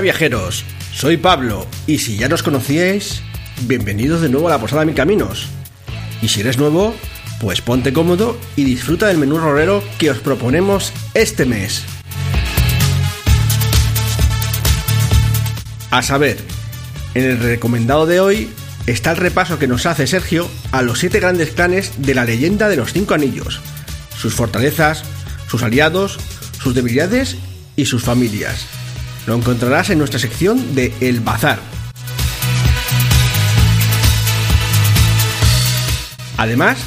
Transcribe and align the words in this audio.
Viajeros, 0.00 0.64
soy 0.94 1.16
Pablo 1.16 1.66
y 1.86 1.98
si 1.98 2.16
ya 2.16 2.28
nos 2.28 2.42
conocíais, 2.42 3.22
bienvenidos 3.62 4.22
de 4.22 4.30
nuevo 4.30 4.48
a 4.48 4.50
la 4.50 4.58
Posada 4.58 4.84
Mil 4.84 4.94
Caminos. 4.94 5.48
Y 6.22 6.28
si 6.28 6.40
eres 6.40 6.58
nuevo, 6.58 6.94
pues 7.40 7.60
ponte 7.60 7.92
cómodo 7.92 8.38
y 8.56 8.64
disfruta 8.64 9.08
del 9.08 9.18
menú 9.18 9.38
rolero 9.38 9.82
que 9.98 10.10
os 10.10 10.18
proponemos 10.18 10.92
este 11.14 11.44
mes. 11.44 11.84
A 15.90 16.02
saber, 16.02 16.38
en 17.14 17.24
el 17.24 17.38
recomendado 17.38 18.06
de 18.06 18.20
hoy 18.20 18.48
está 18.86 19.10
el 19.10 19.18
repaso 19.18 19.58
que 19.58 19.68
nos 19.68 19.84
hace 19.86 20.06
Sergio 20.06 20.48
a 20.72 20.82
los 20.82 20.98
siete 20.98 21.20
grandes 21.20 21.50
clanes 21.50 21.92
de 21.98 22.14
la 22.14 22.24
leyenda 22.24 22.68
de 22.68 22.76
los 22.76 22.92
cinco 22.92 23.14
anillos, 23.14 23.60
sus 24.16 24.34
fortalezas, 24.34 25.04
sus 25.46 25.62
aliados, 25.62 26.18
sus 26.62 26.74
debilidades 26.74 27.36
y 27.76 27.84
sus 27.84 28.02
familias. 28.02 28.79
Lo 29.26 29.34
encontrarás 29.34 29.90
en 29.90 29.98
nuestra 29.98 30.18
sección 30.18 30.74
de 30.74 30.92
El 31.00 31.20
Bazar. 31.20 31.58
Además, 36.36 36.78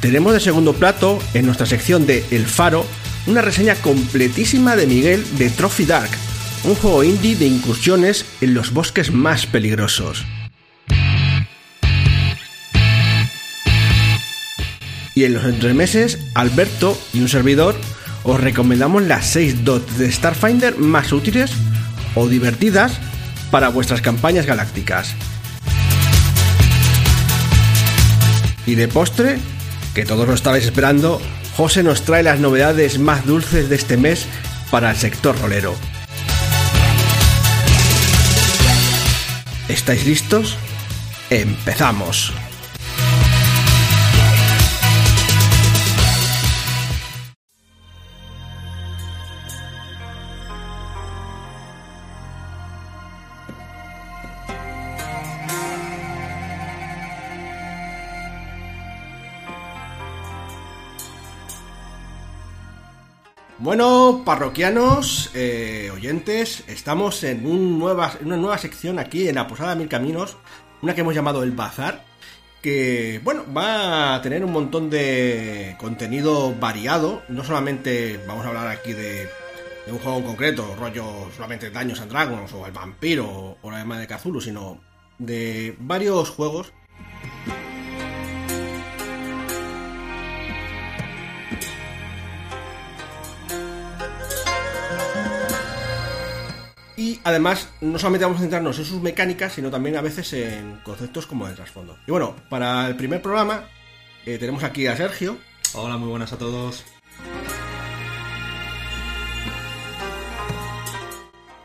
tenemos 0.00 0.32
de 0.32 0.40
segundo 0.40 0.72
plato 0.72 1.18
en 1.34 1.44
nuestra 1.46 1.66
sección 1.66 2.06
de 2.06 2.24
El 2.30 2.46
Faro 2.46 2.86
una 3.26 3.42
reseña 3.42 3.74
completísima 3.74 4.76
de 4.76 4.86
Miguel 4.86 5.24
de 5.36 5.50
Trophy 5.50 5.84
Dark, 5.84 6.10
un 6.64 6.74
juego 6.76 7.04
indie 7.04 7.36
de 7.36 7.46
incursiones 7.46 8.24
en 8.40 8.54
los 8.54 8.72
bosques 8.72 9.10
más 9.12 9.46
peligrosos. 9.46 10.24
Y 15.14 15.24
en 15.24 15.34
los 15.34 15.44
entremeses, 15.44 16.18
Alberto 16.34 16.96
y 17.12 17.20
un 17.20 17.28
servidor 17.28 17.74
os 18.26 18.40
recomendamos 18.40 19.04
las 19.04 19.24
6 19.26 19.64
dots 19.64 19.98
de 19.98 20.10
Starfinder 20.10 20.76
más 20.78 21.12
útiles 21.12 21.52
o 22.16 22.26
divertidas 22.26 22.98
para 23.52 23.68
vuestras 23.68 24.00
campañas 24.00 24.46
galácticas. 24.46 25.14
Y 28.66 28.74
de 28.74 28.88
postre, 28.88 29.38
que 29.94 30.04
todos 30.04 30.26
lo 30.26 30.34
estabais 30.34 30.64
esperando, 30.64 31.22
José 31.56 31.84
nos 31.84 32.02
trae 32.02 32.24
las 32.24 32.40
novedades 32.40 32.98
más 32.98 33.24
dulces 33.24 33.68
de 33.68 33.76
este 33.76 33.96
mes 33.96 34.26
para 34.72 34.90
el 34.90 34.96
sector 34.96 35.38
rolero. 35.40 35.76
¿Estáis 39.68 40.04
listos? 40.04 40.56
¡Empezamos! 41.30 42.32
Bueno, 63.66 64.22
parroquianos, 64.24 65.32
eh, 65.34 65.90
oyentes, 65.92 66.62
estamos 66.68 67.24
en 67.24 67.44
una 67.44 68.36
nueva 68.36 68.58
sección 68.58 69.00
aquí 69.00 69.28
en 69.28 69.34
la 69.34 69.48
Posada 69.48 69.74
Mil 69.74 69.88
Caminos, 69.88 70.36
una 70.82 70.94
que 70.94 71.00
hemos 71.00 71.16
llamado 71.16 71.42
El 71.42 71.50
Bazar, 71.50 72.04
que, 72.62 73.20
bueno, 73.24 73.42
va 73.52 74.14
a 74.14 74.22
tener 74.22 74.44
un 74.44 74.52
montón 74.52 74.88
de 74.88 75.74
contenido 75.80 76.54
variado, 76.54 77.24
no 77.28 77.42
solamente 77.42 78.20
vamos 78.28 78.46
a 78.46 78.50
hablar 78.50 78.68
aquí 78.68 78.92
de, 78.92 79.28
un 79.88 79.98
juego 79.98 80.18
en 80.18 80.24
concreto, 80.26 80.76
rollo 80.78 81.28
solamente 81.34 81.70
Daños 81.70 82.00
and 82.00 82.12
Dragons 82.12 82.52
o 82.52 82.66
El 82.66 82.72
Vampiro 82.72 83.58
o 83.60 83.70
la 83.72 83.78
Llama 83.78 83.98
de 83.98 84.06
Cthulhu, 84.06 84.40
sino 84.40 84.80
de 85.18 85.74
varios 85.80 86.30
juegos 86.30 86.72
Y 97.16 97.20
además, 97.24 97.68
no 97.80 97.98
solamente 97.98 98.24
vamos 98.24 98.38
a 98.38 98.42
centrarnos 98.42 98.78
en 98.78 98.84
sus 98.84 99.00
mecánicas, 99.00 99.52
sino 99.54 99.70
también 99.70 99.96
a 99.96 100.02
veces 100.02 100.32
en 100.32 100.80
conceptos 100.84 101.26
como 101.26 101.46
el 101.48 101.54
trasfondo. 101.54 101.96
Y 102.06 102.10
bueno, 102.10 102.34
para 102.48 102.86
el 102.88 102.96
primer 102.96 103.22
programa 103.22 103.64
eh, 104.24 104.38
tenemos 104.38 104.62
aquí 104.64 104.86
a 104.86 104.96
Sergio. 104.96 105.38
Hola, 105.74 105.96
muy 105.96 106.08
buenas 106.08 106.32
a 106.32 106.38
todos. 106.38 106.84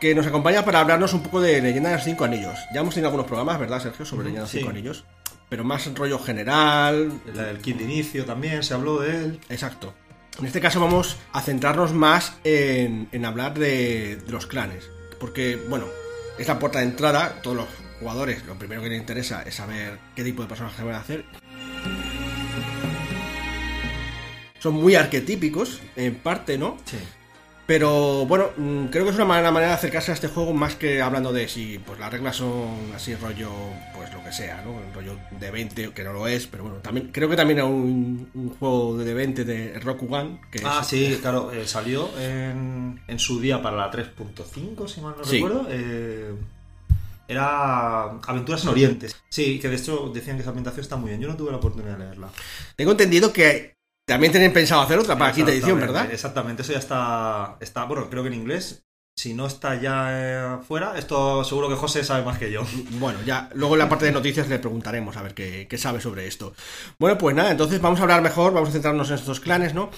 Que 0.00 0.14
nos 0.14 0.26
acompaña 0.26 0.64
para 0.64 0.80
hablarnos 0.80 1.12
un 1.12 1.22
poco 1.22 1.40
de 1.40 1.60
Leyenda 1.62 1.90
de 1.90 1.96
los 1.96 2.04
Cinco 2.04 2.24
Anillos. 2.24 2.58
Ya 2.74 2.80
hemos 2.80 2.94
tenido 2.94 3.08
algunos 3.08 3.26
programas, 3.26 3.58
¿verdad, 3.60 3.80
Sergio? 3.80 4.04
Sobre 4.04 4.24
Leyenda 4.24 4.40
de 4.40 4.44
los 4.44 4.50
Sí. 4.50 4.58
Cinco 4.58 4.70
Anillos. 4.70 5.04
Pero 5.48 5.64
más 5.64 5.86
en 5.86 5.94
rollo 5.94 6.18
general. 6.18 7.12
El, 7.26 7.38
el 7.38 7.58
kit 7.58 7.76
de 7.78 7.84
inicio 7.84 8.24
también, 8.24 8.62
se 8.64 8.74
habló 8.74 9.00
de 9.00 9.10
él. 9.16 9.40
Exacto. 9.48 9.94
En 10.38 10.46
este 10.46 10.60
caso 10.60 10.80
vamos 10.80 11.18
a 11.32 11.42
centrarnos 11.42 11.92
más 11.92 12.32
en, 12.42 13.08
en 13.12 13.24
hablar 13.26 13.54
de, 13.54 14.16
de 14.16 14.32
los 14.32 14.46
clanes. 14.46 14.88
Porque, 15.22 15.54
bueno, 15.68 15.86
es 16.36 16.50
puerta 16.56 16.80
de 16.80 16.86
entrada. 16.86 17.40
Todos 17.42 17.56
los 17.56 17.66
jugadores, 18.00 18.44
lo 18.44 18.56
primero 18.56 18.82
que 18.82 18.88
les 18.88 18.98
interesa 18.98 19.44
es 19.44 19.54
saber 19.54 20.00
qué 20.16 20.24
tipo 20.24 20.42
de 20.42 20.48
personajes 20.48 20.84
van 20.84 20.96
a 20.96 20.98
hacer. 20.98 21.24
Son 24.58 24.74
muy 24.74 24.96
arquetípicos, 24.96 25.80
en 25.94 26.16
parte, 26.16 26.58
¿no? 26.58 26.76
Sí. 26.86 26.96
Pero 27.66 28.26
bueno, 28.26 28.50
mm, 28.56 28.86
creo 28.86 29.04
que 29.04 29.10
es 29.10 29.16
una 29.16 29.24
manera, 29.24 29.50
manera 29.52 29.70
de 29.70 29.76
acercarse 29.76 30.10
a 30.10 30.14
este 30.14 30.26
juego 30.28 30.52
más 30.52 30.74
que 30.74 31.00
hablando 31.00 31.32
de 31.32 31.48
si 31.48 31.78
pues 31.78 31.98
las 32.00 32.10
reglas 32.12 32.36
son 32.36 32.92
así 32.94 33.14
rollo, 33.14 33.50
pues 33.94 34.12
lo 34.12 34.22
que 34.24 34.32
sea, 34.32 34.62
¿no? 34.64 34.80
El 34.80 34.92
rollo 34.92 35.16
de 35.38 35.50
20, 35.50 35.90
que 35.92 36.04
no 36.04 36.12
lo 36.12 36.26
es, 36.26 36.48
pero 36.48 36.64
bueno, 36.64 36.78
también 36.78 37.10
creo 37.12 37.28
que 37.28 37.36
también 37.36 37.58
era 37.60 37.66
un, 37.66 38.28
un 38.34 38.50
juego 38.58 38.98
de 38.98 39.14
20 39.14 39.44
de 39.44 39.78
Rokugan. 39.78 40.40
Que 40.50 40.60
Ah, 40.64 40.80
es- 40.82 40.88
sí, 40.88 41.18
claro, 41.22 41.52
eh, 41.52 41.66
salió 41.66 42.10
en, 42.18 43.00
en 43.06 43.18
su 43.20 43.40
día 43.40 43.62
para 43.62 43.76
la 43.76 43.90
3.5, 43.92 44.88
si 44.88 45.00
mal 45.00 45.14
no 45.16 45.24
Sí. 45.24 45.36
recuerdo. 45.36 45.66
eh, 45.70 46.34
era 47.28 48.02
Aventuras 48.26 48.62
en 48.64 48.68
Oriente. 48.70 49.06
Sí, 49.28 49.58
que 49.58 49.68
de 49.68 49.76
hecho 49.76 50.10
decían 50.12 50.36
que 50.36 50.42
esa 50.42 50.50
ambientación 50.50 50.82
está 50.82 50.96
muy 50.96 51.10
bien. 51.10 51.20
Yo 51.22 51.28
no 51.28 51.36
tuve 51.36 51.50
la 51.52 51.56
oportunidad 51.58 51.96
de 51.96 52.04
leerla. 52.06 52.28
Tengo 52.76 52.90
entendido 52.90 53.32
que 53.32 53.76
también 54.06 54.32
tienen 54.32 54.52
pensado 54.52 54.82
hacer 54.82 54.98
otra 54.98 55.16
para 55.16 55.30
la 55.30 55.34
quinta 55.34 55.52
edición, 55.52 55.80
¿verdad? 55.80 56.10
Exactamente, 56.10 56.62
eso 56.62 56.72
ya 56.72 56.78
está, 56.78 57.56
está, 57.60 57.84
bueno, 57.84 58.08
creo 58.10 58.22
que 58.22 58.28
en 58.28 58.34
inglés. 58.34 58.84
Si 59.14 59.34
no 59.34 59.46
está 59.46 59.78
ya 59.78 60.08
eh, 60.10 60.58
fuera, 60.66 60.96
esto 60.98 61.44
seguro 61.44 61.68
que 61.68 61.74
José 61.74 62.02
sabe 62.02 62.24
más 62.24 62.38
que 62.38 62.50
yo. 62.50 62.62
Bueno, 62.92 63.20
ya 63.22 63.50
luego 63.52 63.74
en 63.74 63.80
la 63.80 63.88
parte 63.88 64.06
de 64.06 64.12
noticias 64.12 64.48
le 64.48 64.58
preguntaremos 64.58 65.18
a 65.18 65.22
ver 65.22 65.34
qué, 65.34 65.66
qué 65.68 65.76
sabe 65.76 66.00
sobre 66.00 66.26
esto. 66.26 66.54
Bueno, 66.98 67.18
pues 67.18 67.36
nada, 67.36 67.50
entonces 67.50 67.78
vamos 67.82 68.00
a 68.00 68.04
hablar 68.04 68.22
mejor, 68.22 68.54
vamos 68.54 68.70
a 68.70 68.72
centrarnos 68.72 69.10
en 69.10 69.16
estos 69.16 69.38
clanes, 69.40 69.74
¿no? 69.74 69.90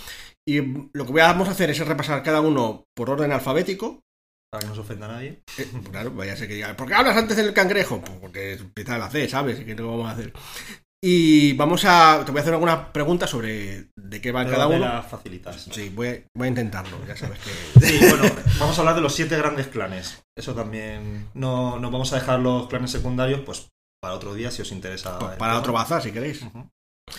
Y 0.46 0.60
lo 0.92 1.06
que 1.06 1.12
vamos 1.12 1.48
a 1.48 1.52
hacer 1.52 1.70
es 1.70 1.78
repasar 1.86 2.22
cada 2.24 2.40
uno 2.40 2.86
por 2.94 3.08
orden 3.08 3.30
alfabético, 3.32 4.02
Para 4.50 4.62
que 4.62 4.68
no 4.68 4.74
se 4.74 4.80
ofenda 4.80 5.06
a 5.06 5.12
nadie. 5.12 5.42
Eh, 5.58 5.70
claro, 5.90 6.10
vaya 6.10 6.32
a 6.32 6.36
ser 6.36 6.48
que 6.48 6.54
diga, 6.54 6.76
¿por 6.76 6.88
qué 6.88 6.94
hablas 6.94 7.16
antes 7.16 7.36
del 7.36 7.54
cangrejo? 7.54 8.00
Pues 8.00 8.18
porque 8.20 8.52
empieza 8.54 8.98
la 8.98 9.10
C, 9.10 9.28
¿sabes? 9.28 9.60
¿Qué 9.60 9.74
no 9.76 9.88
vamos 9.88 10.08
a 10.08 10.12
hacer? 10.12 10.32
Y 11.06 11.52
vamos 11.52 11.84
a. 11.84 12.22
Te 12.24 12.32
voy 12.32 12.38
a 12.38 12.40
hacer 12.40 12.54
algunas 12.54 12.86
preguntas 12.88 13.28
sobre 13.28 13.88
de 13.94 14.20
qué 14.22 14.32
va 14.32 14.42
Pero 14.42 14.52
cada 14.56 14.68
uno. 14.68 14.78
las 14.78 15.06
facilitas. 15.06 15.68
Sí, 15.70 15.90
voy 15.90 16.08
a, 16.08 16.22
voy 16.34 16.46
a 16.46 16.48
intentarlo, 16.48 16.96
ya 17.06 17.14
sabes 17.14 17.40
que. 17.40 17.86
Sí, 17.86 17.98
bueno, 18.08 18.24
vamos 18.58 18.78
a 18.78 18.80
hablar 18.80 18.94
de 18.94 19.02
los 19.02 19.14
siete 19.14 19.36
grandes 19.36 19.66
clanes. 19.66 20.22
Eso 20.34 20.54
también. 20.54 21.28
No, 21.34 21.78
no 21.78 21.90
vamos 21.90 22.10
a 22.14 22.16
dejar 22.16 22.40
los 22.40 22.68
clanes 22.68 22.90
secundarios, 22.90 23.42
pues 23.44 23.68
para 24.00 24.14
otro 24.14 24.32
día, 24.32 24.50
si 24.50 24.62
os 24.62 24.72
interesa. 24.72 25.18
el 25.32 25.36
Para 25.36 25.58
otro 25.58 25.74
bazar, 25.74 26.00
si 26.00 26.10
queréis. 26.10 26.40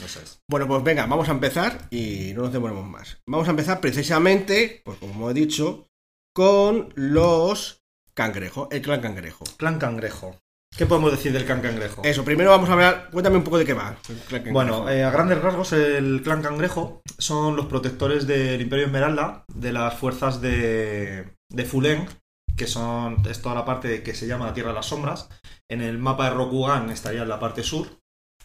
Eso 0.03 0.19
es. 0.19 0.39
Bueno, 0.49 0.67
pues 0.67 0.83
venga, 0.83 1.05
vamos 1.05 1.29
a 1.29 1.33
empezar 1.33 1.87
y 1.91 2.31
no 2.33 2.41
nos 2.41 2.53
demoremos 2.53 2.87
más. 2.87 3.19
Vamos 3.27 3.47
a 3.47 3.51
empezar 3.51 3.81
precisamente, 3.81 4.81
pues 4.83 4.97
como 4.97 5.29
he 5.29 5.35
dicho, 5.35 5.85
con 6.33 6.91
los 6.95 7.83
cangrejos, 8.15 8.67
el 8.71 8.81
clan 8.81 9.01
cangrejo. 9.01 9.45
Clan 9.57 9.77
cangrejo. 9.77 10.39
¿Qué 10.77 10.85
podemos 10.85 11.11
decir 11.11 11.31
del 11.31 11.45
clan 11.45 11.61
cangrejo? 11.61 12.01
Eso, 12.03 12.25
primero 12.25 12.49
vamos 12.49 12.69
a 12.69 12.73
hablar. 12.73 13.09
Cuéntame 13.09 13.37
un 13.37 13.43
poco 13.45 13.57
de 13.57 13.65
qué 13.65 13.73
va. 13.73 13.95
el. 14.09 14.51
Bueno, 14.51 14.89
eh, 14.89 15.05
a 15.05 15.09
grandes 15.09 15.41
rasgos, 15.41 15.71
el 15.71 16.21
clan 16.21 16.41
cangrejo 16.41 17.01
son 17.17 17.55
los 17.55 17.67
protectores 17.67 18.27
del 18.27 18.59
Imperio 18.59 18.87
Esmeralda, 18.87 19.45
de 19.53 19.71
las 19.71 19.97
fuerzas 19.97 20.41
de, 20.41 21.37
de 21.49 21.65
Fuleng, 21.65 22.09
que 22.57 22.67
son, 22.67 23.25
es 23.25 23.41
toda 23.41 23.55
la 23.55 23.63
parte 23.63 24.03
que 24.03 24.13
se 24.13 24.27
llama 24.27 24.47
la 24.47 24.53
Tierra 24.53 24.69
de 24.69 24.75
las 24.75 24.87
Sombras. 24.87 25.29
En 25.69 25.81
el 25.81 25.97
mapa 25.97 26.25
de 26.25 26.35
Rokugan 26.35 26.89
estaría 26.89 27.21
en 27.21 27.29
la 27.29 27.39
parte 27.39 27.63
sur, 27.63 27.87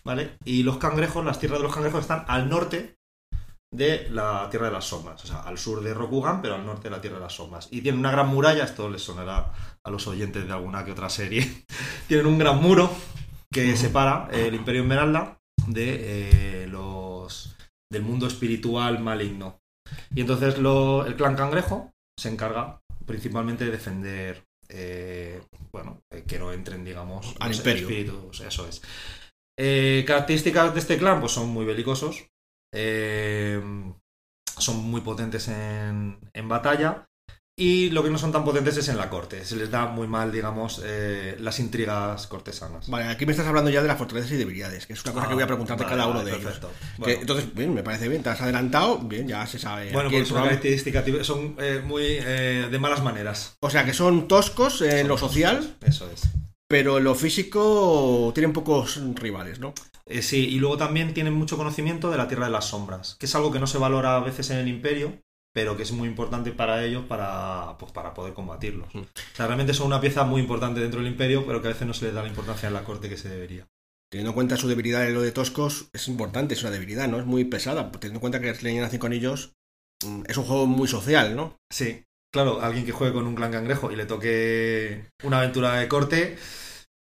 ¿vale? 0.05 0.37
Y 0.45 0.63
los 0.63 0.79
cangrejos, 0.79 1.25
las 1.25 1.41
tierras 1.41 1.59
de 1.59 1.65
los 1.65 1.75
cangrejos 1.75 2.03
están 2.03 2.25
al 2.29 2.49
norte 2.49 2.97
de 3.73 4.09
la 4.11 4.49
Tierra 4.51 4.67
de 4.67 4.73
las 4.73 4.85
Sombras, 4.85 5.25
o 5.25 5.27
sea, 5.27 5.41
al 5.41 5.59
sur 5.59 5.83
de 5.83 5.95
Rokugan, 5.95 6.43
pero 6.43 6.55
al 6.55 6.67
norte 6.67 6.85
de 6.85 6.91
la 6.91 7.01
Tierra 7.01 7.17
de 7.17 7.25
las 7.25 7.35
Sombras. 7.35 7.69
Y 7.71 7.83
tienen 7.83 8.01
una 8.01 8.11
gran 8.11 8.29
muralla, 8.29 8.65
esto 8.65 8.89
les 8.89 9.03
sonará 9.03 9.53
a 9.85 9.91
los 9.91 10.07
oyentes 10.07 10.47
de 10.47 10.53
alguna 10.53 10.85
que 10.85 10.93
otra 10.93 11.09
serie. 11.09 11.65
tienen 12.09 12.27
un 12.27 12.39
gran 12.39 12.61
muro 12.63 12.91
que 13.53 13.77
separa 13.77 14.29
el 14.33 14.55
Imperio 14.55 14.83
Esmeralda 14.83 15.39
de 15.67 16.63
eh, 16.63 16.67
los 16.69 17.57
del 17.91 18.03
mundo 18.03 18.27
espiritual 18.27 19.01
maligno. 19.01 19.59
Y 20.15 20.21
entonces 20.21 20.59
lo- 20.59 21.05
el 21.07 21.17
clan 21.17 21.35
cangrejo 21.37 21.91
se 22.19 22.29
encarga 22.29 22.81
principalmente 23.07 23.65
de 23.65 23.71
defender 23.73 24.45
eh, 24.69 25.43
bueno, 25.73 26.01
eh, 26.13 26.23
que 26.27 26.39
no 26.39 26.53
entren, 26.53 26.85
digamos, 26.85 27.35
Al 27.41 27.53
imperio. 27.53 27.83
espíritus, 27.89 28.41
eso 28.41 28.69
es. 28.69 28.83
Características 30.07 30.73
de 30.73 30.81
este 30.81 30.97
clan, 30.97 31.19
pues 31.21 31.33
son 31.33 31.49
muy 31.51 31.65
belicosos, 31.67 32.29
son 34.59 34.77
muy 34.79 35.01
potentes 35.01 35.49
en, 35.49 36.19
en 36.33 36.49
batalla. 36.49 37.07
Y 37.63 37.91
lo 37.91 38.03
que 38.03 38.09
no 38.09 38.17
son 38.17 38.33
tan 38.33 38.43
potentes 38.43 38.79
es 38.79 38.89
en 38.89 38.97
la 38.97 39.11
corte. 39.11 39.45
Se 39.45 39.55
les 39.55 39.71
da 39.71 39.85
muy 39.87 40.07
mal, 40.09 40.33
digamos, 40.33 40.81
eh, 40.83 41.37
las 41.41 41.61
intrigas 41.61 42.27
cortesanas. 42.27 42.89
Vale, 42.89 43.05
aquí 43.05 43.27
me 43.27 43.33
estás 43.33 43.47
hablando 43.47 43.69
ya 43.71 43.83
de 43.83 43.89
las 43.89 43.99
fortalezas 43.99 44.33
y 44.33 44.37
debilidades, 44.37 44.87
que 44.87 44.95
es 44.95 45.05
una 45.05 45.13
cosa 45.13 45.29
que 45.29 45.35
voy 45.35 45.43
a 45.43 45.47
preguntarte 45.47 45.85
Ah, 45.85 45.87
Vale, 45.87 45.97
cada 45.99 46.09
uno 46.11 46.19
vale, 46.21 46.31
de 46.31 46.37
ellos. 46.39 46.59
Que, 47.05 47.13
entonces, 47.21 47.55
bien, 47.55 47.75
me 47.75 47.83
parece 47.83 48.09
bien, 48.09 48.23
te 48.23 48.31
has 48.31 48.41
adelantado, 48.41 48.97
bien, 49.01 49.29
ya 49.29 49.47
se 49.47 49.59
sabe. 49.59 49.93
Bueno, 49.93 50.09
pues 50.09 50.27
son 50.29 50.43
características, 50.43 51.05
son 51.27 51.55
eh, 51.59 51.83
muy 51.85 52.03
eh, 52.07 52.69
de 52.71 52.79
malas 52.79 53.03
maneras. 53.03 53.57
O 53.61 53.69
sea, 53.69 53.85
que 53.85 53.93
son 53.93 54.27
toscos 54.27 54.81
en 54.81 55.01
Son 55.01 55.09
lo 55.09 55.15
toscos. 55.17 55.31
social, 55.33 55.77
Eso 55.87 56.11
es. 56.11 56.23
pero 56.67 56.97
en 56.97 57.05
lo 57.05 57.15
físico 57.15 58.31
tienen 58.35 58.55
pocos 58.55 58.99
rivales, 59.17 59.59
¿no? 59.61 59.75
Eh, 60.07 60.23
sí, 60.23 60.49
y 60.49 60.59
luego 60.59 60.79
también 60.79 61.13
tienen 61.15 61.35
mucho 61.35 61.59
conocimiento 61.59 62.11
de 62.11 62.17
la 62.17 62.27
Tierra 62.27 62.47
de 62.47 62.53
las 62.53 62.65
Sombras, 62.65 63.17
que 63.21 63.27
es 63.27 63.35
algo 63.35 63.53
que 63.53 63.59
no 63.61 63.67
se 63.67 63.77
valora 63.79 64.17
a 64.17 64.21
veces 64.21 64.49
en 64.51 64.57
el 64.59 64.69
Imperio, 64.69 65.19
pero 65.53 65.77
que 65.77 65.83
es 65.83 65.93
muy 65.93 66.09
importante 66.09 66.53
para 66.53 66.85
ellos 66.85 67.05
para, 67.07 67.77
pues, 67.79 67.93
para 67.93 68.15
poder 68.15 68.35
combatirlos. 68.35 68.95
Mm. 68.95 68.99
O 68.99 69.37
sea, 69.37 69.47
realmente 69.47 69.75
son 69.75 69.89
una 69.89 70.01
pieza 70.01 70.25
muy 70.25 70.41
importante 70.41 70.81
dentro 70.81 71.01
del 71.01 71.11
Imperio, 71.11 71.45
pero 71.47 71.61
que 71.61 71.69
a 71.69 71.73
veces 71.73 71.87
no 71.87 71.95
se 71.95 72.07
les 72.07 72.15
da 72.15 72.23
la 72.23 72.29
importancia 72.29 72.69
en 72.69 72.75
la 72.75 72.85
corte 72.85 73.09
que 73.09 73.17
se 73.17 73.29
debería. 73.29 73.67
Teniendo 74.11 74.31
en 74.31 74.35
cuenta 74.35 74.57
su 74.57 74.69
debilidad 74.69 75.07
en 75.07 75.15
lo 75.15 75.23
de 75.23 75.31
toscos, 75.31 75.89
es 75.93 76.09
importante, 76.09 76.55
es 76.55 76.63
una 76.63 76.73
debilidad, 76.73 77.09
¿no? 77.09 77.19
Es 77.19 77.27
muy 77.27 77.45
pesada. 77.45 77.93
Teniendo 77.93 78.17
en 78.17 78.21
cuenta 78.21 78.41
que 78.41 78.53
Leña 78.63 78.83
nace 78.83 78.99
con 78.99 79.13
ellos, 79.13 79.53
mm, 80.05 80.23
es 80.27 80.37
un 80.37 80.45
juego 80.45 80.67
muy 80.67 80.89
social, 80.89 81.37
¿no? 81.37 81.57
Sí, 81.71 82.05
claro, 82.33 82.61
alguien 82.61 82.85
que 82.85 82.93
juegue 82.93 83.13
con 83.13 83.27
un 83.27 83.37
clan 83.37 83.53
cangrejo 83.53 83.93
y 83.93 83.97
le 83.97 84.07
toque 84.07 85.07
una 85.23 85.39
aventura 85.39 85.75
de 85.75 85.89
corte, 85.89 86.37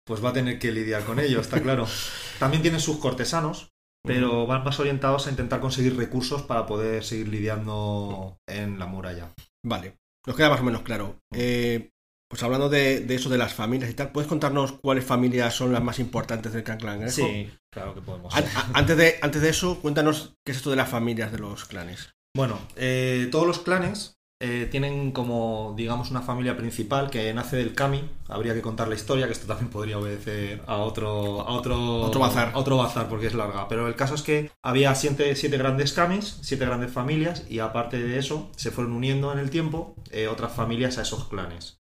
pues 0.03 0.23
va 0.23 0.29
a 0.29 0.33
tener 0.33 0.57
que 0.57 0.71
lidiar 0.71 1.03
con 1.03 1.19
ello, 1.19 1.41
está 1.41 1.61
claro. 1.61 1.87
También 2.39 2.63
tienen 2.63 2.81
sus 2.81 2.97
cortesanos, 2.97 3.69
pero 4.05 4.45
van 4.45 4.63
más 4.63 4.79
orientados 4.79 5.27
a 5.27 5.29
intentar 5.29 5.59
conseguir 5.59 5.97
recursos 5.97 6.41
para 6.43 6.65
poder 6.65 7.03
seguir 7.03 7.27
lidiando 7.27 8.37
en 8.47 8.79
la 8.79 8.85
muralla. 8.85 9.33
Vale, 9.63 9.97
nos 10.25 10.35
queda 10.35 10.49
más 10.49 10.61
o 10.61 10.63
menos 10.63 10.81
claro. 10.81 11.17
Eh, 11.33 11.89
pues 12.29 12.41
hablando 12.43 12.69
de, 12.69 13.01
de 13.01 13.15
eso 13.15 13.29
de 13.29 13.37
las 13.37 13.53
familias 13.53 13.89
y 13.89 13.93
tal, 13.93 14.11
¿puedes 14.11 14.27
contarnos 14.27 14.73
cuáles 14.73 15.05
familias 15.05 15.53
son 15.53 15.71
las 15.71 15.83
más 15.83 15.99
importantes 15.99 16.53
del 16.53 16.63
Clan 16.63 16.79
Cangrejo? 16.79 17.11
Sí, 17.11 17.51
claro 17.71 17.93
que 17.93 18.01
podemos. 18.01 18.33
Antes, 18.73 18.97
de, 18.97 19.15
antes 19.21 19.41
de 19.41 19.49
eso, 19.49 19.79
cuéntanos 19.79 20.35
qué 20.45 20.51
es 20.51 20.57
esto 20.57 20.71
de 20.71 20.75
las 20.75 20.89
familias 20.89 21.31
de 21.31 21.39
los 21.39 21.65
clanes. 21.65 22.13
Bueno, 22.35 22.59
eh, 22.75 23.29
todos 23.31 23.47
los 23.47 23.59
clanes 23.59 24.17
eh, 24.45 24.67
tienen 24.67 25.11
como, 25.11 25.73
digamos, 25.75 26.11
una 26.11 26.21
familia 26.21 26.55
principal 26.55 27.09
que 27.09 27.33
nace 27.33 27.57
del 27.57 27.73
Kami. 27.73 28.07
Habría 28.27 28.53
que 28.53 28.61
contar 28.61 28.87
la 28.87 28.93
historia, 28.95 29.25
que 29.25 29.31
esto 29.33 29.47
también 29.47 29.71
podría 29.71 29.97
obedecer 29.97 30.61
a 30.67 30.77
otro, 30.77 31.41
a 31.41 31.51
otro, 31.53 32.01
Otro 32.03 32.19
bazar. 32.19 32.51
a 32.53 32.57
otro 32.59 32.77
bazar, 32.77 33.09
porque 33.09 33.27
es 33.27 33.33
larga. 33.33 33.67
Pero 33.67 33.87
el 33.87 33.95
caso 33.95 34.13
es 34.13 34.21
que 34.21 34.51
había 34.63 34.93
siete, 34.93 35.35
siete 35.35 35.57
grandes 35.57 35.93
Kamis, 35.93 36.37
siete 36.41 36.65
grandes 36.65 36.91
familias, 36.91 37.45
y 37.49 37.59
aparte 37.59 37.97
de 37.97 38.19
eso, 38.19 38.51
se 38.55 38.69
fueron 38.69 38.93
uniendo 38.93 39.33
en 39.33 39.39
el 39.39 39.49
tiempo 39.49 39.95
eh, 40.11 40.27
otras 40.27 40.53
familias 40.53 40.97
a 40.97 41.01
esos 41.01 41.25
clanes. 41.27 41.79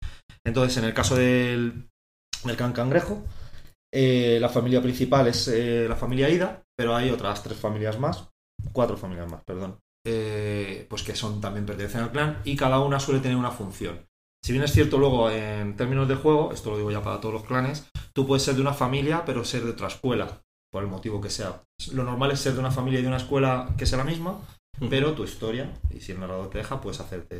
Entonces, 0.46 0.78
en 0.78 0.86
el 0.86 0.94
caso 0.94 1.16
del, 1.16 1.90
del 2.44 2.58
clan 2.58 2.74
Cangrejo, 2.74 3.24
eh, 3.92 4.38
la 4.40 4.50
familia 4.50 4.82
principal 4.82 5.28
es 5.28 5.48
la 5.48 5.96
familia 5.96 6.30
Ida, 6.30 6.62
pero 6.78 6.96
hay 6.96 7.10
otras 7.10 7.44
tres 7.44 7.58
familias 7.58 8.00
más, 8.00 8.30
cuatro 8.72 8.98
familias 8.98 9.30
más, 9.30 9.44
perdón, 9.44 9.80
eh, 10.06 10.86
pues 10.90 11.04
que 11.04 11.16
son 11.16 11.42
también 11.42 11.66
pertenecen 11.66 12.02
al 12.02 12.12
clan 12.12 12.40
y 12.44 12.56
cada 12.56 12.80
una 12.80 13.00
suele 13.00 13.20
tener 13.20 13.38
una 13.38 13.52
función. 13.52 14.00
Si 14.44 14.52
bien 14.54 14.64
es 14.64 14.72
cierto 14.72 14.98
luego 14.98 15.30
en 15.30 15.76
términos 15.76 16.08
de 16.08 16.16
juego, 16.16 16.52
esto 16.52 16.72
lo 16.72 16.78
digo 16.78 16.92
ya 16.92 17.04
para 17.04 17.20
todos 17.22 17.34
los 17.36 17.44
clanes, 17.44 17.86
tú 18.14 18.26
puedes 18.26 18.44
ser 18.44 18.56
de 18.56 18.62
una 18.62 18.74
familia 18.74 19.24
pero 19.26 19.46
ser 19.46 19.64
de 19.64 19.72
otra 19.72 19.88
escuela, 19.88 20.42
por 20.72 20.82
el 20.84 20.90
motivo 20.90 21.22
que 21.22 21.30
sea. 21.30 21.62
Lo 21.94 22.04
normal 22.04 22.32
es 22.32 22.40
ser 22.40 22.54
de 22.54 22.60
una 22.60 22.72
familia 22.72 23.00
y 23.00 23.04
de 23.04 23.08
una 23.10 23.18
escuela 23.18 23.70
que 23.78 23.86
sea 23.86 24.00
la 24.00 24.04
misma, 24.04 24.40
pero 24.90 25.14
tu 25.14 25.24
historia, 25.24 25.72
y 25.96 26.00
si 26.00 26.12
el 26.14 26.20
narrador 26.20 26.50
te 26.50 26.58
deja, 26.58 26.82
puedes 26.82 27.00
hacerte 27.00 27.40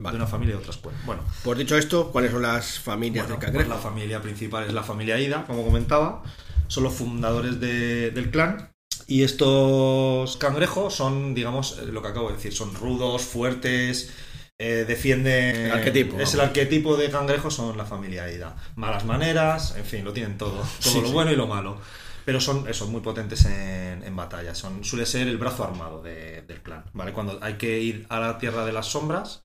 Vale. 0.00 0.16
de 0.16 0.22
una 0.22 0.26
familia 0.30 0.54
y 0.54 0.56
de 0.56 0.62
otra 0.62 0.72
escuela. 0.72 0.98
Bueno, 1.04 1.22
Por 1.42 1.58
dicho 1.58 1.76
esto, 1.76 2.10
¿cuáles 2.10 2.30
son 2.32 2.40
las 2.42 2.78
familias 2.78 3.26
bueno, 3.26 3.38
del 3.38 3.52
pues 3.52 3.64
Cangrejo? 3.64 3.68
la 3.74 3.90
familia 3.90 4.22
principal 4.22 4.64
es 4.64 4.72
la 4.72 4.82
familia 4.82 5.20
Ida, 5.20 5.44
como 5.46 5.62
comentaba. 5.62 6.22
Son 6.68 6.84
los 6.84 6.94
fundadores 6.94 7.60
de- 7.60 8.10
del 8.12 8.30
clan. 8.30 8.70
Y 9.06 9.22
estos 9.22 10.36
cangrejos 10.38 10.94
son, 10.94 11.34
digamos, 11.34 11.78
eh, 11.78 11.86
lo 11.86 12.02
que 12.02 12.08
acabo 12.08 12.28
de 12.30 12.36
decir, 12.36 12.52
son 12.54 12.74
rudos, 12.74 13.22
fuertes, 13.22 14.12
eh, 14.58 14.84
defienden... 14.86 15.56
El 15.66 15.72
arquetipo, 15.72 16.18
Es 16.20 16.34
el 16.34 16.40
arquetipo 16.40 16.96
de 16.96 17.10
cangrejo, 17.10 17.50
son 17.50 17.76
la 17.76 17.84
familia 17.84 18.30
Ida. 18.32 18.56
Malas 18.76 19.04
maneras, 19.04 19.74
en 19.76 19.84
fin, 19.84 20.04
lo 20.04 20.12
tienen 20.12 20.38
todo. 20.38 20.52
Todo 20.58 20.66
Sí, 20.78 21.00
lo 21.00 21.08
sí. 21.08 21.12
bueno 21.12 21.32
y 21.32 21.36
lo 21.36 21.46
malo. 21.46 21.78
Pero 22.24 22.40
son, 22.40 22.66
eso, 22.68 22.86
muy 22.86 23.02
potentes 23.02 23.44
en, 23.44 24.02
en 24.02 24.16
batalla. 24.16 24.54
Son, 24.54 24.82
suele 24.84 25.04
ser 25.04 25.28
el 25.28 25.36
brazo 25.36 25.64
armado 25.64 26.02
de- 26.02 26.40
del 26.42 26.62
clan. 26.62 26.84
¿vale? 26.94 27.12
Cuando 27.12 27.38
hay 27.42 27.54
que 27.54 27.80
ir 27.80 28.06
a 28.08 28.18
la 28.18 28.38
tierra 28.38 28.64
de 28.64 28.72
las 28.72 28.86
sombras, 28.86 29.42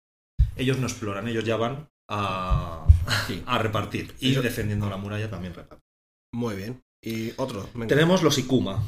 ellos 0.56 0.78
no 0.78 0.88
exploran, 0.88 1.28
ellos 1.28 1.44
ya 1.44 1.58
van 1.58 1.90
a, 2.10 2.86
Sí. 3.28 3.44
a 3.46 3.58
repartir. 3.58 4.16
Y 4.22 4.36
defendiendo 4.36 4.90
la 4.90 4.96
muralla 4.98 5.30
también 5.30 5.54
reparten. 5.54 5.80
Muy 6.34 6.56
bien. 6.56 6.82
Y 7.04 7.32
otro. 7.38 7.68
venga. 7.74 7.88
Tenemos 7.88 8.24
los 8.24 8.38
Ikuma. 8.38 8.82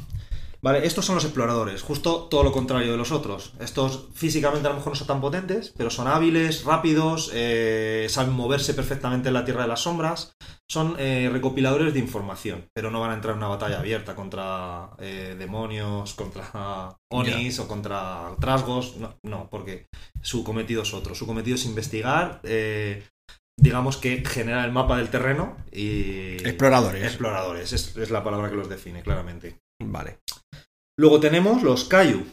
Vale, 0.63 0.85
estos 0.85 1.05
son 1.05 1.15
los 1.15 1.25
exploradores, 1.25 1.81
justo 1.81 2.27
todo 2.29 2.43
lo 2.43 2.51
contrario 2.51 2.91
de 2.91 2.97
los 2.97 3.11
otros. 3.11 3.53
Estos 3.59 4.09
físicamente 4.13 4.67
a 4.67 4.69
lo 4.69 4.77
mejor 4.77 4.91
no 4.91 4.95
son 4.95 5.07
tan 5.07 5.21
potentes, 5.21 5.73
pero 5.75 5.89
son 5.89 6.07
hábiles, 6.07 6.65
rápidos, 6.65 7.31
eh, 7.33 8.05
saben 8.09 8.33
moverse 8.33 8.75
perfectamente 8.75 9.29
en 9.29 9.33
la 9.33 9.43
Tierra 9.43 9.63
de 9.63 9.69
las 9.69 9.81
Sombras. 9.81 10.33
Son 10.69 10.95
eh, 10.99 11.29
recopiladores 11.33 11.93
de 11.93 11.99
información, 11.99 12.67
pero 12.75 12.91
no 12.91 12.99
van 13.01 13.09
a 13.09 13.15
entrar 13.15 13.33
en 13.33 13.39
una 13.39 13.47
batalla 13.47 13.79
abierta 13.79 14.15
contra 14.15 14.91
eh, 14.99 15.35
demonios, 15.37 16.13
contra 16.13 16.95
Onis 17.09 17.57
o 17.57 17.67
contra 17.67 18.29
trasgos. 18.39 18.97
No, 18.97 19.15
no, 19.23 19.49
porque 19.49 19.87
su 20.21 20.43
cometido 20.43 20.83
es 20.83 20.93
otro. 20.93 21.15
Su 21.15 21.25
cometido 21.25 21.55
es 21.55 21.65
investigar, 21.65 22.39
digamos 23.59 23.97
que 23.97 24.23
generar 24.23 24.65
el 24.65 24.71
mapa 24.71 24.97
del 24.97 25.09
terreno 25.09 25.57
y... 25.71 26.35
Exploradores. 26.47 27.03
Exploradores, 27.03 27.73
es, 27.73 27.97
es 27.97 28.11
la 28.11 28.23
palabra 28.23 28.49
que 28.49 28.55
los 28.55 28.69
define, 28.69 29.01
claramente. 29.01 29.57
Vale. 29.83 30.19
Luego 31.01 31.19
tenemos 31.19 31.63
los 31.63 31.85
Kayu, 31.85 32.27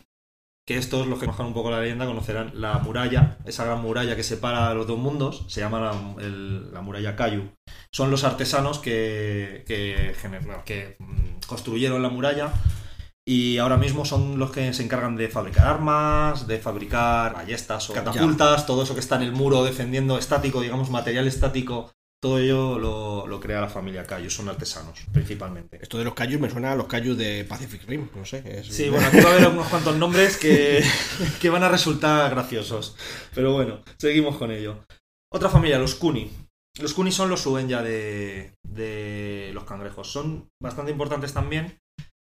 que 0.67 0.77
estos, 0.77 1.07
los 1.07 1.19
que 1.19 1.25
conozcan 1.25 1.47
un 1.47 1.55
poco 1.55 1.71
la 1.71 1.81
leyenda, 1.81 2.05
conocerán 2.05 2.51
la 2.61 2.75
muralla, 2.81 3.39
esa 3.47 3.65
gran 3.65 3.81
muralla 3.81 4.15
que 4.15 4.23
separa 4.23 4.75
los 4.75 4.87
dos 4.87 4.99
mundos, 4.99 5.47
se 5.49 5.61
llama 5.63 5.81
la, 5.81 6.23
el- 6.23 6.71
la 6.75 6.83
muralla 6.83 7.17
Kayu. 7.17 7.49
Son 7.91 8.11
los 8.11 8.25
artesanos 8.25 8.79
que, 8.79 9.65
que, 9.67 10.15
que, 10.67 10.97
mm, 10.99 11.47
construyeron 11.47 12.03
la 12.03 12.11
muralla 12.11 12.53
y 13.27 13.57
ahora 13.57 13.79
mismo 13.79 14.05
son 14.05 14.39
los 14.39 14.51
que 14.51 14.75
se 14.75 14.83
encargan 14.83 15.17
de 15.17 15.29
fabricar 15.29 15.67
armas, 15.67 16.47
de 16.47 16.59
fabricar 16.59 17.33
ballestas 17.33 17.89
o 17.89 17.95
catapultas, 18.05 18.67
todo 18.67 18.83
eso 18.83 18.93
que 18.93 19.01
está 19.01 19.17
en 19.17 19.23
el 19.23 19.33
muro 19.33 19.65
defendiendo 19.65 20.19
estático, 20.19 20.61
digamos, 20.61 20.91
material 20.91 21.27
estático. 21.27 21.91
Todo 22.21 22.41
ello 22.41 22.79
lo, 22.81 23.27
lo 23.29 23.39
crea 23.39 23.61
la 23.61 23.69
familia 23.69 24.05
Kayu, 24.05 24.29
son 24.29 24.49
artesanos, 24.49 24.99
principalmente. 25.13 25.79
Esto 25.81 25.99
de 25.99 26.05
los 26.05 26.15
Cayus 26.15 26.41
me 26.41 26.51
suena 26.51 26.73
a 26.73 26.77
los 26.77 26.89
Cayus 26.89 27.17
de 27.17 27.45
Pacific 27.45 27.85
Rim, 27.87 28.09
no 28.17 28.25
sé. 28.25 28.43
es- 28.59 28.67
Sí, 28.67 28.89
bueno, 28.89 29.07
aquí 29.07 29.19
va 29.21 29.31
a 29.31 29.35
haber 29.35 29.49
unos 29.49 29.69
cuantos 29.69 29.97
nombres 29.97 30.37
que, 30.37 30.83
que 31.41 31.51
van 31.51 31.63
a 31.63 31.69
resultar 31.69 32.29
graciosos. 32.31 32.97
Pero 33.35 33.53
bueno, 33.53 33.83
seguimos 33.99 34.37
con 34.37 34.51
ello. 34.51 34.85
Otra 35.33 35.49
familia, 35.49 35.79
los 35.79 35.95
Kuni. 35.95 36.29
Los 36.81 36.93
Kuni 36.95 37.13
son 37.13 37.29
los 37.31 37.43
Suenya 37.43 37.83
de, 37.83 38.53
de 38.67 39.51
los 39.55 39.63
cangrejos. 39.65 40.11
Son 40.11 40.49
bastante 40.61 40.91
importantes 40.91 41.33
también 41.33 41.79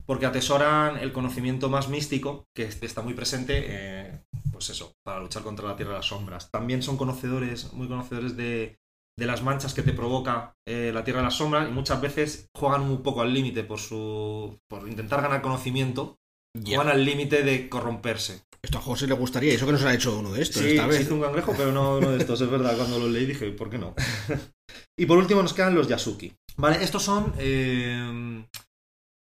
porque 0.06 0.26
atesoran 0.26 0.96
el 0.98 1.12
conocimiento 1.12 1.68
más 1.68 1.88
místico 1.88 2.44
que 2.56 2.64
está 2.64 3.02
muy 3.02 3.14
presente, 3.14 3.64
eh, 3.68 4.20
pues 4.52 4.70
eso, 4.70 4.92
para 5.04 5.20
luchar 5.20 5.42
contra 5.42 5.66
la 5.68 5.76
Tierra 5.76 5.92
de 5.92 5.98
las 5.98 6.06
Sombras. 6.06 6.50
También 6.50 6.82
son 6.82 6.96
conocedores, 6.98 7.72
muy 7.72 7.88
conocedores 7.88 8.36
de, 8.36 8.76
de 9.18 9.26
las 9.26 9.42
manchas 9.42 9.74
que 9.74 9.82
te 9.82 9.92
provoca 9.92 10.54
eh, 10.66 10.90
la 10.92 11.04
Tierra 11.04 11.20
de 11.20 11.24
las 11.26 11.34
Sombras 11.36 11.68
y 11.68 11.72
muchas 11.72 12.00
veces 12.00 12.48
juegan 12.56 12.82
un 12.82 13.02
poco 13.02 13.22
al 13.22 13.32
límite 13.32 13.62
por 13.62 13.78
su 13.78 14.58
por 14.68 14.88
intentar 14.88 15.22
ganar 15.22 15.40
conocimiento 15.42 16.16
Ya. 16.56 16.76
Juegan 16.76 16.92
al 16.94 17.04
límite 17.04 17.42
de 17.42 17.68
corromperse. 17.68 18.42
Esto 18.62 18.78
a 18.78 18.80
José 18.80 19.06
le 19.06 19.14
gustaría, 19.14 19.52
eso 19.52 19.66
que 19.66 19.72
nos 19.72 19.82
ha 19.84 19.92
hecho 19.92 20.18
uno 20.18 20.32
de 20.32 20.42
estos 20.42 20.62
Sí, 20.62 20.70
esta 20.70 20.84
se 20.84 20.88
vez. 20.88 21.00
hizo 21.02 21.14
un 21.14 21.20
cangrejo, 21.20 21.52
pero 21.56 21.70
no 21.72 21.98
uno 21.98 22.12
de 22.12 22.18
estos, 22.18 22.40
es 22.40 22.48
verdad. 22.50 22.76
Cuando 22.76 22.98
lo 22.98 23.08
leí 23.08 23.26
dije, 23.26 23.50
¿por 23.50 23.68
qué 23.68 23.76
no? 23.78 23.94
y 24.98 25.06
por 25.06 25.18
último 25.18 25.42
nos 25.42 25.52
quedan 25.52 25.74
los 25.74 25.88
Yasuki. 25.88 26.32
Vale, 26.56 26.82
estos 26.82 27.02
son 27.02 27.34
eh, 27.38 28.46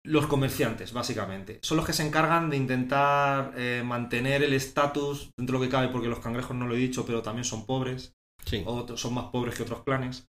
los 0.04 0.26
comerciantes, 0.26 0.92
básicamente. 0.92 1.58
Son 1.62 1.76
los 1.76 1.86
que 1.86 1.92
se 1.94 2.06
encargan 2.06 2.50
de 2.50 2.56
intentar 2.56 3.54
eh, 3.56 3.82
mantener 3.84 4.42
el 4.42 4.52
estatus 4.52 5.30
dentro 5.38 5.58
de 5.58 5.64
lo 5.64 5.70
que 5.70 5.72
cabe, 5.72 5.88
porque 5.88 6.08
los 6.08 6.20
cangrejos 6.20 6.54
no 6.56 6.66
lo 6.66 6.74
he 6.74 6.78
dicho, 6.78 7.06
pero 7.06 7.22
también 7.22 7.44
son 7.44 7.64
pobres. 7.64 8.12
Sí. 8.44 8.62
otros- 8.66 9.00
son 9.00 9.14
más 9.14 9.26
pobres 9.26 9.54
que 9.54 9.62
otros 9.62 9.82
clanes. 9.84 10.26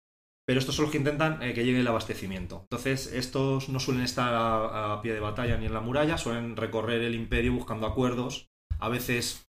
Pero 0.46 0.60
estos 0.60 0.76
son 0.76 0.84
los 0.84 0.92
que 0.92 0.98
intentan 0.98 1.42
eh, 1.42 1.54
que 1.54 1.64
llegue 1.64 1.80
el 1.80 1.88
abastecimiento. 1.88 2.62
Entonces, 2.64 3.08
estos 3.14 3.70
no 3.70 3.80
suelen 3.80 4.04
estar 4.04 4.34
a, 4.34 4.94
a 4.94 5.02
pie 5.02 5.14
de 5.14 5.22
batalla 5.22 5.58
ni 5.58 5.68
en 5.68 5.74
la 5.74 5.80
muralla, 5.80 6.18
suelen 6.18 6.58
recorrer 6.58 7.02
el 7.02 7.16
imperio 7.16 7.54
buscando 7.54 7.88
acuerdos, 7.88 8.50
a 8.80 8.90
veces 8.90 9.46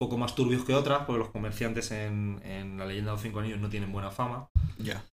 poco 0.00 0.18
más 0.18 0.36
turbios 0.36 0.64
que 0.64 0.74
otras, 0.74 1.04
porque 1.04 1.18
los 1.18 1.30
comerciantes 1.30 1.90
en, 1.90 2.40
en 2.44 2.78
la 2.78 2.86
leyenda 2.86 3.10
de 3.10 3.16
los 3.16 3.22
cinco 3.22 3.40
anillos 3.40 3.58
no 3.58 3.68
tienen 3.70 3.90
buena 3.90 4.12
fama. 4.12 4.48
Ya. 4.78 5.04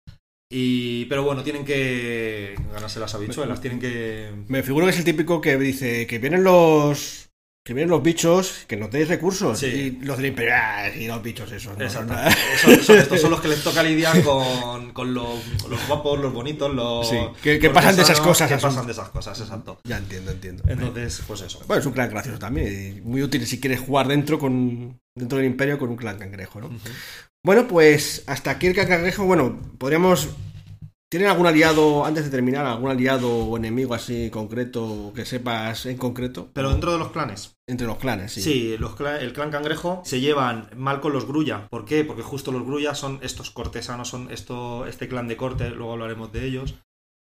Y, 0.50 1.06
pero 1.06 1.22
bueno, 1.24 1.42
tienen 1.42 1.64
que 1.64 2.54
ganarse 2.70 3.00
las 3.00 3.14
habichuelas, 3.14 3.62
tienen 3.62 3.80
que... 3.80 4.44
Me 4.48 4.62
figuro 4.62 4.84
que 4.84 4.90
es 4.90 4.98
el 4.98 5.04
típico 5.04 5.40
que 5.40 5.56
dice 5.56 6.06
que 6.06 6.18
vienen 6.18 6.44
los. 6.44 7.30
Que 7.64 7.74
vienen 7.74 7.90
los 7.90 8.02
bichos, 8.02 8.64
que 8.66 8.76
no 8.76 8.88
tenéis 8.88 9.08
recursos. 9.08 9.56
Sí. 9.60 9.66
Y 9.66 10.04
los 10.04 10.16
del 10.16 10.26
imperio, 10.26 10.52
ah, 10.56 10.88
y 10.88 11.06
los 11.06 11.22
bichos 11.22 11.52
esos. 11.52 11.78
No, 11.78 11.84
estos 11.84 13.20
son 13.20 13.30
los 13.30 13.40
que 13.40 13.46
les 13.46 13.62
toca 13.64 13.84
lidiar 13.84 14.20
con, 14.24 14.92
con 14.92 15.14
los, 15.14 15.38
los 15.68 15.86
guapos, 15.86 16.18
los 16.18 16.32
bonitos, 16.32 16.74
los... 16.74 17.08
Sí, 17.08 17.16
que- 17.40 17.60
que 17.60 17.70
pasan 17.70 17.94
de 17.94 18.02
esas 18.02 18.20
cosas, 18.20 18.50
Que 18.50 18.58
pasan 18.58 18.84
de 18.86 18.92
esas 18.92 19.10
cosas, 19.10 19.38
exacto. 19.40 19.78
Ya 19.84 19.98
entiendo, 19.98 20.32
entiendo. 20.32 20.64
Entonces, 20.66 21.22
pues 21.24 21.40
eso. 21.42 21.60
Bueno, 21.68 21.80
es 21.80 21.86
un 21.86 21.92
clan 21.92 22.10
gracioso 22.10 22.40
también. 22.40 22.96
y 22.98 23.00
Muy 23.02 23.22
útil 23.22 23.46
si 23.46 23.60
quieres 23.60 23.78
jugar 23.78 24.08
dentro 24.08 24.40
con 24.40 24.98
dentro 25.14 25.38
del 25.38 25.46
imperio 25.46 25.78
con 25.78 25.90
un 25.90 25.96
clan 25.96 26.18
cangrejo, 26.18 26.60
¿no? 26.60 26.70
Bueno, 27.44 27.68
pues 27.68 28.24
hasta 28.26 28.50
aquí 28.50 28.66
el 28.66 28.74
clan 28.74 28.88
cangrejo. 28.88 29.24
Bueno, 29.24 29.60
podríamos. 29.78 30.30
¿Tienen 31.12 31.28
algún 31.28 31.46
aliado, 31.46 32.06
antes 32.06 32.24
de 32.24 32.30
terminar, 32.30 32.64
algún 32.64 32.90
aliado 32.90 33.28
o 33.28 33.58
enemigo 33.58 33.92
así 33.92 34.30
concreto 34.30 35.12
que 35.14 35.26
sepas 35.26 35.84
en 35.84 35.98
concreto? 35.98 36.48
Pero 36.54 36.70
dentro 36.70 36.90
de 36.90 36.98
los 36.98 37.12
clanes. 37.12 37.54
Entre 37.66 37.86
los 37.86 37.98
clanes, 37.98 38.32
sí. 38.32 38.40
Sí, 38.40 38.78
los 38.78 38.98
el 38.98 39.34
clan 39.34 39.50
cangrejo 39.50 40.00
se 40.06 40.20
llevan 40.20 40.70
mal 40.74 41.02
con 41.02 41.12
los 41.12 41.26
grulla. 41.26 41.68
¿Por 41.68 41.84
qué? 41.84 42.02
Porque 42.02 42.22
justo 42.22 42.50
los 42.50 42.64
grulla 42.64 42.94
son 42.94 43.18
estos 43.20 43.50
cortesanos, 43.50 44.08
son 44.08 44.30
esto, 44.30 44.86
este 44.86 45.06
clan 45.06 45.28
de 45.28 45.36
corte, 45.36 45.68
luego 45.68 45.92
hablaremos 45.92 46.32
de 46.32 46.46
ellos, 46.46 46.76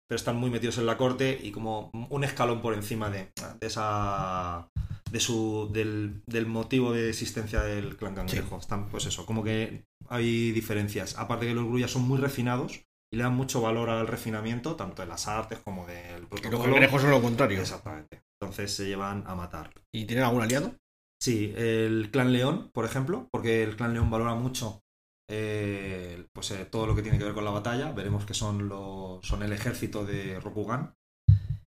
pero 0.08 0.18
están 0.18 0.36
muy 0.36 0.52
metidos 0.52 0.78
en 0.78 0.86
la 0.86 0.96
corte 0.96 1.40
y 1.42 1.50
como 1.50 1.90
un 2.12 2.24
escalón 2.24 2.62
por 2.62 2.76
encima 2.76 3.10
de, 3.10 3.32
de 3.60 3.66
esa 3.66 4.68
de 5.12 5.20
su 5.20 5.68
del, 5.74 6.22
del 6.28 6.46
motivo 6.46 6.92
de 6.92 7.10
existencia 7.10 7.62
del 7.62 7.98
clan 7.98 8.14
cangrejo. 8.14 8.60
Están, 8.60 8.88
pues 8.90 9.08
eso, 9.08 9.26
como 9.26 9.44
que 9.44 9.86
hay 10.10 10.52
diferencias. 10.52 11.18
Aparte 11.18 11.48
que 11.48 11.56
los 11.56 11.66
grullas 11.66 11.90
son 11.90 12.04
muy 12.04 12.20
refinados 12.20 12.82
y 13.12 13.18
le 13.18 13.24
dan 13.24 13.36
mucho 13.36 13.62
valor 13.62 13.90
al 13.90 14.08
refinamiento, 14.08 14.76
tanto 14.76 15.02
de 15.02 15.08
las 15.08 15.28
artes 15.28 15.60
como 15.60 15.86
del 15.88 16.18
Y 16.18 16.20
los 16.22 16.30
protocolo. 16.30 16.64
cangrejos 16.64 17.02
son 17.02 17.12
lo 17.12 17.22
contrario. 17.22 17.60
Exactamente. 17.62 18.22
Entonces 18.40 18.74
se 18.74 18.86
llevan 18.86 19.24
a 19.28 19.36
matar. 19.36 19.72
¿Y 19.94 20.06
tienen 20.06 20.26
algún 20.26 20.42
aliado? 20.44 20.76
Sí, 21.22 21.54
el 21.58 22.10
clan 22.12 22.32
León, 22.32 22.70
por 22.74 22.86
ejemplo, 22.86 23.28
porque 23.32 23.64
el 23.64 23.76
clan 23.76 23.94
León 23.94 24.10
valora 24.10 24.36
mucho 24.36 24.82
eh, 25.30 26.26
pues, 26.34 26.52
eh, 26.52 26.66
todo 26.66 26.88
lo 26.88 26.96
que 26.96 27.02
tiene 27.02 27.18
que 27.18 27.26
ver 27.26 27.34
con 27.34 27.44
la 27.46 27.52
batalla. 27.52 27.92
Veremos 27.92 28.26
que 28.26 28.34
son, 28.34 28.70
los, 28.70 29.26
son 29.26 29.44
el 29.44 29.52
ejército 29.52 30.06
de 30.06 30.40
Rokugan. 30.40 30.94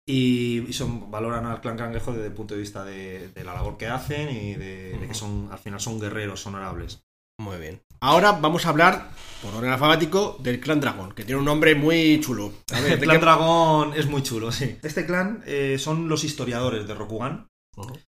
Y, 0.07 0.59
y 0.67 0.73
son, 0.73 1.09
valoran 1.09 1.45
al 1.45 1.61
clan 1.61 1.77
cangrejo 1.77 2.11
desde 2.11 2.27
el 2.27 2.33
punto 2.33 2.53
de 2.53 2.59
vista 2.59 2.83
de, 2.85 3.29
de 3.29 3.43
la 3.43 3.55
labor 3.55 3.77
que 3.77 3.87
hacen 3.87 4.29
y 4.29 4.53
de, 4.53 4.97
de 4.99 5.07
que 5.07 5.13
son 5.15 5.49
al 5.51 5.57
final 5.57 5.79
son 5.79 5.99
guerreros 5.99 6.45
honorables. 6.45 7.04
Muy 7.39 7.57
bien. 7.57 7.81
Ahora 8.01 8.33
vamos 8.33 8.65
a 8.65 8.69
hablar, 8.69 9.09
por 9.41 9.53
orden 9.53 9.71
alfabético, 9.71 10.37
del 10.39 10.59
clan 10.59 10.79
dragón, 10.79 11.13
que 11.13 11.23
tiene 11.23 11.39
un 11.39 11.45
nombre 11.45 11.75
muy 11.75 12.19
chulo. 12.21 12.53
A 12.73 12.79
ver, 12.79 12.93
El 12.93 12.99
¿de 12.99 13.05
clan 13.05 13.21
dragón 13.21 13.93
es 13.95 14.07
muy 14.07 14.23
chulo, 14.23 14.51
sí. 14.51 14.77
Este 14.83 15.05
clan 15.05 15.43
eh, 15.45 15.77
son 15.79 16.07
los 16.07 16.23
historiadores 16.23 16.87
de 16.87 16.93
Rokugan. 16.93 17.47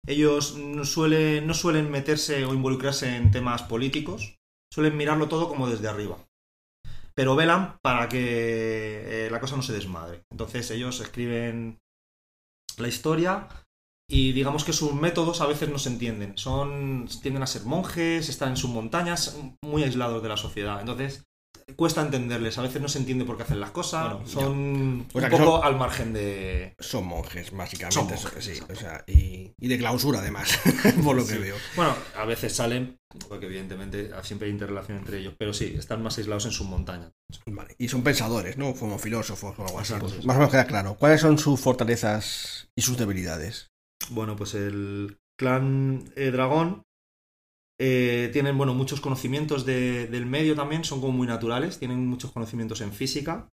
Ellos 0.05 0.55
no 0.57 0.85
suelen, 0.85 1.47
no 1.47 1.53
suelen 1.53 1.89
meterse 1.89 2.45
o 2.45 2.53
involucrarse 2.53 3.15
en 3.15 3.31
temas 3.31 3.63
políticos, 3.63 4.37
suelen 4.71 4.95
mirarlo 4.95 5.27
todo 5.27 5.49
como 5.49 5.69
desde 5.69 5.87
arriba. 5.87 6.17
Pero 7.15 7.35
velan 7.35 7.77
para 7.81 8.07
que 8.07 9.25
eh, 9.25 9.29
la 9.31 9.39
cosa 9.39 9.55
no 9.55 9.63
se 9.63 9.73
desmadre. 9.73 10.21
Entonces 10.31 10.69
ellos 10.69 10.99
escriben 10.99 11.79
la 12.77 12.87
historia 12.87 13.47
y 14.09 14.31
digamos 14.31 14.63
que 14.63 14.73
sus 14.73 14.93
métodos 14.93 15.41
a 15.41 15.47
veces 15.47 15.69
no 15.69 15.79
se 15.79 15.89
entienden. 15.89 16.37
Son, 16.37 17.07
tienden 17.21 17.43
a 17.43 17.47
ser 17.47 17.63
monjes, 17.63 18.29
están 18.29 18.49
en 18.49 18.57
sus 18.57 18.69
montañas, 18.69 19.37
muy 19.61 19.83
aislados 19.83 20.23
de 20.23 20.29
la 20.29 20.37
sociedad. 20.37 20.79
Entonces 20.79 21.23
cuesta 21.75 22.01
entenderles. 22.01 22.57
A 22.57 22.61
veces 22.61 22.81
no 22.81 22.87
se 22.87 22.99
entiende 22.99 23.25
por 23.25 23.35
qué 23.35 23.43
hacen 23.43 23.59
las 23.59 23.71
cosas. 23.71 24.13
Bueno, 24.13 24.27
son 24.29 25.05
O 25.13 25.19
sea, 25.19 25.27
un 25.29 25.31
poco 25.37 25.57
son- 25.57 25.65
al 25.65 25.75
margen 25.75 26.13
de, 26.13 26.73
Son 26.79 27.05
monjes, 27.05 27.51
básicamente. 27.51 27.93
Son 27.93 28.07
monjes, 28.07 28.45
sí, 28.45 28.53
o 28.71 28.75
sea, 28.75 29.03
y, 29.05 29.51
y 29.59 29.67
de 29.67 29.77
clausura, 29.77 30.19
además, 30.19 30.57
por 31.03 31.17
lo 31.17 31.25
que 31.27 31.33
Sí. 31.33 31.39
veo. 31.39 31.55
Bueno, 31.75 31.93
a 32.15 32.23
veces 32.23 32.55
salen, 32.55 32.97
porque 33.27 33.47
evidentemente 33.47 34.09
siempre 34.23 34.45
hay 34.47 34.53
interrelación 34.53 34.99
entre 34.99 35.19
ellos, 35.19 35.33
pero 35.37 35.53
sí, 35.53 35.75
están 35.77 36.01
más 36.01 36.17
aislados 36.17 36.45
en 36.45 36.51
sus 36.53 36.67
montañas. 36.67 37.11
Vale. 37.45 37.75
Y 37.77 37.89
son 37.89 38.01
pensadores, 38.03 38.57
¿no? 38.57 38.73
Como 38.73 38.97
filósofos 38.97 39.59
o 39.59 39.65
algo 39.65 39.79
así. 39.81 39.91
Exacto, 39.91 40.07
sí. 40.21 40.25
Más 40.25 40.37
o 40.37 40.39
menos 40.39 40.51
queda 40.51 40.67
claro. 40.67 40.95
¿Cuáles 40.97 41.19
son 41.19 41.37
sus 41.37 41.59
fortalezas 41.59 42.69
y 42.77 42.81
sus 42.81 42.97
debilidades? 42.97 43.67
Bueno, 44.11 44.35
pues 44.35 44.53
el 44.55 45.17
clan 45.37 46.11
eh, 46.15 46.31
dragón 46.31 46.83
eh, 47.79 48.29
tienen, 48.33 48.57
bueno, 48.57 48.73
muchos 48.73 49.01
conocimientos 49.01 49.65
de- 49.65 50.07
del 50.07 50.25
medio 50.25 50.55
también, 50.55 50.83
son 50.83 50.99
como 51.01 51.13
muy 51.13 51.27
naturales, 51.27 51.77
tienen 51.79 52.07
muchos 52.07 52.31
conocimientos 52.31 52.81
en 52.81 52.91
física 52.91 53.49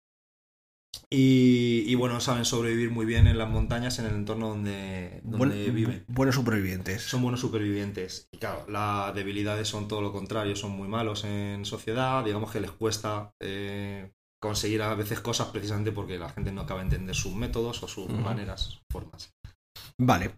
y, 1.11 1.85
y, 1.87 1.95
bueno, 1.95 2.21
saben 2.21 2.45
sobrevivir 2.45 2.91
muy 2.91 3.05
bien 3.07 3.27
en 3.27 3.37
las 3.37 3.49
montañas, 3.49 3.99
en 3.99 4.07
el 4.07 4.15
entorno 4.15 4.49
donde, 4.51 5.21
donde 5.25 5.39
Buen- 5.39 5.75
viven. 5.75 6.05
buenos 6.09 6.35
supervivientes. 6.37 7.03
Son 7.03 7.23
buenos 7.23 7.41
supervivientes. 7.41 8.29
Y 8.33 8.39
claro, 8.39 8.65
las 8.69 9.15
debilidades 9.15 9.69
son 9.69 9.89
todo 9.89 10.01
lo 10.01 10.13
contrario, 10.13 10.55
son 10.57 10.71
muy 10.73 10.89
malos 10.89 11.25
en 11.25 11.65
sociedad, 11.65 12.25
digamos 12.25 12.51
que 12.51 12.61
les 12.61 12.71
cuesta 12.71 13.35
eh, 13.41 14.13
conseguir 14.41 14.83
a 14.83 14.95
veces 14.95 15.21
cosas 15.21 15.49
precisamente 15.49 15.93
porque 15.93 16.19
la 16.19 16.31
gente 16.31 16.53
no 16.53 16.63
acaba 16.63 16.81
de 16.81 16.87
entender 16.87 17.15
sus 17.15 17.35
métodos 17.35 17.83
o 17.83 17.89
sus 17.89 18.05
Ujú. 18.05 18.15
maneras, 18.17 18.81
formas. 18.91 19.33
Vale. 20.05 20.35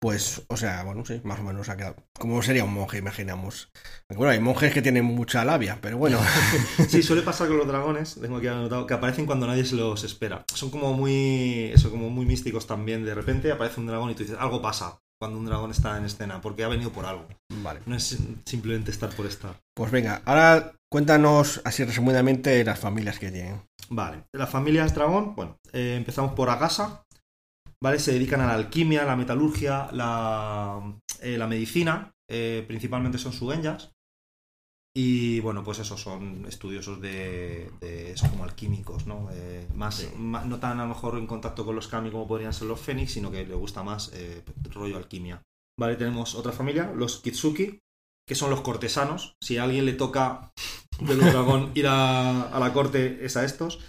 Pues, 0.00 0.42
o 0.48 0.56
sea, 0.58 0.82
bueno, 0.84 1.02
sí, 1.06 1.22
más 1.24 1.40
o 1.40 1.44
menos 1.44 1.70
ha 1.70 1.78
quedado. 1.78 1.96
Como 2.18 2.42
sería 2.42 2.64
un 2.64 2.74
monje, 2.74 2.98
imaginamos. 2.98 3.70
Bueno, 4.14 4.32
hay 4.32 4.38
monjes 4.38 4.74
que 4.74 4.82
tienen 4.82 5.06
mucha 5.06 5.44
labia, 5.46 5.78
pero 5.80 5.96
bueno. 5.96 6.18
Sí, 6.88 7.02
suele 7.02 7.22
pasar 7.22 7.48
con 7.48 7.56
los 7.56 7.66
dragones, 7.66 8.18
tengo 8.20 8.36
aquí 8.36 8.48
anotado, 8.48 8.86
que 8.86 8.92
aparecen 8.92 9.24
cuando 9.24 9.46
nadie 9.46 9.64
se 9.64 9.76
los 9.76 10.04
espera. 10.04 10.44
Son 10.52 10.70
como 10.70 10.92
muy, 10.92 11.70
eso, 11.72 11.90
como 11.90 12.10
muy 12.10 12.26
místicos 12.26 12.66
también. 12.66 13.04
De 13.04 13.14
repente 13.14 13.50
aparece 13.50 13.80
un 13.80 13.86
dragón 13.86 14.10
y 14.10 14.14
tú 14.14 14.24
dices, 14.24 14.36
algo 14.38 14.60
pasa 14.60 14.98
cuando 15.18 15.38
un 15.38 15.46
dragón 15.46 15.70
está 15.70 15.96
en 15.96 16.04
escena, 16.04 16.40
porque 16.42 16.64
ha 16.64 16.68
venido 16.68 16.90
por 16.90 17.06
algo. 17.06 17.26
vale. 17.62 17.80
No 17.86 17.96
es 17.96 18.18
simplemente 18.44 18.90
estar 18.90 19.08
por 19.10 19.24
estar. 19.24 19.56
Pues 19.74 19.90
venga, 19.90 20.20
ahora 20.26 20.74
cuéntanos 20.92 21.62
así 21.64 21.82
resumidamente 21.82 22.62
las 22.62 22.78
familias 22.78 23.18
que 23.18 23.30
tienen. 23.30 23.62
Vale, 23.88 24.24
las 24.32 24.50
familias 24.50 24.94
dragón, 24.94 25.34
bueno, 25.34 25.58
eh, 25.72 25.94
empezamos 25.96 26.32
por 26.34 26.50
Agasa, 26.50 27.03
¿vale? 27.84 27.98
Se 27.98 28.12
dedican 28.12 28.40
a 28.40 28.46
la 28.46 28.54
alquimia, 28.54 29.04
la 29.04 29.14
metalurgia, 29.14 29.88
la, 29.92 30.80
eh, 31.20 31.36
la 31.36 31.46
medicina, 31.46 32.10
eh, 32.30 32.64
principalmente 32.66 33.18
son 33.18 33.34
sueñas. 33.34 33.90
Y 34.96 35.40
bueno, 35.40 35.62
pues 35.62 35.80
eso, 35.80 35.98
son 35.98 36.46
estudiosos 36.46 36.98
de, 37.00 37.70
de 37.80 38.16
son 38.16 38.30
como 38.30 38.44
alquímicos, 38.44 39.06
¿no? 39.06 39.28
Eh, 39.32 39.68
más, 39.74 39.96
Sí. 39.96 40.08
no 40.16 40.58
tan 40.60 40.80
a 40.80 40.84
lo 40.84 40.88
mejor 40.94 41.18
en 41.18 41.26
contacto 41.26 41.66
con 41.66 41.74
los 41.74 41.88
kami 41.88 42.10
como 42.10 42.26
podrían 42.26 42.54
ser 42.54 42.68
los 42.68 42.80
fénix, 42.80 43.12
sino 43.12 43.30
que 43.30 43.44
le 43.44 43.54
gusta 43.54 43.82
más 43.82 44.12
rollo 44.72 44.96
alquimia. 44.96 45.42
Vale, 45.78 45.96
tenemos 45.96 46.34
otra 46.36 46.52
familia, 46.52 46.90
los 46.94 47.20
Kitsuki, 47.20 47.80
que 48.26 48.34
son 48.34 48.48
los 48.50 48.62
cortesanos. 48.62 49.34
Si 49.42 49.58
a 49.58 49.64
alguien 49.64 49.84
le 49.84 49.92
toca 49.94 50.52
de 51.00 51.16
los 51.16 51.26
dragón 51.32 51.72
ir 51.74 51.88
a, 51.88 52.48
a 52.48 52.58
la 52.60 52.72
corte, 52.72 53.26
es 53.26 53.36
a 53.36 53.44
estos. 53.44 53.80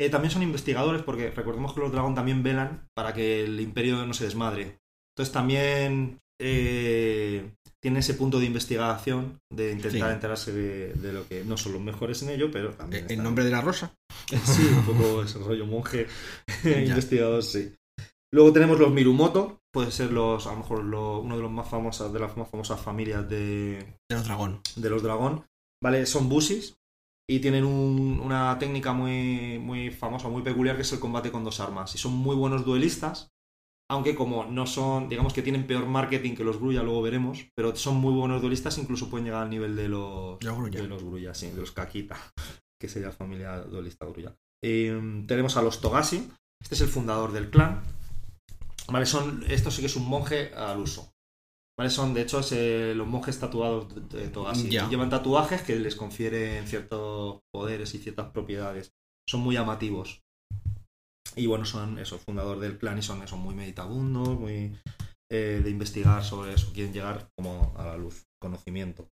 Eh, 0.00 0.10
también 0.10 0.30
son 0.30 0.42
investigadores, 0.42 1.02
porque 1.02 1.30
recordemos 1.30 1.74
que 1.74 1.80
los 1.80 1.90
dragón 1.92 2.14
también 2.14 2.42
velan 2.42 2.86
para 2.94 3.12
que 3.12 3.44
el 3.44 3.58
imperio 3.60 4.06
no 4.06 4.14
se 4.14 4.24
desmadre. 4.24 4.78
Entonces 5.16 5.32
también 5.32 6.18
eh, 6.40 7.50
tienen 7.82 7.98
ese 7.98 8.14
punto 8.14 8.38
de 8.38 8.46
investigación, 8.46 9.38
de 9.52 9.72
intentar 9.72 10.08
Sí. 10.10 10.14
enterarse 10.14 10.52
de, 10.52 10.92
de 10.94 11.12
lo 11.12 11.26
que 11.26 11.44
no 11.44 11.56
son 11.56 11.72
los 11.72 11.82
mejores 11.82 12.22
en 12.22 12.30
ello, 12.30 12.50
pero 12.52 12.70
también. 12.74 13.04
En 13.06 13.10
están- 13.10 13.24
nombre 13.24 13.44
de 13.44 13.50
la 13.50 13.60
rosa. 13.60 13.92
Sí, 14.44 14.62
un 14.62 14.84
poco 14.84 15.22
ese 15.22 15.38
rollo 15.38 15.66
monje 15.66 16.06
investigador, 16.64 17.42
sí. 17.42 17.74
Luego 18.32 18.52
tenemos 18.52 18.78
los 18.78 18.92
Mirumoto, 18.92 19.58
puede 19.72 19.90
ser 19.90 20.12
los, 20.12 20.46
a 20.46 20.52
lo 20.52 20.58
mejor 20.58 20.84
lo- 20.84 21.20
uno 21.20 21.36
de 21.36 21.42
los 21.42 21.50
más 21.50 21.68
famosos, 21.68 22.12
de 22.12 22.20
las 22.20 22.36
más 22.36 22.48
famosas 22.48 22.78
familias 22.80 23.28
de, 23.28 23.78
De 24.08 24.14
los 24.16 24.24
dragón. 24.24 24.60
de 24.76 24.90
los 24.90 25.02
dragón. 25.02 25.44
¿Vale? 25.82 26.06
Son 26.06 26.28
busis 26.28 26.74
y 27.28 27.40
tienen 27.40 27.64
un- 27.64 28.20
una 28.20 28.58
técnica 28.58 28.92
muy, 28.92 29.58
muy 29.58 29.90
famosa, 29.90 30.28
muy 30.28 30.42
peculiar, 30.42 30.76
que 30.76 30.82
es 30.82 30.92
el 30.92 31.00
combate 31.00 31.30
con 31.30 31.44
dos 31.44 31.60
armas. 31.60 31.94
Y 31.94 31.98
son 31.98 32.12
muy 32.14 32.34
buenos 32.34 32.64
duelistas, 32.64 33.28
aunque 33.90 34.14
como 34.14 34.44
no 34.44 34.66
son, 34.66 35.08
digamos 35.08 35.32
que 35.32 35.42
tienen 35.42 35.66
peor 35.66 35.86
marketing 35.86 36.34
que 36.34 36.44
los 36.44 36.58
Grulla, 36.58 36.82
luego 36.82 37.02
veremos, 37.02 37.46
pero 37.54 37.74
son 37.76 37.96
muy 37.96 38.14
buenos 38.14 38.40
duelistas, 38.40 38.78
incluso 38.78 39.10
pueden 39.10 39.26
llegar 39.26 39.42
al 39.42 39.50
nivel 39.50 39.76
de 39.76 39.88
los, 39.88 40.38
De 40.38 40.46
los 40.46 40.56
Grulla. 40.56 40.82
de 40.82 40.88
los 40.88 41.02
Grulla, 41.04 41.34
sí, 41.34 41.48
de 41.50 41.56
los 41.60 41.72
Kakita, 41.72 42.16
que 42.80 42.88
sería 42.88 43.08
la 43.08 43.14
familia 43.14 43.58
duelista 43.60 44.06
Grulla. 44.06 44.34
Eh, 44.64 45.24
tenemos 45.26 45.56
a 45.56 45.62
los 45.62 45.80
Togashi, 45.80 46.30
este 46.62 46.74
es 46.74 46.80
el 46.80 46.88
fundador 46.88 47.32
del 47.32 47.50
clan. 47.50 47.82
Vale, 48.90 49.04
son, 49.06 49.44
esto 49.48 49.70
sí 49.70 49.80
que 49.82 49.86
es 49.86 49.96
un 49.96 50.08
monje 50.08 50.52
al 50.54 50.78
uso. 50.78 51.12
¿Vale? 51.78 51.90
Son, 51.90 52.12
de 52.12 52.22
hecho, 52.22 52.40
eh, 52.50 52.92
los 52.96 53.06
monjes 53.06 53.38
tatuados 53.38 53.94
de, 53.94 54.18
de 54.18 54.28
Togashi. 54.28 54.68
Llevan 54.68 55.10
tatuajes 55.10 55.62
que 55.62 55.76
les 55.76 55.94
confieren 55.94 56.66
ciertos 56.66 57.40
poderes 57.52 57.94
y 57.94 57.98
ciertas 57.98 58.30
propiedades. 58.32 58.92
Son 59.28 59.40
muy 59.40 59.54
llamativos. 59.54 60.20
Y 61.36 61.46
bueno, 61.46 61.64
son 61.64 61.98
eso, 61.98 62.18
fundador 62.18 62.58
del 62.58 62.78
clan 62.78 62.98
y 62.98 63.02
son 63.02 63.22
eso, 63.22 63.36
muy 63.36 63.54
meditabundos, 63.54 64.40
muy 64.40 64.76
eh, 65.30 65.60
de 65.62 65.70
investigar 65.70 66.24
sobre 66.24 66.54
eso, 66.54 66.72
quieren 66.72 66.92
llegar 66.92 67.28
como 67.36 67.74
a 67.76 67.86
la 67.86 67.96
luz. 67.96 68.24
conocimiento. 68.40 69.08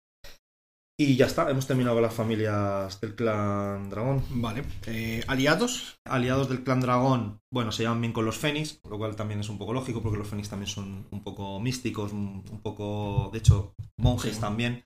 Y 0.97 1.17
ya 1.17 1.25
está, 1.25 1.49
hemos 1.51 1.67
terminado 1.67 1.97
con 1.97 2.03
las 2.03 2.13
familias 2.13 3.01
del 3.01 3.15
clan 3.15 3.89
dragón. 3.89 4.23
Vale. 4.29 4.63
Eh, 4.87 5.21
¿Aliados? 5.27 5.99
Aliados 6.05 6.47
del 6.47 6.63
clan 6.63 6.79
dragón, 6.79 7.41
bueno, 7.51 7.73
se 7.73 7.83
llevan 7.83 7.99
bien 7.99 8.13
con 8.13 8.23
los 8.23 8.37
fénix, 8.37 8.79
lo 8.89 8.97
cual 8.97 9.17
también 9.17 9.41
es 9.41 9.49
un 9.49 9.57
poco 9.57 9.73
lógico 9.73 10.01
porque 10.01 10.17
los 10.17 10.27
fénix 10.27 10.47
también 10.49 10.69
son 10.69 11.05
un 11.11 11.21
poco 11.21 11.59
místicos, 11.59 12.13
un, 12.13 12.43
poco, 12.63 13.29
de 13.33 13.39
hecho, 13.39 13.73
monjes 13.97 14.35
Sí. 14.35 14.41
también. 14.41 14.85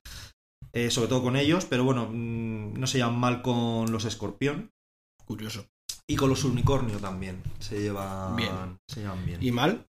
Eh, 0.72 0.90
sobre 0.90 1.08
todo 1.08 1.22
con 1.22 1.36
ellos, 1.36 1.64
pero 1.64 1.84
bueno, 1.84 2.08
mm, 2.10 2.74
no 2.74 2.86
se 2.88 2.98
llevan 2.98 3.18
mal 3.18 3.40
con 3.42 3.92
los 3.92 4.04
escorpión. 4.04 4.72
Curioso. 5.24 5.66
Y 6.08 6.16
con 6.16 6.28
los 6.28 6.42
unicornio 6.42 6.98
también. 6.98 7.40
Se 7.60 7.80
llevan 7.80 8.34
Bien. 8.34 8.78
Se 8.88 9.00
llevan 9.02 9.24
bien. 9.24 9.40
¿Y 9.40 9.52
mal? 9.52 9.86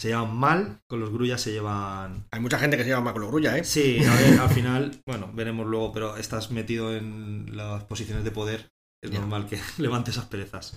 Se 0.00 0.08
llevan 0.08 0.36
mal, 0.36 0.80
con 0.88 1.00
los 1.00 1.10
grullas 1.10 1.40
se 1.40 1.50
llevan. 1.50 2.24
Hay 2.30 2.40
mucha 2.40 2.58
gente 2.58 2.76
que 2.76 2.84
se 2.84 2.90
llama 2.90 3.06
mal 3.06 3.14
con 3.14 3.22
los 3.22 3.30
grulla, 3.32 3.58
¿eh? 3.58 3.64
Sí, 3.64 3.98
a 4.04 4.14
ver, 4.14 4.38
al 4.38 4.48
final, 4.50 5.00
bueno, 5.04 5.30
veremos 5.34 5.66
luego, 5.66 5.92
pero 5.92 6.16
estás 6.16 6.52
metido 6.52 6.96
en 6.96 7.56
las 7.56 7.82
posiciones 7.84 8.22
de 8.22 8.30
poder. 8.30 8.68
Es 9.02 9.10
normal 9.10 9.46
que 9.46 9.58
levantes 9.78 10.14
esas 10.14 10.26
perezas. 10.26 10.74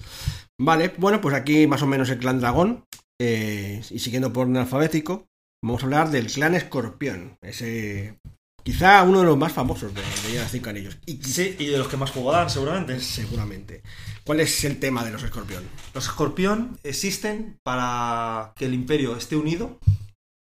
Vale, 0.60 0.94
bueno, 0.98 1.22
pues 1.22 1.36
aquí 1.36 1.68
más 1.68 1.84
o 1.84 1.88
menos 1.88 2.10
el 2.10 2.18
clan 2.20 2.40
dragón. 2.40 2.86
eh, 3.22 3.84
y 3.92 4.00
siguiendo 4.00 4.34
por 4.34 4.48
orden 4.48 4.58
alfabético, 4.58 5.28
vamos 5.63 5.84
a 5.84 5.86
hablar 5.86 6.10
del 6.10 6.28
clan 6.32 6.56
escorpión. 6.56 7.38
Ese. 7.42 8.18
Quizá 8.63 9.03
uno 9.03 9.20
de 9.20 9.25
los 9.25 9.38
más 9.38 9.51
famosos 9.51 9.94
de, 9.94 10.01
de 10.01 10.46
cinco 10.50 10.70
anillos. 10.70 10.98
Y 11.06 11.22
Sí, 11.24 11.56
y 11.60 11.65
de 11.68 11.77
los 11.77 11.88
que 11.88 11.98
más 11.98 12.12
juego 12.12 12.32
dan, 12.32 12.50
seguramente. 12.50 13.00
seguramente. 13.00 13.82
¿Cuál 14.24 14.39
es 14.39 14.63
el 14.63 14.80
tema 14.80 15.03
de 15.03 15.12
los 15.12 15.24
escorpión? 15.24 15.63
Los 15.94 16.06
escorpión 16.06 16.77
existen 16.84 17.58
para 17.63 18.53
que 18.56 18.65
el 18.65 18.74
imperio 18.74 19.15
esté 19.15 19.36
unido, 19.36 19.80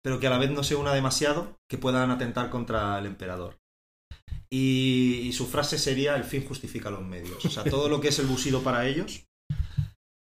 pero 0.02 0.21
que 0.21 0.26
a 0.28 0.30
la 0.30 0.38
vez 0.38 0.50
no 0.50 0.62
se 0.62 0.76
una 0.76 0.94
demasiado, 0.94 1.56
que 1.68 1.78
puedan 1.78 2.11
atentar 2.11 2.50
contra 2.50 2.99
el 2.99 3.06
emperador. 3.06 3.59
Y, 4.50 5.23
y 5.25 5.33
su 5.33 5.47
frase 5.47 5.78
sería: 5.78 6.14
el 6.14 6.25
fin 6.25 6.47
justifica 6.47 6.90
los 6.90 7.02
medios. 7.02 7.44
O 7.44 7.50
sea, 7.50 7.64
todo 7.71 7.88
lo 7.88 8.00
que 8.00 8.09
es 8.09 8.18
el 8.21 8.26
busido 8.26 8.62
para 8.62 8.87
ellos, 8.87 9.25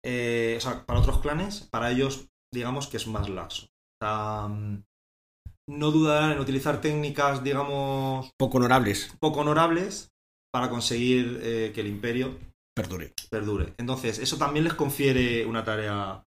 eh, 0.03 0.55
o 0.57 0.61
sea, 0.61 0.85
para 0.85 0.99
otros 0.99 1.19
clanes, 1.19 1.67
para 1.71 1.91
ellos, 1.91 2.25
digamos 2.51 2.87
que 2.87 2.97
es 2.97 3.07
más 3.07 3.29
laxo. 3.29 3.65
O 3.65 4.05
sea, 4.05 4.47
mm, 4.47 4.83
no 5.69 5.91
dudarán 5.91 6.31
en 6.33 6.39
utilizar 6.39 6.81
técnicas, 6.81 7.43
digamos, 7.43 8.31
Poco 8.37 8.57
honorables. 8.57 9.15
poco 9.19 9.41
honorables 9.41 10.09
para 10.51 10.69
conseguir 10.69 11.39
eh, 11.41 11.71
que 11.73 11.81
el 11.81 11.87
imperio 11.87 12.37
Perdure. 12.75 13.13
perdure. 13.29 13.73
Entonces, 13.77 14.19
eso 14.19 14.37
también 14.37 14.63
les 14.65 14.73
confiere 14.73 15.45
una 15.45 15.63
tarea 15.63 16.23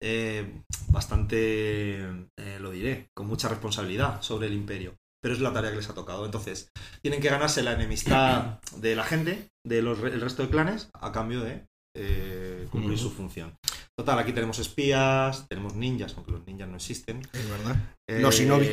eh, 0.00 0.62
bastante, 0.88 2.00
eh, 2.38 2.58
lo 2.60 2.70
diré, 2.70 3.08
con 3.16 3.26
mucha 3.26 3.48
responsabilidad 3.48 4.22
sobre 4.22 4.46
el 4.46 4.54
imperio. 4.54 4.94
Pero 5.20 5.34
es 5.34 5.40
la 5.40 5.52
tarea 5.52 5.70
que 5.70 5.76
les 5.76 5.88
ha 5.88 5.94
tocado. 5.94 6.24
Entonces, 6.24 6.68
tienen 7.02 7.20
que 7.20 7.28
ganarse 7.28 7.62
la 7.62 7.72
enemistad 7.74 8.60
de 8.76 8.96
la 8.96 9.04
gente, 9.04 9.48
del 9.64 9.96
resto 10.20 10.42
de 10.42 10.48
clanes, 10.50 10.88
a 10.94 11.12
cambio 11.12 11.40
de 11.40 11.64
eh, 11.96 12.66
cumplir 12.70 12.98
su 12.98 13.10
función. 13.10 13.54
Total, 13.98 14.18
aquí 14.18 14.32
tenemos 14.32 14.58
espías, 14.58 15.46
tenemos 15.48 15.74
ninjas, 15.74 16.14
aunque 16.16 16.32
los 16.32 16.46
ninjas 16.46 16.68
no 16.68 16.76
existen. 16.76 17.20
Es 17.32 17.48
verdad. 17.50 17.76
Eh, 18.08 18.20
Los 18.20 18.36
shinobi. 18.38 18.66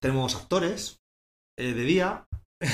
Tenemos 0.00 0.34
actores 0.34 0.98
eh, 1.58 1.74
de 1.74 1.84
día, 1.84 2.24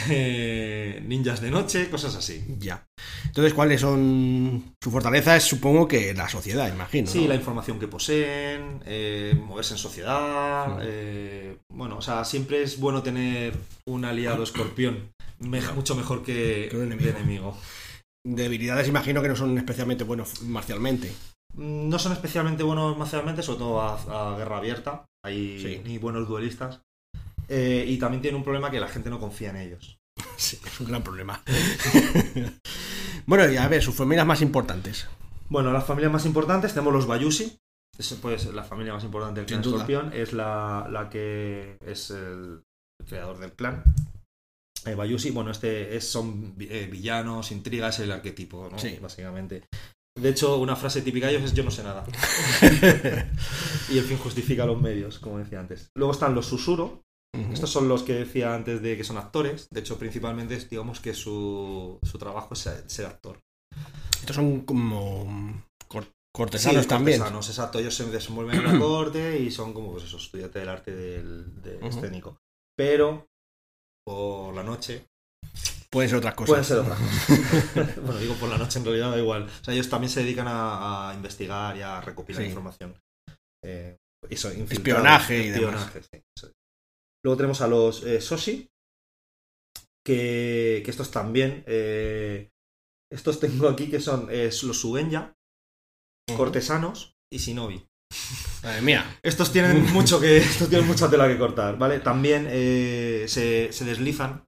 eh, 0.09 1.03
ninjas 1.07 1.41
de 1.41 1.51
noche, 1.51 1.91
cosas 1.91 2.15
así. 2.15 2.45
Ya. 2.59 2.87
Entonces, 3.27 3.53
¿cuáles 3.53 3.81
son. 3.81 4.75
Su 4.83 4.91
fortaleza 4.91 5.37
es, 5.37 5.43
supongo 5.45 5.89
que 5.89 6.15
la 6.15 6.29
sociedad, 6.29 6.73
imagino. 6.73 7.09
Sí, 7.09 7.23
¿no? 7.23 7.29
la 7.29 7.35
información 7.35 7.81
que 7.81 7.89
poseen, 7.89 8.81
eh, 8.87 9.35
moverse 9.45 9.75
en 9.75 9.79
sociedad. 9.79 10.79
Sí. 10.79 10.83
eh, 10.87 11.59
bueno, 11.69 11.99
o 11.99 12.03
sea, 12.03 12.25
siempre 12.25 12.63
es 12.63 12.79
bueno 12.79 13.03
tener 13.03 13.55
un 13.89 14.05
aliado 14.05 14.45
escorpión. 14.45 15.11
me- 15.41 15.61
mucho 15.73 15.95
mejor 15.97 16.23
que, 16.25 16.69
Que 16.71 16.77
un 16.77 16.89
de 16.89 16.95
enemigo. 16.95 17.17
enemigo. 17.19 17.59
Debilidades, 18.25 18.89
imagino 18.89 19.21
que 19.23 19.29
no 19.29 19.37
son 19.37 19.57
especialmente 19.59 20.05
buenos 20.05 20.43
marcialmente. 20.43 21.11
Mm, 21.55 21.89
No 21.89 21.99
son 21.99 22.13
especialmente 22.13 22.63
buenos 22.63 22.97
marcialmente, 22.97 23.43
sobre 23.43 23.59
todo 23.61 23.81
a, 23.81 24.33
a 24.35 24.37
guerra 24.39 24.59
abierta. 24.59 25.05
Hay 25.25 25.61
Sí. 25.61 25.83
ni 25.85 25.99
buenos 25.99 26.29
duelistas. 26.29 26.81
Eh, 27.49 27.85
y 27.89 27.99
también 27.99 28.21
tiene 28.23 28.37
un 28.37 28.45
problema 28.45 28.71
que 28.71 28.81
la 28.81 28.89
gente 28.89 29.11
no 29.11 29.19
confía 29.21 29.51
en 29.51 29.57
ellos. 29.57 29.99
Sí, 30.37 30.59
es 30.65 30.81
un 30.81 30.87
gran 30.87 31.03
problema. 31.03 31.43
bueno, 33.27 33.51
y 33.51 33.57
a 33.57 33.67
ver, 33.69 33.83
sus 33.83 33.95
familias 33.95 34.27
más 34.27 34.41
importantes. 34.41 35.07
Bueno, 35.49 35.73
las 35.73 35.85
familias 35.85 36.13
más 36.13 36.27
importantes 36.27 36.73
tenemos 36.73 36.93
los 36.93 37.07
Bayushi. 37.07 37.59
Es 37.99 38.13
pues, 38.23 38.47
la 38.55 38.63
familia 38.63 38.93
más 38.95 39.03
importante 39.05 39.41
del 39.41 39.47
clan. 39.47 39.61
Escorpión. 39.61 40.13
Es 40.13 40.33
la, 40.33 40.87
la 40.91 41.09
que 41.11 41.79
es 41.85 42.11
el 42.11 42.63
creador 43.09 43.39
del 43.39 43.53
clan. 43.53 43.83
Eh, 44.85 44.95
Bayushi, 44.95 45.31
bueno, 45.31 45.51
este 45.51 45.97
es, 45.97 46.09
son 46.09 46.55
eh, 46.61 46.89
villanos, 46.91 47.51
intrigas, 47.51 47.99
el 47.99 48.13
arquetipo, 48.13 48.69
¿no? 48.71 48.79
Sí. 48.79 48.99
Básicamente. 49.03 49.65
De 50.20 50.28
hecho, 50.31 50.57
una 50.59 50.76
frase 50.76 51.02
típica 51.02 51.26
de 51.26 51.37
ellos 51.37 51.44
es 51.50 51.54
yo 51.54 51.62
no 51.64 51.70
sé 51.70 51.83
nada. 51.83 52.04
y 53.90 53.98
el 53.98 54.04
fin 54.04 54.18
justifica 54.18 54.66
los 54.66 54.81
medios, 54.81 55.18
como 55.18 55.38
decía 55.38 55.61
antes. 55.61 55.90
Luego 55.96 56.12
están 56.12 56.35
los 56.35 56.46
Susuro. 56.46 57.02
Ujú. 57.37 57.52
Estos 57.52 57.70
son 57.70 57.88
los 57.88 58.02
que 58.02 58.14
decía 58.14 58.54
antes 58.54 58.81
de 58.83 58.96
que 58.96 59.04
son 59.04 59.18
actores. 59.18 59.68
De 59.70 59.81
hecho, 59.81 59.98
principalmente 59.98 60.57
digamos 60.70 61.00
que 61.00 61.12
su, 61.14 61.98
su 62.02 62.18
trabajo 62.18 62.54
es 62.54 62.61
ser- 62.87 63.07
actor. 63.07 63.38
Estos 64.20 64.37
son 64.37 64.62
como 64.62 65.62
cor- 65.88 66.09
cortesanos 66.35 66.83
Sí, 66.85 66.88
también. 66.88 67.18
cortesanos, 67.18 67.48
exacto. 67.48 67.78
Ellos 67.78 67.94
se 67.94 68.11
desenvuelven 68.11 68.57
en 68.57 68.64
la 68.72 68.78
corte 68.81 69.38
y 69.40 69.50
son 69.50 69.72
como, 69.74 69.92
pues 69.92 70.04
eso, 70.04 70.16
estudiantes 70.16 70.61
del 70.61 70.68
arte 70.70 70.94
del, 70.96 71.52
escénico. 71.83 72.38
Pero, 72.76 73.26
por 74.07 74.54
la 74.54 74.62
noche, 74.62 75.04
Pueden 75.90 76.11
ser 76.11 76.18
otras 76.18 76.35
cosas. 76.35 76.48
pueden 76.51 76.64
ser 76.64 76.79
otras 76.79 76.98
cosas. 76.98 77.96
bueno, 78.05 78.18
digo 78.20 78.35
por 78.35 78.48
la 78.48 78.59
noche, 78.59 78.79
en 78.79 78.85
realidad 78.85 79.11
da 79.11 79.18
igual. 79.18 79.44
O 79.44 79.64
sea, 79.64 79.72
ellos 79.74 79.88
también 79.88 80.11
se 80.11 80.20
dedican 80.22 80.46
a, 80.48 81.11
a 81.11 81.14
investigar 81.14 81.77
y 81.77 81.83
a 81.83 82.01
recopilar 82.01 82.42
Sí. 82.42 82.48
información. 82.48 82.94
Eh, 83.64 83.96
eso, 84.29 84.51
Espionaje 84.51 85.38
y 85.38 85.48
demás. 85.51 85.87
espionaje, 85.87 86.03
sí, 86.03 86.22
eso 86.37 86.46
es. 86.48 86.53
Luego 87.24 87.37
tenemos 87.37 87.61
a 87.62 87.68
los 87.68 88.03
eh, 88.05 88.20
Soshi, 88.20 88.68
que, 90.05 90.83
que 90.85 90.90
estos 90.90 91.11
también... 91.11 91.64
eh, 91.66 92.51
estos 93.11 93.40
tengo 93.40 93.68
aquí 93.68 93.88
que 93.88 94.01
son 94.01 94.29
los 94.31 94.79
Sugenya, 94.81 95.33
cortesanos 96.37 97.14
y 97.33 97.38
shinobi. 97.38 97.87
Madre 98.62 98.83
mía. 98.83 99.18
Estos 99.22 99.51
tienen 99.51 99.90
mucho 99.92 100.20
que. 100.20 100.37
Estos 100.38 100.68
tienen 100.68 100.87
mucha 100.87 101.09
tela 101.09 101.27
que 101.27 101.38
cortar, 101.38 101.79
¿vale? 101.79 102.01
También 102.01 102.44
se, 102.46 103.72
se 103.72 103.85
deslizan. 103.87 104.44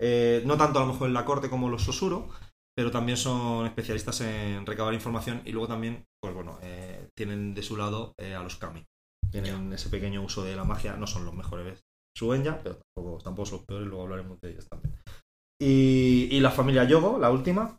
Eh, 0.00 0.42
no 0.44 0.56
tanto 0.56 0.78
a 0.78 0.82
lo 0.86 0.92
mejor 0.92 1.08
en 1.08 1.14
la 1.14 1.24
corte 1.24 1.50
como 1.50 1.68
los 1.68 1.82
Sosuro, 1.82 2.28
pero 2.76 2.90
también 2.90 3.16
son 3.16 3.66
especialistas 3.66 4.20
en 4.20 4.64
recabar 4.64 4.94
información 4.94 5.42
y 5.44 5.52
luego 5.52 5.68
también, 5.68 6.04
pues 6.22 6.32
bueno, 6.34 6.58
eh, 6.62 7.08
tienen 7.16 7.54
de 7.54 7.62
su 7.62 7.76
lado 7.76 8.14
eh, 8.18 8.34
a 8.34 8.42
los 8.42 8.56
Kami. 8.56 8.84
Tienen 9.30 9.72
ese 9.72 9.88
pequeño 9.90 10.22
uso 10.22 10.44
de 10.44 10.56
la 10.56 10.64
magia, 10.64 10.96
no 10.96 11.06
son 11.06 11.24
los 11.24 11.34
mejores 11.34 11.80
Suenya, 12.16 12.62
pero 12.62 12.78
tampoco, 12.94 13.22
tampoco 13.22 13.46
son 13.46 13.58
los 13.58 13.66
peores, 13.66 13.86
luego 13.88 14.02
hablaremos 14.04 14.40
de 14.40 14.50
ellos 14.50 14.66
también. 14.68 14.94
Y, 15.60 16.28
y 16.30 16.40
la 16.40 16.50
familia 16.50 16.84
Yogo, 16.84 17.18
la 17.18 17.30
última. 17.30 17.78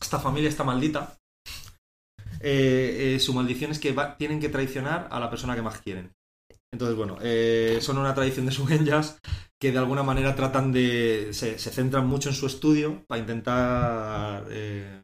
Esta 0.00 0.18
familia 0.18 0.48
está 0.48 0.64
maldita. 0.64 1.16
Su 2.40 3.32
maldición 3.34 3.70
es 3.72 3.78
que 3.80 3.92
va- 3.92 4.16
tienen 4.16 4.40
que 4.40 4.48
traicionar 4.48 5.08
a 5.10 5.18
la 5.20 5.30
persona 5.30 5.54
que 5.56 5.62
más 5.62 5.80
quieren. 5.80 6.12
Entonces, 6.72 6.96
bueno, 6.96 7.16
eh, 7.22 7.78
son 7.80 7.98
una 7.98 8.14
tradición 8.14 8.46
de 8.46 8.52
Sugenyas 8.52 9.18
que 9.60 9.72
de 9.72 9.78
alguna 9.78 10.02
manera 10.02 10.34
tratan 10.36 10.72
de. 10.72 11.28
se, 11.32 11.58
se 11.58 11.70
centran 11.70 12.06
mucho 12.06 12.28
en 12.28 12.34
su 12.34 12.46
estudio 12.46 13.04
para 13.08 13.20
intentar, 13.20 14.44
eh, 14.50 15.02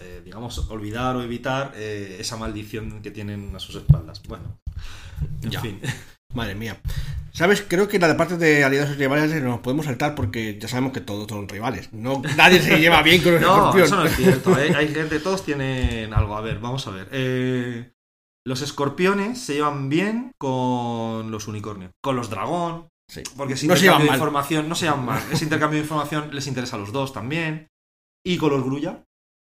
eh, 0.00 0.22
digamos, 0.24 0.58
olvidar 0.70 1.16
o 1.16 1.22
evitar 1.22 1.72
esa 1.76 2.36
maldición 2.36 3.02
que 3.02 3.10
tienen 3.10 3.54
a 3.56 3.58
sus 3.58 3.76
espaldas. 3.76 4.22
Bueno, 4.28 4.58
en 5.42 5.50
Ya. 5.50 5.60
fin. 5.60 5.80
Madre 6.34 6.54
mía. 6.54 6.78
¿Sabes? 7.32 7.64
Creo 7.66 7.88
que 7.88 7.98
la 7.98 8.08
de 8.08 8.14
parte 8.14 8.36
de 8.36 8.62
aliados 8.62 8.90
y 8.90 8.94
rivales 8.94 9.42
nos 9.42 9.60
podemos 9.60 9.86
saltar 9.86 10.14
porque 10.14 10.58
ya 10.60 10.68
sabemos 10.68 10.92
que 10.92 11.00
todos 11.00 11.26
son 11.28 11.48
rivales. 11.48 11.90
No, 11.92 12.22
nadie 12.36 12.60
se 12.60 12.78
lleva 12.78 13.02
bien 13.02 13.22
con 13.22 13.34
el 13.34 13.40
No, 13.42 13.74
eso 13.76 13.96
no 13.96 14.04
es 14.04 14.14
cierto. 14.16 14.54
Hay, 14.54 14.68
hay 14.72 14.88
gente, 14.88 15.18
todos 15.18 15.44
tienen 15.44 16.12
algo. 16.12 16.36
A 16.36 16.42
ver, 16.42 16.58
vamos 16.58 16.86
a 16.86 16.90
ver. 16.90 17.08
Eh, 17.10 17.90
los 18.46 18.62
escorpiones 18.62 19.40
se 19.40 19.54
llevan 19.54 19.88
bien 19.88 20.32
con 20.38 21.30
los 21.30 21.46
unicornios, 21.48 21.92
con 22.02 22.16
los 22.16 22.30
dragón, 22.30 22.88
Sí. 23.08 23.22
porque 23.36 23.54
ese 23.54 23.66
No 23.66 23.76
se 23.76 23.82
llevan 23.82 24.00
de 24.02 24.06
mal. 24.08 24.16
información 24.16 24.68
no 24.68 24.74
se 24.74 24.86
llevan 24.86 25.04
mal. 25.04 25.22
Ese 25.30 25.44
intercambio 25.44 25.78
de 25.78 25.84
información 25.84 26.30
les 26.34 26.46
interesa 26.46 26.76
a 26.76 26.78
los 26.78 26.92
dos 26.92 27.12
también. 27.12 27.68
Y 28.24 28.38
con 28.38 28.50
los 28.50 28.64
grulla, 28.64 29.02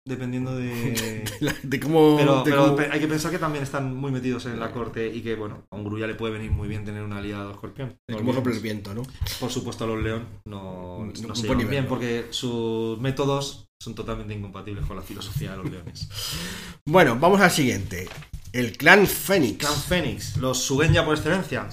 dependiendo 0.06 0.54
de. 0.56 1.24
La- 1.40 1.54
De 1.62 1.78
cómo. 1.80 2.16
Pero, 2.16 2.38
de 2.42 2.50
pero 2.50 2.64
cómo- 2.64 2.76
pe- 2.76 2.88
hay 2.90 2.98
que 3.00 3.06
pensar 3.06 3.30
que 3.30 3.38
también 3.38 3.62
están 3.62 3.94
muy 3.94 4.10
metidos 4.10 4.46
en 4.46 4.58
la 4.58 4.72
corte 4.72 5.06
y 5.06 5.22
que, 5.22 5.34
bueno, 5.36 5.64
a 5.70 5.76
un 5.76 5.84
grulla 5.84 6.06
le 6.06 6.14
puede 6.14 6.32
venir 6.32 6.50
muy 6.50 6.66
bien 6.68 6.84
tener 6.84 7.02
un 7.02 7.12
aliado 7.12 7.50
escorpión. 7.52 7.96
de 8.08 8.16
cómo 8.16 8.32
sopla 8.32 8.52
el 8.54 8.60
viento, 8.60 8.92
¿no? 8.94 9.02
Por 9.38 9.50
supuesto, 9.50 9.84
a 9.84 9.86
los 9.86 10.02
León 10.02 10.26
no, 10.46 11.04
No- 11.06 11.12
no 11.28 11.34
se 11.34 11.46
llevan 11.46 11.68
bien 11.68 11.86
porque 11.86 12.26
sus 12.30 12.98
métodos 12.98 13.66
son 13.80 13.94
totalmente 13.94 14.34
incompatibles 14.34 14.84
con 14.86 14.96
la 14.96 15.02
filosofía 15.02 15.52
de 15.52 15.56
los 15.58 15.70
leones. 15.70 16.08
Bueno, 16.86 17.16
vamos 17.18 17.40
al 17.40 17.50
siguiente. 17.50 18.08
El 18.54 18.76
clan 18.76 19.08
Fénix. 19.08 19.58
Clan 19.58 19.74
Fénix, 19.74 20.36
los 20.36 20.58
Sugenya 20.62 21.04
por 21.04 21.16
excelencia. 21.16 21.68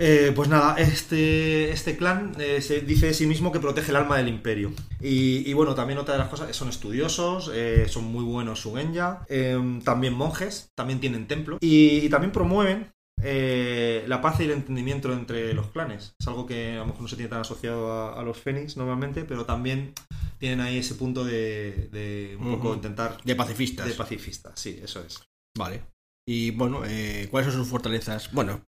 Eh, 0.00 0.32
pues 0.34 0.48
nada, 0.48 0.74
este, 0.76 1.70
este 1.70 1.96
clan 1.96 2.32
eh, 2.40 2.60
se 2.60 2.80
dice 2.80 3.06
de 3.06 3.14
sí 3.14 3.24
mismo 3.24 3.52
que 3.52 3.60
protege 3.60 3.90
el 3.90 3.96
alma 3.96 4.16
del 4.16 4.26
imperio. 4.26 4.72
Y, 5.00 5.48
y 5.48 5.52
bueno, 5.52 5.76
también 5.76 6.00
otra 6.00 6.14
de 6.14 6.18
las 6.18 6.28
cosas, 6.28 6.56
son 6.56 6.70
estudiosos, 6.70 7.52
eh, 7.54 7.86
son 7.88 8.06
muy 8.06 8.24
buenos 8.24 8.58
Sugenya, 8.58 9.20
eh, 9.28 9.80
también 9.84 10.14
monjes, 10.14 10.70
también 10.74 10.98
tienen 10.98 11.28
templo 11.28 11.58
y, 11.60 11.98
y 11.98 12.08
también 12.08 12.32
promueven 12.32 12.90
eh, 13.22 14.04
la 14.08 14.20
paz 14.20 14.40
y 14.40 14.44
el 14.44 14.50
entendimiento 14.50 15.12
entre 15.12 15.54
los 15.54 15.68
clanes. 15.68 16.14
Es 16.18 16.26
algo 16.26 16.46
que 16.46 16.72
a 16.72 16.78
lo 16.78 16.86
mejor 16.86 17.02
no 17.02 17.08
se 17.08 17.14
tiene 17.14 17.30
tan 17.30 17.42
asociado 17.42 17.92
a, 17.92 18.18
a 18.18 18.24
los 18.24 18.38
Fénix 18.38 18.76
normalmente, 18.76 19.24
pero 19.24 19.44
también 19.44 19.92
tienen 20.38 20.62
ahí 20.62 20.78
ese 20.78 20.96
punto 20.96 21.24
de, 21.24 21.90
de 21.92 22.36
un 22.40 22.56
poco 22.56 22.74
intentar... 22.74 23.18
De 23.22 23.36
pacifistas. 23.36 23.86
De 23.86 23.92
pacifista, 23.92 24.50
sí, 24.56 24.80
eso 24.82 25.04
es. 25.06 25.20
Vale. 25.56 25.82
Y 26.28 26.52
bueno, 26.52 26.82
eh, 26.84 27.28
¿cuáles 27.30 27.52
son 27.52 27.60
sus 27.62 27.70
fortalezas? 27.70 28.32
Bueno, 28.32 28.62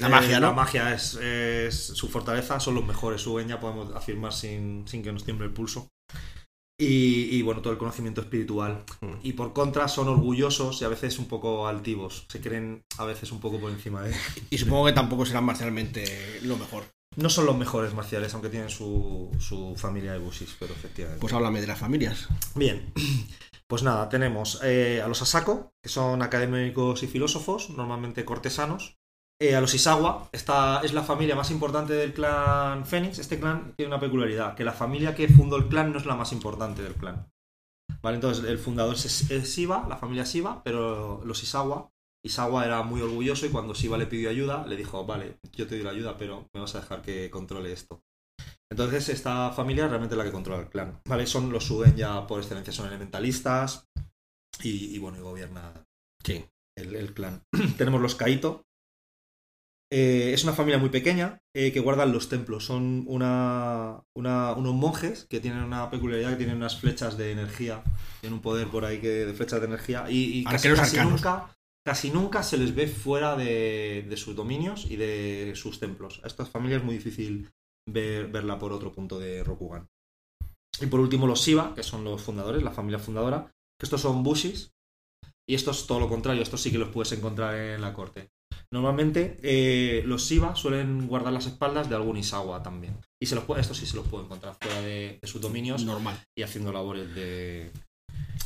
la 0.00 0.06
Eh, 0.06 0.10
magia, 0.10 0.40
¿no? 0.40 0.48
La 0.48 0.52
magia 0.52 0.94
es, 0.94 1.14
es 1.14 1.74
su 1.74 2.08
fortaleza, 2.08 2.60
son 2.60 2.74
los 2.74 2.86
mejores. 2.86 3.20
Su 3.20 3.40
ya 3.40 3.60
podemos 3.60 3.94
afirmar 3.94 4.32
sin, 4.32 4.86
sin 4.88 5.02
que 5.02 5.12
nos 5.12 5.24
tiemble 5.24 5.46
el 5.46 5.52
pulso. 5.52 5.88
Y, 6.80 7.36
y, 7.36 7.42
bueno, 7.42 7.62
todo 7.62 7.72
el 7.72 7.78
conocimiento 7.78 8.20
espiritual. 8.20 8.84
Mm. 9.00 9.14
Y 9.22 9.34
por 9.34 9.52
contra 9.52 9.86
son 9.86 10.08
orgullosos 10.08 10.82
y 10.82 10.84
a 10.84 10.88
veces 10.88 11.18
un 11.20 11.26
poco 11.26 11.68
altivos. 11.68 12.26
Se 12.28 12.40
creen 12.40 12.82
a 12.98 13.04
veces 13.04 13.30
un 13.30 13.38
poco 13.40 13.60
por 13.60 13.70
encima 13.70 14.02
de... 14.02 14.12
Y 14.50 14.58
supongo 14.58 14.86
que 14.86 14.92
tampoco 14.92 15.24
serán 15.24 15.44
marcialmente 15.44 16.40
lo 16.42 16.56
mejor. 16.56 16.84
No 17.16 17.30
son 17.30 17.46
los 17.46 17.56
mejores 17.56 17.94
marciales, 17.94 18.34
aunque 18.34 18.48
tienen 18.48 18.70
su, 18.70 19.30
su 19.38 19.76
familia 19.76 20.14
de 20.14 20.18
busis, 20.18 20.56
pero 20.58 20.74
efectivamente. 20.74 21.20
Pues 21.20 21.32
háblame 21.32 21.60
de 21.60 21.68
las 21.68 21.78
familias. 21.78 22.26
Bien, 22.56 22.92
pues 23.74 23.82
nada, 23.82 24.08
tenemos 24.08 24.60
eh, 24.62 25.02
a 25.04 25.08
los 25.08 25.20
Asako, 25.20 25.72
que 25.82 25.88
son 25.88 26.22
académicos 26.22 27.02
y 27.02 27.08
filósofos, 27.08 27.70
normalmente 27.70 28.24
cortesanos. 28.24 28.98
Eh, 29.42 29.56
a 29.56 29.60
los 29.60 29.74
Isawa, 29.74 30.28
esta 30.30 30.80
es 30.84 30.92
la 30.92 31.02
familia 31.02 31.34
más 31.34 31.50
importante 31.50 31.92
del 31.92 32.14
clan 32.14 32.86
Fénix. 32.86 33.18
Este 33.18 33.40
clan 33.40 33.74
tiene 33.74 33.88
una 33.88 33.98
peculiaridad, 33.98 34.54
que 34.54 34.62
la 34.62 34.70
familia 34.70 35.16
que 35.16 35.26
fundó 35.26 35.56
el 35.56 35.66
clan 35.66 35.90
no 35.90 35.98
es 35.98 36.06
la 36.06 36.14
más 36.14 36.30
importante 36.30 36.84
del 36.84 36.94
clan. 36.94 37.28
Vale, 38.00 38.14
entonces 38.14 38.44
el 38.44 38.58
fundador 38.58 38.94
es, 38.94 39.28
es 39.28 39.56
Shiva, 39.56 39.86
la 39.88 39.96
familia 39.96 40.22
Shiva, 40.22 40.62
pero 40.62 41.20
los 41.24 41.42
Isawa, 41.42 41.90
Isawa 42.24 42.64
era 42.64 42.84
muy 42.84 43.00
orgulloso 43.00 43.44
y 43.44 43.48
cuando 43.48 43.74
Shiva 43.74 43.98
le 43.98 44.06
pidió 44.06 44.30
ayuda, 44.30 44.64
le 44.68 44.76
dijo, 44.76 45.04
vale, 45.04 45.38
yo 45.52 45.66
te 45.66 45.74
doy 45.74 45.82
la 45.82 45.90
ayuda, 45.90 46.16
pero 46.16 46.46
me 46.54 46.60
vas 46.60 46.76
a 46.76 46.80
dejar 46.80 47.02
que 47.02 47.28
controle 47.28 47.72
esto. 47.72 48.04
Entonces 48.70 49.08
esta 49.08 49.50
familia 49.52 49.84
es 49.84 49.90
realmente 49.90 50.16
la 50.16 50.24
que 50.24 50.32
controla 50.32 50.62
el 50.62 50.68
clan. 50.68 51.00
¿Vale? 51.06 51.26
Son 51.26 51.50
los 51.52 51.64
Sugen 51.64 51.96
ya 51.96 52.26
por 52.26 52.40
excelencia, 52.40 52.72
son 52.72 52.86
elementalistas 52.88 53.86
y, 54.62 54.94
y 54.94 54.98
bueno, 54.98 55.18
y 55.18 55.22
gobierna 55.22 55.72
Sí. 56.24 56.44
el, 56.76 56.94
el 56.96 57.14
clan. 57.14 57.42
Tenemos 57.78 58.00
los 58.00 58.14
Kaito. 58.14 58.62
Eh, 59.92 60.32
es 60.32 60.42
una 60.42 60.54
familia 60.54 60.78
muy 60.78 60.88
pequeña 60.88 61.38
eh, 61.54 61.70
que 61.72 61.78
guardan 61.80 62.10
los 62.10 62.28
templos. 62.28 62.64
Son 62.64 63.04
una, 63.06 64.02
una- 64.16 64.52
unos 64.54 64.74
monjes 64.74 65.26
que 65.28 65.40
tienen 65.40 65.62
una 65.62 65.90
peculiaridad, 65.90 66.30
que 66.30 66.36
tienen 66.38 66.56
unas 66.56 66.80
flechas 66.80 67.16
de 67.16 67.30
energía. 67.32 67.84
Tienen 68.20 68.34
un 68.34 68.42
poder 68.42 68.68
por 68.68 68.84
ahí 68.84 69.00
que, 69.00 69.08
de 69.08 69.34
flechas 69.34 69.60
de 69.60 69.66
energía. 69.66 70.06
Y, 70.10 70.40
y 70.40 70.44
casi, 70.44 70.68
nunca, 70.98 71.54
casi 71.86 72.10
nunca 72.10 72.42
se 72.42 72.56
les 72.56 72.74
ve 72.74 72.88
fuera 72.88 73.36
de, 73.36 74.04
de 74.08 74.16
sus 74.16 74.34
dominios 74.34 74.86
y 74.90 74.96
de 74.96 75.52
sus 75.54 75.78
templos. 75.78 76.20
A 76.24 76.26
estas 76.26 76.48
familias 76.48 76.80
es 76.80 76.86
muy 76.86 76.96
difícil 76.96 77.50
ver- 77.88 78.28
verla 78.28 78.58
por 78.58 78.72
otro 78.72 78.92
punto 78.92 79.18
de 79.18 79.42
Rokugan. 79.44 79.86
Y 80.80 80.86
por 80.86 81.00
último 81.00 81.26
los 81.26 81.40
Shiva, 81.40 81.74
que 81.74 81.82
son 81.82 82.04
los 82.04 82.20
fundadores, 82.22 82.62
la 82.62 82.72
familia 82.72 82.98
fundadora, 82.98 83.46
que 83.78 83.84
estos 83.86 84.00
son 84.00 84.22
Bushis, 84.22 84.72
y 85.48 85.54
estos 85.54 85.80
es 85.80 85.86
todo 85.86 86.00
lo 86.00 86.08
contrario, 86.08 86.42
estos 86.42 86.60
sí 86.62 86.72
que 86.72 86.78
los 86.78 86.88
puedes 86.88 87.12
encontrar 87.12 87.54
en 87.54 87.80
la 87.80 87.92
corte. 87.92 88.30
Normalmente 88.72 89.38
eh, 89.42 90.02
los 90.04 90.22
Shiva 90.28 90.56
suelen 90.56 91.06
guardar 91.06 91.32
las 91.32 91.46
espaldas 91.46 91.88
de 91.88 91.94
algún 91.94 92.16
Isawa 92.16 92.62
también. 92.62 92.98
Y 93.22 93.26
se 93.26 93.34
los 93.36 93.44
puede, 93.44 93.60
estos 93.60 93.76
sí 93.76 93.86
se 93.86 93.94
los 93.96 94.08
puede 94.08 94.24
encontrar 94.24 94.56
fuera 94.60 94.80
de, 94.80 95.18
de 95.20 95.28
sus 95.28 95.40
dominios 95.40 95.84
Normal. 95.84 96.18
y 96.36 96.42
haciendo 96.42 96.72
labores 96.72 97.14
de, 97.14 97.70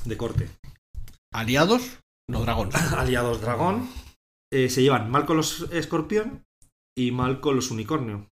de 0.04 0.16
corte. 0.16 0.50
Aliados, 1.32 1.98
no 2.28 2.40
dragones. 2.40 2.74
Aliados 2.92 3.40
dragón. 3.40 3.88
eh, 4.52 4.68
se 4.68 4.82
llevan 4.82 5.10
mal 5.10 5.24
con 5.24 5.36
los 5.38 5.62
escorpión 5.72 6.44
y 6.96 7.10
mal 7.12 7.40
con 7.40 7.56
los 7.56 7.70
unicornio. 7.70 8.28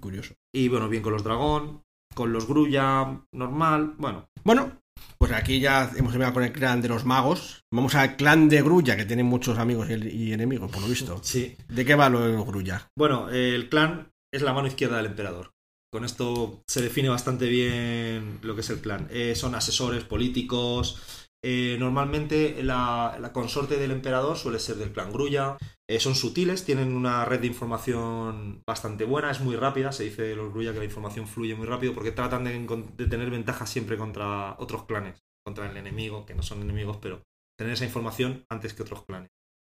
Curioso. 0.00 0.34
Y 0.54 0.68
bueno, 0.68 0.88
bien 0.88 1.02
con 1.02 1.12
los 1.12 1.24
dragón, 1.24 1.82
con 2.14 2.32
los 2.32 2.46
grulla, 2.46 3.22
normal. 3.32 3.94
Bueno, 3.98 4.28
Bueno, 4.44 4.80
pues 5.18 5.32
aquí 5.32 5.60
ya 5.60 5.90
hemos 5.96 6.12
terminado 6.12 6.34
con 6.34 6.44
el 6.44 6.52
clan 6.52 6.80
de 6.82 6.88
los 6.88 7.04
magos. 7.04 7.64
Vamos 7.72 7.94
al 7.94 8.16
clan 8.16 8.48
de 8.48 8.62
Grulla, 8.62 8.96
que 8.96 9.04
tiene 9.04 9.22
muchos 9.22 9.58
amigos 9.58 9.88
y, 9.90 9.94
y 10.08 10.32
enemigos, 10.32 10.70
por 10.70 10.82
lo 10.82 10.88
visto. 10.88 11.20
sí. 11.22 11.56
¿De 11.68 11.84
qué 11.84 11.94
va 11.94 12.08
lo 12.10 12.20
de 12.20 12.36
Grulla? 12.36 12.90
Bueno, 12.96 13.28
el 13.30 13.68
clan 13.68 14.12
es 14.32 14.42
la 14.42 14.52
mano 14.52 14.68
izquierda 14.68 14.96
del 14.98 15.06
emperador. 15.06 15.50
Con 15.92 16.04
esto 16.04 16.62
se 16.68 16.82
define 16.82 17.08
bastante 17.08 17.48
bien 17.48 18.38
lo 18.42 18.54
que 18.54 18.60
es 18.60 18.70
el 18.70 18.80
clan. 18.80 19.08
Eh, 19.10 19.34
son 19.34 19.56
asesores 19.56 20.04
políticos. 20.04 21.19
Eh, 21.42 21.76
normalmente 21.78 22.62
la, 22.62 23.16
la 23.18 23.32
consorte 23.32 23.78
del 23.78 23.92
emperador 23.92 24.36
suele 24.36 24.58
ser 24.58 24.76
del 24.76 24.92
clan 24.92 25.12
Grulla. 25.12 25.56
Eh, 25.88 25.98
son 25.98 26.14
sutiles, 26.14 26.64
tienen 26.64 26.94
una 26.94 27.24
red 27.24 27.40
de 27.40 27.46
información 27.46 28.62
bastante 28.66 29.04
buena, 29.04 29.30
es 29.30 29.40
muy 29.40 29.56
rápida. 29.56 29.92
Se 29.92 30.04
dice 30.04 30.22
de 30.22 30.36
los 30.36 30.52
Grulla 30.52 30.72
que 30.72 30.80
la 30.80 30.84
información 30.84 31.26
fluye 31.26 31.54
muy 31.54 31.66
rápido 31.66 31.94
porque 31.94 32.12
tratan 32.12 32.44
de, 32.44 33.06
tener 33.08 33.30
ventaja 33.30 33.66
siempre 33.66 33.96
contra 33.96 34.56
otros 34.58 34.84
clanes, 34.84 35.18
contra 35.44 35.70
el 35.70 35.76
enemigo, 35.76 36.26
que 36.26 36.34
no 36.34 36.42
son 36.42 36.60
enemigos, 36.60 36.98
pero 36.98 37.22
tener 37.58 37.72
esa 37.72 37.86
información 37.86 38.44
antes 38.50 38.74
que 38.74 38.82
otros 38.82 39.04
clanes. 39.04 39.30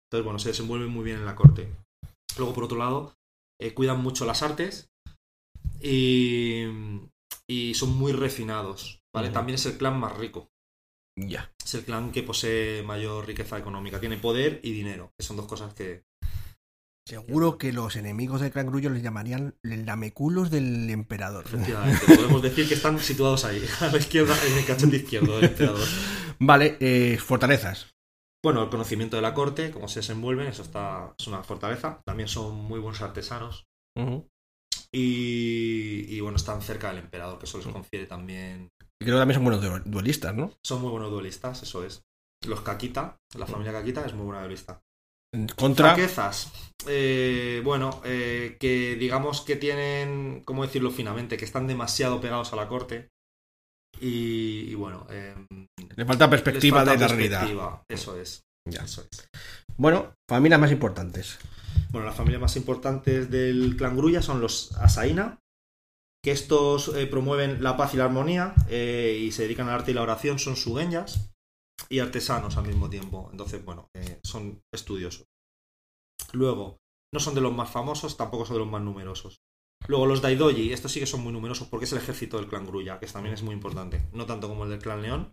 Entonces, 0.08 0.24
bueno, 0.24 0.40
se 0.40 0.50
desenvuelven 0.50 0.90
muy 0.90 1.04
bien 1.04 1.18
en 1.18 1.26
la 1.26 1.36
corte. 1.36 1.74
Luego, 2.38 2.54
por 2.54 2.66
otro 2.66 2.78
lado, 2.78 3.16
eh, 3.60 3.74
cuidan 3.74 4.02
mucho 4.02 4.26
las 4.26 4.44
artes 4.44 4.88
y, 5.82 6.66
y 7.50 7.74
son 7.74 7.98
muy 7.98 8.14
refinados. 8.14 9.02
¿vale? 9.14 9.32
También 9.32 9.56
es 9.56 9.66
el 9.66 9.78
clan 9.78 10.00
más 10.00 10.16
rico. 10.16 10.50
Ya. 11.18 11.52
Es 11.64 11.74
el 11.74 11.84
clan 11.84 12.12
que 12.12 12.24
posee 12.24 12.84
mayor 12.84 13.26
riqueza 13.26 13.58
económica. 13.58 14.00
Tiene 14.00 14.18
poder 14.18 14.60
y 14.64 14.72
dinero, 14.72 15.14
que 15.18 15.26
son 15.26 15.38
dos 15.38 15.48
cosas 15.48 15.74
que... 15.74 16.04
Seguro 17.08 17.60
que 17.60 17.72
los 17.72 17.96
enemigos 17.98 18.42
del 18.42 18.52
clan 18.52 18.66
Grullo 18.66 18.90
les 18.90 19.04
llamarían 19.04 19.56
lameculos 19.62 20.50
del 20.50 20.90
emperador. 20.90 21.46
Efectivamente, 21.46 22.04
podemos 22.08 22.42
decir 22.42 22.68
que 22.68 22.74
están 22.74 23.00
situados 23.00 23.46
ahí, 23.46 23.64
a 23.82 23.88
la 23.88 23.98
izquierda, 23.98 24.36
en 24.48 24.58
el 24.58 24.66
cachete 24.66 24.96
izquierdo 24.98 25.36
del 25.36 25.52
emperador. 25.52 25.88
Vale, 26.40 26.78
eh, 26.80 27.18
fortalezas. 27.18 27.96
Bueno, 28.44 28.64
el 28.64 28.70
conocimiento 28.70 29.16
de 29.18 29.22
la 29.22 29.36
corte, 29.36 29.72
cómo 29.72 29.88
se 29.88 30.00
desenvuelven, 30.00 30.48
eso 30.48 30.64
está, 30.64 31.14
es 31.18 31.28
una 31.28 31.44
fortaleza. 31.44 32.02
También 32.06 32.28
son 32.28 32.56
muy 32.56 32.80
buenos 32.80 33.02
artesanos. 33.02 33.68
Y, 34.98 36.06
y, 36.08 36.20
bueno, 36.22 36.38
están 36.38 36.62
cerca 36.62 36.90
del 36.90 37.00
emperador, 37.00 37.38
que 37.38 37.46
eso 37.46 37.58
les 37.58 37.68
confiere 37.68 38.06
también. 38.06 38.70
Y 39.02 39.06
creo 39.06 39.16
que 39.16 39.20
también 39.22 39.36
son 39.36 39.44
buenos 39.44 39.62
du- 39.62 39.90
duelistas, 39.92 40.34
¿no? 40.34 40.54
Son 40.66 40.82
muy 40.82 40.90
buenos 40.90 41.12
duelistas, 41.12 41.62
eso 41.64 41.84
es. 41.84 42.02
Los 42.48 42.62
Kakita, 42.62 43.18
la 43.38 43.46
familia 43.46 43.74
Kakita 43.74 44.06
es 44.06 44.14
muy 44.14 44.26
buena 44.26 44.42
duelista. 44.42 44.82
Contra. 45.58 45.96
Fraquezas. 45.96 46.50
Eh, 46.88 47.62
bueno, 47.66 48.02
eh, 48.06 48.56
que 48.58 48.96
digamos 48.96 49.42
que 49.42 49.58
tienen, 49.58 50.44
¿cómo 50.46 50.64
decirlo 50.66 50.92
finamente? 50.92 51.36
Que 51.36 51.44
están 51.44 51.68
demasiado 51.68 52.22
pegados 52.22 52.54
a 52.54 52.56
la 52.56 52.70
corte. 52.70 53.10
Y, 54.00 54.70
y 54.70 54.76
bueno, 54.76 55.08
eh, 55.10 55.36
Le 55.96 56.06
falta 56.06 56.26
les 56.28 56.42
perspectiva 56.42 56.78
falta 56.78 56.92
de 56.94 56.98
la 57.00 57.08
realidad. 57.08 57.40
perspectiva, 57.42 57.84
Eso 57.90 58.18
es. 58.18 58.44
Ya. 58.70 58.84
Eso 58.84 59.06
es. 59.12 59.28
Bueno, 59.78 60.14
familias 60.30 60.60
más 60.62 60.72
importantes. 60.72 61.38
Bueno, 61.96 62.08
las 62.08 62.18
familias 62.18 62.42
más 62.42 62.58
importantes 62.58 63.32
del 63.32 63.78
clan 63.78 63.96
Grulla 63.96 64.22
son 64.22 64.42
los 64.42 64.74
Asaina, 64.74 65.40
que 66.22 66.32
estos 66.32 66.90
eh, 66.94 67.08
promueven 67.08 67.64
la 67.64 67.78
paz 67.78 67.94
y 67.94 67.98
la 67.98 68.04
armonía 68.04 68.54
eh, 68.68 69.18
y 69.22 69.32
se 69.32 69.44
dedican 69.44 69.70
al 69.70 69.76
arte 69.76 69.92
y 69.92 69.94
la 69.94 70.02
oración, 70.02 70.38
son 70.38 70.58
sugeñas 70.58 71.34
y 71.88 72.00
artesanos 72.00 72.58
al 72.58 72.68
mismo 72.68 72.90
tiempo. 72.90 73.30
Entonces, 73.32 73.64
bueno, 73.64 73.88
eh, 73.94 74.20
son 74.26 74.62
estudiosos. 74.74 75.24
Luego, 76.34 76.80
no 77.14 77.22
son 77.22 77.34
de 77.34 77.40
los 77.40 77.54
más 77.54 77.72
famosos, 77.72 78.18
tampoco 78.18 78.46
son 78.46 78.56
de 78.56 78.64
los 78.64 78.70
más 78.70 78.82
numerosos. 78.82 79.38
Luego, 79.88 80.06
los 80.06 80.22
Daidoji, 80.22 80.74
estos 80.74 80.92
sí 80.92 81.00
que 81.00 81.06
son 81.06 81.24
muy 81.24 81.32
numerosos 81.32 81.70
porque 81.70 81.86
es 81.86 81.94
el 81.94 82.00
ejército 82.00 82.36
del 82.36 82.50
clan 82.50 82.66
Grulla, 82.66 83.00
que 83.00 83.08
también 83.08 83.36
es 83.36 83.42
muy 83.42 83.54
importante. 83.54 84.02
No 84.12 84.26
tanto 84.26 84.50
como 84.50 84.66
el 84.66 84.70
del 84.70 84.80
clan 84.80 85.02
León, 85.02 85.32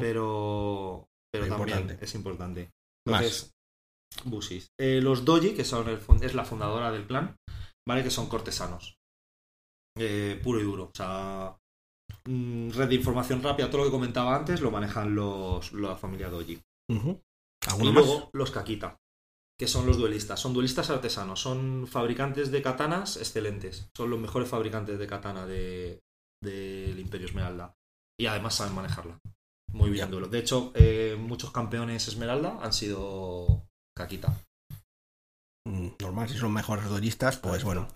pero, 0.00 1.06
pero 1.30 1.44
Es 1.44 1.50
también 1.50 1.80
importante. 1.80 2.02
es 2.02 2.14
importante. 2.14 2.70
Más. 3.04 3.20
Entonces, 3.20 3.57
Busis. 4.24 4.68
Eh, 4.78 5.00
los 5.02 5.24
Doji, 5.24 5.54
que 5.54 5.64
son 5.64 5.88
el 5.88 6.00
es 6.22 6.34
la 6.34 6.44
fundadora 6.44 6.90
del 6.90 7.06
clan, 7.06 7.36
¿vale? 7.86 8.02
Que 8.02 8.10
son 8.10 8.28
cortesanos. 8.28 8.96
Eh, 9.98 10.40
puro 10.42 10.60
y 10.60 10.64
duro. 10.64 10.84
O 10.84 10.92
sea, 10.96 11.56
mm, 12.26 12.70
red 12.70 12.88
de 12.88 12.94
información 12.94 13.42
rápida, 13.42 13.68
todo 13.70 13.78
lo 13.78 13.84
que 13.86 13.92
comentaba 13.92 14.36
antes, 14.36 14.60
lo 14.60 14.70
manejan 14.70 15.14
los, 15.14 15.72
la 15.72 15.96
familia 15.96 16.28
Doji. 16.30 16.60
Y 17.80 17.92
luego 17.92 18.30
los 18.32 18.50
Kakita, 18.50 18.96
que 19.58 19.66
son 19.66 19.86
los 19.86 19.98
duelistas. 19.98 20.40
Son 20.40 20.52
duelistas 20.54 20.90
artesanos, 20.90 21.40
son 21.40 21.86
fabricantes 21.86 22.50
de 22.50 22.62
katanas 22.62 23.16
excelentes. 23.16 23.88
Son 23.96 24.08
los 24.10 24.18
mejores 24.18 24.48
fabricantes 24.48 24.98
de 24.98 25.06
katana 25.06 25.46
de- 25.46 26.00
del 26.42 26.98
Imperio 26.98 27.26
Esmeralda. 27.26 27.74
Y 28.18 28.26
además 28.26 28.54
saben 28.56 28.74
manejarla. 28.74 29.18
Muy 29.72 29.90
bien 29.90 30.10
duelo. 30.10 30.28
De 30.28 30.38
hecho, 30.38 30.72
eh, 30.74 31.16
muchos 31.18 31.50
campeones 31.50 32.08
Esmeralda 32.08 32.58
han 32.62 32.72
sido 32.72 33.67
Kakita. 33.98 34.32
Mm, 35.66 35.88
Normal, 36.00 36.28
si 36.28 36.38
son 36.38 36.52
mejores 36.52 36.86
duelistas, 36.86 37.36
pues 37.36 37.64
bueno. 37.64 37.88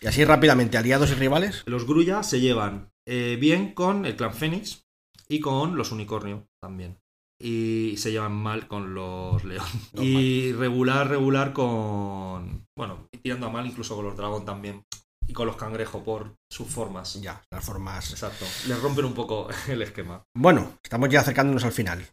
Y 0.00 0.06
así 0.06 0.24
rápidamente, 0.24 0.78
aliados 0.78 1.10
y 1.10 1.14
rivales. 1.14 1.62
Los 1.66 1.86
Grulla 1.86 2.22
se 2.22 2.40
llevan 2.40 2.90
eh, 3.06 3.36
bien 3.38 3.74
con 3.74 4.06
el 4.06 4.16
clan 4.16 4.34
Fénix 4.34 4.82
y 5.28 5.40
con 5.40 5.76
los 5.76 5.92
Unicornio 5.92 6.48
también. 6.60 6.98
Y 7.40 7.96
se 7.98 8.12
llevan 8.12 8.32
mal 8.32 8.66
con 8.66 8.94
los 8.94 9.44
León. 9.44 9.66
Y 9.94 10.52
regular, 10.52 11.08
regular 11.08 11.52
con. 11.52 12.66
Bueno, 12.76 13.08
y 13.12 13.18
tirando 13.18 13.46
a 13.46 13.50
mal 13.50 13.66
incluso 13.66 13.94
con 13.94 14.06
los 14.06 14.16
Dragón 14.16 14.44
también. 14.44 14.84
Y 15.28 15.32
con 15.32 15.46
los 15.46 15.56
Cangrejo 15.56 16.02
por 16.02 16.34
sus 16.50 16.66
formas. 16.68 17.20
Ya, 17.20 17.42
las 17.52 17.64
formas. 17.64 18.10
Exacto. 18.10 18.44
Les 18.66 18.80
rompen 18.80 19.04
un 19.04 19.14
poco 19.14 19.48
el 19.68 19.82
esquema. 19.82 20.22
Bueno, 20.36 20.78
estamos 20.82 21.08
ya 21.10 21.20
acercándonos 21.20 21.64
al 21.64 21.72
final. 21.72 22.04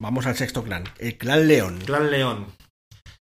Vamos 0.00 0.26
al 0.26 0.36
sexto 0.36 0.62
clan, 0.62 0.84
el 0.98 1.16
clan 1.16 1.48
León. 1.48 1.78
Clan 1.84 2.10
León. 2.10 2.46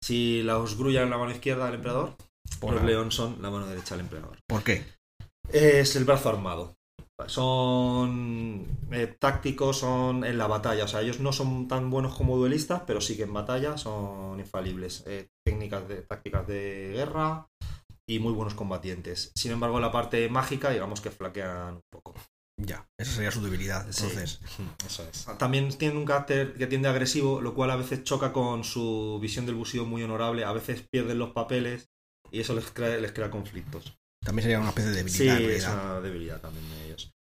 Si 0.03 0.41
los 0.43 0.77
Grulla 0.77 1.03
en 1.03 1.09
la 1.11 1.17
mano 1.17 1.31
izquierda 1.31 1.65
del 1.65 1.75
emperador, 1.75 2.15
Por 2.59 2.73
los. 2.73 2.83
León 2.83 3.11
son 3.11 3.41
la 3.41 3.51
mano 3.51 3.67
derecha 3.67 3.95
del 3.95 4.05
emperador. 4.05 4.37
¿Por 4.47 4.63
qué? 4.63 4.85
Es 5.51 5.95
el 5.95 6.05
brazo 6.05 6.29
armado. 6.29 6.75
Son 7.27 8.65
eh, 8.91 9.15
tácticos, 9.19 9.79
son 9.79 10.25
en 10.25 10.37
la 10.37 10.47
batalla. 10.47 10.83
O 10.83 10.87
sea, 10.87 11.01
ellos 11.01 11.19
no 11.19 11.31
son 11.31 11.67
tan 11.67 11.89
buenos 11.89 12.15
como 12.15 12.37
duelistas, 12.37 12.81
pero 12.85 12.99
sí 12.99 13.15
que 13.15 13.23
en 13.23 13.33
batalla 13.33 13.77
son 13.77 14.39
infalibles. 14.39 15.03
Eh, 15.07 15.29
técnicas 15.45 15.87
de, 15.87 16.01
tácticas 16.01 16.45
de 16.47 16.91
guerra 16.93 17.47
y 18.07 18.19
muy 18.19 18.33
buenos 18.33 18.53
combatientes. 18.53 19.31
Sin 19.35 19.51
embargo, 19.51 19.79
la 19.79 19.91
parte 19.91 20.27
mágica, 20.29 20.71
digamos 20.71 20.99
que 20.99 21.09
flaquean 21.09 21.75
un 21.75 21.81
poco. 21.91 22.13
Ya, 22.57 22.87
esa 22.97 23.11
sería 23.11 23.31
su 23.31 23.43
debilidad. 23.43 23.85
Sí. 23.91 24.03
Entonces, 24.05 24.39
Eso 24.87 25.03
es. 25.11 25.25
También 25.37 25.69
tienen 25.77 25.97
un 25.97 26.05
carácter 26.05 26.53
que 26.53 26.67
tiende 26.67 26.87
agresivo, 26.87 27.41
lo 27.41 27.53
cual 27.53 27.71
a 27.71 27.75
veces 27.75 28.03
choca 28.03 28.31
con 28.31 28.63
su 28.63 29.19
visión 29.21 29.45
del 29.45 29.55
busillo 29.55 29.85
muy 29.85 30.03
honorable. 30.03 30.45
A 30.45 30.53
veces 30.53 30.83
pierden 30.89 31.19
los 31.19 31.31
papeles 31.31 31.89
y 32.31 32.39
eso 32.39 32.55
les 32.55 32.65
crea, 32.71 32.97
les 32.97 33.11
crea 33.11 33.29
conflictos. 33.29 33.97
también 34.23 34.43
sería 34.43 34.59
una 34.59 34.69
especie 34.69 34.91
de 34.91 35.07
Sí, 35.09 35.25
debilidad. 35.25 35.39
en 35.51 35.51
es 35.55 35.67
una 35.67 35.99
debilidad 36.01 36.41
también 36.41 36.67
de 36.69 36.85
ellos. 36.85 37.11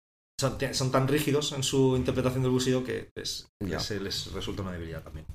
Son, 0.73 0.90
tan 0.90 1.07
rígidos 1.07 1.53
en 1.53 1.62
su 1.62 1.97
interpretación 1.97 2.42
del 2.42 2.51
busillo 2.51 2.83
que, 2.83 3.11
es- 3.14 3.47
que 3.61 3.68
Ya. 3.70 3.81
se 3.81 4.01
les 4.01 4.33
resulta 4.33 4.62
una 4.62 4.73
debilidad 4.73 5.03
también. 5.03 5.27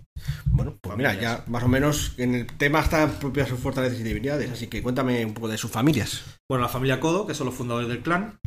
Bueno, 0.47 0.77
pues 0.81 0.97
mira, 0.97 1.13
ya 1.13 1.43
más 1.47 1.63
o 1.63 1.67
menos 1.67 2.13
en 2.17 2.35
el 2.35 2.47
tema 2.57 2.81
están 2.81 3.11
propias 3.19 3.47
sus 3.49 3.59
fortalezas 3.59 3.99
y 3.99 4.03
debilidades, 4.03 4.51
así 4.51 4.67
que 4.67 4.81
cuéntame 4.83 5.23
un 5.25 5.33
poco 5.33 5.47
de 5.47 5.57
sus 5.57 5.71
familias. 5.71 6.23
Bueno, 6.49 6.63
la 6.63 6.69
familia 6.69 6.99
Kodo, 6.99 7.25
que 7.27 7.33
son 7.33 7.45
los 7.47 7.55
fundadores 7.55 7.87
del 7.87 8.01
clan, 8.01 8.37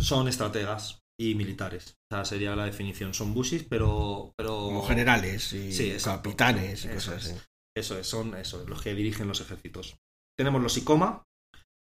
son 0.00 0.28
estrategas 0.28 1.00
y 1.18 1.34
militares. 1.34 1.96
O 2.10 2.16
sea, 2.16 2.24
sería 2.24 2.56
la 2.56 2.64
definición. 2.64 3.14
Son 3.14 3.34
bushis, 3.34 3.64
pero, 3.64 4.32
pero... 4.36 4.56
Como 4.56 4.82
generales 4.86 5.52
y 5.52 5.72
Sí, 5.72 5.94
capitanes 6.02 6.84
y 6.84 6.88
Eso 6.88 6.94
cosas 7.12 7.26
es. 7.26 7.30
así. 7.32 7.40
Eso 7.76 7.98
es, 7.98 8.06
son 8.06 8.34
eso, 8.34 8.64
los 8.66 8.82
que 8.82 8.94
dirigen 8.94 9.28
los 9.28 9.40
ejércitos. 9.40 9.96
Tenemos 10.36 10.60
los 10.62 10.76
Icoma. 10.76 11.22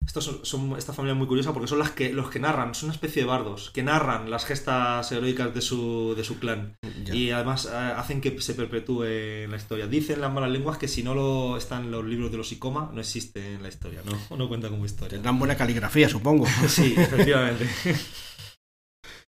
Estos 0.06 0.24
son, 0.24 0.44
son- 0.44 0.76
esta 0.78 0.92
familia 0.92 1.14
muy 1.14 1.26
curiosa 1.26 1.52
porque 1.52 1.66
son 1.68 1.80
las 1.80 1.90
que, 1.90 2.12
los 2.12 2.30
que 2.30 2.38
narran, 2.38 2.74
son 2.74 2.86
una 2.88 2.94
especie 2.94 3.22
de 3.22 3.28
bardos, 3.28 3.70
que 3.72 3.82
narran 3.82 4.30
las 4.30 4.44
gestas 4.44 5.10
heroicas 5.12 5.52
de 5.52 5.60
su, 5.60 6.14
de 6.16 6.22
su 6.24 6.38
clan. 6.38 6.76
Ya. 7.04 7.14
Y 7.14 7.30
además 7.32 7.66
eh, 7.66 7.74
hacen 7.76 8.20
que 8.20 8.40
se 8.40 8.54
perpetúe 8.54 9.02
en 9.04 9.50
la 9.50 9.56
historia. 9.56 9.86
Dicen 9.88 10.20
las 10.20 10.32
malas 10.32 10.50
lenguas 10.50 10.78
que 10.78 10.86
si 10.88 11.02
no 11.02 11.14
lo 11.14 11.56
están 11.56 11.90
los 11.90 12.04
libros 12.04 12.30
de 12.30 12.36
los 12.38 12.52
Icoma, 12.52 12.90
no 12.94 13.00
existe 13.00 13.54
en 13.54 13.62
la 13.62 13.68
historia, 13.68 14.02
no, 14.04 14.36
no 14.36 14.48
cuenta 14.48 14.68
como 14.68 14.86
historia. 14.86 15.10
Tendrán 15.16 15.38
buena 15.38 15.56
caligrafía, 15.56 16.08
supongo. 16.08 16.46
Sí, 16.68 16.94
efectivamente. 16.96 17.66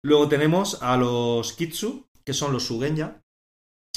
Luego 0.03 0.27
tenemos 0.27 0.81
a 0.81 0.97
los 0.97 1.53
Kitsu, 1.53 2.07
que 2.25 2.33
son 2.33 2.51
los 2.51 2.63
Sugenya, 2.65 3.21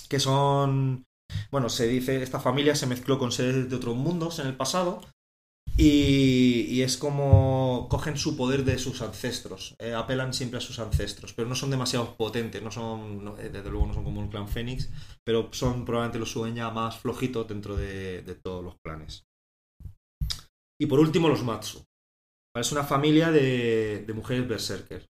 que 0.09 0.21
son. 0.21 1.05
Bueno, 1.51 1.69
se 1.69 1.89
dice, 1.89 2.23
esta 2.23 2.39
familia 2.39 2.77
se 2.77 2.87
mezcló 2.87 3.19
con 3.19 3.33
seres 3.33 3.69
de 3.69 3.77
otros 3.77 3.97
mundos 3.97 4.39
en 4.39 4.47
el 4.47 4.57
pasado. 4.57 5.01
Y, 5.79 6.63
y 6.71 6.83
es 6.83 6.97
como 6.97 7.87
cogen 7.91 8.17
su 8.17 8.35
poder 8.35 8.65
de 8.65 8.79
sus 8.79 9.03
ancestros, 9.03 9.77
eh, 9.79 9.93
apelan 9.93 10.33
siempre 10.33 10.57
a 10.57 10.63
sus 10.63 10.79
ancestros, 10.79 11.35
pero 11.35 11.49
no 11.49 11.55
son 11.55 11.71
demasiado 11.71 12.17
potentes, 12.17 12.63
no 12.63 12.71
son, 12.71 13.23
no, 13.23 13.37
eh, 13.37 13.51
desde 13.51 13.69
luego 13.69 13.87
no 13.87 13.93
son 13.93 14.05
como 14.05 14.21
un 14.21 14.31
clan 14.31 14.49
Fénix, 14.49 14.89
pero 15.23 15.51
son 15.53 15.85
probablemente 15.85 16.19
los 16.19 16.31
Sugenya 16.31 16.71
más 16.71 16.99
flojitos 16.99 17.47
dentro 17.47 17.77
de, 17.77 18.23
de 18.23 18.35
todos 18.37 18.65
los 18.65 18.77
clanes. 18.83 19.25
Y 20.81 20.87
por 20.87 20.99
último, 20.99 21.29
los 21.29 21.43
Matsu. 21.43 21.85
Es 22.55 22.73
una 22.73 22.85
familia 22.85 23.31
de, 23.31 24.05
de 24.07 24.13
mujeres 24.15 24.49
berserker. 24.49 25.05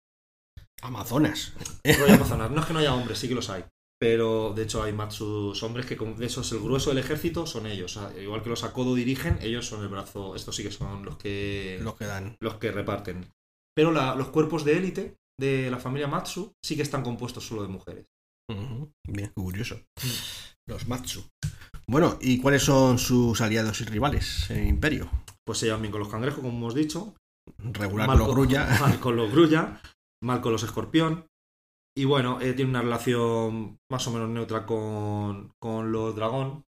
Amazonas. 0.82 1.54
Rollo 1.84 2.14
amazonas. 2.14 2.52
No 2.52 2.62
es 2.62 2.68
que 2.68 2.74
no 2.74 2.80
haya 2.80 2.94
hombres, 2.96 3.20
sí 3.20 3.28
que 3.28 3.36
los 3.36 3.50
hay. 3.50 3.66
Pero 4.04 4.52
de 4.54 4.64
hecho 4.64 4.84
hay 4.84 4.92
Matsus 4.92 5.64
hombres 5.64 5.86
que 5.86 5.96
con 5.96 6.22
eso 6.22 6.42
es 6.42 6.52
el 6.52 6.60
grueso 6.60 6.90
del 6.90 7.00
ejército, 7.00 7.46
son 7.48 7.68
ellos. 7.68 7.96
O 7.96 8.02
sea, 8.02 8.22
igual 8.22 8.44
que 8.44 8.50
los 8.50 8.66
Akodo 8.66 8.96
dirigen, 8.96 9.38
ellos 9.42 9.66
son 9.66 9.82
el 9.82 9.88
brazo. 9.88 10.36
Estos 10.36 10.58
sí 10.58 10.62
que 10.64 10.72
son 10.74 11.06
los 11.06 11.16
que, 11.16 11.80
Los 11.82 11.96
que 11.96 12.04
dan. 12.06 12.36
los 12.42 12.56
que 12.56 12.74
reparten. 12.74 13.30
Pero 13.74 13.94
la- 13.94 14.14
los 14.16 14.28
cuerpos 14.28 14.66
de 14.66 14.76
élite 14.76 15.16
de 15.40 15.72
la 15.72 15.78
familia 15.80 16.10
Matsu 16.10 16.52
sí 16.62 16.76
que 16.76 16.82
están 16.82 17.02
compuestos 17.02 17.48
solo 17.48 17.62
de 17.62 17.70
mujeres. 17.70 18.06
Ujú. 18.52 18.92
Bien, 19.08 19.30
qué 19.30 19.34
curioso. 19.42 19.76
Mm. 19.76 20.70
Los 20.72 20.86
Matsu. 20.90 21.24
Bueno, 21.88 22.18
¿y 22.20 22.42
cuáles 22.42 22.64
son 22.64 23.00
sus 23.00 23.40
aliados 23.40 23.80
y 23.80 23.86
rivales 23.86 24.50
en 24.50 24.58
el 24.60 24.68
Imperio? 24.68 25.10
Pues 25.46 25.60
se 25.60 25.68
llevan 25.68 25.82
bien 25.82 25.94
con 25.94 26.02
los 26.02 26.10
cangrejos, 26.10 26.42
como 26.42 26.58
hemos 26.58 26.76
dicho. 26.76 27.16
Regular 27.58 28.08
mal 28.08 28.18
con 28.18 28.28
los 28.28 28.36
Grulla. 28.36 28.66
Mal 28.82 29.00
con 29.00 29.16
los 29.16 29.32
grulla, 29.32 29.82
mal 30.22 30.42
con 30.42 30.52
los 30.52 30.64
escorpión. 30.64 31.26
Y 31.96 32.06
bueno, 32.06 32.40
eh, 32.42 32.54
tiene 32.54 32.72
una 32.72 32.82
relación 32.82 33.78
más 33.92 34.08
o 34.08 34.12
menos 34.12 34.30
neutra 34.30 34.66
con, 34.66 35.52
con 35.60 35.92
los 35.92 36.16
dragón. 36.16 36.64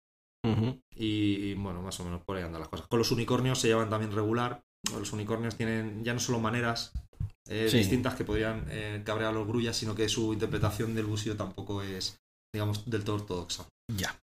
Y, 0.95 1.05
y, 1.51 1.53
bueno, 1.53 1.81
más 1.81 1.97
o 2.01 2.03
menos 2.03 2.21
por 2.25 2.35
ahí 2.35 2.43
andan 2.43 2.59
las 2.59 2.67
cosas. 2.69 2.87
Con 2.87 2.99
los 2.99 3.11
unicornios 3.11 3.59
se 3.59 3.67
llevan 3.69 3.89
también 3.89 4.11
regular. 4.11 4.61
Los 4.91 5.13
unicornios 5.13 5.55
tienen 5.55 6.03
ya 6.03 6.13
no 6.13 6.19
solo 6.19 6.39
maneras 6.39 6.91
eh, 7.47 7.67
Sí. 7.69 7.77
distintas 7.77 8.15
que 8.15 8.25
podrían 8.25 8.65
eh, 8.69 9.01
cabrear 9.05 9.31
a 9.31 9.33
los 9.33 9.47
grullas, 9.47 9.77
sino 9.77 9.95
que 9.95 10.09
su 10.09 10.33
interpretación 10.33 10.93
del 10.95 11.05
busillo 11.05 11.37
tampoco 11.37 11.81
es, 11.81 12.17
digamos, 12.53 12.89
del 12.89 13.05
todo 13.05 13.15
ortodoxa. 13.15 13.65
Ya. 13.97 14.19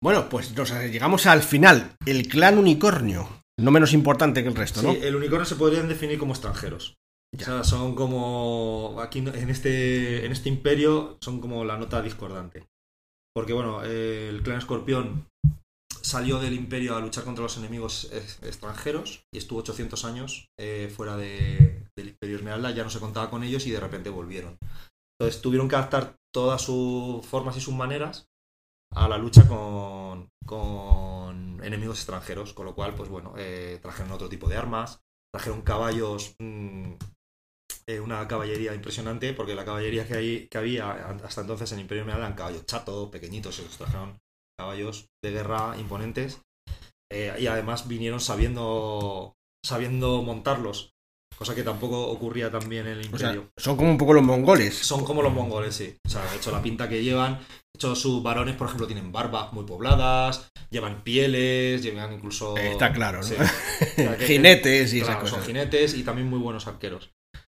Bueno, 0.00 0.28
pues 0.28 0.54
nos 0.56 0.70
llegamos 0.70 1.26
al 1.26 1.42
final. 1.42 1.96
El 2.06 2.28
clan 2.28 2.58
unicornio. 2.58 3.28
No 3.58 3.70
menos 3.72 3.92
importante 3.92 4.42
que 4.42 4.48
el 4.50 4.54
resto, 4.54 4.82
¿no? 4.82 4.92
Sí, 4.92 5.00
el 5.02 5.16
unicornio 5.16 5.46
se 5.46 5.56
podrían 5.56 5.88
definir 5.88 6.18
como 6.18 6.32
extranjeros. 6.34 6.94
O 7.40 7.44
sea, 7.44 7.64
son 7.64 7.94
como. 7.94 8.96
Aquí 9.00 9.18
en 9.20 9.50
este, 9.50 10.24
en 10.24 10.32
este 10.32 10.48
imperio 10.48 11.18
son 11.20 11.40
como 11.40 11.64
la 11.64 11.76
nota 11.76 12.02
discordante. 12.02 12.66
Porque, 13.34 13.52
bueno, 13.52 13.82
el 13.82 14.42
clan 14.42 14.58
escorpión 14.58 15.26
salió 16.02 16.38
del 16.38 16.54
imperio 16.54 16.96
a 16.96 17.00
luchar 17.00 17.24
contra 17.24 17.42
los 17.42 17.56
enemigos 17.58 18.08
ex- 18.12 18.42
extranjeros 18.42 19.24
y 19.34 19.38
estuvo 19.38 19.58
800 19.58 20.04
años 20.04 20.48
eh, 20.58 20.90
fuera 20.94 21.16
de- 21.16 21.84
del 21.96 22.08
imperio 22.08 22.36
Esmeralda, 22.36 22.70
ya 22.70 22.84
no 22.84 22.90
se 22.90 23.00
contaba 23.00 23.28
con 23.28 23.42
ellos 23.42 23.66
y 23.66 23.72
de 23.72 23.80
repente 23.80 24.08
volvieron. 24.10 24.56
Entonces 25.18 25.42
tuvieron 25.42 25.68
que 25.68 25.76
adaptar 25.76 26.16
todas 26.32 26.62
sus 26.62 27.24
formas 27.26 27.56
y 27.56 27.60
sus 27.60 27.74
maneras 27.74 28.26
a 28.94 29.08
la 29.08 29.18
lucha 29.18 29.46
con, 29.48 30.28
con 30.46 31.62
enemigos 31.64 31.98
extranjeros, 31.98 32.52
con 32.54 32.66
lo 32.66 32.74
cual, 32.74 32.94
pues 32.94 33.08
bueno, 33.08 33.34
eh, 33.36 33.78
trajeron 33.82 34.12
otro 34.12 34.28
tipo 34.28 34.48
de 34.48 34.56
armas, 34.56 35.00
trajeron 35.34 35.62
caballos, 35.62 36.36
mm, 36.38 36.92
eh, 37.88 38.00
una 38.00 38.26
caballería 38.26 38.74
impresionante, 38.74 39.32
porque 39.32 39.54
la 39.54 39.64
caballería 39.64 40.06
que, 40.06 40.14
hay, 40.14 40.48
que 40.48 40.58
había 40.58 40.90
hasta 41.24 41.40
entonces 41.42 41.70
en 41.72 41.80
Imperio 41.80 42.02
Esmeralda 42.02 42.26
eran 42.26 42.36
caballos 42.36 42.66
chatos, 42.66 43.10
pequeñitos, 43.10 43.58
ellos 43.58 43.76
trajeron 43.76 44.18
caballos 44.58 45.06
de 45.22 45.30
guerra 45.30 45.76
imponentes, 45.78 46.40
eh, 47.12 47.34
y 47.38 47.46
además 47.46 47.86
vinieron 47.86 48.20
sabiendo, 48.20 49.34
sabiendo 49.64 50.22
montarlos, 50.22 50.90
cosa 51.38 51.54
que 51.54 51.62
tampoco 51.62 52.08
ocurría 52.08 52.50
también 52.50 52.86
en 52.86 52.98
el 52.98 53.14
O 53.14 53.18
sea, 53.18 53.28
Imperio. 53.32 53.50
son 53.56 53.76
como 53.76 53.90
un 53.90 53.98
poco 53.98 54.14
los 54.14 54.24
mongoles. 54.24 54.74
Son 54.74 55.04
como 55.04 55.22
los 55.22 55.32
mongoles, 55.32 55.74
sí. 55.74 55.94
O 56.06 56.08
sea, 56.10 56.24
de 56.30 56.36
hecho, 56.36 56.50
la 56.50 56.62
pinta 56.62 56.88
que 56.88 57.04
llevan. 57.04 57.34
De 57.38 57.78
hecho, 57.78 57.94
sus 57.94 58.22
varones, 58.22 58.56
por 58.56 58.66
ejemplo, 58.68 58.86
tienen 58.86 59.12
barbas 59.12 59.52
muy 59.52 59.64
pobladas, 59.66 60.48
llevan 60.70 61.02
pieles, 61.04 61.82
llevan 61.82 62.14
incluso. 62.14 62.56
Está 62.56 62.90
claro, 62.92 63.18
¿no? 63.18 63.24
Sí. 63.24 63.34
O 63.34 63.44
sea, 63.94 64.16
que- 64.16 64.26
Jinetes 64.26 64.94
y 64.94 65.00
esas 65.00 65.16
claro, 65.16 65.26
son 65.26 65.38
cosas. 65.40 65.46
jinetes 65.46 65.94
y 65.94 66.02
también 66.02 66.26
muy 66.28 66.38
buenos 66.38 66.66
arqueros. 66.66 67.10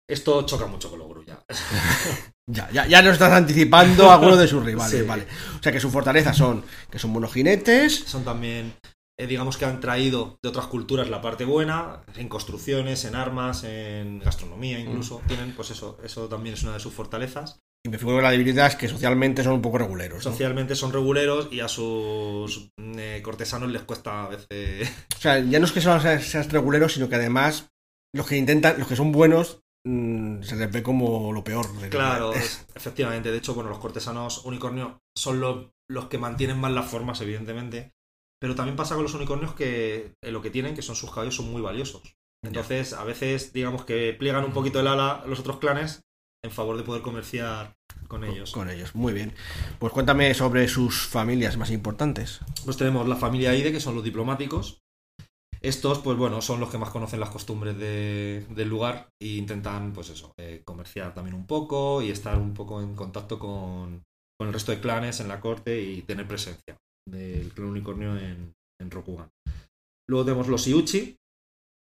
Esto 0.09 0.41
choca 0.45 0.65
mucho 0.65 0.89
con 0.89 0.99
los 0.99 1.07
grulla. 1.07 1.39
Ya, 2.51 2.67
ya, 2.71 2.87
ya 2.87 3.03
nos 3.03 3.13
estás 3.13 3.31
anticipando 3.31 4.09
a 4.09 4.15
alguno 4.15 4.35
de 4.35 4.47
sus 4.47 4.63
rivales, 4.65 4.91
Sí. 5.01 5.05
vale. 5.05 5.27
O 5.59 5.61
sea 5.61 5.71
que 5.71 5.79
sus 5.79 5.91
fortalezas 5.91 6.35
son 6.35 6.63
que 6.89 6.97
son 6.97 7.13
buenos 7.13 7.31
jinetes, 7.31 8.03
Son 8.07 8.23
también, 8.25 8.73
eh, 9.19 9.27
digamos 9.27 9.55
que 9.55 9.65
han 9.65 9.79
traído 9.79 10.39
de 10.41 10.49
otras 10.49 10.65
culturas 10.65 11.11
la 11.11 11.21
parte 11.21 11.45
buena, 11.45 12.01
en 12.15 12.27
construcciones, 12.27 13.05
en 13.05 13.13
armas, 13.13 13.63
en 13.65 14.17
gastronomía 14.17 14.79
incluso. 14.79 15.21
Tienen, 15.27 15.53
pues 15.55 15.69
eso, 15.69 15.99
eso 16.03 16.27
también 16.27 16.55
es 16.55 16.63
una 16.63 16.73
de 16.73 16.79
sus 16.79 16.91
fortalezas. 16.91 17.59
y 17.85 17.89
me 17.89 17.99
figuro 17.99 18.17
que 18.17 18.23
la 18.23 18.31
debilidad 18.31 18.65
es 18.65 18.75
que 18.75 18.87
socialmente 18.87 19.43
son 19.43 19.53
un 19.53 19.61
poco 19.61 19.77
reguleros. 19.77 20.25
¿no? 20.25 20.31
Socialmente 20.31 20.75
son 20.75 20.91
reguleros 20.91 21.49
y 21.51 21.59
a 21.59 21.67
sus 21.67 22.71
eh, 22.79 23.21
cortesanos 23.23 23.69
les 23.69 23.83
cuesta 23.83 24.23
a 24.23 24.29
veces 24.29 24.89
O 25.15 25.21
sea, 25.21 25.37
ya 25.39 25.59
no 25.59 25.65
es 25.65 25.71
que 25.71 25.81
sean, 25.81 26.19
sean 26.19 26.49
reguleros, 26.49 26.93
sino 26.93 27.07
que 27.09 27.15
además 27.15 27.69
los 28.11 28.25
que 28.25 28.37
intentan, 28.37 28.79
los 28.79 28.87
que 28.87 28.95
son 28.95 29.11
buenos, 29.11 29.59
mm, 29.85 30.41
se 30.43 30.55
les 30.55 30.71
ve 30.71 30.83
como 30.83 31.31
lo 31.33 31.43
peor. 31.43 31.71
de- 31.79 31.89
Claro, 31.89 32.33
es- 32.33 32.65
efectivamente. 32.75 33.31
De 33.31 33.37
hecho, 33.37 33.53
bueno, 33.53 33.69
los 33.69 33.79
cortesanos 33.79 34.45
unicornio 34.45 34.99
son 35.15 35.39
los, 35.39 35.67
los 35.89 36.05
que 36.07 36.17
mantienen 36.17 36.59
más 36.59 36.71
las 36.71 36.89
formas, 36.89 37.21
evidentemente. 37.21 37.93
Pero 38.41 38.55
también 38.55 38.77
pasa 38.77 38.95
con 38.95 39.03
los 39.03 39.13
unicornios 39.13 39.53
que 39.53 40.13
eh, 40.23 40.31
lo 40.31 40.41
que 40.41 40.49
tienen, 40.49 40.73
que 40.75 40.81
son 40.81 40.95
sus 40.95 41.09
caballos, 41.11 41.35
son 41.35 41.51
muy 41.51 41.61
valiosos. 41.61 42.15
Entonces, 42.41 42.93
a 42.93 43.03
veces, 43.03 43.51
digamos 43.51 43.83
que 43.83 44.13
pliegan 44.13 44.45
un 44.45 44.53
poquito 44.53 44.79
el 44.79 44.87
ala 44.87 45.23
los 45.27 45.39
otros 45.41 45.57
clanes 45.59 46.03
en 46.41 46.51
favor 46.51 46.77
de 46.77 46.83
poder 46.83 47.01
comerciar 47.01 47.75
con 48.07 48.23
ellos. 48.23 48.51
Con 48.51 48.69
ellos, 48.69 48.95
muy 48.95 49.11
bien. 49.11 49.33
Pues 49.77 49.91
cuéntame 49.91 50.33
sobre 50.33 50.69
sus 50.69 51.05
familias 51.05 51.57
más 51.57 51.69
importantes. 51.69 52.39
Pues 52.63 52.77
tenemos 52.77 53.09
la 53.09 53.17
familia 53.17 53.53
Ide, 53.55 53.73
que 53.73 53.81
son 53.81 53.95
los 53.95 54.05
diplomáticos. 54.05 54.79
Estos, 55.61 55.99
pues 55.99 56.17
bueno, 56.17 56.41
son 56.41 56.59
los 56.59 56.69
que 56.69 56.77
más 56.77 56.89
conocen 56.89 57.19
las 57.19 57.29
costumbres 57.31 57.77
de- 57.77 58.45
del 58.49 58.69
lugar 58.69 59.09
e 59.21 59.27
intentan, 59.35 59.91
pues 59.93 60.09
eso, 60.09 60.33
eh, 60.37 60.61
comerciar 60.65 61.13
también 61.13 61.35
un 61.35 61.45
poco 61.45 62.01
y 62.01 62.11
estar 62.11 62.37
un 62.37 62.53
poco 62.53 62.81
en 62.81 62.95
contacto 62.95 63.37
con, 63.39 64.03
el 64.41 64.53
resto 64.53 64.71
de 64.71 64.79
clanes 64.79 65.19
en 65.19 65.27
la 65.27 65.41
corte 65.41 65.81
y 65.81 66.01
tener 66.03 66.25
presencia 66.25 66.77
del 67.05 67.51
clan 67.53 67.67
unicornio 67.69 68.17
en, 68.17 68.53
en 68.79 68.89
Rokugan. 68.91 69.29
Luego 70.09 70.25
tenemos 70.25 70.47
los 70.47 70.67
Iuchi, 70.67 71.17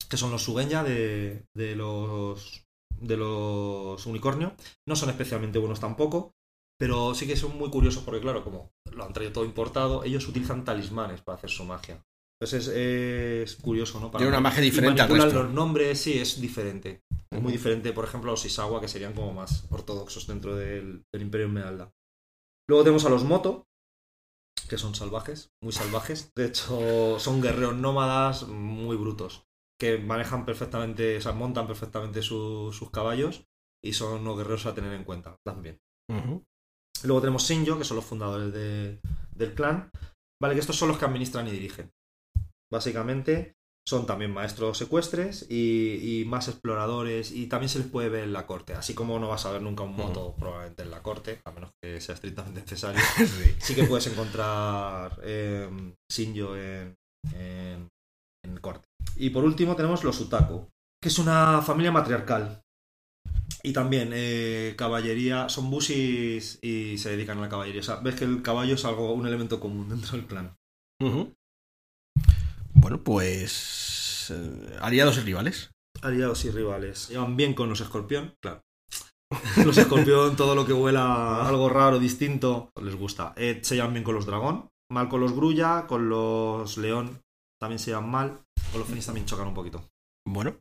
que 0.08 0.16
son 0.16 0.30
los 0.30 0.42
Sugenya 0.44 0.84
de, 0.84 1.44
de 1.54 1.76
los 1.76 2.64
de 3.00 3.16
los 3.16 4.06
unicornios. 4.06 4.52
No 4.88 4.96
son 4.96 5.10
especialmente 5.10 5.58
buenos 5.58 5.80
tampoco, 5.80 6.32
pero 6.78 7.14
sí 7.14 7.26
que 7.26 7.36
son 7.36 7.58
muy 7.58 7.70
curiosos 7.70 8.02
porque, 8.04 8.20
claro, 8.20 8.44
como 8.44 8.70
lo 8.92 9.04
han 9.04 9.12
traído 9.12 9.32
todo 9.32 9.44
importado, 9.44 10.04
ellos 10.04 10.28
utilizan 10.28 10.64
talismanes 10.64 11.20
para 11.22 11.38
hacer 11.38 11.50
su 11.50 11.64
magia. 11.64 12.02
Entonces 12.40 12.68
es, 12.68 13.50
es 13.54 13.56
curioso, 13.56 13.98
¿no? 14.00 14.10
Para 14.10 14.18
Tiene 14.20 14.28
una 14.30 14.40
magia 14.40 14.60
diferente 14.60 15.00
al 15.00 15.08
resto. 15.08 15.42
los 15.42 15.52
nombres, 15.52 15.98
sí, 16.00 16.18
es 16.18 16.40
diferente. 16.40 17.02
Es 17.30 17.40
muy 17.42 17.52
diferente, 17.52 17.92
por 17.92 18.04
ejemplo, 18.04 18.30
a 18.30 18.34
los 18.34 18.44
Isawa, 18.44 18.80
que 18.80 18.88
serían 18.88 19.14
como 19.14 19.32
más 19.32 19.66
ortodoxos 19.70 20.26
dentro 20.26 20.54
del, 20.54 21.04
del 21.12 21.22
Imperio 21.22 21.46
Esmeralda. 21.46 21.90
Luego 22.68 22.84
tenemos 22.84 23.04
a 23.04 23.08
los 23.10 23.24
Moto, 23.24 23.66
que 24.68 24.76
son 24.78 24.94
salvajes, 24.94 25.50
muy 25.62 25.72
salvajes. 25.72 26.30
De 26.34 26.46
hecho, 26.46 27.18
son 27.20 27.40
guerreros 27.40 27.76
nómadas 27.76 28.46
muy 28.48 28.96
brutos, 28.96 29.44
que 29.80 29.98
manejan 29.98 30.44
perfectamente, 30.44 31.16
o 31.16 31.20
sea, 31.20 31.32
montan 31.32 31.66
perfectamente 31.66 32.22
su- 32.22 32.72
sus 32.72 32.90
caballos 32.90 33.44
y 33.84 33.92
son 33.94 34.20
unos 34.20 34.36
guerreros 34.38 34.66
a 34.66 34.74
tener 34.74 34.92
en 34.92 35.04
cuenta 35.04 35.36
también. 35.44 35.78
Luego 37.04 37.20
tenemos 37.20 37.44
Shinjo, 37.48 37.78
que 37.78 37.84
son 37.84 37.96
los 37.96 38.04
fundadores 38.06 38.52
de- 38.52 39.00
del 39.34 39.54
clan. 39.54 39.90
Vale, 40.40 40.54
que 40.54 40.60
estos 40.60 40.76
son 40.76 40.88
los 40.88 40.98
que 40.98 41.04
administran 41.04 41.46
y 41.48 41.50
dirigen. 41.50 41.90
Básicamente 42.72 43.56
son 43.88 44.04
también 44.04 44.32
maestros 44.32 44.78
secuestres 44.78 45.46
y, 45.48 46.20
y 46.20 46.24
más 46.24 46.48
exploradores 46.48 47.30
y 47.30 47.46
también 47.46 47.68
se 47.68 47.78
les 47.78 47.86
puede 47.86 48.08
ver 48.08 48.24
en 48.24 48.32
la 48.32 48.46
corte. 48.46 48.74
Así 48.74 48.94
como 48.94 49.18
no 49.20 49.28
vas 49.28 49.46
a 49.46 49.52
ver 49.52 49.62
nunca 49.62 49.84
un 49.84 49.94
moto 49.94 50.34
probablemente 50.36 50.82
en 50.82 50.90
la 50.90 51.02
corte, 51.02 51.40
a 51.44 51.52
menos 51.52 51.70
que 51.80 52.00
sea 52.00 52.16
estrictamente 52.16 52.60
necesario. 52.62 53.00
Sí. 53.16 53.54
Sí 53.58 53.74
que 53.74 53.84
puedes 53.84 54.06
encontrar 54.08 55.20
eh, 55.22 55.68
Shinjo 56.12 56.56
en, 56.56 56.94
en, 57.34 57.88
en 58.44 58.56
corte. 58.60 58.86
Y 59.16 59.30
por 59.30 59.44
último 59.44 59.76
tenemos 59.76 60.02
los 60.02 60.20
Utaku, 60.20 60.68
que 61.00 61.08
es 61.08 61.18
una 61.18 61.62
familia 61.62 61.92
matriarcal. 61.92 62.62
Y 63.62 63.72
también 63.72 64.10
eh, 64.12 64.74
caballería, 64.76 65.48
son 65.48 65.70
bushis 65.70 66.58
y 66.62 66.98
se 66.98 67.10
dedican 67.10 67.38
a 67.38 67.42
la 67.42 67.48
caballería. 67.48 67.80
O 67.80 67.84
sea, 67.84 67.96
ves 67.96 68.16
que 68.16 68.24
el 68.24 68.42
caballo 68.42 68.74
es 68.74 68.84
algo, 68.84 69.12
un 69.12 69.26
elemento 69.26 69.60
común 69.60 69.88
dentro 69.88 70.16
del 70.16 70.26
clan. 70.26 70.56
Bueno, 72.76 73.02
pues. 73.02 74.30
eh, 74.30 74.76
aliados 74.80 75.18
y 75.18 75.20
rivales. 75.22 75.70
Aliados 76.02 76.44
y 76.44 76.50
rivales. 76.50 77.08
Llevan 77.08 77.36
bien 77.36 77.54
con 77.54 77.68
los 77.68 77.80
escorpión, 77.80 78.34
claro. 78.42 78.62
Los 79.64 79.76
escorpión, 79.76 80.36
todo 80.36 80.54
lo 80.54 80.64
que 80.64 80.72
huela 80.72 81.02
a 81.02 81.48
algo 81.48 81.68
raro, 81.68 81.98
distinto, 81.98 82.70
les 82.80 82.94
gusta. 82.94 83.32
Eh, 83.36 83.58
se 83.62 83.74
llevan 83.74 83.92
bien 83.92 84.04
con 84.04 84.14
los 84.14 84.24
dragón, 84.24 84.68
mal 84.88 85.08
con 85.08 85.20
los 85.20 85.32
grulla, 85.32 85.88
con 85.88 86.08
los 86.08 86.78
león 86.78 87.18
también 87.60 87.80
se 87.80 87.90
llevan 87.90 88.08
mal, 88.08 88.38
con 88.70 88.78
los 88.78 88.88
fénix 88.88 89.06
también 89.06 89.26
chocan 89.26 89.48
un 89.48 89.54
poquito. 89.54 89.84
Bueno, 90.28 90.56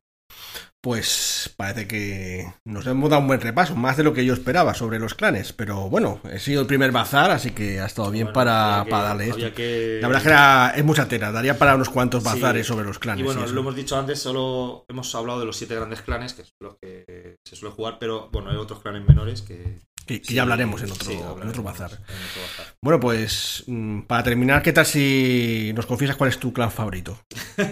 pues 0.85 1.51
parece 1.57 1.87
que 1.87 2.45
nos 2.63 2.85
hemos 2.85 3.09
dado 3.09 3.23
un 3.23 3.27
buen 3.27 3.41
repaso, 3.41 3.75
más 3.75 3.97
de 3.97 4.03
lo 4.03 4.13
que 4.13 4.23
yo 4.23 4.35
esperaba 4.35 4.75
sobre 4.75 4.99
los 4.99 5.15
clanes. 5.15 5.51
Pero 5.51 5.89
bueno, 5.89 6.21
he 6.31 6.37
sido 6.37 6.61
el 6.61 6.67
primer 6.67 6.91
bazar, 6.91 7.31
así 7.31 7.49
que 7.49 7.79
ha 7.79 7.87
estado 7.87 8.11
bien 8.11 8.25
Bueno, 8.27 8.33
para, 8.35 8.83
que- 8.85 8.91
para 8.91 9.03
darle 9.05 9.29
esto. 9.29 9.53
que- 9.55 9.97
La 9.99 10.07
verdad 10.07 10.21
es 10.21 10.27
que 10.27 10.29
era, 10.29 10.73
es 10.75 10.85
mucha 10.85 11.07
tela, 11.07 11.31
daría 11.31 11.57
para 11.57 11.73
unos 11.73 11.89
cuantos 11.89 12.21
Sí. 12.21 12.29
bazares 12.29 12.67
sobre 12.67 12.85
los 12.85 12.99
clanes. 12.99 13.21
Y 13.21 13.23
bueno, 13.25 13.47
y 13.47 13.51
lo 13.51 13.61
hemos 13.61 13.75
dicho 13.75 13.97
antes, 13.97 14.19
solo 14.19 14.85
hemos 14.87 15.15
hablado 15.15 15.39
de 15.39 15.47
los 15.47 15.57
siete 15.57 15.73
grandes 15.73 16.03
clanes, 16.03 16.33
que 16.35 16.43
son 16.43 16.53
los 16.59 16.75
que 16.79 17.37
se 17.43 17.55
suele 17.55 17.73
jugar, 17.73 17.97
pero 17.99 18.29
bueno, 18.31 18.51
hay 18.51 18.57
otros 18.57 18.79
clanes 18.83 19.07
menores 19.07 19.41
que... 19.41 19.79
que, 20.05 20.21
que 20.21 20.27
sí, 20.27 20.33
ya 20.35 20.43
hablaremos 20.43 20.81
en 20.81 20.91
otro, 20.91 21.05
sí, 21.05 21.13
en 21.13 21.47
otro 21.47 21.63
bazar. 21.63 21.91
en 21.91 21.97
otro 21.99 22.41
bazar. 22.41 22.75
Bueno, 22.81 22.99
pues 22.99 23.63
mm, 23.67 24.01
para 24.01 24.23
terminar, 24.23 24.61
¿qué 24.61 24.71
tal 24.73 24.85
si 24.85 25.71
nos 25.75 25.85
confiesas 25.85 26.15
cuál 26.17 26.29
es 26.29 26.39
tu 26.39 26.53
clan 26.53 26.71
favorito? 26.71 27.19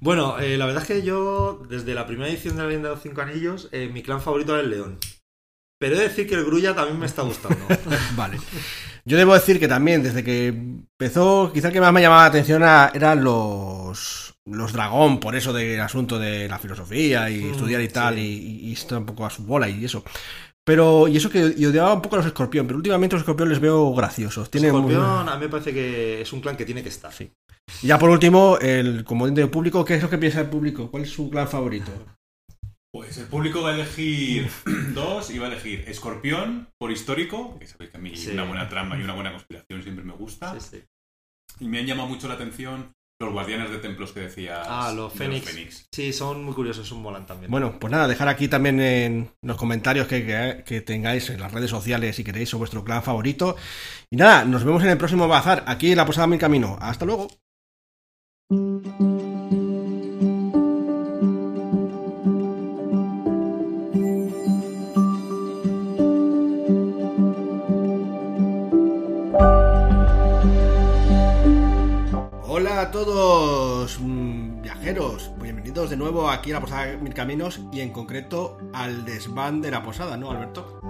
Bueno, 0.00 0.38
eh, 0.38 0.56
la 0.56 0.66
verdad 0.66 0.82
es 0.82 0.88
que 0.88 1.02
yo, 1.02 1.60
desde 1.68 1.92
la 1.94 2.06
primera 2.06 2.30
edición 2.30 2.54
de 2.54 2.62
la 2.62 2.68
leyenda 2.68 2.88
de 2.90 2.94
los 2.94 3.02
cinco 3.02 3.20
anillos, 3.20 3.68
eh, 3.72 3.90
mi 3.92 4.02
clan 4.02 4.20
favorito 4.20 4.52
era 4.54 4.62
el 4.62 4.70
león. 4.70 4.98
Pero 5.80 5.94
he 5.94 5.98
de 5.98 6.04
decir 6.08 6.28
que 6.28 6.34
el 6.36 6.44
grulla 6.44 6.74
también 6.74 6.98
me 7.00 7.06
está 7.06 7.22
gustando. 7.22 7.66
Vale. 8.16 8.38
Yo 9.04 9.16
debo 9.16 9.34
decir 9.34 9.58
que 9.58 9.66
también, 9.68 10.02
desde 10.02 10.22
que 10.22 10.48
empezó, 10.48 11.50
quizá 11.52 11.68
el 11.68 11.72
que 11.72 11.80
más 11.80 11.92
me 11.92 12.00
llamaba 12.00 12.22
la 12.22 12.28
atención 12.28 12.62
era- 12.62 12.92
eran 12.94 13.24
los, 13.24 14.34
los 14.44 14.72
dragón, 14.72 15.18
por 15.18 15.34
eso 15.34 15.52
del 15.52 15.80
asunto 15.80 16.18
de 16.18 16.48
la 16.48 16.58
filosofía 16.60 17.28
y 17.30 17.42
Mm, 17.42 17.50
estudiar 17.52 17.80
y 17.80 17.88
tal, 17.88 18.14
sí. 18.16 18.60
y, 18.62 18.68
y 18.68 18.72
está 18.72 18.98
un 18.98 19.06
poco 19.06 19.26
a 19.26 19.30
su 19.30 19.42
bola 19.44 19.68
y 19.68 19.84
eso. 19.84 20.04
Pero, 20.68 21.08
y 21.08 21.16
eso 21.16 21.30
que 21.30 21.54
yo 21.56 21.70
odiaba 21.70 21.94
un 21.94 22.02
poco 22.02 22.16
a 22.16 22.18
los 22.18 22.26
escorpión, 22.26 22.66
pero 22.66 22.76
últimamente 22.76 23.14
los 23.16 23.22
escorpión 23.22 23.48
les 23.48 23.58
veo 23.58 23.94
graciosos. 23.94 24.50
Tienen 24.50 24.70
muy- 24.72 24.92
Escorpión 24.92 25.26
a 25.30 25.34
mí 25.36 25.40
me 25.40 25.48
parece 25.48 25.72
que 25.72 26.20
es 26.20 26.30
un 26.34 26.42
clan 26.42 26.58
que 26.58 26.66
tiene 26.66 26.82
que 26.82 26.90
estar. 26.90 27.10
Sí. 27.10 27.32
Y 27.82 27.86
ya 27.86 27.98
por 27.98 28.10
último, 28.10 28.58
el 28.60 29.02
comodín 29.02 29.34
del 29.34 29.48
público, 29.48 29.82
¿qué 29.82 29.94
es 29.94 30.02
lo 30.02 30.10
que 30.10 30.18
piensa 30.18 30.40
el 30.42 30.50
público? 30.50 30.90
¿Cuál 30.90 31.04
es 31.04 31.10
su 31.10 31.30
clan 31.30 31.48
favorito? 31.48 31.90
Pues 32.92 33.16
el 33.16 33.26
público 33.28 33.62
va 33.62 33.70
a 33.70 33.74
elegir 33.76 34.50
dos 34.94 35.30
y 35.30 35.38
va 35.38 35.46
a 35.46 35.52
elegir 35.52 35.84
Escorpión 35.88 36.68
por 36.78 36.90
histórico, 36.92 37.58
que 37.58 37.66
sabéis 37.66 37.90
que 37.90 37.96
a 37.96 38.00
mí 38.00 38.14
Sí. 38.14 38.32
una 38.32 38.44
buena 38.44 38.68
trama 38.68 38.98
y 38.98 39.02
una 39.02 39.14
buena 39.14 39.30
conspiración 39.32 39.82
siempre 39.82 40.04
me 40.04 40.12
gusta. 40.12 40.58
Sí, 40.60 40.66
sí. 40.70 40.84
Y 41.60 41.68
me 41.68 41.78
han 41.80 41.86
llamado 41.86 42.08
mucho 42.08 42.28
la 42.28 42.34
atención 42.34 42.92
los 43.20 43.32
guardianes 43.32 43.70
de 43.70 43.78
templos 43.78 44.12
que 44.12 44.20
decías. 44.20 44.64
Ah, 44.68 44.92
los 44.94 45.12
Fénix. 45.12 45.88
Sí, 45.90 46.12
son 46.12 46.44
muy 46.44 46.54
curiosos, 46.54 46.86
son 46.86 47.02
molan 47.02 47.26
también. 47.26 47.50
Bueno, 47.50 47.78
pues 47.80 47.90
nada, 47.90 48.06
dejar 48.06 48.28
aquí 48.28 48.46
también 48.46 48.80
en 48.80 49.30
los 49.42 49.56
comentarios 49.56 50.06
que, 50.06 50.24
que- 50.24 50.62
que 50.64 50.80
tengáis 50.82 51.28
en 51.30 51.40
las 51.40 51.52
redes 51.52 51.70
sociales 51.70 52.14
si 52.14 52.22
queréis 52.22 52.54
o 52.54 52.58
vuestro 52.58 52.84
clan 52.84 53.02
favorito. 53.02 53.56
Y 54.10 54.16
nada, 54.16 54.44
nos 54.44 54.62
vemos 54.64 54.82
en 54.84 54.90
el 54.90 54.98
próximo 54.98 55.26
bazar, 55.26 55.64
aquí 55.66 55.90
en 55.90 55.96
la 55.96 56.06
Posada 56.06 56.28
Mil 56.28 56.38
Camino. 56.38 56.78
Hasta 56.80 57.04
luego. 57.06 57.28
Hola 72.60 72.80
a 72.80 72.90
todos, 72.90 74.00
mm, 74.00 74.62
viajeros. 74.62 75.30
Bienvenidos 75.40 75.90
de 75.90 75.96
nuevo 75.96 76.28
aquí 76.28 76.50
a 76.50 76.54
la 76.54 76.60
Posada 76.60 76.96
Mil 76.96 77.14
Caminos 77.14 77.60
y 77.70 77.82
en 77.82 77.90
concreto 77.90 78.58
al 78.72 79.04
desván 79.04 79.62
de 79.62 79.70
la 79.70 79.84
posada, 79.84 80.16
¿no, 80.16 80.32
Alberto? 80.32 80.80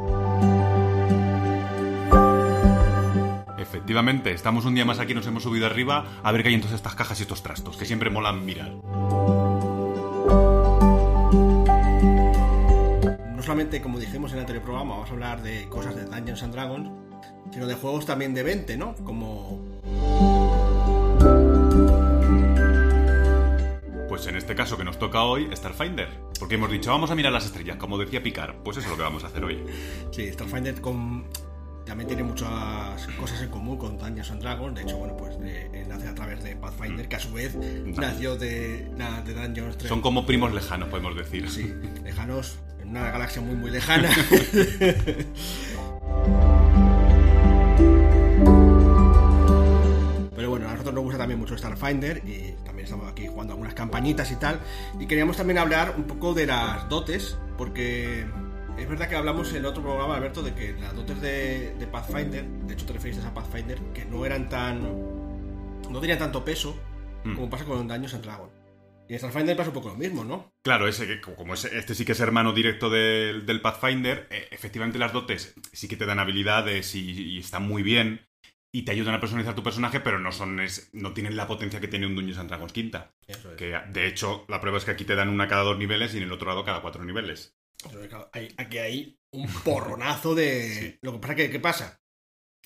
Efectivamente, 3.59 4.33
estamos 4.33 4.65
un 4.65 4.77
día 4.77 4.87
más 4.87 4.99
aquí, 4.99 5.13
nos 5.13 5.27
hemos 5.27 5.43
subido 5.43 5.67
arriba 5.67 6.07
a 6.23 6.33
ver 6.33 6.43
qué 6.43 6.49
hay 6.49 6.55
en 6.55 6.63
todas 6.63 6.75
estas 6.75 6.95
cajas 6.95 7.19
y 7.19 7.25
estos 7.25 7.43
trastos, 7.43 7.77
que 7.77 7.85
siempre 7.85 8.09
molan 8.09 8.47
mirar. 8.47 8.73
No 13.37 13.43
solamente, 13.43 13.83
como 13.83 13.99
dijimos 13.99 14.31
en 14.31 14.39
el 14.39 14.41
anterior 14.41 14.65
programa, 14.65 14.95
vamos 14.95 15.11
a 15.11 15.13
hablar 15.13 15.43
de 15.43 15.69
cosas 15.69 15.95
de 15.95 16.07
Dungeons 16.07 16.43
and 16.45 16.55
Dragons, 16.55 16.91
sino 17.53 17.67
de 17.67 17.75
juegos 17.75 18.07
también 18.07 18.33
de 18.33 18.43
20, 18.43 18.79
¿no? 18.79 18.95
Como 19.05 19.61
caso 24.59 24.77
que 24.77 24.83
nos 24.83 24.99
toca 24.99 25.23
hoy, 25.23 25.49
Starfinder. 25.55 26.09
Porque 26.37 26.57
hemos 26.57 26.69
dicho, 26.69 26.91
vamos 26.91 27.13
a 27.13 27.15
mirar 27.15 27.33
las 27.33 27.47
estrellas, 27.47 27.77
como 27.77 27.97
decía 27.97 28.25
Picar. 28.25 28.57
Pues 28.65 28.77
eso 28.77 28.87
es 28.87 28.91
lo 28.91 28.97
que 28.97 29.05
vamos 29.05 29.23
a 29.23 29.29
hacer 29.29 29.45
hoy. 29.45 29.63
Sí, 30.11 30.33
Starfinder 30.33 30.81
con... 30.81 31.27
también 31.87 32.09
tiene 32.09 32.25
muchas 32.25 33.07
cosas 33.21 33.41
en 33.41 33.51
común 33.51 33.79
con 33.79 33.97
Dungeons 33.97 34.33
and 34.33 34.43
Dragons. 34.43 34.75
De 34.75 34.83
hecho, 34.83 34.97
bueno, 34.97 35.17
pues 35.17 35.37
eh, 35.43 35.87
nace 35.89 36.09
a 36.09 36.15
través 36.17 36.43
de 36.43 36.57
Pathfinder, 36.57 37.09
que 37.09 37.15
a 37.15 37.21
su 37.21 37.33
vez 37.33 37.55
nació 37.55 38.35
de, 38.35 38.91
de 39.25 39.35
Dungeons 39.35 39.79
3. 39.79 39.89
Son 39.89 40.01
como 40.01 40.27
primos 40.27 40.53
lejanos, 40.53 40.89
podemos 40.89 41.15
decir. 41.15 41.49
Sí, 41.49 41.73
lejanos, 42.03 42.59
en 42.83 42.89
una 42.89 43.11
galaxia 43.13 43.41
muy, 43.41 43.55
muy 43.55 43.71
lejana. 43.71 44.11
nosotros 50.89 50.95
nos 50.95 51.05
gusta 51.05 51.19
también 51.19 51.39
mucho 51.41 51.57
Starfinder 51.57 52.23
y 52.27 52.53
también 52.65 52.85
estamos 52.85 53.11
aquí 53.11 53.27
jugando 53.27 53.53
algunas 53.55 53.75
campañitas 53.75 54.31
y 54.33 54.37
tal. 54.37 54.61
Y 54.99 55.07
queríamos 55.07 55.37
también 55.37 55.59
hablar 55.59 55.95
un 55.97 56.05
poco 56.05 56.35
de 56.35 56.47
las 56.47 56.89
dotes, 56.89 57.39
porque 57.57 58.25
es 58.79 58.89
verdad 58.89 59.09
que 59.09 59.17
hablamos 59.17 59.51
en 59.51 59.57
el 59.57 59.67
otro 59.67 59.83
programa, 59.83 60.17
Alberto, 60.17 60.43
de 60.43 60.55
que 60.55 60.73
las 60.73 60.95
dotes 60.95 61.21
de, 61.21 61.75
de 61.79 61.87
Pathfinder, 61.87 62.45
de 62.47 62.75
hecho 62.75 62.87
te 62.87 62.93
referiste 62.95 63.27
a 63.27 63.35
Pathfinder, 63.35 63.79
que 63.93 64.05
no 64.05 64.25
eran 64.25 64.49
tan 64.49 64.83
no 65.91 66.01
tenían 66.01 66.19
tanto 66.19 66.45
peso 66.45 66.77
Mm. 67.25 67.35
como 67.35 67.51
pasa 67.51 67.65
con 67.65 67.89
Daños 67.89 68.15
and 68.15 68.23
Dragon. 68.25 68.49
Y 69.09 69.15
en 69.15 69.19
Starfinder 69.19 69.57
pasa 69.57 69.71
un 69.71 69.75
poco 69.75 69.89
lo 69.89 69.97
mismo, 69.97 70.23
¿no? 70.23 70.53
Claro, 70.63 70.87
ese 70.87 71.07
que 71.07 71.21
como 71.21 71.55
este 71.55 71.95
sí 71.95 72.05
que 72.05 72.13
es 72.13 72.21
hermano 72.21 72.53
directo 72.53 72.91
del, 72.91 73.47
del 73.47 73.61
Pathfinder, 73.61 74.29
eh, 74.31 74.47
efectivamente 74.51 74.99
las 74.99 75.13
dotes 75.13 75.55
sí 75.73 75.89
que 75.89 75.97
te 75.97 76.07
dan 76.07 76.19
habilidades 76.19 76.95
y, 76.95 77.11
y 77.11 77.39
están 77.39 77.67
muy 77.67 77.83
bien 77.83 78.28
y 78.73 78.83
te 78.83 78.93
ayudan 78.93 79.15
a 79.15 79.21
personalizar 79.21 79.55
tu 79.55 79.63
personaje, 79.63 80.01
pero 80.01 80.19
no 80.19 80.31
son 80.33 80.61
es- 80.61 80.91
no 80.93 81.13
tienen 81.15 81.37
la 81.37 81.47
potencia 81.47 81.81
que 81.81 81.89
tiene 81.89 82.07
un 82.07 82.15
Dungeons 82.15 82.39
and 82.39 82.49
Dragons 82.51 82.73
quinta. 82.73 83.15
Eso 83.27 83.51
es. 83.53 83.57
Que 83.57 83.79
de 83.93 84.07
hecho 84.07 84.45
la 84.49 84.61
prueba 84.61 84.79
es 84.79 84.85
que 84.85 84.91
aquí 84.91 85.05
te 85.05 85.15
dan 85.15 85.29
una 85.31 85.49
cada 85.49 85.63
dos 85.63 85.79
niveles 85.79 86.15
y 86.15 86.19
en 86.19 86.25
el 86.25 86.33
otro 86.33 86.49
lado 86.49 86.65
cada 86.65 86.83
cuatro 86.83 87.05
niveles. 87.05 87.57
Eso 87.89 88.03
es, 88.03 88.09
claro, 88.09 88.29
hay- 88.33 88.53
aquí 88.57 88.79
hay 88.79 89.19
un 89.31 89.47
porronazo 89.65 90.35
de... 90.35 90.69
Sí. 90.93 90.99
Lo 91.03 91.13
que 91.13 91.19
pasa 91.19 91.35
que, 91.35 91.51
¿qué 91.51 91.61
pasa? 91.61 92.01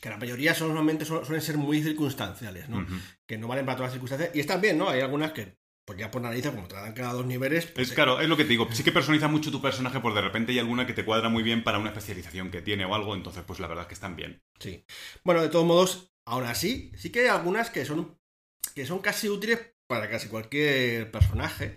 Que 0.00 0.08
la 0.08 0.16
mayoría 0.16 0.54
son, 0.54 0.68
normalmente 0.68 1.04
suelen 1.04 1.40
ser 1.42 1.56
muy 1.58 1.80
circunstanciales, 1.82 2.68
¿no? 2.68 2.84
Que 3.26 3.38
no 3.38 3.46
valen 3.46 3.64
para 3.64 3.76
todas 3.76 3.90
las 3.90 3.92
circunstancias. 3.92 4.34
Y 4.34 4.40
están 4.40 4.60
bien, 4.60 4.76
¿no? 4.78 4.88
Hay 4.88 5.00
algunas 5.00 5.30
que, 5.32 5.56
pues 5.84 5.98
ya 5.98 6.10
por 6.10 6.22
narices, 6.22 6.52
como 6.52 6.68
te 6.68 6.74
dan 6.74 6.92
cada 6.92 7.12
dos 7.12 7.26
niveles... 7.26 7.66
pues, 7.66 7.86
Es 7.88 7.92
eh, 7.92 7.94
claro, 7.94 8.20
es 8.20 8.28
lo 8.28 8.36
que 8.36 8.44
te 8.44 8.50
digo. 8.50 8.68
Sí 8.72 8.84
que 8.84 8.92
personaliza 8.92 9.28
mucho 9.28 9.50
tu 9.50 9.60
personaje, 9.60 10.00
por 10.00 10.14
de 10.14 10.20
repente 10.20 10.52
hay 10.52 10.58
alguna 10.58 10.86
que 10.86 10.94
te 10.94 11.04
cuadra 11.04 11.28
muy 11.28 11.42
bien 11.42 11.64
para 11.64 11.78
una 11.78 11.90
especialización 11.90 12.50
que 12.50 12.62
tiene 12.62 12.84
o 12.84 12.94
algo, 12.94 13.14
entonces 13.14 13.42
pues 13.46 13.60
la 13.60 13.66
verdad 13.66 13.82
es 13.82 13.88
que 13.88 13.94
están 13.94 14.16
bien. 14.16 14.42
Sí. 14.58 14.84
Bueno, 15.24 15.42
de 15.42 15.48
todos 15.48 15.66
modos, 15.66 16.12
aún 16.26 16.44
así, 16.44 16.92
sí 16.96 17.10
que 17.10 17.20
hay 17.20 17.26
algunas 17.28 17.70
que 17.70 17.84
son, 17.84 18.16
que 18.74 18.86
son 18.86 19.00
casi 19.00 19.28
útiles 19.28 19.74
para 19.88 20.08
casi 20.08 20.28
cualquier 20.28 21.10
personaje. 21.10 21.76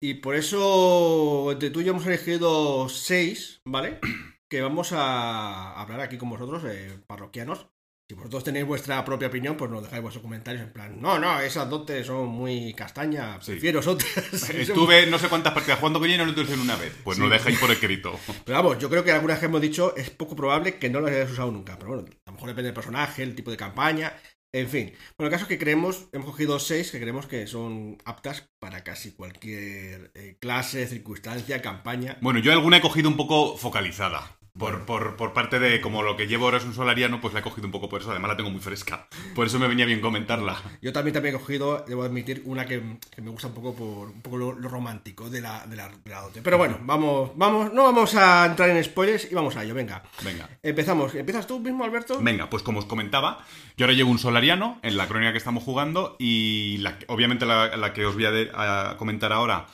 Y 0.00 0.14
por 0.14 0.34
eso, 0.34 1.50
entre 1.52 1.70
tú 1.70 1.80
y 1.80 1.84
yo 1.84 1.92
hemos 1.92 2.06
elegido 2.06 2.88
seis, 2.88 3.60
¿vale? 3.64 4.00
Que 4.50 4.60
vamos 4.60 4.92
a 4.92 5.72
hablar 5.80 6.00
aquí 6.00 6.16
con 6.18 6.30
vosotros, 6.30 6.62
eh, 6.66 7.00
parroquianos. 7.08 7.66
Si 8.14 8.18
vosotros 8.18 8.44
tenéis 8.44 8.64
vuestra 8.64 9.04
propia 9.04 9.26
opinión, 9.28 9.56
pues 9.56 9.70
nos 9.70 9.82
dejáis 9.82 10.00
vuestros 10.02 10.22
comentarios 10.22 10.62
en 10.62 10.72
plan, 10.72 11.00
no, 11.00 11.18
no, 11.18 11.40
esas 11.40 11.68
dotes 11.68 12.06
son 12.06 12.28
muy 12.28 12.72
castaña, 12.74 13.38
Sí. 13.40 13.52
prefiero 13.52 13.80
otras. 13.80 14.14
Estuve 14.50 15.06
no 15.06 15.18
sé 15.18 15.28
cuántas 15.28 15.52
partidas 15.52 15.78
jugando 15.80 15.98
con 15.98 16.06
ella 16.06 16.14
y 16.14 16.18
no 16.18 16.26
lo 16.26 16.32
utilicé 16.32 16.54
una 16.54 16.76
vez. 16.76 16.94
Pues 17.02 17.18
no 17.18 17.26
Sí. 17.26 17.32
dejáis 17.32 17.58
por 17.58 17.70
escrito. 17.72 18.18
Pero 18.44 18.58
vamos, 18.62 18.78
yo 18.78 18.88
creo 18.88 19.02
que 19.02 19.10
algunas 19.12 19.38
que 19.40 19.46
hemos 19.46 19.60
dicho 19.60 19.96
es 19.96 20.10
poco 20.10 20.36
probable 20.36 20.78
que 20.78 20.88
no 20.88 21.00
las 21.00 21.10
hayáis 21.12 21.32
usado 21.32 21.50
nunca. 21.50 21.76
Pero 21.78 21.88
bueno, 21.94 22.04
a 22.26 22.30
lo 22.30 22.32
mejor 22.34 22.48
depende 22.48 22.68
del 22.68 22.74
personaje, 22.74 23.22
el 23.24 23.34
tipo 23.34 23.50
de 23.50 23.56
campaña, 23.56 24.14
en 24.52 24.68
fin. 24.68 24.92
Bueno, 25.18 25.26
el 25.28 25.30
caso 25.32 25.44
es 25.44 25.48
que 25.48 25.58
creemos, 25.58 26.06
hemos 26.12 26.26
cogido 26.30 26.60
seis 26.60 26.92
que 26.92 27.00
creemos 27.00 27.26
que 27.26 27.46
son 27.48 27.98
aptas 28.04 28.48
para 28.60 28.84
casi 28.84 29.10
cualquier 29.12 30.12
eh, 30.14 30.36
clase, 30.40 30.86
circunstancia, 30.86 31.60
campaña. 31.60 32.18
Bueno, 32.20 32.38
yo 32.38 32.52
alguna 32.52 32.76
he 32.76 32.80
cogido 32.80 33.08
un 33.08 33.16
poco 33.16 33.56
focalizada. 33.56 34.38
Por, 34.56 34.86
por, 34.86 35.16
por 35.16 35.32
parte 35.32 35.58
de 35.58 35.80
como 35.80 36.04
lo 36.04 36.16
que 36.16 36.28
llevo 36.28 36.44
ahora 36.44 36.58
es 36.58 36.64
un 36.64 36.74
solariano, 36.74 37.20
pues 37.20 37.34
la 37.34 37.40
he 37.40 37.42
cogido 37.42 37.66
un 37.66 37.72
poco 37.72 37.88
por 37.88 38.00
eso. 38.00 38.12
Además 38.12 38.30
la 38.30 38.36
tengo 38.36 38.50
muy 38.50 38.60
fresca. 38.60 39.08
Por 39.34 39.48
eso 39.48 39.58
me 39.58 39.66
venía 39.66 39.84
bien 39.84 40.00
comentarla. 40.00 40.56
Yo 40.80 40.92
también, 40.92 41.12
también 41.12 41.34
he 41.34 41.38
cogido, 41.40 41.84
debo 41.88 42.04
admitir, 42.04 42.40
una 42.44 42.64
que, 42.64 42.80
que 43.12 43.20
me 43.20 43.30
gusta 43.30 43.48
un 43.48 43.54
poco 43.54 43.74
por 43.74 44.10
un 44.10 44.22
poco 44.22 44.36
lo, 44.36 44.52
lo 44.52 44.68
romántico 44.68 45.28
de 45.28 45.40
la, 45.40 45.66
de, 45.66 45.74
la, 45.74 45.88
de 45.88 46.08
la 46.08 46.20
dote. 46.20 46.40
Pero 46.40 46.56
bueno, 46.56 46.78
vamos, 46.82 47.32
vamos, 47.34 47.72
no 47.72 47.82
vamos 47.82 48.14
a 48.14 48.46
entrar 48.46 48.70
en 48.70 48.84
spoilers 48.84 49.26
y 49.32 49.34
vamos 49.34 49.56
a 49.56 49.64
ello, 49.64 49.74
venga. 49.74 50.04
Venga. 50.22 50.48
Empezamos. 50.62 51.12
¿Empiezas 51.16 51.48
tú 51.48 51.58
mismo, 51.58 51.82
Alberto? 51.82 52.20
Venga, 52.22 52.48
pues 52.48 52.62
como 52.62 52.78
os 52.78 52.84
comentaba, 52.84 53.44
yo 53.76 53.86
ahora 53.86 53.96
llevo 53.96 54.12
un 54.12 54.20
solariano 54.20 54.78
en 54.84 54.96
la 54.96 55.08
crónica 55.08 55.32
que 55.32 55.38
estamos 55.38 55.64
jugando 55.64 56.14
y 56.20 56.76
la, 56.78 56.96
obviamente 57.08 57.44
la, 57.44 57.76
la 57.76 57.92
que 57.92 58.06
os 58.06 58.14
voy 58.14 58.26
a, 58.26 58.30
de- 58.30 58.52
a 58.54 58.94
comentar 58.98 59.32
ahora 59.32 59.66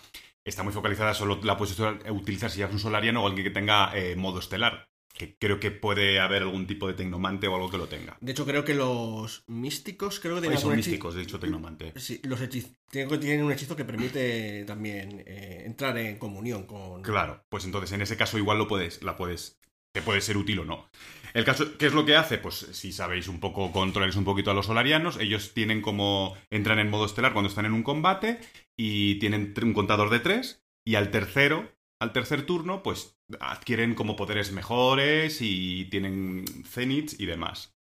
está 0.51 0.63
muy 0.63 0.73
focalizada, 0.73 1.15
solo 1.15 1.41
la 1.43 1.57
puedes 1.57 1.79
utilizar 2.11 2.51
si 2.51 2.59
llevas 2.59 2.75
un 2.75 2.81
solariano 2.81 3.23
o 3.23 3.27
alguien 3.27 3.45
que 3.45 3.51
tenga 3.51 3.91
eh, 3.97 4.17
modo 4.17 4.39
estelar, 4.39 4.91
que 5.15 5.37
creo 5.37 5.59
que 5.61 5.71
puede 5.71 6.21
haber 6.21 6.43
algún 6.43 6.67
tipo 6.67 6.87
de 6.87 6.95
tecnomante 6.95 7.49
o 7.49 7.55
algo 7.55 7.71
que 7.71 7.79
lo 7.79 7.87
tenga. 7.87 8.17
De 8.21 8.33
hecho, 8.33 8.47
creo 8.47 8.65
que 8.65 8.75
los 8.75 9.45
místicos, 9.47 10.21
creo 10.21 10.37
que 10.37 10.43
tienen 10.43 10.59
son 10.59 10.77
místicos, 10.77 11.15
de 11.15 11.23
hecho, 11.23 11.39
tecnomante. 11.39 11.93
Sí, 11.97 12.21
los 12.25 12.41
hechizos 12.41 12.73
tienen 12.91 13.43
un 13.43 13.53
hechizo 13.53 13.77
que 13.77 13.85
permite 13.85 14.65
también 14.65 15.23
eh, 15.27 15.63
entrar 15.65 15.97
en 15.99 16.19
comunión 16.19 16.65
con. 16.65 17.03
Claro, 17.03 17.45
pues 17.49 17.65
entonces 17.65 17.93
en 17.93 18.03
ese 18.03 18.17
caso 18.17 18.39
igual 18.39 18.59
lo 18.59 18.69
puedes, 18.69 19.03
la 19.03 19.17
puedes, 19.17 19.59
te 19.93 20.03
puede 20.03 20.21
ser 20.21 20.37
útil 20.37 20.61
o 20.61 20.65
no. 20.65 20.89
El 21.33 21.45
caso, 21.45 21.79
¿qué 21.79 21.87
es 21.87 21.93
lo 21.93 22.05
que 22.05 22.17
hace? 22.17 22.39
Pues 22.39 22.55
si 22.73 22.93
sabéis 22.93 23.29
un 23.29 23.39
poco, 23.39 23.71
controláis 23.71 24.17
un 24.17 24.25
poquito 24.25 24.51
a 24.51 24.55
los 24.55 24.67
solarianos, 24.67 25.19
ellos 25.19 25.55
tienen 25.55 25.81
como, 25.81 26.37
entran 26.51 26.81
en 26.81 26.91
modo 26.91 27.07
estelar 27.07 27.33
cuando 27.33 27.49
están 27.49 27.67
en 27.67 27.73
un 27.73 27.85
combate 27.85 28.41
y 28.83 29.17
tienen 29.17 29.53
un 29.63 29.75
contador 29.75 30.09
de 30.09 30.21
tres 30.21 30.65
y 30.87 30.95
al 30.95 31.11
tercero, 31.11 31.71
al 32.01 32.15
tercer 32.15 32.47
turno, 32.47 32.83
pues 32.83 33.21
adquieren 33.39 33.95
como 33.95 34.17
poderes 34.17 34.53
mejores 34.53 35.41
y 35.43 35.85
tienen 35.91 36.47
zeniths 36.65 37.21
y 37.21 37.27
demás. 37.27 37.77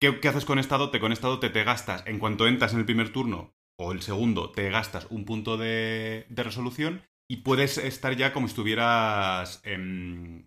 ¿Qué, 0.00 0.18
qué 0.18 0.26
haces 0.26 0.44
con 0.44 0.58
esta 0.58 0.78
dote? 0.78 0.98
Con 0.98 1.12
esta 1.12 1.28
dote 1.28 1.48
te 1.48 1.62
gastas, 1.62 2.02
en 2.06 2.18
cuanto 2.18 2.48
entras 2.48 2.72
en 2.72 2.80
el 2.80 2.84
primer 2.86 3.12
turno 3.12 3.54
o 3.78 3.92
el 3.92 4.02
segundo, 4.02 4.50
te 4.50 4.68
gastas 4.68 5.06
un 5.10 5.24
punto 5.24 5.56
de, 5.56 6.26
de 6.28 6.42
resolución 6.42 7.02
y 7.30 7.38
puedes 7.38 7.78
estar 7.78 8.16
ya 8.16 8.32
como 8.32 8.48
si 8.48 8.52
estuvieras 8.52 9.60
en, 9.62 10.44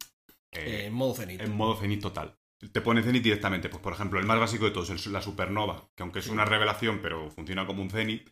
eh, 0.51 0.81
eh, 0.81 0.85
en 0.87 0.93
modo 0.93 1.15
cenit. 1.15 1.39
en 1.41 1.55
modo 1.55 1.77
cenit 1.77 2.01
total. 2.01 2.37
Te 2.73 2.81
pone 2.81 3.01
cenit 3.01 3.23
directamente. 3.23 3.69
Pues, 3.69 3.81
por 3.81 3.93
ejemplo, 3.93 4.19
el 4.19 4.25
más 4.25 4.39
básico 4.39 4.65
de 4.65 4.71
todos, 4.71 4.89
el- 4.89 5.13
la 5.13 5.21
supernova, 5.21 5.89
que 5.95 6.03
aunque 6.03 6.19
es 6.19 6.27
una 6.27 6.43
revelación, 6.43 6.99
pero 7.01 7.29
funciona 7.31 7.65
como 7.65 7.81
un 7.81 7.89
cenit, 7.89 8.29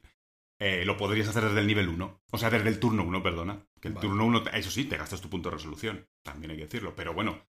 eh, 0.59 0.83
lo 0.85 0.97
podrías 0.97 1.27
hacer 1.27 1.43
desde 1.45 1.59
el 1.59 1.67
nivel 1.67 1.89
1. 1.89 2.21
O 2.31 2.37
sea, 2.37 2.49
desde 2.49 2.69
el 2.69 2.79
turno 2.79 3.03
1, 3.03 3.21
perdona. 3.23 3.65
Que 3.79 3.89
el 3.89 3.93
Vale. 3.93 4.07
turno 4.07 4.25
1, 4.25 4.43
eso 4.53 4.71
sí, 4.71 4.85
te 4.85 4.97
gastas 4.97 5.21
tu 5.21 5.29
punto 5.29 5.49
de 5.49 5.55
resolución. 5.57 6.07
También 6.23 6.51
hay 6.51 6.57
que 6.57 6.63
decirlo. 6.65 6.95
Pero 6.95 7.13
bueno, 7.13 7.45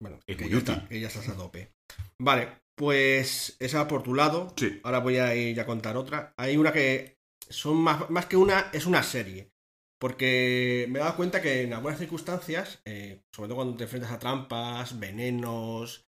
Bueno, 0.00 0.18
es 0.26 0.36
que 0.36 0.44
muy 0.44 0.52
ya 0.52 0.58
útil. 0.58 0.74
está, 0.74 0.88
que 0.88 1.00
ya 1.00 1.08
estás 1.08 1.28
a 1.28 1.36
tope. 1.36 1.72
Vale, 2.20 2.48
pues 2.76 3.56
esa 3.60 3.86
por 3.88 4.02
tu 4.02 4.14
lado. 4.14 4.52
sí. 4.56 4.80
Ahora 4.84 4.98
voy 5.00 5.16
a 5.18 5.34
ir 5.34 5.60
a 5.60 5.66
contar 5.66 5.96
otra. 5.96 6.32
Hay 6.36 6.56
una 6.56 6.72
que 6.72 7.18
son 7.48 7.76
más, 7.76 8.08
más 8.10 8.26
que 8.26 8.36
una, 8.36 8.70
es 8.72 8.86
una 8.86 9.02
serie. 9.02 9.50
Porque 9.98 10.86
me 10.90 10.98
he 10.98 11.02
dado 11.02 11.16
cuenta 11.16 11.40
que 11.40 11.62
en 11.62 11.72
algunas 11.72 11.98
circunstancias, 11.98 12.82
eh, 12.84 13.22
sobre 13.34 13.48
todo 13.48 13.56
cuando 13.56 13.76
te 13.78 13.84
enfrentas 13.84 14.10
a 14.12 14.18
trampas, 14.18 14.98
venenos, 15.00 16.06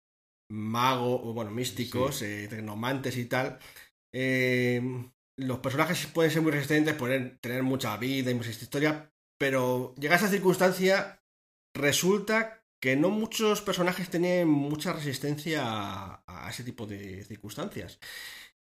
magos, 0.50 1.22
bueno, 1.34 1.50
místicos, 1.50 2.20
eh, 2.22 2.46
tecnomantes 2.50 3.16
y 3.16 3.24
tal, 3.24 3.58
eh, 4.12 4.82
los 5.36 5.58
personajes 5.60 6.06
pueden 6.06 6.30
ser 6.30 6.42
muy 6.42 6.52
resistentes, 6.52 6.94
pueden 6.94 7.38
tener 7.40 7.62
mucha 7.62 7.96
vida 7.96 8.30
y 8.30 8.34
mucha 8.34 8.50
historia, 8.50 9.12
pero 9.38 9.94
llega 9.96 10.14
a 10.14 10.18
esa 10.18 10.28
circunstancia, 10.28 11.22
resulta 11.74 12.64
que 12.80 12.96
no 12.96 13.10
muchos 13.10 13.60
personajes 13.60 14.08
tienen 14.10 14.48
mucha 14.48 14.92
resistencia 14.92 15.62
a, 15.64 16.24
a 16.26 16.50
ese 16.50 16.64
tipo 16.64 16.86
de 16.86 17.24
circunstancias, 17.24 17.98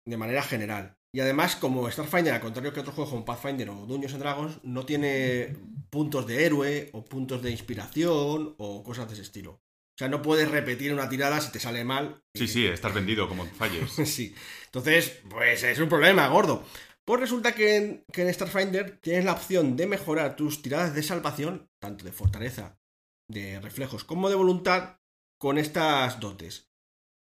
de 0.07 0.17
manera 0.17 0.43
general. 0.43 0.97
Y 1.13 1.21
además, 1.21 1.57
como 1.57 1.91
Starfinder, 1.91 2.35
al 2.35 2.41
contrario 2.41 2.73
que 2.73 2.81
otros 2.81 2.95
juegos 2.95 3.13
como 3.13 3.25
Pathfinder 3.25 3.71
o 3.71 3.87
Dungeons 3.87 4.15
and 4.15 4.23
Dragons, 4.23 4.61
no 4.63 4.87
tiene 4.87 5.57
puntos 5.91 6.27
de 6.27 6.45
héroe 6.47 6.91
o 6.93 7.05
puntos 7.05 7.43
de 7.43 7.51
inspiración 7.51 8.55
o 8.59 8.83
cosas 8.85 9.09
de 9.09 9.15
ese 9.15 9.23
estilo. 9.23 9.61
O 10.01 10.03
sea, 10.03 10.09
no 10.09 10.23
puedes 10.23 10.51
repetir 10.51 10.95
una 10.95 11.11
tirada 11.11 11.43
si 11.43 11.53
te 11.53 11.61
sale 11.61 11.85
mal. 11.85 12.25
Sí, 12.35 12.49
sí, 12.49 12.65
estás 12.67 12.95
vendido 12.95 13.29
como 13.29 13.45
falles. 13.45 13.93
Sí. 14.07 14.35
Entonces, 14.65 15.21
pues 15.29 15.63
es 15.63 15.79
un 15.79 15.91
problema, 15.91 16.27
gordo. 16.29 16.65
Pues 17.05 17.21
resulta 17.21 17.55
que 17.55 17.77
en, 17.77 18.05
que 18.11 18.23
en 18.23 18.33
Starfinder 18.33 18.99
tienes 19.03 19.27
la 19.27 19.35
opción 19.35 19.77
de 19.77 19.87
mejorar 19.87 20.37
tus 20.37 20.63
tiradas 20.63 20.95
de 20.95 21.03
salvación, 21.03 21.69
tanto 21.79 22.07
de 22.07 22.13
fortaleza, 22.13 22.81
de 23.29 23.61
reflejos, 23.61 24.05
como 24.05 24.31
de 24.31 24.37
voluntad, 24.37 25.01
con 25.39 25.59
estas 25.59 26.19
dotes. 26.19 26.71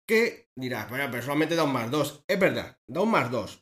Que 0.08 0.48
dirás, 0.58 0.90
bueno, 0.90 1.10
pero 1.12 1.22
solamente 1.22 1.58
da 1.58 1.66
un 1.66 1.74
más 1.74 1.92
2. 1.92 2.24
Es 2.30 2.40
verdad, 2.40 2.80
da 2.88 3.02
un 3.02 3.12
más 3.12 3.30
2. 3.30 3.62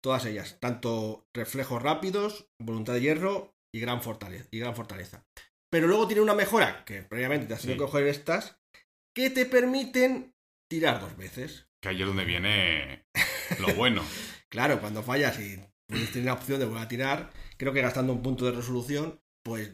Todas 0.00 0.24
ellas, 0.24 0.56
tanto 0.58 1.28
reflejos 1.34 1.82
rápidos, 1.82 2.48
voluntad 2.58 2.94
de 2.94 3.02
hierro 3.02 3.58
y 3.74 3.80
gran 3.80 4.00
fortaleza. 4.00 4.48
Y 4.50 4.58
gran 4.58 4.74
fortaleza. 4.74 5.26
Pero 5.70 5.86
luego 5.86 6.06
tiene 6.06 6.22
una 6.22 6.34
mejora, 6.34 6.84
que 6.84 7.02
previamente 7.02 7.46
te 7.46 7.54
has 7.54 7.60
tenido 7.60 7.76
Sí. 7.76 7.78
que 7.78 7.90
coger 7.90 8.06
estas, 8.06 8.58
que 9.14 9.30
te 9.30 9.44
permiten 9.46 10.34
tirar 10.70 11.00
dos 11.00 11.16
veces. 11.16 11.66
Que 11.82 11.90
ahí 11.90 12.00
es 12.00 12.06
donde 12.06 12.24
viene 12.24 13.04
lo 13.60 13.74
bueno. 13.74 14.02
Claro, 14.48 14.80
cuando 14.80 15.02
fallas 15.02 15.38
y 15.40 15.60
puedes 15.86 16.10
tener 16.12 16.26
la 16.26 16.32
opción 16.34 16.58
de 16.58 16.66
volver 16.66 16.82
a 16.84 16.88
tirar, 16.88 17.30
creo 17.56 17.72
que 17.72 17.82
gastando 17.82 18.12
un 18.12 18.22
punto 18.22 18.44
de 18.46 18.52
resolución, 18.52 19.20
pues. 19.44 19.70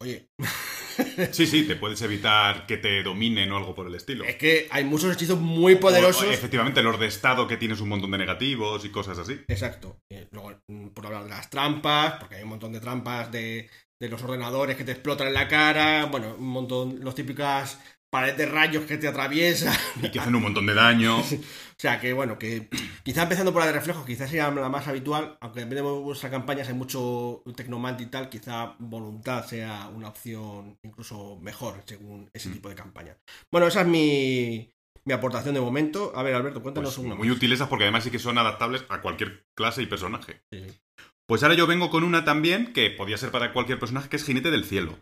Oye, 0.00 0.28
Sí, 1.32 1.46
sí, 1.46 1.64
te 1.66 1.76
puedes 1.76 2.00
evitar 2.02 2.66
que 2.66 2.78
te 2.78 3.02
dominen 3.02 3.52
o 3.52 3.56
algo 3.58 3.74
por 3.74 3.86
el 3.86 3.94
estilo. 3.94 4.24
es 4.24 4.36
que 4.36 4.66
hay 4.70 4.82
muchos 4.84 5.14
hechizos 5.14 5.38
muy 5.38 5.76
poderosos. 5.76 6.22
O, 6.24 6.30
efectivamente, 6.32 6.82
los 6.82 6.98
de 6.98 7.06
estado 7.06 7.46
que 7.46 7.58
tienes 7.58 7.80
un 7.80 7.90
montón 7.90 8.10
de 8.12 8.18
negativos 8.18 8.82
y 8.84 8.90
cosas 8.90 9.18
así. 9.18 9.38
Exacto. 9.48 10.00
Eh, 10.10 10.26
luego, 10.32 10.58
mm, 10.68 10.88
por 10.88 11.04
hablar 11.06 11.24
de 11.24 11.30
las 11.30 11.50
trampas, 11.50 12.14
porque 12.18 12.36
hay 12.36 12.42
un 12.44 12.48
montón 12.48 12.72
de 12.72 12.80
trampas 12.80 13.30
de, 13.30 13.68
de 14.00 14.08
los 14.08 14.22
ordenadores 14.22 14.76
que 14.76 14.84
te 14.84 14.92
explotan 14.92 15.28
en 15.28 15.34
la 15.34 15.48
cara, 15.48 16.04
bueno, 16.06 16.34
un 16.38 16.48
montón, 16.48 16.98
los 17.00 17.14
típicas 17.14 17.80
paredes 18.10 18.36
de 18.38 18.46
rayos 18.46 18.84
que 18.84 18.96
te 18.98 19.08
atraviesan. 19.08 19.74
Y 20.02 20.10
que 20.10 20.20
hacen 20.20 20.34
un 20.34 20.42
montón 20.42 20.66
de 20.66 20.74
daño. 20.74 21.18
O 21.76 21.78
sea 21.78 22.00
que 22.00 22.14
bueno, 22.14 22.38
que 22.38 22.70
quizá 23.02 23.24
empezando 23.24 23.52
por 23.52 23.60
la 23.60 23.66
de 23.66 23.74
reflejos, 23.74 24.06
quizás 24.06 24.30
sea 24.30 24.50
la 24.50 24.70
más 24.70 24.88
habitual, 24.88 25.36
aunque 25.42 25.60
en 25.60 25.68
vez 25.68 25.76
de 25.76 25.82
vuestras 25.82 26.32
campañas 26.32 26.68
hay 26.68 26.74
mucho 26.74 27.42
tecnomante 27.54 28.02
y 28.04 28.06
tal, 28.06 28.30
quizá 28.30 28.74
voluntad 28.78 29.44
sea 29.44 29.90
una 29.94 30.08
opción 30.08 30.78
incluso 30.82 31.38
mejor 31.42 31.82
según 31.84 32.30
ese 32.32 32.48
Mm. 32.48 32.52
tipo 32.54 32.68
de 32.70 32.74
campaña. 32.76 33.18
Bueno, 33.52 33.66
esa 33.66 33.82
es 33.82 33.86
mi, 33.88 34.72
mi 35.04 35.12
aportación 35.12 35.52
de 35.54 35.60
momento. 35.60 36.12
A 36.16 36.22
ver, 36.22 36.34
Alberto, 36.34 36.62
cuéntanos 36.62 36.94
Pues 36.96 37.04
una 37.06 37.14
muy 37.14 37.28
más. 37.28 37.36
útiles 37.36 37.60
porque 37.68 37.84
además 37.84 38.04
sí 38.04 38.10
que 38.10 38.18
son 38.18 38.38
adaptables 38.38 38.82
a 38.88 39.02
cualquier 39.02 39.44
clase 39.54 39.82
y 39.82 39.86
personaje. 39.86 40.40
Sí, 40.50 40.64
sí. 40.66 40.80
Pues 41.26 41.42
ahora 41.42 41.54
yo 41.54 41.66
vengo 41.66 41.90
con 41.90 42.02
una 42.04 42.24
también 42.24 42.72
que 42.72 42.90
podía 42.90 43.16
ser 43.16 43.30
para 43.30 43.52
cualquier 43.52 43.78
personaje, 43.78 44.08
que 44.08 44.16
es 44.16 44.24
Jinete 44.24 44.50
del 44.50 44.64
Cielo. 44.64 44.98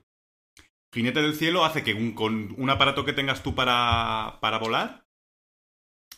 Jinete 0.95 1.23
del 1.23 1.35
Cielo 1.35 1.65
hace 1.65 1.83
que 1.85 1.95
un- 1.95 2.15
con 2.15 2.55
un 2.59 2.71
aparato 2.71 3.05
que 3.05 3.13
tengas 3.13 3.43
tú 3.43 3.55
para, 3.55 4.39
para 4.41 4.59
volar, 4.59 5.07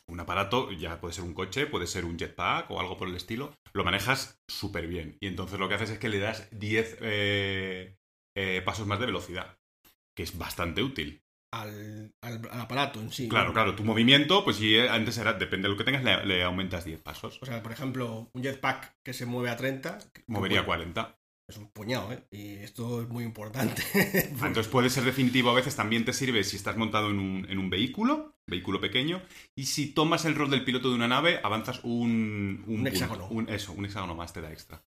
un 0.09 0.21
aparato, 0.21 0.71
ya 0.73 1.01
puede 1.01 1.15
ser 1.15 1.25
un 1.25 1.35
coche, 1.35 1.67
puede 1.67 1.87
ser 1.87 2.05
un 2.05 2.19
jetpack 2.19 2.71
o 2.71 2.81
algo 2.81 2.97
por 2.97 3.09
el 3.09 3.17
estilo, 3.17 3.55
lo 3.73 3.85
manejas 3.85 4.41
súper 4.47 4.87
bien. 4.87 5.17
Y 5.21 5.27
entonces 5.27 5.59
lo 5.59 5.69
que 5.69 5.75
haces 5.75 5.91
es 5.91 5.99
que 5.99 6.09
le 6.09 6.19
das 6.21 6.49
10 6.53 6.97
eh, 7.01 7.99
eh, 8.37 8.63
pasos 8.65 8.87
más 8.87 9.01
de 9.01 9.07
velocidad, 9.07 9.59
que 10.17 10.23
es 10.25 10.39
bastante 10.39 10.83
útil. 10.83 11.25
Al, 11.53 12.13
al- 12.21 12.49
al 12.51 12.61
aparato 12.61 13.01
en 13.01 13.11
sí. 13.13 13.29
Claro, 13.29 13.49
¿no? 13.49 13.55
claro, 13.55 13.75
tu 13.77 13.85
movimiento, 13.85 14.45
pues 14.45 14.57
si 14.57 14.79
antes 14.79 15.17
era, 15.19 15.33
depende 15.35 15.69
de 15.69 15.73
lo 15.75 15.79
que 15.79 15.85
tengas, 15.85 16.05
le, 16.05 16.25
le 16.27 16.43
aumentas 16.43 16.85
10 16.85 17.01
pasos. 17.01 17.39
O 17.41 17.47
sea, 17.47 17.63
por 17.63 17.73
ejemplo, 17.73 18.29
un 18.33 18.43
jetpack 18.43 18.97
que 19.03 19.13
se 19.13 19.27
mueve 19.27 19.51
a 19.51 19.57
30. 19.57 19.99
que- 20.13 20.25
Movería 20.27 20.61
que 20.61 20.67
40. 20.67 21.19
Es 21.49 21.57
un 21.59 21.71
puñado, 21.71 22.13
¿eh? 22.13 22.27
Y 22.33 22.57
esto 22.57 23.03
es 23.03 23.09
muy 23.09 23.23
importante. 23.23 23.81
Ah, 23.95 24.49
Entonces 24.49 24.67
puede 24.67 24.91
ser 24.91 25.05
definitivo 25.05 25.51
a 25.51 25.55
veces, 25.55 25.77
también 25.77 26.05
te 26.05 26.13
sirve 26.13 26.43
si 26.43 26.57
estás 26.57 26.77
montado 26.77 27.09
en 27.11 27.21
un, 27.21 27.47
en 27.49 27.59
un 27.59 27.71
vehículo, 27.71 28.35
vehículo 28.49 28.81
pequeño, 28.81 29.23
y 29.55 29.67
si 29.67 29.93
tomas 29.95 30.25
el 30.25 30.35
rol 30.35 30.51
del 30.51 30.65
piloto 30.65 30.89
de 30.91 30.97
una 30.97 31.07
nave, 31.07 31.39
avanzas 31.45 31.81
un... 31.85 32.65
Un 32.67 32.75
punto, 32.77 32.89
hexágono. 32.89 33.29
un- 33.29 33.49
eso, 33.49 33.73
un 33.73 33.85
hexágono 33.87 34.17
más 34.17 34.33
te 34.33 34.41
da 34.41 34.51
extra. 34.51 34.83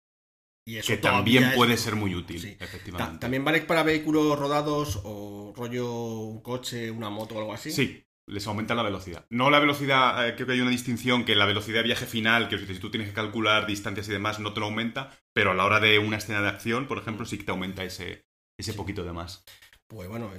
Y 0.69 0.77
eso 0.79 0.89
Que 0.89 0.99
también 0.99 1.45
es- 1.45 1.55
puede 1.55 1.77
ser 1.77 1.97
muy 1.97 2.14
útil, 2.14 2.41
Sí. 2.41 2.57
efectivamente. 2.61 3.14
Ta- 3.14 3.21
¿También 3.21 3.45
vale 3.45 3.62
para 3.62 3.83
vehículos 3.83 4.39
rodados 4.39 5.01
o 5.05 5.53
rollo 5.57 5.91
un 6.21 6.43
coche, 6.43 6.91
una 6.91 7.09
moto 7.11 7.35
o 7.37 7.39
algo 7.39 7.55
así? 7.55 7.71
Sí, 7.73 8.05
les 8.27 8.47
aumenta 8.47 8.75
la 8.75 8.83
velocidad. 8.83 9.25
No 9.31 9.49
la 9.51 9.61
velocidad, 9.61 10.29
eh, 10.29 10.35
creo 10.35 10.47
que 10.47 10.53
hay 10.53 10.61
una 10.61 10.71
distinción 10.71 11.25
que 11.25 11.35
la 11.35 11.47
velocidad 11.47 11.79
de 11.79 11.85
viaje 11.85 12.05
final, 12.05 12.49
que 12.51 12.59
si 12.59 12.79
tú 12.79 12.91
tienes 12.91 13.09
que 13.09 13.14
calcular 13.14 13.66
distancias 13.66 14.09
y 14.09 14.12
demás, 14.12 14.41
no 14.41 14.53
te 14.53 14.61
lo 14.61 14.66
aumenta, 14.66 15.11
pero 15.33 15.53
a 15.53 15.55
la 15.55 15.64
hora 15.64 15.81
de 15.81 15.99
una 15.99 16.19
escena 16.19 16.43
de 16.43 16.49
acción, 16.49 16.87
por 16.87 16.99
ejemplo, 16.99 17.25
sí 17.25 17.39
que 17.39 17.45
te 17.45 17.51
aumenta 17.51 17.83
ese, 17.85 18.27
ese 18.59 18.73
Sí. 18.73 18.77
poquito 18.77 19.05
de 19.05 19.12
más. 19.12 19.45
Pues 19.89 20.07
bueno, 20.09 20.31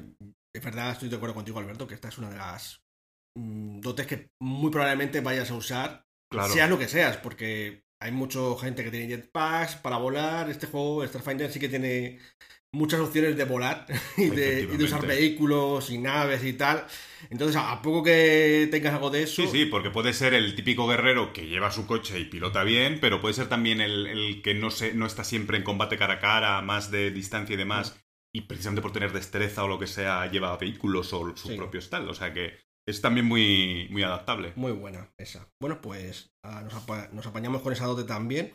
es 0.56 0.64
verdad, 0.64 0.92
estoy 0.92 1.10
de 1.10 1.16
acuerdo 1.16 1.34
contigo, 1.34 1.58
Alberto, 1.58 1.88
que 1.88 1.96
esta 1.96 2.10
es 2.10 2.18
una 2.20 2.30
de 2.30 2.38
las 2.38 2.84
mm, 3.36 3.80
dotes 3.80 4.06
que 4.08 4.30
muy 4.42 4.70
probablemente 4.72 5.22
vayas 5.22 5.50
a 5.50 5.56
usar, 5.56 6.06
Claro. 6.32 6.52
seas 6.54 6.70
lo 6.70 6.78
que 6.78 6.88
seas, 6.88 7.18
porque 7.18 7.84
hay 8.00 8.12
mucha 8.12 8.40
gente 8.62 8.84
que 8.84 8.92
tiene 8.92 9.08
jetpacks 9.08 9.76
para 9.76 9.98
volar. 9.98 10.50
Este 10.50 10.68
juego, 10.68 11.06
Starfinder, 11.06 11.52
sí 11.52 11.60
que 11.60 11.70
tiene 11.70 12.20
muchas 12.72 13.00
opciones 13.00 13.36
de 13.36 13.44
volar 13.46 13.86
y 14.18 14.30
de, 14.30 14.62
y 14.62 14.78
de 14.78 14.84
usar 14.84 15.06
vehículos 15.06 15.90
y 15.90 15.98
naves 15.98 16.44
y 16.44 16.54
tal. 16.54 16.86
Entonces, 17.30 17.58
a 17.58 17.82
poco 17.82 18.04
que 18.04 18.68
tengas 18.72 18.94
algo 18.94 19.10
de 19.10 19.24
eso, 19.24 19.42
Sí, 19.44 19.48
sí, 19.48 19.66
porque 19.66 19.90
puede 19.92 20.14
ser 20.14 20.34
el 20.34 20.56
típico 20.56 20.88
guerrero 20.88 21.34
que 21.34 21.48
lleva 21.48 21.72
su 21.72 21.86
coche 21.88 22.20
y 22.20 22.26
pilota 22.26 22.64
bien, 22.64 23.00
pero 23.02 23.22
puede 23.22 23.34
ser 23.34 23.48
también 23.50 23.82
el, 23.82 24.08
el 24.08 24.42
que 24.42 24.54
no, 24.54 24.72
se, 24.72 24.94
no 24.94 25.06
está 25.06 25.24
siempre 25.24 25.58
en 25.58 25.64
combate 25.64 25.98
cara 25.98 26.16
a 26.16 26.20
cara, 26.20 26.62
más 26.62 26.92
de 26.92 27.12
distancia 27.12 27.54
y 27.54 27.58
demás, 27.58 28.00
y 28.34 28.42
precisamente 28.42 28.82
por 28.82 28.92
tener 28.92 29.12
destreza 29.14 29.64
o 29.64 29.68
lo 29.68 29.80
que 29.80 29.88
sea, 29.88 30.30
lleva 30.32 30.56
vehículos 30.58 31.12
o 31.14 31.36
su 31.36 31.50
Sí. 31.50 31.56
propio 31.56 31.82
style. 31.82 32.08
O 32.10 32.14
sea 32.14 32.34
que 32.34 32.58
es 32.88 33.02
también 33.02 33.26
muy, 33.26 33.88
muy 33.92 34.04
adaptable. 34.04 34.54
Muy 34.56 34.72
buena 34.72 35.12
esa. 35.20 35.48
Bueno, 35.62 35.82
pues 35.82 36.32
ah, 36.46 36.62
nos, 36.64 36.74
apa- 36.74 37.10
nos 37.12 37.26
apañamos 37.28 37.62
con 37.62 37.74
esa 37.74 37.86
dote 37.86 38.04
también. 38.04 38.52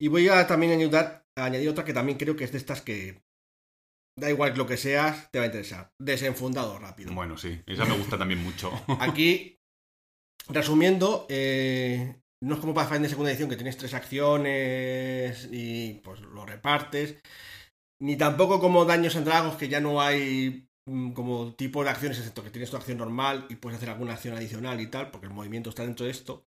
Y 0.00 0.08
voy 0.08 0.28
a 0.28 0.46
también 0.46 0.72
ayudar 0.72 1.24
a 1.38 1.44
añadir 1.46 1.68
otra 1.68 1.84
que 1.84 1.94
también 1.94 2.18
creo 2.18 2.36
que 2.36 2.44
es 2.44 2.52
de 2.52 2.58
estas 2.58 2.82
que 2.82 3.22
da 4.18 4.30
igual 4.30 4.56
lo 4.56 4.66
que 4.66 4.76
seas, 4.76 5.30
te 5.30 5.38
va 5.38 5.44
a 5.44 5.46
interesar. 5.46 5.90
Desenfundado 6.00 6.78
rápido. 6.78 7.12
Bueno, 7.14 7.36
sí, 7.36 7.60
esa 7.66 7.84
me 7.84 7.96
gusta 7.96 8.18
también 8.18 8.42
mucho. 8.42 8.72
Aquí, 9.00 9.58
resumiendo, 10.48 11.26
eh, 11.28 12.16
no 12.42 12.54
es 12.54 12.60
como 12.60 12.74
Pathfinder 12.74 13.08
segunda 13.10 13.30
edición 13.30 13.48
que 13.48 13.56
tienes 13.56 13.76
tres 13.76 13.94
acciones 13.94 15.48
y 15.50 15.94
pues 16.04 16.20
lo 16.20 16.44
repartes. 16.46 17.20
Ni 18.02 18.16
tampoco 18.16 18.60
como 18.60 18.84
Daños 18.84 19.16
en 19.16 19.24
Dragos 19.24 19.56
que 19.56 19.68
ya 19.68 19.80
no 19.80 20.02
hay 20.02 20.66
como 21.14 21.54
tipo 21.54 21.82
de 21.82 21.90
acciones, 21.90 22.18
excepto 22.18 22.44
que 22.44 22.50
tienes 22.50 22.70
tu 22.70 22.76
acción 22.76 22.98
normal 22.98 23.46
y 23.48 23.56
puedes 23.56 23.76
hacer 23.78 23.90
alguna 23.90 24.14
acción 24.14 24.36
adicional 24.36 24.80
y 24.80 24.86
tal, 24.86 25.10
porque 25.10 25.26
el 25.26 25.32
movimiento 25.32 25.70
está 25.70 25.82
dentro 25.82 26.06
de 26.06 26.12
esto. 26.12 26.46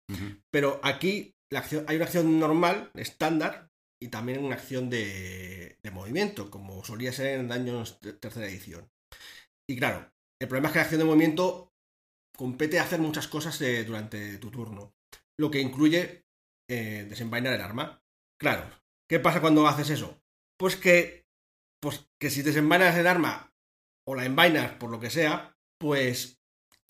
Pero 0.51 0.78
aquí 0.82 1.34
la 1.51 1.61
acción, 1.61 1.84
hay 1.89 1.97
una 1.97 2.05
acción 2.05 2.39
normal, 2.39 2.91
estándar, 2.95 3.70
y 4.01 4.09
también 4.09 4.45
una 4.45 4.57
acción 4.57 4.91
de, 4.91 5.78
de 5.82 5.91
movimiento, 5.91 6.51
como 6.51 6.84
solía 6.84 7.12
ser 7.12 7.41
en 7.41 7.49
Daños 7.49 7.99
de 8.01 8.12
tercera 8.12 8.47
edición. 8.47 8.91
Y 9.68 9.76
claro, 9.76 10.12
el 10.39 10.49
problema 10.49 10.68
es 10.68 10.72
que 10.72 10.78
la 10.78 10.82
acción 10.82 10.99
de 10.99 11.07
movimiento 11.07 11.72
compete 12.37 12.78
hacer 12.78 13.01
muchas 13.01 13.28
cosas 13.28 13.59
eh, 13.62 13.84
durante 13.84 14.37
tu 14.37 14.51
turno, 14.51 14.95
lo 15.39 15.51
que 15.51 15.61
incluye 15.61 16.26
eh, 16.68 17.07
desenvainar 17.09 17.55
el 17.55 17.62
arma. 17.62 18.03
Claro, 18.39 18.70
¿qué 19.09 19.18
pasa 19.18 19.41
cuando 19.41 19.66
haces 19.66 19.89
eso? 19.89 20.20
Pues 20.59 20.76
que, 20.76 21.26
pues 21.80 22.07
que 22.20 22.28
si 22.28 22.43
desenvainas 22.43 22.97
el 22.97 23.07
arma 23.07 23.55
o 24.07 24.14
la 24.14 24.24
envainas 24.24 24.72
por 24.72 24.90
lo 24.90 25.00
que 25.00 25.11
sea, 25.11 25.57
pues 25.78 26.40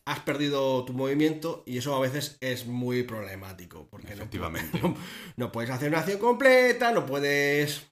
has 0.07 0.21
perdido 0.21 0.85
tu 0.85 0.93
movimiento 0.93 1.65
y 1.67 1.79
eso 1.79 1.95
a 1.95 2.01
veces 2.01 2.39
es 2.41 2.67
muy 2.67 3.03
problemático. 3.03 3.89
Porque 3.91 4.15
no, 4.15 4.23
Efectivamente. 4.23 4.79
no, 4.83 4.97
no 5.37 5.53
puedes 5.53 5.71
hacer 5.71 5.89
una 5.89 5.99
acción 5.99 6.19
completa, 6.19 6.93
no 6.93 7.05
puedes, 7.05 7.91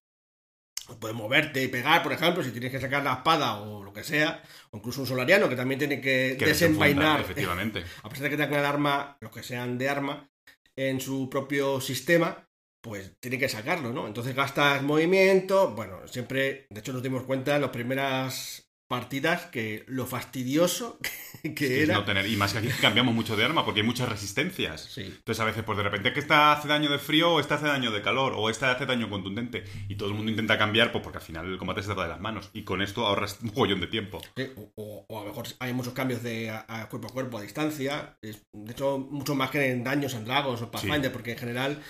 no 0.89 0.99
puedes 1.01 1.17
moverte 1.17 1.63
y 1.63 1.69
pegar, 1.69 2.03
por 2.03 2.13
ejemplo, 2.13 2.45
si 2.45 2.53
tienes 2.53 2.71
que 2.71 2.81
sacar 2.81 3.03
la 3.03 3.15
espada 3.15 3.61
o 3.61 3.83
lo 3.83 3.93
que 3.93 4.05
sea, 4.05 4.43
o 4.71 4.77
incluso 4.77 5.01
un 5.01 5.07
solariano 5.07 5.49
que 5.49 5.57
también 5.57 5.79
tiene 5.79 6.01
que, 6.01 6.37
Que 6.39 6.47
desenvainar, 6.47 7.21
efectivamente. 7.21 7.85
a 8.03 8.09
pesar 8.09 8.25
de 8.25 8.31
que 8.31 8.37
tenga 8.37 8.61
el 8.61 8.65
arma, 8.65 9.17
los 9.21 9.33
que 9.33 9.43
sean 9.43 9.77
de 9.77 9.89
arma, 9.89 10.31
en 10.77 11.01
su 11.01 11.29
propio 11.31 11.81
sistema, 11.81 12.49
pues 12.81 13.19
tiene 13.19 13.39
que 13.39 13.49
sacarlo, 13.49 13.93
¿no? 13.93 14.07
Entonces 14.07 14.35
gastas 14.35 14.83
movimiento, 14.83 15.71
bueno, 15.71 16.07
siempre, 16.07 16.67
de 16.69 16.81
hecho 16.81 16.93
nos 16.93 17.03
dimos 17.03 17.23
cuenta 17.23 17.57
en 17.57 17.63
las 17.63 17.71
primeras 17.71 18.69
partidas 18.89 19.47
que 19.47 19.85
lo 19.89 20.07
fastidioso 20.07 20.99
que, 21.43 21.55
que 21.55 21.83
Es 21.83 21.89
era... 21.89 21.95
no 21.95 22.05
tener, 22.05 22.27
y 22.27 22.37
más 22.37 22.53
que 22.53 22.59
aquí 22.59 22.69
cambiamos 22.81 23.15
mucho 23.15 23.37
de 23.37 23.45
arma 23.45 23.65
porque 23.65 23.81
hay 23.81 23.87
muchas 23.87 24.09
resistencias. 24.09 24.83
Sí. 24.83 25.03
Entonces 25.03 25.41
a 25.41 25.45
veces, 25.45 25.63
pues 25.65 25.77
de 25.79 25.85
repente 25.85 26.13
que 26.13 26.21
esta 26.21 26.53
hace 26.53 26.69
daño 26.69 26.91
de 26.91 26.99
frío, 26.99 27.33
o 27.35 27.41
esta 27.41 27.57
hace 27.57 27.67
daño 27.67 27.91
de 27.91 28.03
calor, 28.03 28.35
o 28.37 28.51
esta 28.51 28.71
hace 28.71 28.87
daño 28.87 29.09
contundente. 29.11 29.65
Y 29.89 29.97
todo 29.97 30.09
el 30.11 30.15
mundo 30.15 30.31
intenta 30.31 30.59
cambiar, 30.59 30.93
pues 30.93 31.03
porque 31.03 31.19
al 31.19 31.25
final 31.25 31.47
el 31.51 31.59
combate 31.59 31.81
se 31.83 31.87
trata 31.89 32.03
de 32.05 32.09
las 32.11 32.21
manos. 32.21 32.51
Y 32.53 32.63
con 32.65 32.83
esto 32.83 33.07
ahorras 33.07 33.39
un 33.43 33.51
joyón 33.53 33.81
de 33.81 33.87
tiempo. 33.87 34.21
Sí, 34.37 34.51
o, 34.77 35.07
a 35.11 35.23
lo 35.23 35.29
mejor 35.29 35.47
hay 35.59 35.73
muchos 35.73 35.93
cambios 35.95 36.23
de 36.23 36.51
a, 36.51 36.65
a 36.69 36.89
cuerpo 36.89 37.09
a 37.09 37.13
cuerpo, 37.13 37.39
a 37.39 37.43
distancia. 37.43 38.17
Es- 38.23 38.43
de 38.53 38.73
hecho, 38.73 38.99
mucho 38.99 39.35
más 39.35 39.51
que 39.51 39.71
en 39.71 39.85
daños 39.85 40.15
en 40.15 40.25
Dragos 40.25 40.63
o 40.63 40.71
Pathfinder, 40.71 41.13
porque 41.13 41.33
en 41.33 41.39
general 41.39 41.83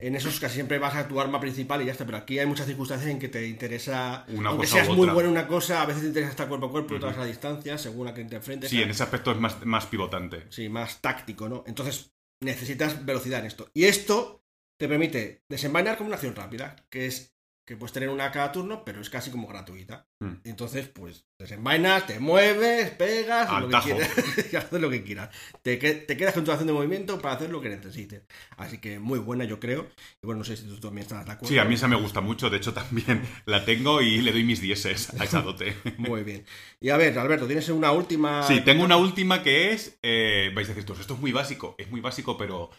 en 0.00 0.16
esos 0.16 0.40
casi 0.40 0.54
siempre 0.54 0.78
vas 0.78 0.94
a 0.96 1.06
tu 1.06 1.20
arma 1.20 1.38
principal 1.40 1.82
y 1.82 1.86
ya 1.86 1.92
está. 1.92 2.06
Pero 2.06 2.18
aquí 2.18 2.38
hay 2.38 2.46
muchas 2.46 2.66
circunstancias 2.66 3.10
en 3.10 3.18
que 3.18 3.28
te 3.28 3.46
interesa, 3.46 4.24
Una 4.28 4.50
aunque 4.50 4.66
cosa 4.66 4.82
u 4.82 4.84
seas 4.84 4.96
muy 4.96 5.08
bueno 5.08 5.28
en 5.28 5.32
una 5.32 5.46
cosa, 5.46 5.82
a 5.82 5.86
veces 5.86 6.02
te 6.02 6.08
interesa 6.08 6.30
estar 6.30 6.48
cuerpo 6.48 6.66
a 6.66 6.70
cuerpo 6.70 6.94
Ujú. 6.94 7.04
otras 7.06 7.18
a 7.18 7.24
distancia, 7.24 7.78
según 7.78 8.08
a 8.08 8.14
quien 8.14 8.28
te 8.28 8.36
enfrentes. 8.36 8.70
Sí, 8.70 8.82
en 8.82 8.90
ese 8.90 9.02
aspecto 9.02 9.30
es 9.32 9.38
más, 9.38 9.64
más 9.64 9.86
pivotante. 9.86 10.46
Sí, 10.48 10.68
más 10.68 11.00
táctico, 11.00 11.48
¿no? 11.48 11.64
Entonces 11.66 12.12
necesitas 12.40 13.04
velocidad 13.04 13.40
en 13.40 13.46
esto. 13.46 13.70
Y 13.74 13.84
esto 13.84 14.44
te 14.78 14.88
permite 14.88 15.44
desenvainar 15.48 15.98
como 15.98 16.08
una 16.08 16.16
acción 16.16 16.34
rápida, 16.34 16.76
que 16.88 17.06
es 17.06 17.36
que 17.70 17.76
puedes 17.76 17.92
tener 17.92 18.08
una 18.08 18.32
cada 18.32 18.50
turno, 18.50 18.82
pero 18.84 19.00
es 19.00 19.08
casi 19.08 19.30
como 19.30 19.46
gratuita. 19.46 20.08
Mm. 20.18 20.38
Entonces, 20.42 20.88
pues, 20.88 21.28
desenvainas, 21.38 22.04
te 22.04 22.18
mueves, 22.18 22.90
pegas, 22.90 23.48
Al 23.48 23.62
lo 23.62 23.68
que 23.68 23.78
quieras, 23.78 24.10
y 24.52 24.56
haces 24.56 24.80
lo 24.80 24.90
que 24.90 25.04
quieras. 25.04 25.30
Te, 25.62 25.76
te 25.76 26.16
quedas 26.16 26.34
con 26.34 26.44
tu 26.44 26.50
acción 26.50 26.66
de 26.66 26.72
movimiento 26.72 27.20
para 27.20 27.36
hacer 27.36 27.48
lo 27.48 27.60
que 27.60 27.68
necesites. 27.68 28.22
Así 28.56 28.78
que 28.78 28.98
muy 28.98 29.20
buena, 29.20 29.44
yo 29.44 29.60
creo. 29.60 29.86
Y 30.20 30.26
bueno, 30.26 30.40
no 30.40 30.44
sé 30.44 30.56
si 30.56 30.64
tú 30.64 30.80
también 30.80 31.02
estás 31.02 31.24
de 31.24 31.30
acuerdo. 31.30 31.48
Sí, 31.48 31.60
a 31.60 31.64
mí 31.64 31.76
esa 31.76 31.86
me 31.86 31.94
gusta 31.94 32.20
mucho. 32.20 32.50
De 32.50 32.56
hecho, 32.56 32.74
también 32.74 33.22
la 33.46 33.64
tengo 33.64 34.02
y 34.02 34.20
le 34.20 34.32
doy 34.32 34.42
mis 34.42 34.60
dieces 34.60 35.14
a 35.20 35.22
esa 35.22 35.40
dote. 35.40 35.76
Muy 35.96 36.24
bien. 36.24 36.44
Y 36.80 36.88
a 36.88 36.96
ver, 36.96 37.16
Alberto, 37.20 37.46
¿tienes 37.46 37.68
una 37.68 37.92
última? 37.92 38.42
Sí, 38.42 38.62
tengo 38.62 38.82
una 38.82 38.96
última 38.96 39.44
que 39.44 39.70
es. 39.70 39.96
eh, 40.02 40.50
vais 40.56 40.68
a 40.68 40.74
decir, 40.74 40.90
esto 40.98 41.14
es 41.14 41.20
muy 41.20 41.30
básico. 41.30 41.76
Es 41.78 41.88
muy 41.88 42.00
básico, 42.00 42.36
pero 42.36 42.70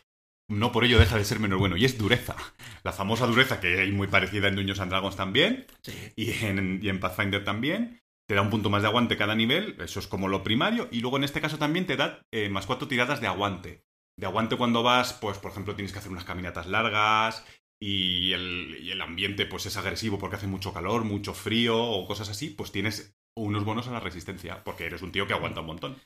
no 0.51 0.71
por 0.71 0.83
ello 0.83 0.99
deja 0.99 1.17
de 1.17 1.25
ser 1.25 1.39
menos 1.39 1.59
bueno. 1.59 1.77
Y 1.77 1.85
es 1.85 1.97
dureza. 1.97 2.35
La 2.83 2.91
famosa 2.91 3.25
dureza, 3.25 3.59
que 3.59 3.79
hay 3.79 3.91
muy 3.91 4.07
parecida 4.07 4.47
en 4.47 4.55
Dungeons 4.55 4.79
and 4.79 4.91
Dragons 4.91 5.15
también. 5.15 5.65
Sí. 5.81 5.93
y 6.15 6.31
en, 6.45 6.79
y 6.81 6.89
en 6.89 6.99
Pathfinder 6.99 7.43
también. 7.43 8.01
Te 8.27 8.35
da 8.35 8.41
un 8.43 8.49
punto 8.49 8.69
más 8.69 8.81
de 8.81 8.87
aguante 8.87 9.17
cada 9.17 9.35
nivel, 9.35 9.75
eso 9.81 9.99
es 9.99 10.07
como 10.07 10.29
lo 10.29 10.41
primario. 10.41 10.87
Y 10.89 11.01
luego 11.01 11.17
en 11.17 11.25
este 11.25 11.41
caso 11.41 11.57
también 11.57 11.85
te 11.85 11.97
da 11.97 12.21
eh, 12.31 12.47
más 12.47 12.65
cuatro 12.65 12.87
tiradas 12.87 13.19
de 13.19 13.27
aguante. 13.27 13.83
De 14.17 14.25
aguante 14.25 14.55
cuando 14.55 14.83
vas, 14.83 15.11
pues 15.11 15.37
por 15.37 15.51
ejemplo 15.51 15.75
tienes 15.75 15.91
que 15.91 15.99
hacer 15.99 16.11
unas 16.11 16.23
caminatas 16.23 16.67
largas 16.67 17.43
y 17.77 18.31
el, 18.31 18.77
y 18.81 18.91
el 18.91 19.01
ambiente 19.01 19.45
pues 19.45 19.65
es 19.65 19.75
agresivo 19.75 20.17
porque 20.17 20.37
hace 20.37 20.47
mucho 20.47 20.71
calor, 20.71 21.03
mucho 21.03 21.33
frío 21.33 21.77
o 21.77 22.07
cosas 22.07 22.29
así, 22.29 22.49
pues 22.49 22.71
tienes 22.71 23.13
unos 23.35 23.65
bonos 23.65 23.87
a 23.87 23.91
la 23.91 23.99
resistencia 23.99 24.63
porque 24.63 24.85
eres 24.85 25.01
un 25.01 25.11
tío 25.11 25.27
que 25.27 25.33
aguanta 25.33 25.61
un 25.61 25.67
montón. 25.67 25.97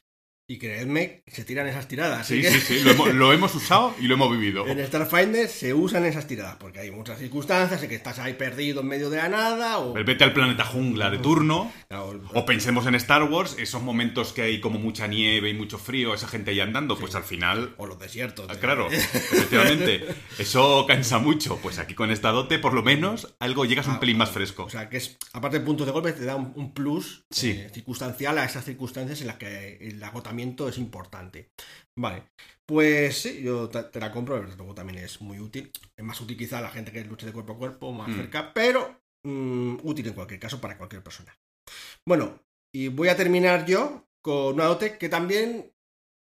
Y 0.47 0.59
creedme, 0.59 1.23
se 1.25 1.43
tiran 1.43 1.65
esas 1.67 1.87
tiradas. 1.87 2.27
Sí, 2.27 2.39
que 2.39 2.51
sí, 2.51 2.59
sí, 2.59 2.79
lo 2.83 2.91
hemos, 2.91 3.13
lo 3.15 3.33
hemos 3.33 3.55
usado 3.55 3.95
y 3.99 4.03
lo 4.03 4.13
hemos 4.13 4.29
vivido. 4.31 4.67
En 4.67 4.85
Starfinder 4.85 5.47
se 5.49 5.73
usan 5.73 6.05
esas 6.05 6.27
tiradas, 6.27 6.57
porque 6.59 6.79
hay 6.81 6.91
muchas 6.91 7.17
circunstancias 7.17 7.81
en 7.81 7.89
que 7.89 7.95
estás 7.95 8.19
ahí 8.19 8.33
perdido 8.35 8.81
en 8.81 8.87
medio 8.87 9.09
de 9.09 9.17
la 9.17 9.27
nada, 9.27 9.79
o... 9.79 9.97
El 9.97 10.03
vete 10.03 10.23
al 10.23 10.33
planeta 10.33 10.63
jungla 10.63 11.09
de 11.09 11.17
turno. 11.17 11.73
O 12.35 12.45
pensemos 12.45 12.85
en 12.85 12.93
Star 12.93 13.23
Wars, 13.23 13.55
esos 13.57 13.81
momentos 13.81 14.33
que 14.33 14.43
hay 14.43 14.61
como 14.61 14.77
mucha 14.77 15.07
nieve 15.07 15.49
y 15.49 15.55
mucho 15.55 15.79
frío, 15.79 16.13
esa 16.13 16.27
gente 16.27 16.51
ahí 16.51 16.59
andando, 16.59 16.95
pues 16.95 17.15
al 17.15 17.23
final 17.23 17.73
o 17.77 17.87
los 17.87 17.97
desiertos. 17.97 18.45
Ah, 18.47 18.53
de- 18.53 18.59
Claro, 18.59 18.87
efectivamente. 18.91 20.05
Eso 20.37 20.85
cansa 20.87 21.17
mucho. 21.17 21.57
Pues 21.57 21.79
aquí 21.79 21.95
con 21.95 22.11
esta 22.11 22.29
dote, 22.29 22.59
por 22.59 22.73
lo 22.73 22.83
menos, 22.83 23.35
algo 23.39 23.65
llegas 23.65 23.87
un 23.87 23.99
pelín 23.99 24.17
más 24.17 24.29
fresco. 24.29 24.65
O 24.65 24.69
sea, 24.69 24.89
que 24.89 24.97
es, 24.97 25.17
aparte 25.33 25.57
de 25.57 25.65
puntos 25.65 25.87
de 25.87 25.91
golpe, 25.93 26.11
te 26.13 26.23
da 26.25 26.35
un, 26.35 26.53
un 26.55 26.71
plus 26.73 27.23
Sí. 27.31 27.49
eh, 27.49 27.71
circunstancial 27.73 28.37
a 28.37 28.45
esas 28.45 28.63
circunstancias 28.63 29.21
en 29.21 29.27
las 29.27 29.37
que 29.37 29.77
el 29.81 30.03
agotamiento 30.03 30.34
es 30.39 30.77
importante. 30.77 31.49
Vale, 31.97 32.23
pues 32.65 33.21
sí, 33.21 33.41
yo 33.41 33.69
te, 33.69 33.83
te 33.83 33.99
la 33.99 34.11
compro, 34.11 34.39
pero 34.39 34.55
luego 34.55 34.73
también 34.75 34.99
es 34.99 35.21
muy 35.21 35.39
útil. 35.39 35.71
Es 35.95 36.03
más 36.03 36.19
útil 36.21 36.37
quizá 36.37 36.59
a 36.59 36.61
la 36.61 36.69
gente 36.69 36.91
que 36.91 37.03
luche 37.05 37.25
de 37.25 37.31
cuerpo 37.33 37.53
a 37.53 37.57
cuerpo, 37.57 37.91
más 37.93 38.09
Mm. 38.09 38.15
cerca, 38.15 38.53
pero 38.53 39.01
mm, 39.23 39.77
útil 39.83 40.07
en 40.07 40.13
cualquier 40.13 40.39
caso 40.39 40.59
para 40.61 40.77
cualquier 40.77 41.03
persona. 41.03 41.37
Bueno, 42.05 42.39
y 42.73 42.89
voy 42.89 43.07
a 43.09 43.15
terminar 43.15 43.65
yo 43.65 44.07
con 44.21 44.55
una 44.55 44.65
dote 44.65 44.97
que 44.97 45.09
también 45.09 45.71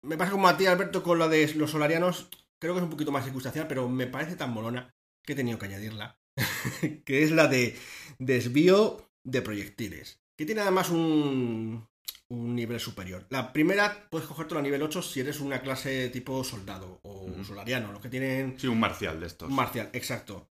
me 0.04 0.18
pasa 0.18 0.32
como 0.32 0.48
a 0.48 0.58
ti, 0.58 0.66
Alberto, 0.66 1.04
con 1.04 1.20
la 1.20 1.28
de 1.28 1.54
los 1.56 1.72
solarianos. 1.72 2.30
Creo 2.60 2.74
que 2.74 2.80
es 2.80 2.84
un 2.84 2.90
poquito 2.90 3.12
más 3.12 3.24
circunstancial, 3.26 3.68
pero 3.68 3.88
me 3.90 4.08
parece 4.08 4.36
tan 4.36 4.52
molona 4.54 4.94
que 5.26 5.34
he 5.34 5.36
tenido 5.36 5.60
que 5.60 5.66
añadirla. 5.66 6.18
que 7.06 7.24
es 7.24 7.32
la 7.32 7.48
de 7.48 7.78
desvío 8.18 9.12
de 9.24 9.42
proyectiles. 9.42 10.22
Que 10.38 10.46
tiene 10.46 10.62
además 10.62 10.90
un, 10.90 11.88
un 12.32 12.56
nivel 12.56 12.80
superior. 12.80 13.26
La 13.30 13.52
primera 13.52 14.08
puedes 14.10 14.28
cogértelo 14.28 14.60
a 14.60 14.64
nivel 14.64 14.84
8 14.84 15.02
si 15.02 15.20
eres 15.20 15.40
una 15.40 15.62
clase 15.62 16.10
tipo 16.10 16.44
soldado 16.44 17.00
o 17.04 17.26
Ujú. 17.26 17.44
solariano, 17.44 17.92
los 17.92 18.02
que 18.02 18.10
tienen 18.10 18.60
Sí, 18.60 18.68
un 18.68 18.80
marcial 18.80 19.20
de 19.20 19.28
estos. 19.28 19.50
un 19.50 19.56
marcial, 19.56 19.90
exacto. 19.94 20.50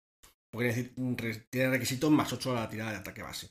Porque 0.51 0.93
tiene 1.49 1.71
requisitos 1.71 2.11
más 2.11 2.31
8 2.33 2.53
a 2.53 2.61
la 2.61 2.69
tirada 2.69 2.91
de 2.93 2.99
ataque 2.99 3.23
base. 3.23 3.51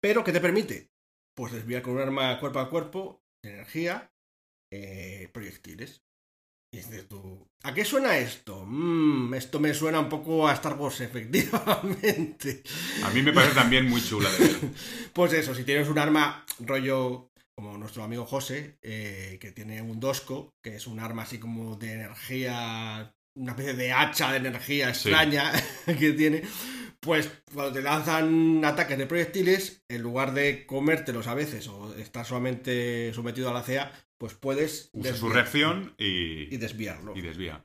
Pero, 0.00 0.22
¿qué 0.22 0.32
te 0.32 0.40
permite? 0.40 0.92
Pues 1.34 1.52
desviar 1.52 1.82
con 1.82 1.94
un 1.94 2.00
arma 2.00 2.38
cuerpo 2.38 2.60
a 2.60 2.70
cuerpo, 2.70 3.24
energía, 3.42 4.12
eh, 4.72 5.28
proyectiles. 5.32 6.03
Y 6.74 6.78
dices 6.78 7.08
tú, 7.08 7.46
¿a 7.62 7.72
qué 7.72 7.84
suena 7.84 8.18
esto? 8.18 8.64
Mm, 8.66 9.32
esto 9.34 9.60
me 9.60 9.72
suena 9.74 10.00
un 10.00 10.08
poco 10.08 10.48
a 10.48 10.54
Star 10.54 10.74
Wars, 10.76 11.00
efectivamente. 11.08 12.62
A 13.04 13.10
mí 13.10 13.22
me 13.22 13.32
parece 13.32 13.54
también 13.54 13.88
muy 13.88 14.02
chula 14.02 14.28
de 14.30 14.38
ver. 14.38 14.56
Pues 15.12 15.32
eso, 15.34 15.54
si 15.54 15.62
tienes 15.62 15.88
un 15.88 15.98
arma 15.98 16.44
rollo 16.58 17.30
como 17.54 17.78
nuestro 17.78 18.02
amigo 18.02 18.26
José, 18.26 18.78
eh, 18.82 19.38
que 19.40 19.52
tiene 19.52 19.80
un 19.82 20.00
Dosco, 20.00 20.52
que 20.60 20.74
es 20.74 20.88
un 20.88 20.98
arma 20.98 21.22
así 21.22 21.38
como 21.38 21.76
de 21.76 21.92
energía, 21.92 23.14
una 23.36 23.52
especie 23.52 23.74
de 23.74 23.92
hacha 23.92 24.32
de 24.32 24.38
energía 24.38 24.92
Sí. 24.92 25.10
extraña 25.10 25.52
que 25.86 26.12
tiene, 26.14 26.42
pues 26.98 27.30
cuando 27.52 27.72
te 27.72 27.82
lanzan 27.82 28.64
ataques 28.64 28.98
de 28.98 29.06
proyectiles, 29.06 29.84
en 29.88 30.02
lugar 30.02 30.34
de 30.34 30.66
comértelos 30.66 31.28
a 31.28 31.34
veces 31.34 31.68
o 31.68 31.94
estar 31.94 32.26
solamente 32.26 33.12
sometido 33.14 33.50
a 33.50 33.52
la 33.54 33.62
CA, 33.62 33.92
pues 34.24 34.32
puedes 34.36 34.88
Usa 34.94 35.14
su 35.14 35.28
reacción 35.28 35.94
y, 35.98 36.54
y 36.54 36.56
desviarlo. 36.56 37.12
y 37.14 37.20
desvía. 37.20 37.62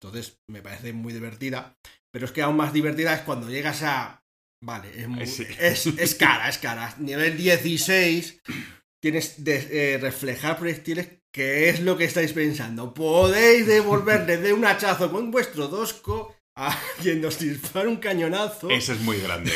Entonces 0.00 0.38
me 0.48 0.62
parece 0.62 0.92
muy 0.92 1.12
divertida. 1.12 1.76
Pero 2.12 2.26
es 2.26 2.30
que 2.30 2.42
aún 2.42 2.56
más 2.56 2.72
divertida 2.72 3.12
es 3.12 3.22
cuando 3.22 3.50
llegas 3.50 3.82
a. 3.82 4.22
Vale, 4.62 4.88
es, 4.94 5.08
muy- 5.08 5.26
sí. 5.26 5.44
es, 5.58 5.86
es 5.86 6.14
cara, 6.14 6.48
es 6.48 6.58
cara. 6.58 6.94
Nivel 7.00 7.36
16, 7.36 8.40
tienes 9.02 9.42
de 9.42 9.94
eh, 9.94 9.98
reflejar 9.98 10.56
proyectiles. 10.60 11.08
¿Qué 11.34 11.70
es 11.70 11.80
lo 11.80 11.96
que 11.98 12.04
estáis 12.04 12.32
pensando? 12.32 12.94
Podéis 12.94 13.66
devolverle 13.66 14.36
de 14.36 14.52
un 14.52 14.64
hachazo 14.64 15.10
con 15.10 15.32
vuestro 15.32 15.66
dosco 15.66 16.36
a 16.56 16.72
quien 17.02 17.20
nos 17.20 17.40
dispara 17.40 17.88
un 17.88 17.96
cañonazo. 17.96 18.70
Esa 18.70 18.92
es 18.92 19.00
muy 19.00 19.18
grande 19.18 19.50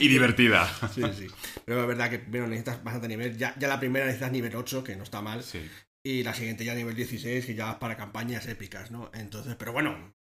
y 0.00 0.08
divertida. 0.08 0.68
Sí, 0.92 1.00
sí. 1.16 1.28
Pero 1.64 1.82
es 1.82 1.86
verdad 1.86 2.10
que 2.10 2.18
primero 2.18 2.48
necesitas 2.48 2.82
bastante 2.82 3.06
nivel. 3.06 3.38
Ya, 3.38 3.54
ya 3.56 3.68
la 3.68 3.78
primera 3.78 4.04
necesitas 4.04 4.32
nivel 4.32 4.56
8, 4.56 4.82
que 4.82 4.96
no 4.96 5.04
está 5.04 5.22
mal. 5.22 5.42
Sí. 5.44 5.60
Y 6.04 6.22
la 6.24 6.34
siguiente 6.34 6.64
ya 6.64 6.74
nivel 6.74 6.96
16, 6.96 7.46
que 7.46 7.54
ya 7.54 7.78
para 7.78 7.96
campañas 7.96 8.46
épicas, 8.48 8.90
¿no? 8.90 9.10
Entonces, 9.14 9.54
pero 9.56 9.72
bueno, 9.72 10.14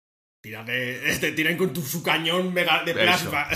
tirarle, 0.42 1.10
este, 1.10 1.32
tiren 1.32 1.56
con 1.56 1.72
tu, 1.72 1.82
su 1.82 2.02
cañón 2.02 2.52
mega 2.52 2.84
de 2.84 2.92
Eso. 2.92 3.00
plasma. 3.00 3.48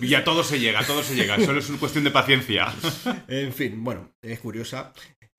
Y 0.00 0.14
a 0.14 0.24
todo 0.24 0.44
se 0.44 0.60
llega, 0.60 0.80
a 0.80 0.86
todo 0.86 1.02
se 1.02 1.14
llega. 1.14 1.38
Solo 1.40 1.58
es 1.58 1.68
una 1.68 1.78
cuestión 1.78 2.04
de 2.04 2.10
paciencia. 2.10 2.72
en 3.28 3.52
fin, 3.52 3.82
bueno, 3.82 4.12
es 4.22 4.38
curiosa. 4.40 4.92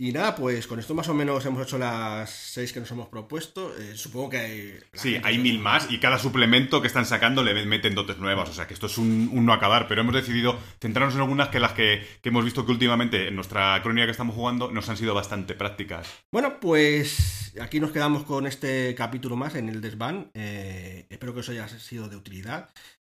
Y 0.03 0.11
nada, 0.13 0.35
pues 0.35 0.65
con 0.65 0.79
esto 0.79 0.95
más 0.95 1.09
o 1.09 1.13
menos 1.13 1.45
hemos 1.45 1.61
hecho 1.61 1.77
las 1.77 2.31
seis 2.31 2.73
que 2.73 2.79
nos 2.79 2.89
hemos 2.89 3.07
propuesto. 3.09 3.71
Eh, 3.77 3.95
supongo 3.95 4.31
que 4.31 4.37
hay... 4.39 4.79
Sí, 4.93 5.21
hay 5.23 5.37
mil 5.37 5.59
más 5.59 5.91
y 5.91 5.99
cada 5.99 6.17
suplemento 6.17 6.81
que 6.81 6.87
están 6.87 7.05
sacando 7.05 7.43
le 7.43 7.67
meten 7.67 7.93
dotes 7.93 8.17
nuevas. 8.17 8.49
O 8.49 8.53
sea 8.53 8.65
que 8.65 8.73
esto 8.73 8.87
es 8.87 8.97
un, 8.97 9.29
un 9.31 9.45
no 9.45 9.53
acabar, 9.53 9.87
pero 9.87 10.01
hemos 10.01 10.15
decidido 10.15 10.57
centrarnos 10.79 11.13
en 11.13 11.21
algunas 11.21 11.49
que 11.49 11.59
las 11.59 11.73
que, 11.73 12.03
que 12.23 12.29
hemos 12.29 12.43
visto 12.43 12.65
que 12.65 12.71
últimamente 12.71 13.27
en 13.27 13.35
nuestra 13.35 13.79
crónica 13.83 14.07
que 14.07 14.11
estamos 14.13 14.35
jugando 14.35 14.71
nos 14.71 14.89
han 14.89 14.97
sido 14.97 15.13
bastante 15.13 15.53
prácticas. 15.53 16.07
Bueno, 16.31 16.59
pues 16.59 17.53
aquí 17.61 17.79
nos 17.79 17.91
quedamos 17.91 18.23
con 18.23 18.47
este 18.47 18.95
capítulo 18.95 19.35
más 19.35 19.53
en 19.53 19.69
el 19.69 19.81
desván. 19.81 20.31
Eh, 20.33 21.05
espero 21.11 21.35
que 21.35 21.41
os 21.41 21.49
haya 21.49 21.67
sido 21.67 22.09
de 22.09 22.15
utilidad. 22.15 22.71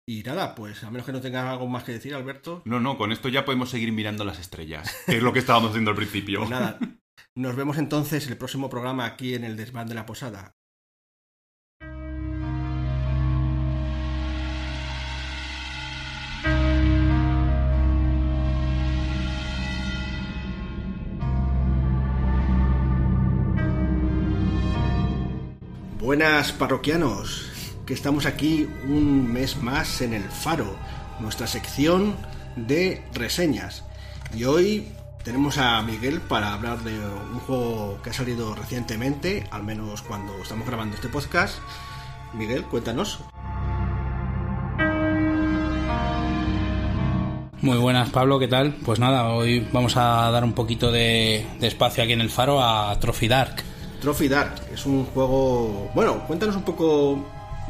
Y 0.05 0.21
nada, 0.23 0.53
pues 0.53 0.83
a 0.83 0.91
menos 0.91 1.05
que 1.05 1.13
no 1.13 1.21
tengas 1.21 1.45
algo 1.45 1.65
más 1.67 1.85
que 1.85 1.93
decir, 1.93 2.13
Alberto. 2.13 2.61
No, 2.65 2.81
no, 2.81 2.97
con 2.97 3.13
esto 3.13 3.29
ya 3.29 3.45
podemos 3.45 3.69
seguir 3.69 3.93
mirando 3.93 4.25
las 4.25 4.37
estrellas, 4.37 4.93
que 5.05 5.17
es 5.17 5.23
lo 5.23 5.31
que 5.31 5.39
estábamos 5.39 5.69
haciendo 5.69 5.91
al 5.91 5.97
principio. 5.97 6.39
Pues 6.39 6.49
nada, 6.49 6.77
nos 7.35 7.55
vemos 7.55 7.77
entonces 7.77 8.27
el 8.27 8.35
próximo 8.35 8.69
programa 8.69 9.05
aquí 9.05 9.33
en 9.33 9.45
el 9.45 9.55
desván 9.55 9.87
de 9.87 9.95
la 9.95 10.05
posada. 10.05 10.55
Buenas 26.01 26.51
parroquianos, 26.51 27.52
que 27.85 27.93
estamos 27.93 28.25
aquí 28.25 28.67
un 28.85 29.31
mes 29.31 29.57
más 29.61 30.01
en 30.01 30.13
el 30.13 30.23
Faro, 30.23 30.75
nuestra 31.19 31.47
sección 31.47 32.15
de 32.55 33.03
reseñas. 33.13 33.83
Y 34.35 34.45
hoy 34.45 34.87
tenemos 35.23 35.57
a 35.57 35.81
Miguel 35.81 36.21
para 36.21 36.53
hablar 36.53 36.79
de 36.83 36.97
un 36.97 37.39
juego 37.39 37.99
que 38.03 38.09
ha 38.11 38.13
salido 38.13 38.55
recientemente, 38.55 39.45
al 39.51 39.63
menos 39.63 40.01
cuando 40.01 40.35
estamos 40.41 40.65
grabando 40.65 40.95
este 40.95 41.09
podcast. 41.09 41.57
Miguel, 42.33 42.63
cuéntanos. 42.65 43.19
Muy 47.61 47.77
buenas, 47.77 48.09
Pablo, 48.09 48.39
¿qué 48.39 48.49
tal? 48.49 48.73
Pues 48.83 48.99
nada, 48.99 49.29
hoy 49.29 49.65
vamos 49.71 49.95
a 49.95 50.29
dar 50.31 50.43
un 50.43 50.53
poquito 50.53 50.91
de, 50.91 51.45
de 51.59 51.67
espacio 51.67 52.03
aquí 52.03 52.11
en 52.11 52.19
el 52.19 52.29
faro 52.29 52.61
a 52.61 52.97
Trophy 52.99 53.29
Dark. 53.29 53.63
Trophy 54.01 54.27
Dark 54.27 54.55
es 54.73 54.85
un 54.85 55.05
juego. 55.05 55.89
Bueno, 55.95 56.25
cuéntanos 56.27 56.57
un 56.57 56.63
poco. 56.63 57.25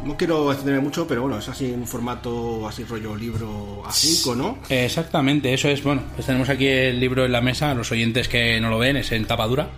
No 0.05 0.17
quiero 0.17 0.51
extenderme 0.51 0.81
mucho, 0.81 1.07
pero 1.07 1.21
bueno, 1.21 1.37
es 1.37 1.47
así 1.47 1.71
en 1.71 1.81
un 1.81 1.87
formato 1.87 2.67
así 2.67 2.83
rollo 2.83 3.15
libro 3.15 3.83
A5, 3.85 4.35
¿no? 4.35 4.57
Exactamente, 4.69 5.53
eso 5.53 5.69
es. 5.69 5.81
Bueno, 5.83 6.03
pues 6.15 6.25
tenemos 6.25 6.49
aquí 6.49 6.67
el 6.67 6.99
libro 6.99 7.25
en 7.25 7.31
la 7.31 7.41
mesa, 7.41 7.73
los 7.73 7.91
oyentes 7.91 8.27
que 8.27 8.59
no 8.59 8.69
lo 8.69 8.79
ven, 8.79 8.97
es 8.97 9.11
en 9.11 9.25
tapadura. 9.25 9.69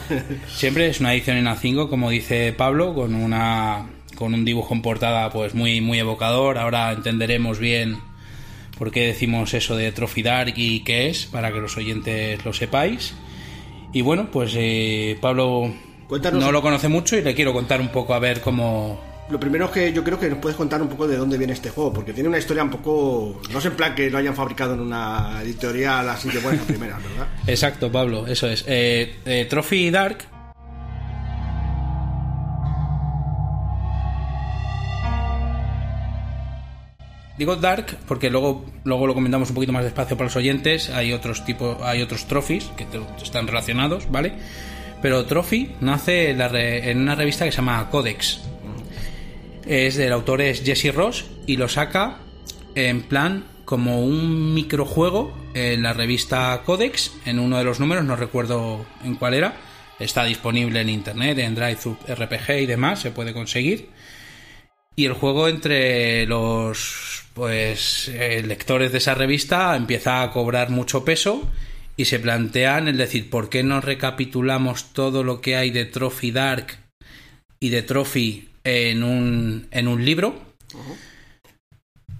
Siempre 0.48 0.88
es 0.88 1.00
una 1.00 1.14
edición 1.14 1.36
en 1.36 1.46
A5, 1.46 1.88
como 1.88 2.10
dice 2.10 2.52
Pablo, 2.52 2.94
con 2.94 3.14
una 3.14 3.86
con 4.16 4.34
un 4.34 4.44
dibujo 4.44 4.74
en 4.74 4.82
portada 4.82 5.30
pues 5.30 5.54
muy 5.54 5.80
muy 5.80 5.98
evocador. 5.98 6.58
Ahora 6.58 6.92
entenderemos 6.92 7.58
bien 7.58 7.98
por 8.78 8.90
qué 8.90 9.06
decimos 9.06 9.54
eso 9.54 9.76
de 9.76 9.92
Trophy 9.92 10.22
Dark 10.22 10.54
y 10.56 10.80
qué 10.80 11.08
es, 11.08 11.26
para 11.26 11.52
que 11.52 11.60
los 11.60 11.76
oyentes 11.76 12.44
lo 12.44 12.52
sepáis. 12.52 13.14
Y 13.92 14.00
bueno, 14.00 14.30
pues 14.30 14.54
eh, 14.56 15.18
Pablo 15.20 15.72
Cuéntanos. 16.12 16.44
no 16.44 16.52
lo 16.52 16.60
conoce 16.60 16.88
mucho 16.88 17.16
y 17.16 17.22
le 17.22 17.34
quiero 17.34 17.54
contar 17.54 17.80
un 17.80 17.88
poco 17.88 18.12
a 18.12 18.18
ver 18.18 18.42
cómo, 18.42 19.00
Lo 19.30 19.40
primero 19.40 19.64
es 19.64 19.70
que 19.70 19.92
yo 19.94 20.04
creo 20.04 20.20
que 20.20 20.28
nos 20.28 20.40
puedes 20.40 20.58
contar 20.58 20.82
un 20.82 20.88
poco 20.88 21.08
de 21.08 21.16
dónde 21.16 21.38
viene 21.38 21.54
este 21.54 21.70
juego, 21.70 21.90
porque 21.90 22.12
tiene 22.12 22.28
una 22.28 22.36
historia 22.36 22.62
un 22.62 22.68
poco. 22.68 23.40
No 23.50 23.58
es 23.58 23.64
en 23.64 23.72
plan 23.72 23.94
que 23.94 24.10
lo 24.10 24.18
hayan 24.18 24.36
fabricado 24.36 24.74
en 24.74 24.80
una 24.80 25.40
editorial 25.42 26.06
así 26.10 26.28
de 26.28 26.40
buenas 26.40 26.64
a 26.64 26.66
primeras, 26.66 27.02
¿verdad? 27.02 27.28
Exacto, 27.46 27.90
Pablo, 27.90 28.26
eso 28.26 28.46
es. 28.46 28.62
Eh, 28.68 29.20
eh, 29.24 29.46
Trophy 29.48 29.90
Dark. 29.90 30.18
Digo 37.38 37.56
Dark 37.56 37.96
porque 38.06 38.28
luego, 38.28 38.66
luego 38.84 39.06
lo 39.06 39.14
comentamos 39.14 39.48
un 39.48 39.54
poquito 39.54 39.72
más 39.72 39.82
despacio 39.82 40.18
para 40.18 40.26
los 40.26 40.36
oyentes. 40.36 40.90
Hay 40.90 41.14
otros 41.14 41.46
tipos, 41.46 41.78
hay 41.80 42.02
otros 42.02 42.26
trophies 42.26 42.70
que 42.76 42.86
están 43.22 43.46
relacionados, 43.46 44.10
¿vale? 44.10 44.34
Pero 45.02 45.26
Trophy 45.26 45.74
nace 45.80 46.30
en, 46.30 46.98
una 46.98 47.16
revista 47.16 47.44
que 47.44 47.50
se 47.50 47.56
llama 47.56 47.90
Codex. 47.90 48.40
Es 49.66 49.96
del 49.96 50.12
autor 50.12 50.40
es 50.40 50.62
Jesse 50.64 50.94
Ross 50.94 51.26
y 51.46 51.56
lo 51.56 51.68
saca 51.68 52.18
en 52.74 53.02
plan 53.02 53.44
como 53.64 54.02
un 54.02 54.54
microjuego 54.54 55.36
en 55.54 55.82
la 55.82 55.92
revista 55.92 56.62
Codex, 56.64 57.12
en 57.26 57.38
uno 57.38 57.58
de 57.58 57.64
los 57.64 57.80
números, 57.80 58.04
no 58.04 58.16
recuerdo 58.16 58.86
en 59.04 59.16
cuál 59.16 59.34
era. 59.34 59.56
Está 59.98 60.24
disponible 60.24 60.80
en 60.80 60.88
internet, 60.88 61.38
en 61.38 61.54
Drive 61.54 61.78
RPG 62.08 62.62
y 62.62 62.66
demás, 62.66 63.00
se 63.00 63.10
puede 63.10 63.32
conseguir. 63.32 63.90
Y 64.94 65.06
el 65.06 65.14
juego 65.14 65.48
entre 65.48 66.26
los 66.26 67.24
pues 67.34 68.08
eh, 68.08 68.42
lectores 68.44 68.92
de 68.92 68.98
esa 68.98 69.14
revista 69.14 69.74
empieza 69.74 70.22
a 70.22 70.30
cobrar 70.30 70.70
mucho 70.70 71.04
peso 71.04 71.48
y 71.96 72.06
se 72.06 72.18
plantean 72.18 72.88
el 72.88 72.96
decir, 72.96 73.28
¿por 73.30 73.48
qué 73.48 73.62
no 73.62 73.80
recapitulamos 73.80 74.92
todo 74.92 75.24
lo 75.24 75.40
que 75.40 75.56
hay 75.56 75.70
de 75.70 75.84
Trophy 75.84 76.30
Dark 76.30 76.78
y 77.60 77.68
de 77.68 77.82
Trophy 77.82 78.48
en 78.64 79.02
un, 79.02 79.66
en 79.70 79.88
un 79.88 80.04
libro? 80.04 80.40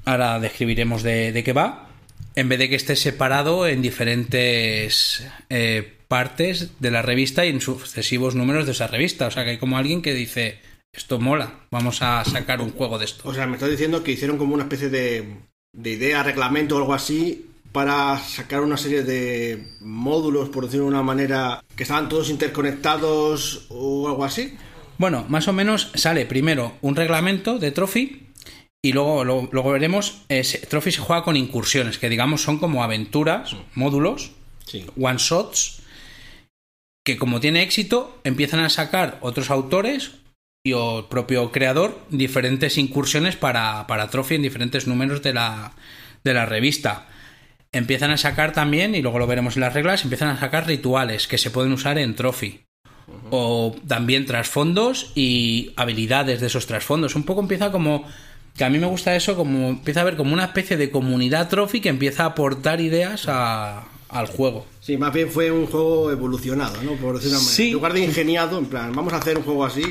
Ahora 0.04 0.38
describiremos 0.40 1.02
de, 1.02 1.32
de, 1.32 1.44
qué 1.44 1.52
va. 1.52 1.88
En 2.34 2.48
vez 2.48 2.58
de 2.58 2.68
que 2.68 2.76
esté 2.76 2.96
separado 2.96 3.66
en 3.66 3.82
diferentes 3.82 5.26
eh, 5.48 5.94
partes 6.08 6.72
de 6.80 6.90
la 6.90 7.02
revista 7.02 7.46
y 7.46 7.50
en 7.50 7.60
sucesivos 7.60 8.34
números 8.34 8.66
de 8.66 8.72
esa 8.72 8.86
revista. 8.86 9.26
O 9.26 9.30
sea 9.30 9.44
que 9.44 9.50
hay 9.50 9.58
como 9.58 9.78
alguien 9.78 10.02
que 10.02 10.12
dice, 10.12 10.58
esto 10.92 11.18
mola, 11.18 11.60
vamos 11.70 12.02
a 12.02 12.24
sacar 12.24 12.60
un 12.60 12.72
juego 12.72 12.98
de 12.98 13.06
esto. 13.06 13.26
O 13.26 13.34
sea, 13.34 13.46
me 13.46 13.54
estás 13.54 13.70
diciendo 13.70 14.02
que 14.02 14.12
hicieron 14.12 14.38
como 14.38 14.54
una 14.54 14.64
especie 14.64 14.90
de, 14.90 15.36
de 15.72 15.90
idea, 15.90 16.22
reglamento 16.22 16.76
o 16.76 16.78
algo 16.78 16.94
así 16.94 17.51
para 17.72 18.18
sacar 18.18 18.60
una 18.60 18.76
serie 18.76 19.02
de 19.02 19.66
módulos, 19.80 20.50
por 20.50 20.64
decirlo 20.64 20.84
de 20.86 20.90
una 20.92 21.02
manera, 21.02 21.64
que 21.74 21.82
estaban 21.82 22.08
todos 22.08 22.30
interconectados 22.30 23.66
o 23.70 24.06
algo 24.08 24.24
así. 24.24 24.56
Bueno, 24.98 25.24
más 25.28 25.48
o 25.48 25.52
menos 25.52 25.90
sale 25.94 26.26
primero 26.26 26.74
un 26.82 26.94
reglamento 26.94 27.58
de 27.58 27.72
Trophy 27.72 28.26
y 28.84 28.92
luego, 28.92 29.24
luego, 29.24 29.48
luego 29.52 29.70
veremos, 29.70 30.22
eh, 30.28 30.42
Trophy 30.68 30.92
se 30.92 31.00
juega 31.00 31.24
con 31.24 31.36
incursiones, 31.36 31.98
que 31.98 32.08
digamos 32.08 32.42
son 32.42 32.58
como 32.58 32.84
aventuras, 32.84 33.56
módulos, 33.74 34.32
Sí. 34.66 34.84
one 35.00 35.18
shots, 35.18 35.82
que 37.04 37.16
como 37.16 37.40
tiene 37.40 37.62
éxito, 37.62 38.18
empiezan 38.22 38.60
a 38.60 38.70
sacar 38.70 39.18
otros 39.22 39.50
autores 39.50 40.12
y 40.64 40.72
o 40.74 41.00
el 41.00 41.04
propio 41.06 41.50
creador 41.50 42.00
diferentes 42.10 42.78
incursiones 42.78 43.34
para, 43.36 43.86
para 43.88 44.08
Trophy 44.08 44.36
en 44.36 44.42
diferentes 44.42 44.86
números 44.86 45.22
de 45.22 45.32
la, 45.32 45.72
de 46.22 46.34
la 46.34 46.46
revista. 46.46 47.08
Empiezan 47.74 48.10
a 48.10 48.18
sacar 48.18 48.52
también, 48.52 48.94
y 48.94 49.00
luego 49.00 49.18
lo 49.18 49.26
veremos 49.26 49.56
en 49.56 49.62
las 49.62 49.72
reglas, 49.72 50.04
empiezan 50.04 50.28
a 50.28 50.38
sacar 50.38 50.66
rituales 50.66 51.26
que 51.26 51.38
se 51.38 51.50
pueden 51.50 51.72
usar 51.72 51.96
en 51.98 52.14
Trophy. 52.14 52.60
O 53.30 53.74
también 53.88 54.26
trasfondos 54.26 55.10
y 55.14 55.72
habilidades 55.76 56.40
de 56.40 56.46
esos 56.48 56.66
trasfondos. 56.66 57.16
Un 57.16 57.24
poco 57.24 57.40
empieza 57.40 57.72
como. 57.72 58.04
Que 58.56 58.64
a 58.64 58.68
mí 58.70 58.78
me 58.78 58.86
gusta 58.86 59.16
eso, 59.16 59.34
como 59.34 59.70
empieza 59.70 60.00
a 60.00 60.02
haber 60.02 60.16
como 60.18 60.34
una 60.34 60.44
especie 60.44 60.76
de 60.76 60.90
comunidad 60.90 61.48
Trophy 61.48 61.80
que 61.80 61.88
empieza 61.88 62.24
a 62.24 62.26
aportar 62.26 62.82
ideas 62.82 63.24
a- 63.26 63.84
al 64.10 64.26
juego. 64.26 64.66
Sí, 64.80 64.98
más 64.98 65.10
bien 65.14 65.30
fue 65.30 65.50
un 65.50 65.64
juego 65.66 66.10
evolucionado, 66.10 66.82
¿no? 66.82 66.92
Por 66.96 67.16
decirlo. 67.16 67.38
Sí. 67.38 67.68
En 67.68 67.72
lugar 67.72 67.94
de 67.94 68.00
ingeniado, 68.04 68.58
en 68.58 68.66
plan, 68.66 68.92
vamos 68.94 69.14
a 69.14 69.16
hacer 69.16 69.38
un 69.38 69.44
juego 69.44 69.64
así. 69.64 69.82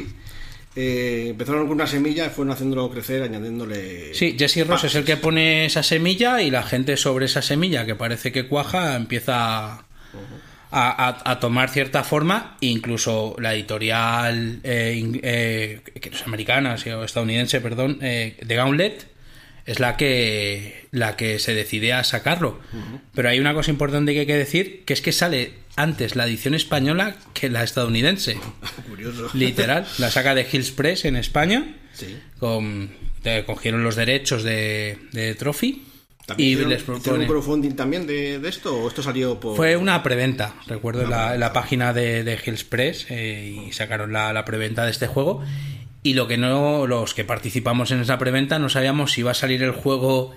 Eh, 0.76 1.28
empezaron 1.32 1.64
con 1.68 1.76
una 1.76 1.88
semilla 1.88 2.26
y 2.28 2.30
fueron 2.30 2.54
haciéndolo 2.54 2.90
crecer, 2.90 3.24
añadiéndole. 3.24 4.14
Sí, 4.14 4.36
Jesse 4.40 4.66
Ross 4.68 4.86
es 4.86 4.96
el 4.96 5.04
que 5.04 5.18
pone 5.18 5.66
esa 5.66 5.84
semilla 5.84 6.42
y 6.42 6.50
la 6.50 6.64
gente 6.64 6.96
sobre 6.98 7.26
esa 7.26 7.42
semilla 7.42 7.86
que 7.86 7.96
parece 7.96 8.32
que 8.32 8.48
cuaja 8.48 8.96
empieza 8.96 9.74
a, 9.74 9.84
a- 10.72 11.32
a 11.32 11.40
tomar 11.40 11.70
cierta 11.70 12.04
forma. 12.04 12.56
Incluso 12.62 13.36
la 13.40 13.54
editorial 13.54 14.60
eh, 14.64 15.20
eh, 15.22 15.82
que 16.00 16.10
no 16.10 16.16
es 16.16 16.24
americana 16.26 16.76
o 16.98 17.04
estadounidense, 17.04 17.60
perdón, 17.60 18.00
eh, 18.02 18.38
de 18.42 18.56
Gauntlet 18.56 19.11
es 19.66 19.80
la 19.80 19.98
que 19.98 20.88
la 20.92 21.16
que 21.16 21.40
se 21.40 21.54
decide 21.54 21.94
a 21.94 22.04
sacarlo. 22.04 22.60
Pero 23.14 23.30
hay 23.30 23.40
una 23.40 23.54
cosa 23.54 23.72
importante 23.72 24.14
que 24.14 24.22
hay 24.22 24.26
que 24.26 24.36
decir, 24.38 24.84
que 24.86 24.94
es 24.94 25.02
que 25.02 25.12
sale 25.12 25.54
antes 25.76 26.16
la 26.16 26.26
edición 26.26 26.54
española 26.54 27.16
que 27.34 27.50
la 27.50 27.64
estadounidense. 27.64 28.38
Curioso. 28.90 29.30
Literal, 29.34 29.88
la 30.00 30.12
saca 30.12 30.36
de 30.36 30.46
Hills 30.52 30.72
Press 30.72 31.06
en 31.06 31.16
España 31.16 31.76
Sí. 31.94 32.18
con, 32.40 32.90
te 33.22 33.44
cogieron 33.46 33.84
los 33.84 33.96
derechos 33.96 34.44
de, 34.44 34.98
de 35.12 35.36
Trophy 35.36 35.84
¿También 36.26 36.48
y 36.50 36.52
hicieron, 36.54 36.70
les 36.72 36.82
hicieron 36.82 37.02
propone- 37.02 37.20
un 37.22 37.28
crowdfunding 37.28 37.72
también 37.76 38.08
de, 38.08 38.40
de 38.40 38.50
esto 38.50 38.76
o 38.78 38.88
esto 38.88 39.02
salió 39.04 39.40
por. 39.40 39.56
Fue 39.58 39.76
una 39.76 40.02
preventa, 40.04 40.56
recuerdo, 40.68 41.06
la, 41.08 41.34
en 41.34 41.40
la 41.40 41.52
página 41.52 41.94
de, 41.94 42.24
de 42.24 42.40
Hills 42.46 42.64
Press 42.64 43.08
eh, 43.10 43.66
y 43.68 43.72
sacaron 43.74 44.14
la, 44.14 44.32
la 44.34 44.46
preventa 44.46 44.86
de 44.86 44.92
este 44.92 45.08
juego. 45.08 45.44
Y 46.04 46.14
lo 46.16 46.28
que 46.28 46.38
no, 46.38 46.88
los 46.88 47.14
que 47.14 47.24
participamos 47.26 47.92
en 47.92 48.00
esa 48.02 48.18
preventa 48.18 48.58
no 48.60 48.70
sabíamos 48.70 49.12
si 49.14 49.22
iba 49.22 49.32
a 49.32 49.36
salir 49.36 49.62
el 49.62 49.72
juego 49.72 50.32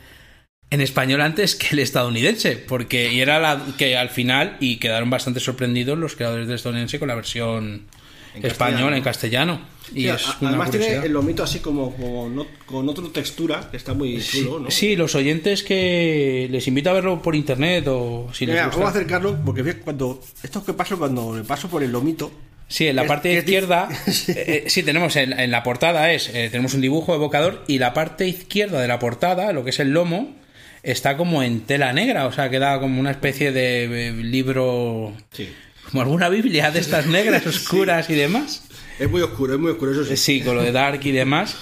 en 0.71 0.81
español 0.81 1.21
antes 1.21 1.55
que 1.55 1.69
el 1.73 1.79
estadounidense, 1.79 2.57
porque 2.57 3.13
y 3.13 3.21
era 3.21 3.39
la 3.39 3.63
que 3.79 3.97
al 3.97 4.11
final 4.11 4.57
y 4.61 4.77
quedaron 4.77 5.09
bastante 5.11 5.41
sorprendidos 5.41 5.99
los 5.99 6.17
creadores 6.17 6.47
del 6.49 6.57
estadounidense 6.57 6.99
con 6.99 7.09
la 7.09 7.15
versión 7.15 7.87
En 8.35 8.45
española 8.45 8.91
castellano. 8.93 8.97
en 8.97 9.03
castellano. 9.03 9.61
Y 9.95 10.01
Sí, 10.03 10.09
es 10.09 10.27
a- 10.27 10.37
una 10.41 10.49
además 10.51 10.71
tiene 10.71 10.97
el 11.07 11.13
lomito 11.13 11.43
así 11.45 11.61
como, 11.61 11.95
como 11.95 12.29
no- 12.29 12.47
con 12.67 12.89
otra 12.89 13.05
textura 13.13 13.69
que 13.71 13.77
está 13.77 13.95
muy 13.95 14.21
Sí, 14.21 14.43
chulo, 14.43 14.61
¿no? 14.61 14.71
sí, 14.71 14.97
los 14.97 15.15
oyentes 15.15 15.63
que 15.63 16.49
les 16.51 16.67
invito 16.67 16.91
a 16.91 16.95
verlo 16.95 17.23
por 17.23 17.35
internet 17.37 17.87
o 17.89 18.29
si 18.33 18.45
les 18.47 18.55
Mira, 18.55 18.65
gusta. 18.67 18.81
vamos 18.81 18.95
a 18.95 18.99
acercarlo 18.99 19.39
porque 19.45 19.75
cuando 19.79 20.21
esto 20.43 20.59
es 20.59 20.65
que 20.65 20.73
pasa 20.73 20.97
cuando 20.97 21.31
me 21.31 21.45
paso 21.45 21.69
por 21.69 21.83
el 21.83 21.93
lomito. 21.93 22.31
Sí, 22.69 22.87
en 22.89 22.97
la 22.97 23.03
Es- 23.03 23.09
parte 23.09 23.33
es 23.33 23.39
izquierda, 23.41 23.89
Sí. 24.11 24.33
eh, 24.33 24.63
eh, 24.67 24.71
sí, 24.71 24.83
tenemos 24.83 25.15
en, 25.17 25.39
en 25.39 25.51
la 25.51 25.63
portada 25.63 26.13
es 26.13 26.29
eh, 26.35 26.49
tenemos 26.51 26.75
un 26.75 26.81
dibujo 26.81 27.15
evocador 27.15 27.63
y 27.67 27.79
la 27.79 27.93
parte 27.95 28.27
izquierda 28.27 28.81
de 28.81 28.89
la 28.89 28.99
portada, 28.99 29.53
lo 29.53 29.65
que 29.65 29.71
es 29.71 29.81
el 29.81 29.91
lomo, 29.91 30.35
está 30.83 31.17
como 31.17 31.43
en 31.43 31.61
tela 31.61 31.93
negra, 31.93 32.27
o 32.27 32.33
sea, 32.33 32.51
queda 32.51 32.79
como 32.81 33.01
una 33.01 33.11
especie 33.11 33.53
de 33.53 34.09
eh, 34.09 34.13
libro, 34.13 35.13
Sí. 35.33 35.49
como 35.91 36.03
alguna 36.03 36.29
Biblia 36.29 36.71
de 36.71 36.81
estas 36.81 37.07
negras 37.07 37.47
oscuras 37.47 38.09
y 38.11 38.15
demás. 38.15 38.63
Es 38.99 39.11
muy 39.11 39.23
oscuro, 39.23 39.55
es 39.55 39.61
muy 39.61 39.73
oscuro, 39.73 39.93
eso 39.93 40.05
sí. 40.05 40.17
Sí, 40.17 40.41
con 40.41 40.55
lo 40.57 40.63
de 40.63 40.73
Dark 40.73 41.01
y 41.05 41.11
demás. 41.13 41.57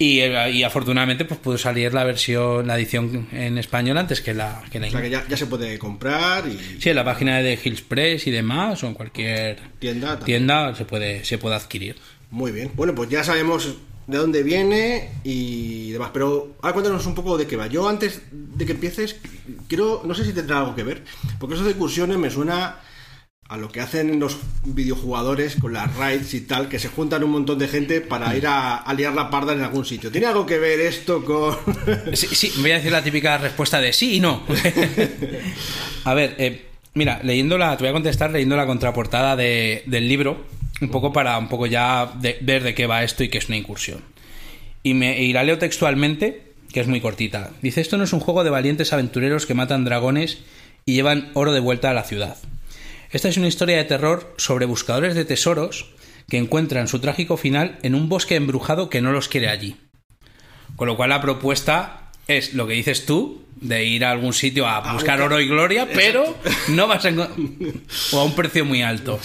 Y, 0.00 0.20
eh, 0.20 0.50
y 0.50 0.62
afortunadamente 0.62 1.26
pues 1.26 1.38
pudo 1.40 1.58
salir 1.58 1.92
la 1.92 2.04
versión, 2.04 2.66
la 2.66 2.78
edición 2.78 3.28
en 3.32 3.58
español 3.58 3.98
antes 3.98 4.22
que 4.22 4.32
la, 4.32 4.62
que 4.72 4.80
la 4.80 4.86
O 4.88 4.90
sea 4.90 5.02
que 5.02 5.10
ya, 5.10 5.28
ya 5.28 5.36
se 5.36 5.44
puede 5.44 5.78
comprar 5.78 6.48
y 6.48 6.58
Sí, 6.80 6.88
en 6.88 6.96
la 6.96 7.04
página 7.04 7.40
de 7.40 7.58
Hills 7.62 7.82
Press 7.82 8.26
y 8.26 8.30
demás, 8.30 8.82
o 8.82 8.86
en 8.86 8.94
cualquier 8.94 9.58
tienda. 9.78 10.16
también. 10.18 10.24
tienda 10.24 10.74
se 10.74 10.86
puede, 10.86 11.22
se 11.26 11.36
puede 11.36 11.56
adquirir. 11.56 11.96
Muy 12.30 12.50
bien. 12.50 12.70
Bueno, 12.74 12.94
pues 12.94 13.10
ya 13.10 13.22
sabemos 13.22 13.76
de 14.06 14.16
dónde 14.16 14.42
viene 14.42 15.10
y 15.22 15.90
demás. 15.90 16.10
Pero 16.14 16.56
ahora 16.62 16.72
cuéntanos 16.72 17.04
un 17.04 17.14
poco 17.14 17.36
de 17.36 17.46
qué 17.46 17.56
va. 17.56 17.66
Yo 17.66 17.86
antes 17.86 18.22
de 18.32 18.64
que 18.64 18.72
empieces, 18.72 19.16
quiero, 19.68 20.00
no 20.06 20.14
sé 20.14 20.24
si 20.24 20.32
tendrá 20.32 20.60
algo 20.60 20.74
que 20.74 20.82
ver, 20.82 21.04
porque 21.38 21.56
eso 21.56 21.64
de 21.64 21.72
excursiones 21.72 22.16
me 22.16 22.30
suena 22.30 22.76
a 23.50 23.56
lo 23.56 23.68
que 23.68 23.80
hacen 23.80 24.20
los 24.20 24.38
videojugadores 24.64 25.56
con 25.56 25.72
las 25.72 25.94
raids 25.96 26.34
y 26.34 26.42
tal, 26.42 26.68
que 26.68 26.78
se 26.78 26.86
juntan 26.88 27.24
un 27.24 27.32
montón 27.32 27.58
de 27.58 27.66
gente 27.66 28.00
para 28.00 28.36
ir 28.36 28.46
a, 28.46 28.76
a 28.76 28.94
liar 28.94 29.12
la 29.12 29.28
parda 29.28 29.52
en 29.52 29.60
algún 29.60 29.84
sitio. 29.84 30.10
¿Tiene 30.12 30.28
algo 30.28 30.46
que 30.46 30.58
ver 30.58 30.78
esto 30.80 31.24
con...? 31.24 31.56
Sí, 32.14 32.28
sí, 32.32 32.52
voy 32.60 32.70
a 32.70 32.76
decir 32.76 32.92
la 32.92 33.02
típica 33.02 33.38
respuesta 33.38 33.80
de 33.80 33.92
sí 33.92 34.14
y 34.16 34.20
no. 34.20 34.44
a 36.04 36.14
ver, 36.14 36.34
eh, 36.38 36.66
mira, 36.94 37.20
leyendo 37.22 37.58
la, 37.58 37.76
te 37.76 37.82
voy 37.84 37.90
a 37.90 37.92
contestar 37.92 38.30
leyendo 38.30 38.56
la 38.56 38.66
contraportada 38.66 39.36
de- 39.36 39.82
del 39.86 40.08
libro, 40.08 40.44
un 40.80 40.88
poco 40.88 41.12
para 41.12 41.36
un 41.38 41.48
poco 41.48 41.66
ya 41.66 42.12
de- 42.20 42.38
ver 42.40 42.62
de 42.62 42.74
qué 42.74 42.86
va 42.86 43.02
esto 43.02 43.24
y 43.24 43.28
qué 43.28 43.38
es 43.38 43.48
una 43.48 43.56
incursión. 43.56 44.00
Y, 44.82 44.94
me, 44.94 45.20
y 45.22 45.32
la 45.32 45.42
leo 45.44 45.58
textualmente, 45.58 46.42
que 46.72 46.80
es 46.80 46.86
muy 46.86 47.00
cortita. 47.00 47.50
Dice, 47.62 47.80
esto 47.80 47.98
no 47.98 48.04
es 48.04 48.12
un 48.12 48.20
juego 48.20 48.44
de 48.44 48.50
valientes 48.50 48.92
aventureros 48.92 49.44
que 49.46 49.54
matan 49.54 49.84
dragones 49.84 50.38
y 50.86 50.94
llevan 50.94 51.30
oro 51.34 51.52
de 51.52 51.60
vuelta 51.60 51.90
a 51.90 51.94
la 51.94 52.04
ciudad. 52.04 52.36
Esta 53.10 53.28
es 53.28 53.36
una 53.36 53.48
historia 53.48 53.76
de 53.76 53.84
terror 53.84 54.34
sobre 54.36 54.66
buscadores 54.66 55.14
de 55.14 55.24
tesoros 55.24 55.86
que 56.28 56.38
encuentran 56.38 56.86
su 56.88 57.00
trágico 57.00 57.36
final 57.36 57.78
en 57.82 57.94
un 57.94 58.08
bosque 58.08 58.36
embrujado 58.36 58.88
que 58.88 59.00
no 59.00 59.10
los 59.12 59.28
quiere 59.28 59.48
allí. 59.48 59.76
Con 60.76 60.86
lo 60.86 60.96
cual 60.96 61.10
la 61.10 61.20
propuesta 61.20 62.12
es 62.28 62.54
lo 62.54 62.66
que 62.68 62.74
dices 62.74 63.06
tú, 63.06 63.42
de 63.60 63.84
ir 63.84 64.04
a 64.04 64.12
algún 64.12 64.32
sitio 64.32 64.66
a 64.66 64.78
buscar 64.78 64.94
buscar- 64.94 65.20
oro 65.22 65.40
y 65.40 65.48
gloria, 65.48 65.88
pero 65.92 66.36
no 66.68 66.86
vas 66.86 67.04
a 67.04 67.10
encon- 67.10 67.82
o 68.12 68.20
a 68.20 68.24
un 68.24 68.34
precio 68.34 68.64
muy 68.64 68.80
alto 68.82 69.18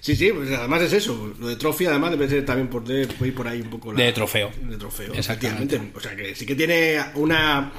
Sí, 0.00 0.14
sí, 0.16 0.30
pues 0.32 0.50
además 0.52 0.82
es 0.82 0.92
eso. 0.92 1.32
Lo 1.38 1.48
de 1.48 1.56
Trophy 1.56 1.86
además 1.86 2.10
debe 2.12 2.28
ser 2.28 2.44
también 2.44 2.68
por, 2.68 2.84
ir 2.90 3.34
por 3.34 3.46
ahí 3.48 3.60
un 3.60 3.70
poco... 3.70 3.92
la- 3.92 4.02
de 4.02 4.12
trofeo. 4.12 4.50
De 4.62 4.76
trofeo, 4.76 5.12
Exactamente. 5.14 5.80
O 5.94 6.00
sea 6.00 6.16
que 6.16 6.34
sí 6.34 6.44
que 6.46 6.54
tiene 6.54 6.98
una. 7.14 7.72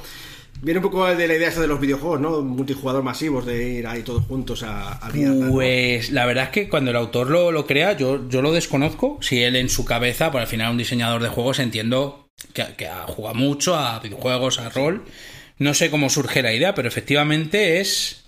Viene 0.62 0.78
un 0.78 0.82
poco 0.82 1.06
de 1.06 1.26
la 1.26 1.34
idea 1.34 1.48
esta 1.48 1.62
de 1.62 1.66
los 1.66 1.80
videojuegos, 1.80 2.20
¿no? 2.20 2.42
Multijugador 2.42 3.02
masivos, 3.02 3.46
de 3.46 3.66
ir 3.66 3.86
ahí 3.86 4.02
todos 4.02 4.26
juntos 4.26 4.62
a, 4.62 4.92
a. 4.92 5.10
Pues 5.50 6.10
la 6.10 6.26
verdad 6.26 6.44
es 6.44 6.50
que 6.50 6.68
cuando 6.68 6.90
el 6.90 6.96
autor 6.98 7.30
lo, 7.30 7.50
lo 7.50 7.66
crea, 7.66 7.96
yo, 7.96 8.28
yo 8.28 8.42
lo 8.42 8.52
desconozco. 8.52 9.18
Si 9.22 9.42
él 9.42 9.56
en 9.56 9.70
su 9.70 9.86
cabeza, 9.86 10.30
por 10.30 10.42
al 10.42 10.46
final 10.46 10.72
un 10.72 10.78
diseñador 10.78 11.22
de 11.22 11.30
juegos, 11.30 11.60
entiendo 11.60 12.28
que, 12.52 12.64
que 12.76 12.88
ha 12.88 13.06
jugado 13.06 13.36
mucho 13.36 13.74
a 13.74 14.00
videojuegos, 14.00 14.58
a 14.58 14.68
rol. 14.68 15.04
No 15.58 15.72
sé 15.72 15.90
cómo 15.90 16.10
surge 16.10 16.42
la 16.42 16.52
idea, 16.52 16.74
pero 16.74 16.88
efectivamente 16.88 17.80
es 17.80 18.24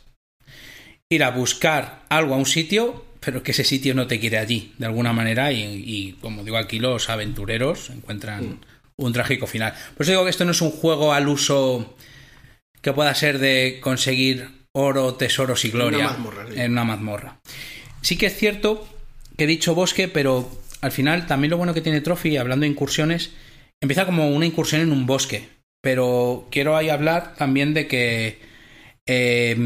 ir 1.11 1.25
a 1.25 1.31
buscar 1.31 2.05
algo 2.09 2.35
a 2.35 2.39
un 2.39 2.47
sitio, 2.47 3.05
pero 3.21 3.43
que 3.43 3.51
ese 3.51 3.65
sitio 3.65 3.95
no 3.95 4.07
te 4.07 4.19
quiere 4.19 4.39
allí, 4.39 4.73
de 4.79 4.87
alguna 4.87 5.13
manera. 5.13 5.53
Y, 5.53 5.63
y, 5.63 6.13
como 6.21 6.45
digo 6.45 6.57
aquí, 6.57 6.79
los 6.79 7.11
aventureros 7.11 7.91
encuentran 7.91 8.61
un 8.97 9.13
trágico 9.13 9.47
final. 9.47 9.75
Por 9.95 10.05
eso 10.05 10.13
digo 10.13 10.25
que 10.25 10.31
esto 10.31 10.47
no 10.47 10.53
es 10.53 10.63
un 10.63 10.71
juego 10.71 11.13
al 11.13 11.29
uso 11.29 11.95
que 12.83 12.93
pueda 12.93 13.15
ser 13.15 13.39
de 13.39 13.79
conseguir 13.81 14.49
oro, 14.73 15.15
tesoros 15.15 15.65
y 15.65 15.69
una 15.69 15.85
gloria. 15.85 16.05
mazmorra, 16.09 16.47
sí. 16.49 16.61
En 16.61 16.73
una 16.73 16.85
mazmorra. 16.85 17.41
Sí 18.03 18.19
que 18.19 18.27
es 18.27 18.37
cierto 18.37 18.87
que 19.37 19.45
he 19.45 19.47
dicho 19.47 19.75
bosque, 19.75 20.09
pero 20.09 20.51
al 20.81 20.93
final 20.93 21.27
también 21.27 21.51
lo 21.51 21.57
bueno 21.57 21.75
que 21.75 21.81
tiene 21.81 22.01
Trophy, 22.01 22.37
hablando 22.37 22.65
de 22.65 22.71
incursiones, 22.71 23.31
empieza 23.81 24.05
como 24.05 24.29
una 24.29 24.47
incursión 24.47 24.83
en 24.83 24.93
un 24.93 25.07
bosque. 25.07 25.49
Pero 25.81 26.49
quiero 26.51 26.77
ahí 26.77 26.91
hablar 26.91 27.35
también 27.35 27.75
de 27.75 27.89
que 27.89 28.39
eh, 29.07 29.57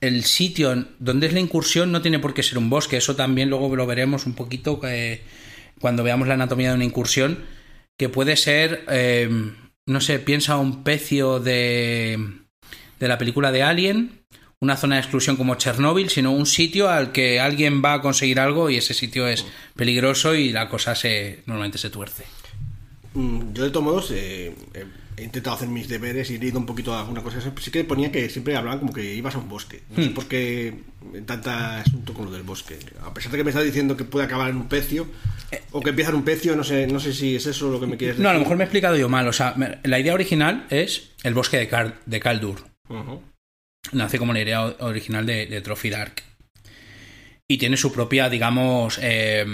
el 0.00 0.24
sitio 0.24 0.86
donde 0.98 1.28
es 1.28 1.32
la 1.32 1.40
incursión 1.40 1.92
no 1.92 2.02
tiene 2.02 2.18
por 2.18 2.34
qué 2.34 2.42
ser 2.42 2.58
un 2.58 2.68
bosque. 2.68 2.98
Eso 2.98 3.16
también 3.16 3.48
luego 3.48 3.74
lo 3.74 3.86
veremos 3.86 4.26
un 4.26 4.34
poquito 4.34 4.80
eh, 4.84 5.22
cuando 5.80 6.02
veamos 6.02 6.28
la 6.28 6.34
anatomía 6.34 6.70
de 6.70 6.74
una 6.74 6.84
incursión. 6.84 7.44
Que 7.98 8.08
puede 8.08 8.36
ser, 8.36 8.84
eh, 8.88 9.30
no 9.86 10.00
sé, 10.00 10.18
piensa 10.18 10.56
un 10.56 10.84
pecio 10.84 11.40
de, 11.40 12.18
de 13.00 13.08
la 13.08 13.18
película 13.18 13.52
de 13.52 13.62
Alien, 13.62 14.22
una 14.60 14.76
zona 14.76 14.94
de 14.94 15.00
exclusión 15.00 15.36
como 15.36 15.56
Chernóbil, 15.56 16.08
sino 16.08 16.30
un 16.30 16.46
sitio 16.46 16.88
al 16.88 17.10
que 17.10 17.40
alguien 17.40 17.82
va 17.84 17.94
a 17.94 18.00
conseguir 18.00 18.38
algo 18.38 18.70
y 18.70 18.76
ese 18.76 18.94
sitio 18.94 19.26
es 19.26 19.44
peligroso 19.74 20.34
y 20.34 20.50
la 20.52 20.68
cosa 20.68 20.94
se 20.94 21.42
normalmente 21.46 21.78
se 21.78 21.90
tuerce. 21.90 22.24
Mm, 23.14 23.52
Yo 23.52 23.64
de 23.64 23.70
todos 23.70 23.84
modos 23.84 24.10
eh, 24.12 24.54
eh, 24.74 24.86
he 25.16 25.24
intentado 25.24 25.56
hacer 25.56 25.68
mis 25.68 25.88
deberes 25.88 26.30
y 26.30 26.36
he 26.36 26.38
leído 26.38 26.58
un 26.58 26.66
poquito 26.66 26.96
alguna 26.96 27.22
cosa. 27.22 27.38
Sí 27.60 27.70
que 27.70 27.84
ponía 27.84 28.10
que 28.10 28.28
siempre 28.30 28.56
hablaban 28.56 28.78
como 28.80 28.92
que 28.92 29.14
ibas 29.14 29.34
a 29.34 29.38
un 29.38 29.48
bosque. 29.48 29.82
No 29.90 30.02
sé 30.02 30.10
Hmm. 30.10 30.14
por 30.14 30.26
qué 30.26 30.74
tanta 31.26 31.80
asunto 31.80 32.14
con 32.14 32.26
lo 32.26 32.30
del 32.32 32.42
bosque. 32.42 32.78
A 33.02 33.12
pesar 33.12 33.30
de 33.32 33.38
que 33.38 33.44
me 33.44 33.50
estás 33.50 33.64
diciendo 33.64 33.96
que 33.96 34.04
puede 34.04 34.24
acabar 34.26 34.50
en 34.50 34.56
un 34.56 34.68
pecio 34.68 35.06
o 35.72 35.80
que 35.80 35.90
empieza 35.90 36.10
en 36.10 36.16
un 36.16 36.24
pecio, 36.24 36.56
no 36.56 36.64
sé, 36.64 36.86
no 36.86 36.98
sé 37.00 37.12
si 37.12 37.36
es 37.36 37.46
eso 37.46 37.70
lo 37.70 37.78
que 37.80 37.86
me 37.86 37.96
quieres 37.96 38.16
decir. 38.16 38.22
No, 38.24 38.30
a 38.30 38.34
lo 38.34 38.40
mejor 38.40 38.56
me 38.56 38.64
he 38.64 38.66
explicado 38.66 38.96
yo 38.96 39.08
mal. 39.08 39.26
O 39.28 39.32
sea, 39.32 39.54
la 39.84 39.98
idea 39.98 40.14
original 40.14 40.66
es 40.70 41.10
el 41.22 41.34
bosque 41.34 41.58
de, 41.58 41.68
Car- 41.68 42.00
de 42.06 42.20
Caldur. 42.20 42.64
Ujú. 42.88 43.22
nace 43.92 44.18
como 44.18 44.32
la 44.32 44.40
idea 44.40 44.62
original 44.80 45.26
de, 45.26 45.46
de 45.46 45.60
Trophy 45.60 45.90
Dark. 45.90 46.22
Y 47.48 47.58
tiene 47.58 47.76
su 47.76 47.92
propia, 47.92 48.28
digamos, 48.28 48.98
eh, 49.02 49.44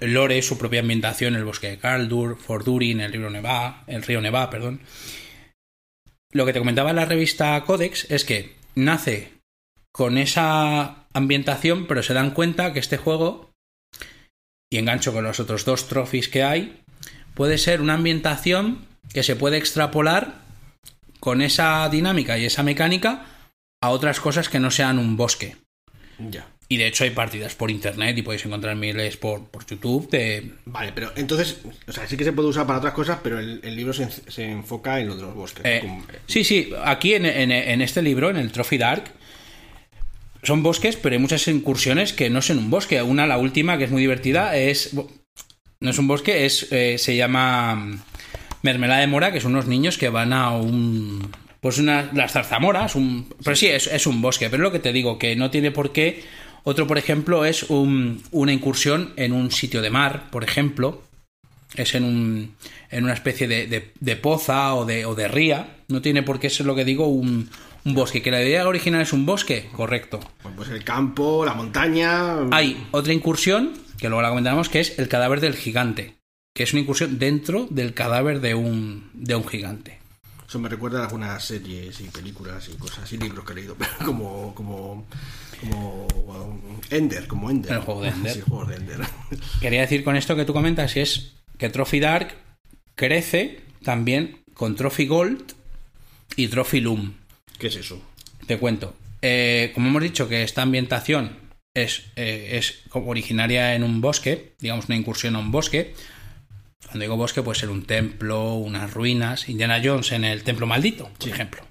lore, 0.00 0.42
su 0.42 0.58
propia 0.58 0.80
ambientación 0.80 1.34
en 1.34 1.40
el 1.40 1.44
bosque 1.44 1.70
de 1.70 1.78
Caldur, 1.78 2.36
Fordurin, 2.36 3.00
el 3.00 3.12
río 3.12 3.30
Neva, 3.30 3.84
el 3.86 4.02
río 4.02 4.20
Neva, 4.20 4.50
perdón. 4.50 4.80
Lo 6.32 6.44
que 6.44 6.52
te 6.52 6.58
comentaba 6.58 6.90
en 6.90 6.96
la 6.96 7.04
revista 7.04 7.62
Codex 7.64 8.10
es 8.10 8.24
que 8.24 8.56
nace 8.74 9.32
con 9.92 10.18
esa 10.18 11.06
ambientación, 11.14 11.86
pero 11.86 12.02
se 12.02 12.12
dan 12.12 12.32
cuenta 12.32 12.72
que 12.72 12.80
este 12.80 12.98
juego, 12.98 13.50
y 14.70 14.76
engancho 14.76 15.12
con 15.12 15.24
los 15.24 15.40
otros 15.40 15.64
dos 15.64 15.88
trophies 15.88 16.28
que 16.28 16.42
hay, 16.42 16.82
puede 17.34 17.56
ser 17.56 17.80
una 17.80 17.94
ambientación 17.94 18.86
que 19.14 19.22
se 19.22 19.36
puede 19.36 19.56
extrapolar 19.56 20.42
con 21.20 21.40
esa 21.40 21.88
dinámica 21.88 22.36
y 22.36 22.44
esa 22.44 22.62
mecánica 22.62 23.24
a 23.82 23.90
otras 23.90 24.20
cosas 24.20 24.48
que 24.48 24.60
no 24.60 24.70
sean 24.70 24.98
un 24.98 25.16
bosque. 25.16 25.56
Ya. 26.18 26.46
Y 26.68 26.78
de 26.78 26.88
hecho 26.88 27.04
hay 27.04 27.10
partidas 27.10 27.54
por 27.54 27.70
internet 27.70 28.18
y 28.18 28.22
podéis 28.22 28.44
encontrar 28.44 28.74
miles 28.74 29.16
por, 29.16 29.44
por 29.48 29.64
YouTube 29.64 30.10
de... 30.10 30.50
Vale, 30.64 30.90
pero 30.92 31.12
entonces, 31.14 31.58
o 31.86 31.92
sea, 31.92 32.08
sí 32.08 32.16
que 32.16 32.24
se 32.24 32.32
puede 32.32 32.48
usar 32.48 32.66
para 32.66 32.80
otras 32.80 32.92
cosas, 32.92 33.18
pero 33.22 33.38
el, 33.38 33.60
el 33.62 33.76
libro 33.76 33.92
se, 33.92 34.08
se 34.10 34.50
enfoca 34.50 34.98
en 34.98 35.06
lo 35.06 35.14
de 35.14 35.22
los 35.22 35.34
bosques. 35.34 35.64
Eh, 35.64 35.78
Como- 35.82 36.04
sí, 36.26 36.42
sí, 36.42 36.70
aquí 36.84 37.14
en, 37.14 37.24
en- 37.24 37.52
en 37.52 37.82
este 37.82 38.02
libro, 38.02 38.30
en 38.30 38.36
el 38.36 38.50
Trophy 38.50 38.78
Dark, 38.78 39.04
son 40.42 40.62
bosques, 40.62 40.96
pero 40.96 41.14
hay 41.14 41.20
muchas 41.20 41.46
incursiones 41.48 42.12
que 42.12 42.30
no 42.30 42.42
son 42.42 42.58
un 42.58 42.70
bosque. 42.70 43.00
Una, 43.02 43.26
la 43.26 43.38
última, 43.38 43.78
que 43.78 43.84
es 43.84 43.90
muy 43.90 44.00
divertida, 44.02 44.56
es... 44.56 44.90
No 45.78 45.90
es 45.90 45.98
un 45.98 46.08
bosque, 46.08 46.46
es 46.46 46.66
eh, 46.72 46.96
se 46.98 47.14
llama 47.16 47.74
mm, 47.76 48.00
Mermelada 48.62 49.00
de 49.02 49.06
Mora, 49.06 49.30
que 49.30 49.40
son 49.40 49.52
unos 49.52 49.66
niños 49.66 49.98
que 49.98 50.08
van 50.08 50.32
a 50.32 50.50
un... 50.50 51.30
Pues 51.60 51.78
una, 51.78 52.10
las 52.12 52.32
zarzamoras, 52.32 52.94
un, 52.94 53.32
pero 53.44 53.56
sí, 53.56 53.66
es, 53.66 53.86
es 53.88 54.06
un 54.06 54.20
bosque, 54.22 54.50
pero 54.50 54.62
es 54.62 54.66
lo 54.68 54.72
que 54.72 54.78
te 54.78 54.92
digo, 54.92 55.18
que 55.18 55.36
no 55.36 55.50
tiene 55.50 55.70
por 55.70 55.92
qué... 55.92 56.22
Otro, 56.68 56.88
por 56.88 56.98
ejemplo, 56.98 57.44
es 57.44 57.62
un- 57.70 58.22
una 58.32 58.52
incursión 58.52 59.12
en 59.14 59.32
un 59.32 59.52
sitio 59.52 59.82
de 59.82 59.90
mar, 59.90 60.30
por 60.32 60.42
ejemplo, 60.42 61.02
es 61.76 61.94
en, 61.94 62.02
un, 62.02 62.54
en 62.90 63.04
una 63.04 63.12
especie 63.12 63.46
de, 63.46 63.68
de- 63.68 63.92
de 64.00 64.16
poza 64.16 64.74
o 64.74 64.84
de, 64.84 65.06
o 65.06 65.14
de 65.14 65.28
ría. 65.28 65.76
No 65.86 66.02
tiene 66.02 66.24
por 66.24 66.40
qué 66.40 66.50
ser 66.50 66.66
lo 66.66 66.74
que 66.74 66.84
digo 66.84 67.06
un, 67.06 67.48
un 67.84 67.94
bosque. 67.94 68.20
Que 68.20 68.32
la 68.32 68.42
idea 68.42 68.66
original 68.66 69.00
es 69.02 69.12
un 69.12 69.26
bosque, 69.26 69.68
correcto. 69.76 70.18
Pues 70.56 70.68
el 70.70 70.82
campo, 70.82 71.44
la 71.44 71.54
montaña. 71.54 72.40
Hay 72.50 72.84
otra 72.90 73.12
incursión, 73.12 73.72
que 73.98 74.08
luego 74.08 74.22
la 74.22 74.30
comentaremos, 74.30 74.68
que 74.68 74.80
es 74.80 74.98
el 74.98 75.06
cadáver 75.08 75.40
del 75.40 75.54
gigante. 75.54 76.16
Que 76.52 76.64
es 76.64 76.72
una 76.72 76.80
incursión 76.82 77.18
dentro 77.20 77.68
del 77.70 77.94
cadáver 77.94 78.40
de 78.40 78.56
un, 78.56 79.08
de 79.14 79.36
un 79.36 79.46
gigante. 79.46 80.00
Eso 80.48 80.58
me 80.58 80.68
recuerda 80.68 81.00
a 81.00 81.04
algunas 81.04 81.44
series 81.44 82.00
y 82.00 82.04
películas 82.04 82.68
y 82.72 82.76
cosas 82.78 83.12
y 83.12 83.18
libros 83.18 83.44
que 83.44 83.52
he 83.52 83.56
leído, 83.56 83.76
como 84.04 84.54
como 84.54 85.04
como 85.60 86.06
um, 86.06 86.60
Ender, 86.90 87.26
como 87.26 87.50
Ender. 87.50 87.72
El 87.72 87.80
juego 87.80 88.02
de 88.02 88.08
Ender. 88.08 88.32
Sí, 88.32 88.38
el 88.38 88.44
juego 88.44 88.64
de 88.66 88.76
Ender. 88.76 89.00
Quería 89.60 89.80
decir 89.80 90.04
con 90.04 90.16
esto 90.16 90.36
que 90.36 90.44
tú 90.44 90.52
comentas, 90.52 90.96
y 90.96 91.00
es 91.00 91.34
que 91.58 91.68
Trophy 91.68 92.00
Dark 92.00 92.34
crece 92.94 93.60
también 93.82 94.42
con 94.54 94.74
Trophy 94.76 95.06
Gold 95.06 95.52
y 96.36 96.48
Trophy 96.48 96.80
Loom. 96.80 97.14
¿Qué 97.58 97.68
es 97.68 97.76
eso? 97.76 98.02
Te 98.46 98.58
cuento. 98.58 98.94
Eh, 99.22 99.72
como 99.74 99.88
hemos 99.88 100.02
dicho 100.02 100.28
que 100.28 100.42
esta 100.42 100.62
ambientación 100.62 101.36
es, 101.74 102.04
eh, 102.16 102.50
es 102.52 102.82
como 102.88 103.10
originaria 103.10 103.74
en 103.74 103.82
un 103.82 104.00
bosque, 104.00 104.54
digamos 104.58 104.86
una 104.86 104.96
incursión 104.96 105.36
a 105.36 105.38
un 105.38 105.50
bosque. 105.50 105.94
Cuando 106.84 107.00
digo 107.00 107.16
bosque 107.16 107.42
puede 107.42 107.58
ser 107.58 107.70
un 107.70 107.84
templo, 107.84 108.54
unas 108.54 108.92
ruinas, 108.92 109.48
Indiana 109.48 109.80
Jones 109.82 110.12
en 110.12 110.24
el 110.24 110.42
templo 110.42 110.66
maldito, 110.66 111.10
por 111.18 111.28
ejemplo. 111.28 111.62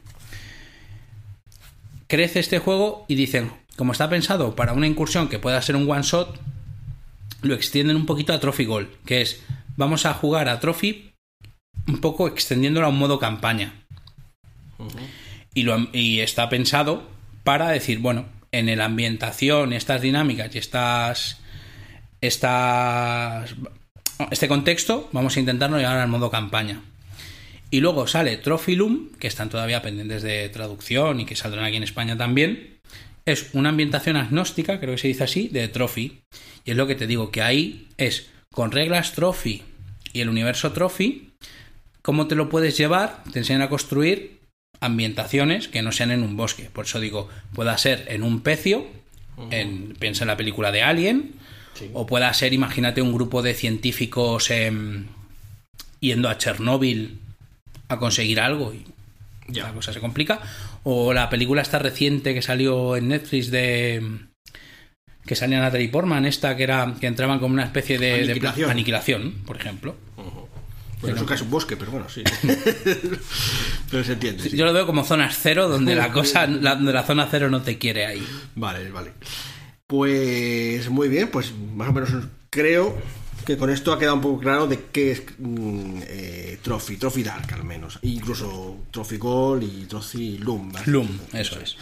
Crece 2.08 2.40
este 2.40 2.60
juego 2.60 3.06
y 3.08 3.16
dicen, 3.16 3.52
como 3.76 3.92
está 3.92 4.10
pensado 4.10 4.56
para 4.56 4.74
una 4.74 4.88
incursión 4.88 5.28
que 5.28 5.40
pueda 5.40 5.62
ser 5.62 5.76
un 5.76 5.90
one 5.90 6.04
shot, 6.04 6.40
lo 7.42 7.54
extienden 7.54 7.96
un 7.96 8.06
poquito 8.06 8.34
a 8.34 8.40
Trophy 8.40 8.66
Gold, 8.66 8.90
que 9.06 9.22
es 9.22 9.44
vamos 9.78 10.06
a 10.06 10.14
jugar 10.14 10.50
a 10.50 10.60
Trophy 10.60 11.12
un 11.88 12.00
poco 12.02 12.28
extendiéndolo 12.28 12.88
a 12.88 12.90
un 12.90 12.98
modo 12.98 13.20
campaña 13.20 13.86
y, 15.54 15.64
lo, 15.64 15.88
y 15.94 16.20
está 16.20 16.50
pensado 16.50 17.08
para 17.44 17.70
decir, 17.70 18.00
bueno, 18.00 18.26
en 18.52 18.76
la 18.78 18.86
ambientación, 18.86 19.74
estas 19.74 20.02
dinámicas 20.02 20.54
y 20.56 20.58
estas, 20.58 21.40
estas, 22.22 23.56
este 24.32 24.48
contexto, 24.48 25.10
vamos 25.12 25.36
a 25.36 25.40
intentarlo 25.40 25.78
llevar 25.78 25.98
al 25.98 26.08
modo 26.08 26.30
campaña. 26.30 26.82
Y 27.72 27.82
luego 27.82 28.08
sale 28.08 28.38
Trophilum, 28.38 29.12
que 29.20 29.28
están 29.28 29.50
todavía 29.50 29.82
pendientes 29.82 30.22
de 30.22 30.48
traducción 30.50 31.20
y 31.20 31.26
que 31.26 31.36
saldrán 31.36 31.66
aquí 31.66 31.78
en 31.78 31.84
España 31.84 32.18
también. 32.18 32.78
Es 33.26 33.50
una 33.54 33.70
ambientación 33.70 34.18
agnóstica, 34.18 34.80
creo 34.80 34.94
que 34.94 35.02
se 35.02 35.08
dice 35.08 35.24
así, 35.24 35.48
de 35.48 35.68
Trophy. 35.68 36.22
Y 36.64 36.72
es 36.72 36.78
lo 36.78 36.86
que 36.88 36.96
te 36.96 37.08
digo, 37.08 37.32
que 37.32 37.42
ahí 37.42 37.88
es 37.98 38.28
con 38.52 38.72
reglas 38.72 39.14
Trophy 39.14 39.64
y 40.14 40.22
el 40.22 40.30
universo 40.30 40.72
Trophy, 40.72 41.32
cómo 42.02 42.28
te 42.28 42.36
lo 42.36 42.50
puedes 42.50 42.78
llevar, 42.78 43.24
te 43.34 43.40
enseñan 43.40 43.64
a 43.64 43.70
construir 43.70 44.40
ambientaciones 44.80 45.68
que 45.68 45.82
no 45.82 45.92
sean 45.92 46.12
en 46.12 46.22
un 46.24 46.38
bosque. 46.38 46.70
Por 46.72 46.86
eso 46.86 47.00
digo, 47.00 47.28
pueda 47.54 47.78
ser 47.78 48.06
en 48.10 48.22
un 48.24 48.42
pecio, 48.42 48.86
en, 49.50 49.96
piensa 50.00 50.24
en 50.24 50.28
la 50.28 50.38
película 50.38 50.72
de 50.72 50.84
Alien, 50.84 51.34
o 51.94 52.06
pueda 52.06 52.34
ser, 52.34 52.54
imagínate, 52.54 53.02
un 53.02 53.12
grupo 53.14 53.42
de 53.42 53.54
científicos 53.54 54.50
em, 54.52 55.08
yendo 56.00 56.30
a 56.30 56.38
Chernóbil 56.38 57.20
a 57.90 57.98
conseguir 57.98 58.40
algo 58.40 58.74
y 58.74 58.86
Ya. 59.48 59.64
la 59.64 59.74
cosa 59.74 59.92
se 59.92 60.00
complica. 60.00 60.42
O 60.88 61.14
la 61.14 61.30
película 61.30 61.64
esta 61.64 61.80
reciente 61.80 62.36
que 62.36 62.44
salió 62.44 62.96
en 62.96 63.08
Netflix 63.08 63.50
de 63.50 64.20
que 65.26 65.36
salía 65.36 65.60
Natalie 65.60 65.90
Portman, 65.90 66.26
esta 66.26 66.56
que 66.56 66.62
era 66.62 66.94
que 67.00 67.08
entraban 67.08 67.40
como 67.40 67.56
una 67.56 67.64
especie 67.64 67.98
de 67.98 68.24
Aniquilación. 68.24 68.70
aniquilación, 68.70 69.34
por 69.46 69.58
ejemplo. 69.58 69.96
Bueno, 71.02 71.18
eso 71.18 71.26
que 71.26 71.34
es 71.34 71.42
un 71.42 71.50
bosque, 71.50 71.76
pero 71.76 71.92
bueno, 71.92 72.08
sí. 72.08 72.24
pero 73.92 74.04
se 74.04 74.14
entiende. 74.14 74.44
sí. 74.44 74.56
Yo 74.56 74.66
lo 74.66 74.74
veo 74.74 74.86
como 74.86 75.04
zonas 75.04 75.38
cero, 75.42 75.68
donde 75.68 75.96
la 75.96 76.12
cosa, 76.12 76.46
la, 76.48 76.76
donde 76.76 76.94
la 76.94 77.04
zona 77.04 77.28
cero 77.30 77.50
no 77.50 77.64
te 77.64 77.78
quiere 77.80 78.06
ahí. 78.06 78.26
Vale, 78.56 78.90
vale. 78.92 79.12
Pues 79.88 80.90
muy 80.90 81.10
bien, 81.10 81.30
pues 81.30 81.52
más 81.76 81.90
o 81.90 81.94
menos 81.94 82.12
creo 82.50 82.96
que 83.46 83.58
con 83.58 83.70
esto 83.70 83.94
ha 83.94 84.00
quedado 84.00 84.16
un 84.16 84.22
poco 84.22 84.40
claro 84.40 84.68
de 84.68 84.86
qué 84.92 85.12
es 85.12 85.24
mm, 85.38 86.00
eh, 86.08 86.60
Trophy, 86.62 86.98
Trophy 86.98 87.24
Dark 87.24 87.54
al 87.54 87.64
menos. 87.64 88.00
Incluso 88.02 88.78
Trophy 88.92 89.18
Gold 89.18 89.64
y 89.64 89.86
Trophy 89.86 90.38
Loom. 90.40 90.74
Loom, 90.86 91.20
eso 91.34 91.60
es. 91.60 91.78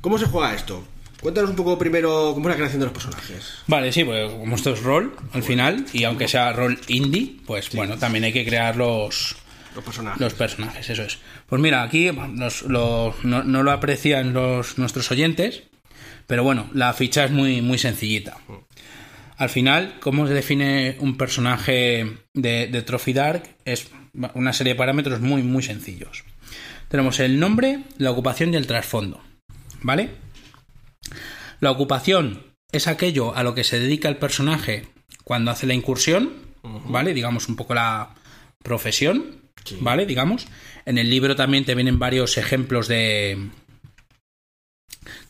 ¿Cómo 0.00 0.18
se 0.18 0.26
juega 0.26 0.54
esto? 0.54 0.84
Cuéntanos 1.20 1.50
un 1.50 1.56
poco 1.56 1.78
primero 1.78 2.32
cómo 2.34 2.48
es 2.48 2.54
la 2.54 2.56
creación 2.56 2.80
de 2.80 2.86
los 2.86 2.92
personajes. 2.92 3.54
Vale, 3.66 3.90
sí, 3.90 4.04
pues 4.04 4.30
como 4.32 4.54
esto 4.54 4.74
es 4.74 4.82
rol 4.82 5.16
al 5.32 5.42
final, 5.42 5.86
y 5.92 6.04
aunque 6.04 6.28
sea 6.28 6.52
rol 6.52 6.78
indie, 6.88 7.36
pues 7.46 7.70
bueno, 7.72 7.96
también 7.96 8.24
hay 8.24 8.32
que 8.32 8.44
crear 8.44 8.76
los, 8.76 9.34
Los 9.74 9.82
personajes. 9.82 10.20
los 10.20 10.34
personajes, 10.34 10.90
eso 10.90 11.02
es. 11.02 11.18
Pues 11.48 11.60
mira, 11.60 11.82
aquí 11.82 12.10
no, 12.12 13.14
no 13.22 13.62
lo 13.62 13.72
aprecian 13.72 14.34
los, 14.34 14.76
nuestros 14.78 15.10
oyentes, 15.10 15.62
pero 16.26 16.44
bueno, 16.44 16.68
la 16.74 16.92
ficha 16.92 17.24
es 17.24 17.30
muy, 17.30 17.62
muy 17.62 17.78
sencillita. 17.78 18.36
Al 19.36 19.48
final, 19.50 19.96
¿cómo 20.00 20.26
se 20.26 20.32
define 20.34 20.96
un 21.00 21.16
personaje 21.16 22.06
de, 22.34 22.68
de 22.68 22.82
Trophy 22.82 23.12
Dark? 23.12 23.42
Es 23.64 23.90
una 24.34 24.52
serie 24.52 24.72
de 24.72 24.78
parámetros 24.78 25.20
muy, 25.20 25.42
muy 25.42 25.62
sencillos. 25.62 26.24
tenemos 26.88 27.20
el 27.20 27.38
nombre, 27.38 27.80
la 27.98 28.10
ocupación 28.12 28.54
y 28.54 28.56
el 28.56 28.66
trasfondo. 28.66 29.20
¿Vale? 29.82 30.10
La 31.60 31.70
ocupación 31.70 32.44
es 32.72 32.86
aquello 32.88 33.34
a 33.36 33.42
lo 33.42 33.54
que 33.54 33.64
se 33.64 33.78
dedica 33.78 34.08
el 34.08 34.16
personaje 34.16 34.86
cuando 35.24 35.50
hace 35.50 35.66
la 35.66 35.74
incursión, 35.74 36.32
¿vale? 36.62 37.12
Digamos 37.14 37.48
un 37.48 37.56
poco 37.56 37.74
la 37.74 38.14
profesión, 38.62 39.42
Sí. 39.64 39.76
¿vale? 39.80 40.06
Digamos. 40.06 40.46
En 40.84 40.96
el 40.96 41.10
libro 41.10 41.34
también 41.34 41.64
te 41.64 41.74
vienen 41.74 41.98
varios 41.98 42.38
ejemplos 42.38 42.86
de. 42.86 43.48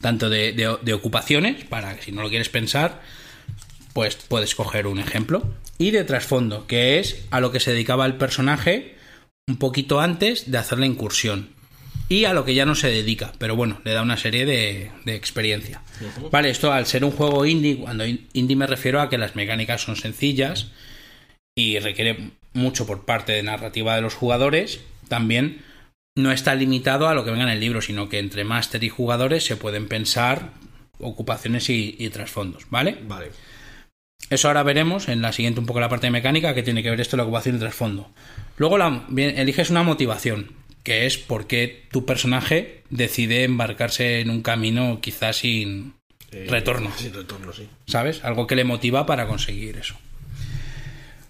tanto 0.00 0.28
de, 0.28 0.52
de- 0.52 0.76
de 0.82 0.92
ocupaciones, 0.94 1.64
para 1.64 1.96
que 1.96 2.02
si 2.02 2.12
no 2.12 2.22
lo 2.22 2.28
quieres 2.28 2.48
pensar, 2.50 3.00
pues 3.96 4.16
puedes 4.16 4.54
coger 4.54 4.86
un 4.86 4.98
ejemplo. 4.98 5.42
Y 5.78 5.90
de 5.90 6.04
trasfondo, 6.04 6.66
que 6.66 6.98
es 6.98 7.24
a 7.30 7.40
lo 7.40 7.50
que 7.50 7.60
se 7.60 7.72
dedicaba 7.72 8.04
el 8.04 8.16
personaje 8.16 8.94
un 9.48 9.56
poquito 9.56 10.00
antes 10.00 10.50
de 10.50 10.58
hacer 10.58 10.78
la 10.78 10.84
incursión. 10.84 11.48
Y 12.10 12.26
a 12.26 12.34
lo 12.34 12.44
que 12.44 12.54
ya 12.54 12.66
no 12.66 12.74
se 12.74 12.88
dedica, 12.90 13.32
pero 13.38 13.56
bueno, 13.56 13.80
le 13.84 13.94
da 13.94 14.02
una 14.02 14.18
serie 14.18 14.44
de, 14.44 14.90
de 15.06 15.14
experiencia. 15.14 15.80
Vale, 16.30 16.50
esto 16.50 16.72
al 16.74 16.84
ser 16.84 17.04
un 17.06 17.10
juego 17.10 17.46
indie, 17.46 17.78
cuando 17.78 18.04
in- 18.04 18.28
indie 18.34 18.54
me 18.54 18.66
refiero 18.66 19.00
a 19.00 19.08
que 19.08 19.16
las 19.16 19.34
mecánicas 19.34 19.80
son 19.80 19.96
sencillas 19.96 20.66
y 21.56 21.78
requiere 21.78 22.32
mucho 22.52 22.86
por 22.86 23.06
parte 23.06 23.32
de 23.32 23.42
narrativa 23.42 23.96
de 23.96 24.02
los 24.02 24.12
jugadores, 24.14 24.80
también 25.08 25.62
no 26.18 26.32
está 26.32 26.54
limitado 26.54 27.08
a 27.08 27.14
lo 27.14 27.24
que 27.24 27.30
venga 27.30 27.44
en 27.44 27.50
el 27.50 27.60
libro, 27.60 27.80
sino 27.80 28.10
que 28.10 28.18
entre 28.18 28.44
máster 28.44 28.84
y 28.84 28.90
jugadores 28.90 29.44
se 29.46 29.56
pueden 29.56 29.88
pensar 29.88 30.52
ocupaciones 30.98 31.70
y, 31.70 31.96
y 31.98 32.10
trasfondos, 32.10 32.64
¿vale? 32.68 32.98
Vale. 33.08 33.30
Eso 34.30 34.48
ahora 34.48 34.62
veremos 34.62 35.08
en 35.08 35.22
la 35.22 35.32
siguiente 35.32 35.60
un 35.60 35.66
poco 35.66 35.80
la 35.80 35.88
parte 35.88 36.08
de 36.08 36.10
mecánica 36.10 36.54
que 36.54 36.62
tiene 36.62 36.82
que 36.82 36.90
ver 36.90 37.00
esto 37.00 37.16
la 37.16 37.22
ocupación 37.22 37.56
y 37.56 37.58
trasfondo. 37.60 38.10
Luego 38.56 38.76
la, 38.78 39.04
bien, 39.08 39.38
eliges 39.38 39.70
una 39.70 39.82
motivación, 39.84 40.52
que 40.82 41.06
es 41.06 41.16
por 41.18 41.46
qué 41.46 41.86
tu 41.92 42.04
personaje 42.04 42.82
decide 42.90 43.44
embarcarse 43.44 44.20
en 44.20 44.30
un 44.30 44.42
camino 44.42 45.00
quizás 45.00 45.36
sin 45.38 45.94
Eh, 46.32 46.46
retorno. 46.50 46.90
Sin 46.96 47.14
retorno, 47.14 47.52
sí. 47.52 47.68
¿sabes? 47.86 48.24
Algo 48.24 48.48
que 48.48 48.56
le 48.56 48.64
motiva 48.64 49.06
para 49.06 49.28
conseguir 49.28 49.76
eso. 49.76 49.94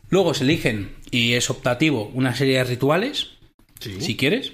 Luego 0.08 0.32
se 0.32 0.44
eligen, 0.44 0.94
y 1.10 1.34
es 1.34 1.50
optativo, 1.50 2.10
una 2.14 2.34
serie 2.34 2.58
de 2.58 2.64
rituales, 2.64 3.32
Sí. 3.80 4.00
si 4.00 4.16
quieres. 4.16 4.52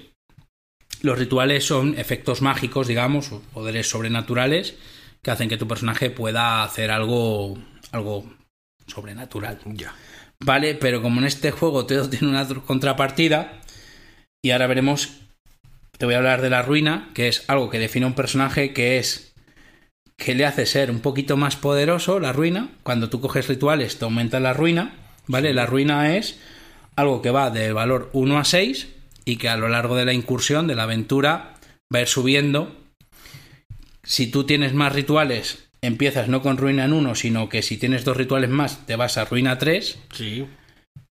Los 1.01 1.17
rituales 1.17 1.65
son 1.65 1.97
efectos 1.97 2.41
mágicos, 2.41 2.87
digamos, 2.87 3.31
o 3.31 3.39
poderes 3.53 3.89
sobrenaturales 3.89 4.75
que 5.21 5.31
hacen 5.31 5.47
que 5.47 5.57
tu 5.57 5.67
personaje 5.67 6.09
pueda 6.09 6.63
hacer 6.63 6.91
algo, 6.91 7.57
algo 7.93 8.25
sobrenatural. 8.87 9.59
Ya. 9.65 9.93
Vale, 10.39 10.75
pero 10.75 11.01
como 11.01 11.21
en 11.21 11.27
este 11.27 11.51
juego 11.51 11.85
todo 11.85 12.09
tiene 12.09 12.27
una 12.27 12.45
contrapartida, 12.65 13.61
y 14.43 14.51
ahora 14.51 14.67
veremos, 14.67 15.21
te 15.97 16.05
voy 16.05 16.15
a 16.15 16.17
hablar 16.17 16.41
de 16.41 16.49
la 16.49 16.61
ruina, 16.61 17.09
que 17.13 17.29
es 17.29 17.45
algo 17.47 17.69
que 17.69 17.79
define 17.79 18.05
a 18.05 18.09
un 18.09 18.15
personaje 18.15 18.73
que 18.73 18.97
es 18.97 19.33
que 20.17 20.35
le 20.35 20.45
hace 20.45 20.65
ser 20.65 20.91
un 20.91 20.99
poquito 20.99 21.37
más 21.37 21.55
poderoso, 21.55 22.19
la 22.19 22.33
ruina. 22.33 22.69
Cuando 22.83 23.09
tú 23.09 23.21
coges 23.21 23.47
rituales 23.47 23.97
te 23.97 24.05
aumenta 24.05 24.39
la 24.39 24.53
ruina, 24.53 24.95
¿vale? 25.27 25.53
La 25.53 25.65
ruina 25.65 26.17
es 26.17 26.39
algo 26.95 27.21
que 27.21 27.31
va 27.31 27.49
de 27.49 27.73
valor 27.73 28.09
1 28.13 28.37
a 28.37 28.43
6 28.43 28.87
y 29.25 29.37
que 29.37 29.49
a 29.49 29.57
lo 29.57 29.69
largo 29.69 29.95
de 29.95 30.05
la 30.05 30.13
incursión, 30.13 30.67
de 30.67 30.75
la 30.75 30.83
aventura, 30.83 31.55
va 31.93 31.99
a 31.99 32.01
ir 32.01 32.07
subiendo. 32.07 32.75
Si 34.03 34.27
tú 34.27 34.43
tienes 34.45 34.73
más 34.73 34.93
rituales, 34.93 35.69
empiezas 35.83 36.27
no 36.27 36.41
con 36.41 36.57
ruina 36.57 36.85
en 36.85 36.93
1, 36.93 37.13
sino 37.15 37.49
que 37.49 37.61
si 37.61 37.77
tienes 37.77 38.03
dos 38.05 38.17
rituales 38.17 38.49
más, 38.49 38.85
te 38.87 38.95
vas 38.95 39.17
a 39.17 39.25
ruina 39.25 39.57
3, 39.57 39.99
Sí. 40.13 40.47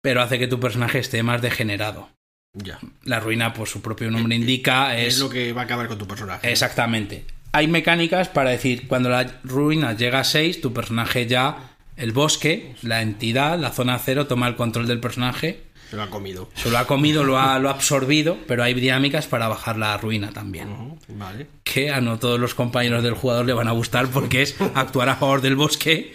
pero 0.01 0.23
hace 0.23 0.39
que 0.39 0.47
tu 0.47 0.59
personaje 0.61 0.99
esté 0.99 1.23
más 1.23 1.43
degenerado. 1.43 2.09
Ya. 2.55 2.79
La 3.05 3.21
ruina, 3.21 3.53
por 3.53 3.69
su 3.69 3.83
propio 3.83 4.11
nombre 4.11 4.35
indica, 4.35 4.97
Es, 4.99 5.15
es, 5.15 5.21
lo 5.21 5.29
que 5.31 5.53
va 5.53 5.63
a 5.63 5.65
acabar 5.65 5.87
con 5.89 5.99
tu 5.99 6.07
personaje. 6.07 6.51
Exactamente. 6.51 7.25
Hay 7.53 7.67
mecánicas 7.69 8.29
para 8.29 8.51
decir, 8.51 8.89
cuando 8.89 9.09
la 9.09 9.41
ruina 9.45 9.97
llega 9.97 10.21
a 10.21 10.25
6, 10.25 10.61
tu 10.61 10.73
personaje 10.73 11.27
ya, 11.27 11.77
el 11.97 12.13
bosque, 12.13 12.75
la 12.83 13.03
entidad, 13.03 13.59
la 13.59 13.71
zona 13.73 13.99
cero, 13.99 14.27
toma 14.27 14.49
el 14.49 14.57
control 14.57 14.87
del 14.87 15.01
personaje. 15.01 15.61
Se 15.91 15.97
lo 15.97 16.05
ha 16.05 16.11
comido. 16.11 16.49
Se 16.55 16.71
lo 16.71 16.79
ha 16.79 16.87
comido, 16.87 17.25
lo 17.25 17.37
ha, 17.37 17.59
lo 17.59 17.69
ha 17.69 17.73
absorbido, 17.73 18.39
pero 18.47 18.63
hay 18.63 18.75
dinámicas 18.75 19.27
para 19.27 19.49
bajar 19.49 19.77
la 19.77 19.97
ruina 19.97 20.31
también. 20.31 20.99
Vale. 21.09 21.49
Que 21.65 21.91
a 21.91 22.01
no 22.01 22.21
todos 22.21 22.39
los 22.39 22.55
compañeros 22.55 23.03
del 23.03 23.15
jugador 23.15 23.45
le 23.45 23.55
van 23.55 23.67
a 23.67 23.73
gustar 23.73 24.09
porque 24.09 24.43
es 24.43 24.55
actuar 24.77 25.09
a 25.09 25.17
favor 25.17 25.41
del 25.41 25.57
bosque 25.57 26.13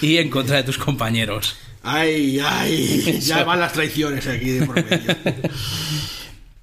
y 0.00 0.18
en 0.18 0.30
contra 0.30 0.58
de 0.58 0.62
tus 0.62 0.78
compañeros. 0.78 1.56
Ay, 1.82 2.38
ay. 2.40 3.18
Ya 3.20 3.42
van 3.42 3.58
las 3.58 3.72
traiciones 3.72 4.28
aquí 4.28 4.50
de 4.50 4.66
por 4.66 4.76
medio. 4.76 5.16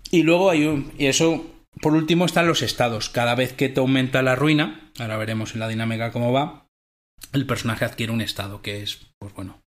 Y 0.10 0.24
luego 0.24 0.50
hay 0.50 0.66
un. 0.66 0.94
Y 0.98 1.08
eso, 1.08 1.46
por 1.82 1.94
último, 1.94 2.26
están 2.26 2.48
los 2.48 2.62
estados. 2.62 3.10
Cada 3.10 3.36
vez 3.36 3.52
que 3.52 3.68
te 3.68 3.82
aumenta 3.82 4.22
la 4.22 4.36
ruina, 4.36 4.92
ahora 5.00 5.18
veremos 5.18 5.54
en 5.54 5.60
la 5.60 5.68
dinámica 5.68 6.12
cómo 6.12 6.32
va, 6.32 6.68
el 7.34 7.46
personaje 7.46 7.84
adquiere 7.84 8.14
un 8.14 8.22
estado, 8.22 8.62
que 8.62 8.84
es, 8.84 9.08
pues 9.18 9.34
bueno, 9.34 9.63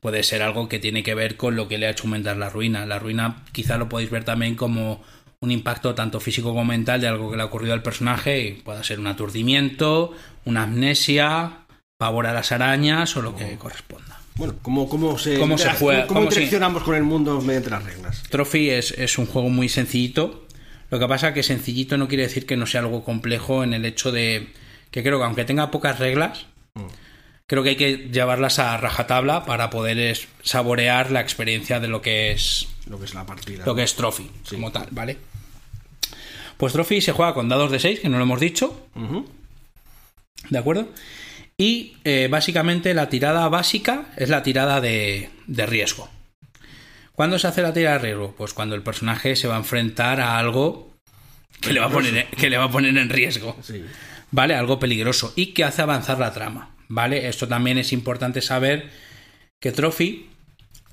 puede 0.00 0.22
ser 0.22 0.42
algo 0.42 0.68
que 0.68 0.78
tiene 0.78 1.02
que 1.02 1.14
ver 1.14 1.36
con 1.36 1.56
lo 1.56 1.68
que 1.68 1.78
le 1.78 1.86
ha 1.86 1.90
hecho 1.90 2.04
aumentar 2.04 2.36
la 2.36 2.50
ruina. 2.50 2.86
La 2.86 2.98
ruina 2.98 3.44
quizá 3.52 3.76
lo 3.78 3.88
podéis 3.88 4.10
ver 4.10 4.24
también 4.24 4.54
como 4.54 5.02
un 5.40 5.50
impacto 5.50 5.94
tanto 5.94 6.20
físico 6.20 6.50
como 6.50 6.64
mental 6.64 7.00
de 7.00 7.08
algo 7.08 7.30
que 7.30 7.36
le 7.36 7.42
ha 7.42 7.46
ocurrido 7.46 7.72
al 7.72 7.82
personaje, 7.82 8.40
y 8.40 8.52
pueda 8.52 8.84
ser 8.84 9.00
un 9.00 9.06
aturdimiento, 9.06 10.12
una 10.44 10.64
amnesia, 10.64 11.60
pavor 11.98 12.26
a 12.26 12.34
las 12.34 12.52
arañas 12.52 13.16
o 13.16 13.22
lo 13.22 13.34
que 13.34 13.56
corresponda. 13.56 14.20
Bueno, 14.36 14.54
¿cómo, 14.62 14.88
cómo 14.88 15.18
se, 15.18 15.38
¿Cómo 15.38 15.58
se 15.58 15.70
juega? 15.70 16.06
¿Cómo, 16.06 16.20
¿Cómo 16.20 16.30
interaccionamos 16.30 16.82
con 16.82 16.94
el 16.94 17.02
mundo 17.02 17.40
mediante 17.40 17.70
las 17.70 17.84
reglas? 17.84 18.22
Trophy 18.30 18.70
es, 18.70 18.92
es 18.92 19.18
un 19.18 19.26
juego 19.26 19.50
muy 19.50 19.68
sencillito. 19.68 20.46
Lo 20.90 20.98
que 20.98 21.06
pasa 21.06 21.34
que 21.34 21.42
sencillito 21.42 21.96
no 21.98 22.08
quiere 22.08 22.24
decir 22.24 22.46
que 22.46 22.56
no 22.56 22.66
sea 22.66 22.80
algo 22.80 23.04
complejo 23.04 23.62
en 23.64 23.74
el 23.74 23.84
hecho 23.84 24.12
de 24.12 24.48
que 24.90 25.02
creo 25.02 25.18
que 25.18 25.24
aunque 25.24 25.44
tenga 25.44 25.70
pocas 25.70 25.98
reglas, 25.98 26.46
creo 27.50 27.64
que 27.64 27.70
hay 27.70 27.76
que 27.76 27.96
llevarlas 28.12 28.60
a 28.60 28.76
rajatabla 28.76 29.44
para 29.44 29.70
poder 29.70 29.98
es- 29.98 30.28
saborear 30.44 31.10
la 31.10 31.20
experiencia 31.20 31.80
de 31.80 31.88
lo 31.88 32.00
que 32.00 32.30
es 32.30 32.68
Lo 32.88 32.96
que 32.96 33.06
es 33.06 33.14
la 33.14 33.26
partida. 33.26 33.64
lo 33.66 33.74
que 33.74 33.82
es 33.82 33.96
Trophy 33.96 34.30
como 34.48 34.70
tal, 34.70 34.86
¿vale? 34.92 35.16
Pues 36.56 36.72
Trophy 36.72 37.00
se 37.00 37.10
juega 37.10 37.34
con 37.34 37.48
dados 37.48 37.72
de 37.72 37.80
6, 37.80 37.98
que 37.98 38.08
no 38.08 38.18
lo 38.18 38.22
hemos 38.22 38.38
dicho. 38.38 38.86
¿de 40.48 40.58
acuerdo? 40.58 40.88
Y 41.56 41.96
eh, 42.04 42.28
básicamente 42.30 42.94
la 42.94 43.08
tirada 43.08 43.48
básica 43.48 44.06
es 44.16 44.28
la 44.28 44.42
tirada 44.44 44.80
de, 44.80 45.30
de 45.48 45.66
riesgo. 45.66 46.08
¿Cuándo 47.12 47.38
se 47.40 47.48
hace 47.48 47.62
la 47.62 47.72
tirada 47.72 47.98
de 47.98 48.04
riesgo? 48.04 48.34
Pues 48.38 48.54
cuando 48.54 48.76
el 48.76 48.82
personaje 48.82 49.34
se 49.36 49.48
va 49.48 49.56
a 49.56 49.58
enfrentar 49.58 50.20
a 50.20 50.38
algo 50.38 50.92
que 51.60 51.72
le 51.72 51.80
va 51.80 51.86
a 51.86 51.90
poner, 51.90 52.26
que 52.28 52.48
le 52.48 52.56
va 52.58 52.64
a 52.64 52.70
poner 52.70 52.96
en 52.96 53.08
riesgo. 53.10 53.56
Sí. 53.60 53.84
¿Vale? 54.30 54.54
Algo 54.54 54.78
peligroso 54.78 55.32
y 55.36 55.46
que 55.48 55.64
hace 55.64 55.82
avanzar 55.82 56.18
la 56.20 56.32
trama. 56.32 56.70
¿Vale? 56.90 57.28
Esto 57.28 57.46
también 57.46 57.78
es 57.78 57.92
importante 57.92 58.42
saber 58.42 58.90
que 59.60 59.70
Trophy 59.72 60.28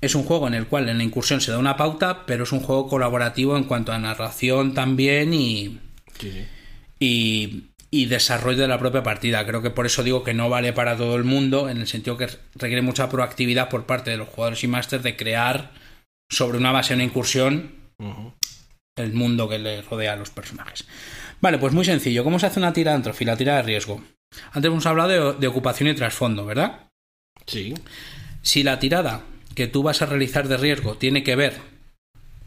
es 0.00 0.14
un 0.14 0.22
juego 0.22 0.46
en 0.46 0.54
el 0.54 0.68
cual 0.68 0.88
en 0.88 0.98
la 0.98 1.04
incursión 1.04 1.40
se 1.40 1.50
da 1.50 1.58
una 1.58 1.76
pauta, 1.76 2.24
pero 2.24 2.44
es 2.44 2.52
un 2.52 2.60
juego 2.60 2.86
colaborativo 2.88 3.56
en 3.56 3.64
cuanto 3.64 3.92
a 3.92 3.98
narración 3.98 4.74
también 4.74 5.34
y, 5.34 5.80
Sí, 6.20 6.30
sí. 6.30 6.44
y, 7.00 7.64
y 7.90 8.06
desarrollo 8.06 8.62
de 8.62 8.68
la 8.68 8.78
propia 8.78 9.02
partida. 9.02 9.44
Creo 9.44 9.60
que 9.60 9.70
por 9.70 9.86
eso 9.86 10.04
digo 10.04 10.22
que 10.22 10.34
no 10.34 10.48
vale 10.48 10.72
para 10.72 10.96
todo 10.96 11.16
el 11.16 11.24
mundo, 11.24 11.68
en 11.68 11.78
el 11.78 11.88
sentido 11.88 12.16
que 12.16 12.28
requiere 12.54 12.82
mucha 12.82 13.08
proactividad 13.08 13.68
por 13.68 13.86
parte 13.86 14.10
de 14.12 14.18
los 14.18 14.28
jugadores 14.28 14.62
y 14.62 14.68
másters 14.68 15.02
de 15.02 15.16
crear 15.16 15.72
sobre 16.30 16.58
una 16.58 16.70
base 16.70 16.90
de 16.90 16.96
una 16.96 17.04
incursión 17.04 17.72
el 18.96 19.12
mundo 19.14 19.48
que 19.48 19.58
le 19.58 19.82
rodea 19.82 20.12
a 20.12 20.16
los 20.16 20.30
personajes. 20.30 20.86
Vale, 21.40 21.58
pues 21.58 21.72
muy 21.72 21.84
sencillo. 21.84 22.24
¿Cómo 22.24 22.38
se 22.38 22.46
hace 22.46 22.58
una 22.60 22.72
tira 22.72 22.96
de 22.96 23.02
Trophy? 23.02 23.24
La 23.24 23.36
tira 23.36 23.56
de 23.56 23.62
riesgo. 23.62 24.02
Antes 24.52 24.70
hemos 24.70 24.86
hablado 24.86 25.32
de, 25.34 25.38
de 25.38 25.46
ocupación 25.46 25.88
y 25.88 25.94
trasfondo, 25.94 26.44
¿verdad? 26.44 26.90
Sí. 27.46 27.74
Si 28.42 28.62
la 28.62 28.78
tirada 28.78 29.22
que 29.54 29.66
tú 29.66 29.82
vas 29.82 30.02
a 30.02 30.06
realizar 30.06 30.48
de 30.48 30.56
riesgo 30.56 30.96
tiene 30.96 31.22
que 31.22 31.36
ver 31.36 31.60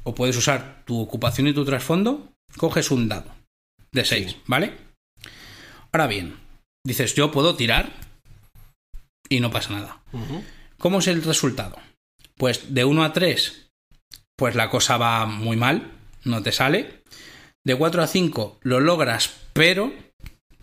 o 0.03 0.13
puedes 0.15 0.35
usar 0.37 0.83
tu 0.85 0.99
ocupación 0.99 1.47
y 1.47 1.53
tu 1.53 1.63
trasfondo, 1.65 2.31
coges 2.57 2.91
un 2.91 3.07
dado 3.09 3.33
de 3.91 4.05
6, 4.05 4.31
Sí. 4.31 4.41
¿vale? 4.47 4.73
Ahora 5.91 6.07
bien, 6.07 6.35
dices, 6.85 7.15
yo 7.15 7.31
puedo 7.31 7.55
tirar 7.55 7.91
y 9.29 9.39
no 9.39 9.51
pasa 9.51 9.71
nada. 9.73 10.01
¿Cómo 10.77 10.99
es 10.99 11.07
el 11.07 11.23
resultado? 11.23 11.77
Pues 12.35 12.73
de 12.73 12.85
1 12.85 13.03
a 13.03 13.13
3, 13.13 13.69
pues 14.37 14.55
la 14.55 14.69
cosa 14.69 14.97
va 14.97 15.25
muy 15.25 15.57
mal, 15.57 15.91
no 16.23 16.41
te 16.41 16.51
sale. 16.51 17.00
De 17.66 17.76
4 17.76 18.01
a 18.01 18.07
5 18.07 18.59
lo 18.64 18.80
logras, 18.80 19.32
pero, 19.53 19.93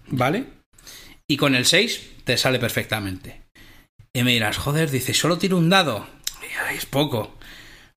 ¿vale? 0.09 0.45
Y 1.29 1.37
con 1.37 1.55
el 1.55 1.65
6 1.67 2.11
te 2.25 2.37
sale 2.37 2.59
perfectamente. 2.59 3.43
Y 4.13 4.23
me 4.25 4.33
dirás, 4.33 4.57
joder, 4.57 4.91
dices, 4.91 5.17
solo 5.19 5.39
tiro 5.39 5.57
un 5.59 5.69
dado. 5.71 6.07
Y, 6.43 6.47
"Ay, 6.69 6.77
es 6.77 6.87
poco. 6.87 7.37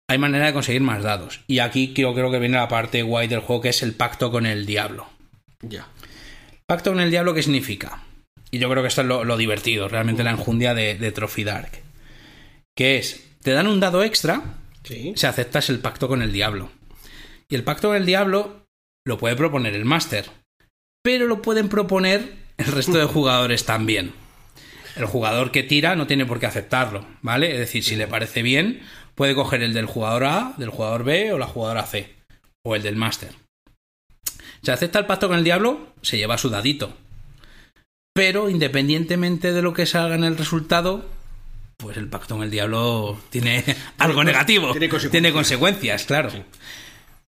Hay 0.09 0.17
manera 0.17 0.47
de 0.47 0.53
conseguir 0.53 0.81
más 0.81 1.03
dados. 1.03 1.41
Y 1.47 1.59
aquí 1.59 1.93
creo, 1.93 2.13
creo 2.13 2.31
que 2.31 2.39
viene 2.39 2.57
la 2.57 2.67
parte 2.67 3.03
guay 3.03 3.27
del 3.27 3.39
juego, 3.41 3.61
que 3.61 3.69
es 3.69 3.83
el 3.83 3.93
pacto 3.93 4.31
con 4.31 4.45
el 4.45 4.65
diablo. 4.65 5.07
Ya. 5.61 5.87
Pacto 6.65 6.91
con 6.91 6.99
el 6.99 7.11
diablo, 7.11 7.33
¿qué 7.33 7.43
significa? 7.43 8.03
Y 8.51 8.57
yo 8.57 8.69
creo 8.69 8.81
que 8.81 8.87
esto 8.87 9.01
es 9.01 9.07
lo, 9.07 9.23
lo 9.23 9.37
divertido, 9.37 9.87
realmente 9.87 10.23
la 10.23 10.31
enjundia 10.31 10.73
de, 10.73 10.95
de 10.95 11.11
Trophy 11.11 11.43
Dark. 11.43 11.69
Que 12.75 12.97
es, 12.97 13.23
te 13.43 13.51
dan 13.51 13.67
un 13.67 13.79
dado 13.79 14.03
extra 14.03 14.41
Sí. 14.83 15.13
si 15.15 15.25
aceptas 15.27 15.69
el 15.69 15.79
pacto 15.79 16.07
con 16.07 16.23
el 16.23 16.33
diablo. 16.33 16.71
Y 17.47 17.53
el 17.55 17.63
pacto 17.63 17.89
con 17.89 17.97
el 17.97 18.05
diablo 18.07 18.65
lo 19.05 19.17
puede 19.17 19.35
proponer 19.35 19.75
el 19.75 19.85
máster, 19.85 20.29
pero 21.03 21.27
lo 21.27 21.41
pueden 21.41 21.69
proponer 21.69 22.33
el 22.57 22.65
resto 22.67 22.97
de 22.97 23.05
jugadores 23.05 23.65
también. 23.65 24.13
El 24.95 25.05
jugador 25.05 25.51
que 25.51 25.63
tira 25.63 25.95
no 25.95 26.07
tiene 26.07 26.25
por 26.25 26.39
qué 26.39 26.47
aceptarlo, 26.47 27.05
¿vale? 27.21 27.53
Es 27.53 27.59
decir, 27.59 27.83
si 27.83 27.95
le 27.95 28.07
parece 28.07 28.41
bien, 28.41 28.81
puede 29.15 29.35
coger 29.35 29.63
el 29.63 29.73
del 29.73 29.85
jugador 29.85 30.25
A, 30.25 30.53
del 30.57 30.69
jugador 30.69 31.03
B 31.03 31.31
o 31.31 31.37
la 31.37 31.47
jugadora 31.47 31.85
C, 31.85 32.15
o 32.63 32.75
el 32.75 32.83
del 32.83 32.95
máster. 32.95 33.31
Si 34.61 34.71
acepta 34.71 34.99
el 34.99 35.05
pacto 35.05 35.27
con 35.29 35.37
el 35.37 35.43
diablo, 35.43 35.93
se 36.01 36.17
lleva 36.17 36.37
su 36.37 36.49
dadito. 36.49 36.97
Pero 38.13 38.49
independientemente 38.49 39.53
de 39.53 39.61
lo 39.61 39.73
que 39.73 39.85
salga 39.85 40.15
en 40.15 40.25
el 40.25 40.37
resultado, 40.37 41.05
pues 41.77 41.95
el 41.95 42.09
pacto 42.09 42.35
con 42.35 42.43
el 42.43 42.51
diablo 42.51 43.17
tiene 43.29 43.63
algo 43.97 44.23
negativo. 44.23 44.71
tiene 44.71 44.89
consecuencias. 44.89 45.11
Tiene 45.11 45.31
consecuencias, 45.31 46.03
claro. 46.03 46.29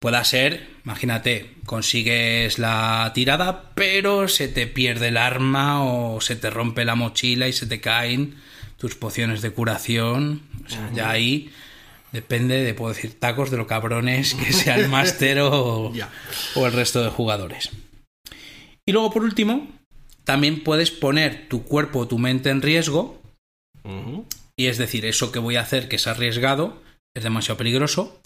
Pueda 0.02 0.24
ser, 0.24 0.68
imagínate, 0.84 1.54
consigues 1.68 2.58
la 2.58 3.12
tirada, 3.14 3.72
pero 3.76 4.28
se 4.28 4.47
te 4.47 4.66
pierde 4.66 5.10
el 5.10 5.18
arma 5.18 5.86
o 5.86 6.20
se 6.22 6.36
te 6.36 6.49
rompe 6.49 6.86
la 6.86 6.95
mochila 6.95 7.47
y 7.47 7.54
se 7.54 7.68
te 7.68 7.82
caen 7.82 8.34
tus 8.78 8.95
pociones 8.95 9.43
de 9.43 9.52
curación. 9.52 10.41
O 10.66 10.70
sea, 10.70 10.89
ya 10.91 11.12
ahí 11.12 11.52
depende 12.12 12.64
de, 12.64 12.74
puedo 12.74 12.91
decir, 12.91 13.20
tacos 13.20 13.52
de 13.52 13.58
lo 13.58 13.68
cabrones 13.68 14.34
que 14.34 14.52
sea 14.54 14.76
el 14.78 14.89
máster 14.89 15.39
o, 15.39 15.93
o 16.56 16.66
el 16.66 16.74
resto 16.74 17.04
de 17.04 17.12
jugadores. 17.12 17.70
Y 18.88 18.93
luego, 18.93 19.12
por 19.12 19.24
último, 19.24 19.68
también 20.24 20.64
puedes 20.64 20.89
poner 20.89 21.47
tu 21.47 21.64
cuerpo 21.64 21.99
o 21.99 22.08
tu 22.08 22.18
mente 22.18 22.49
en 22.49 22.64
riesgo. 22.64 23.22
Y 24.58 24.66
es 24.66 24.80
decir, 24.80 25.06
eso 25.06 25.32
que 25.32 25.38
voy 25.38 25.58
a 25.58 25.62
hacer 25.62 25.88
que 25.88 25.97
es 25.97 26.08
arriesgado, 26.08 26.82
es 27.16 27.24
demasiado 27.24 27.58
peligroso, 27.58 28.20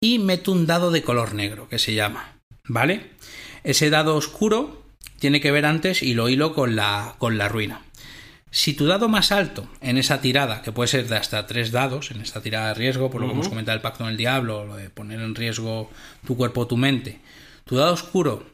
y 0.00 0.18
meto 0.18 0.52
un 0.52 0.66
dado 0.66 0.90
de 0.90 1.02
color 1.02 1.34
negro, 1.34 1.68
que 1.68 1.78
se 1.78 1.94
llama, 1.94 2.32
¿vale? 2.64 3.10
Ese 3.64 3.90
dado 3.90 4.16
oscuro 4.16 4.82
tiene 5.18 5.40
que 5.40 5.50
ver 5.50 5.66
antes 5.66 6.02
y 6.02 6.14
lo 6.14 6.28
hilo 6.30 6.54
con 6.54 6.74
la, 6.74 7.16
con 7.18 7.36
la 7.36 7.48
ruina. 7.48 7.82
Si 8.50 8.74
tu 8.74 8.86
dado 8.86 9.08
más 9.08 9.30
alto 9.30 9.68
en 9.80 9.98
esa 9.98 10.20
tirada, 10.20 10.62
que 10.62 10.72
puede 10.72 10.88
ser 10.88 11.06
de 11.06 11.16
hasta 11.16 11.46
tres 11.46 11.70
dados, 11.70 12.10
en 12.10 12.20
esta 12.20 12.40
tirada 12.40 12.68
de 12.68 12.74
riesgo, 12.74 13.10
por 13.10 13.20
lo 13.20 13.28
que 13.28 13.34
hemos 13.34 13.48
comentado 13.48 13.76
el 13.76 13.82
pacto 13.82 13.98
con 13.98 14.08
el 14.08 14.16
diablo, 14.16 14.64
lo 14.64 14.76
de 14.76 14.90
poner 14.90 15.20
en 15.20 15.34
riesgo 15.34 15.90
tu 16.26 16.36
cuerpo 16.36 16.62
o 16.62 16.66
tu 16.66 16.76
mente, 16.76 17.20
tu 17.64 17.76
dado 17.76 17.92
oscuro 17.92 18.44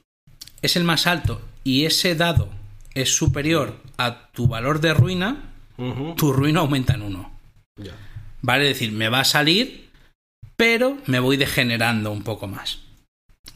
es 0.60 0.76
el 0.76 0.84
más 0.84 1.06
alto 1.06 1.40
y 1.64 1.86
ese 1.86 2.14
dado 2.14 2.50
es 2.94 3.16
superior 3.16 3.80
a 3.96 4.28
tu 4.32 4.48
valor 4.48 4.80
de 4.80 4.92
ruina, 4.92 5.52
tu 6.16 6.32
ruina 6.32 6.60
aumenta 6.60 6.94
en 6.94 7.02
uno. 7.02 7.30
Ya. 7.76 7.92
¿Vale? 8.42 8.70
Es 8.70 8.78
decir, 8.78 8.92
me 8.92 9.08
va 9.08 9.20
a 9.20 9.24
salir, 9.24 9.85
pero 10.56 10.98
me 11.06 11.18
voy 11.18 11.36
degenerando 11.36 12.10
un 12.12 12.22
poco 12.22 12.46
más. 12.46 12.80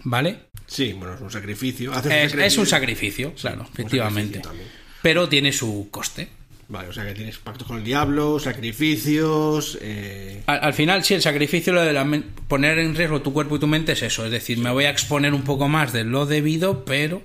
¿Vale? 0.05 0.51
Sí, 0.67 0.93
bueno, 0.93 1.15
es 1.15 1.21
un 1.21 1.31
sacrificio. 1.31 1.93
Es, 1.93 2.35
es 2.35 2.59
un 2.59 2.67
sacrificio, 2.67 3.35
claro, 3.35 3.67
efectivamente. 3.73 4.43
sacrificio. 4.43 4.73
Pero 5.03 5.29
tiene 5.29 5.53
su 5.53 5.89
coste. 5.91 6.29
Vale, 6.69 6.89
o 6.89 6.93
sea 6.93 7.05
que 7.05 7.15
tienes 7.15 7.39
pactos 7.39 7.67
con 7.67 7.79
el 7.79 7.85
diablo, 7.85 8.39
sacrificios. 8.39 9.77
Eh... 9.83 10.45
Al, 10.47 10.61
al 10.63 10.75
final, 10.75 11.03
sí, 11.03 11.15
el 11.15 11.23
sacrificio, 11.23 11.73
lo 11.73 11.83
de 11.83 11.93
la 11.93 12.07
poner 12.47 12.79
en 12.79 12.95
riesgo 12.95 13.23
tu 13.23 13.33
cuerpo 13.33 13.57
y 13.57 13.59
tu 13.59 13.67
mente 13.67 13.93
es 13.93 14.03
eso. 14.03 14.25
Es 14.25 14.31
decir, 14.31 14.59
me 14.59 14.71
voy 14.71 14.85
a 14.85 14.91
exponer 14.91 15.35
un 15.35 15.43
poco 15.43 15.69
más 15.69 15.93
de 15.93 16.05
lo 16.05 16.27
debido, 16.27 16.85
pero. 16.85 17.23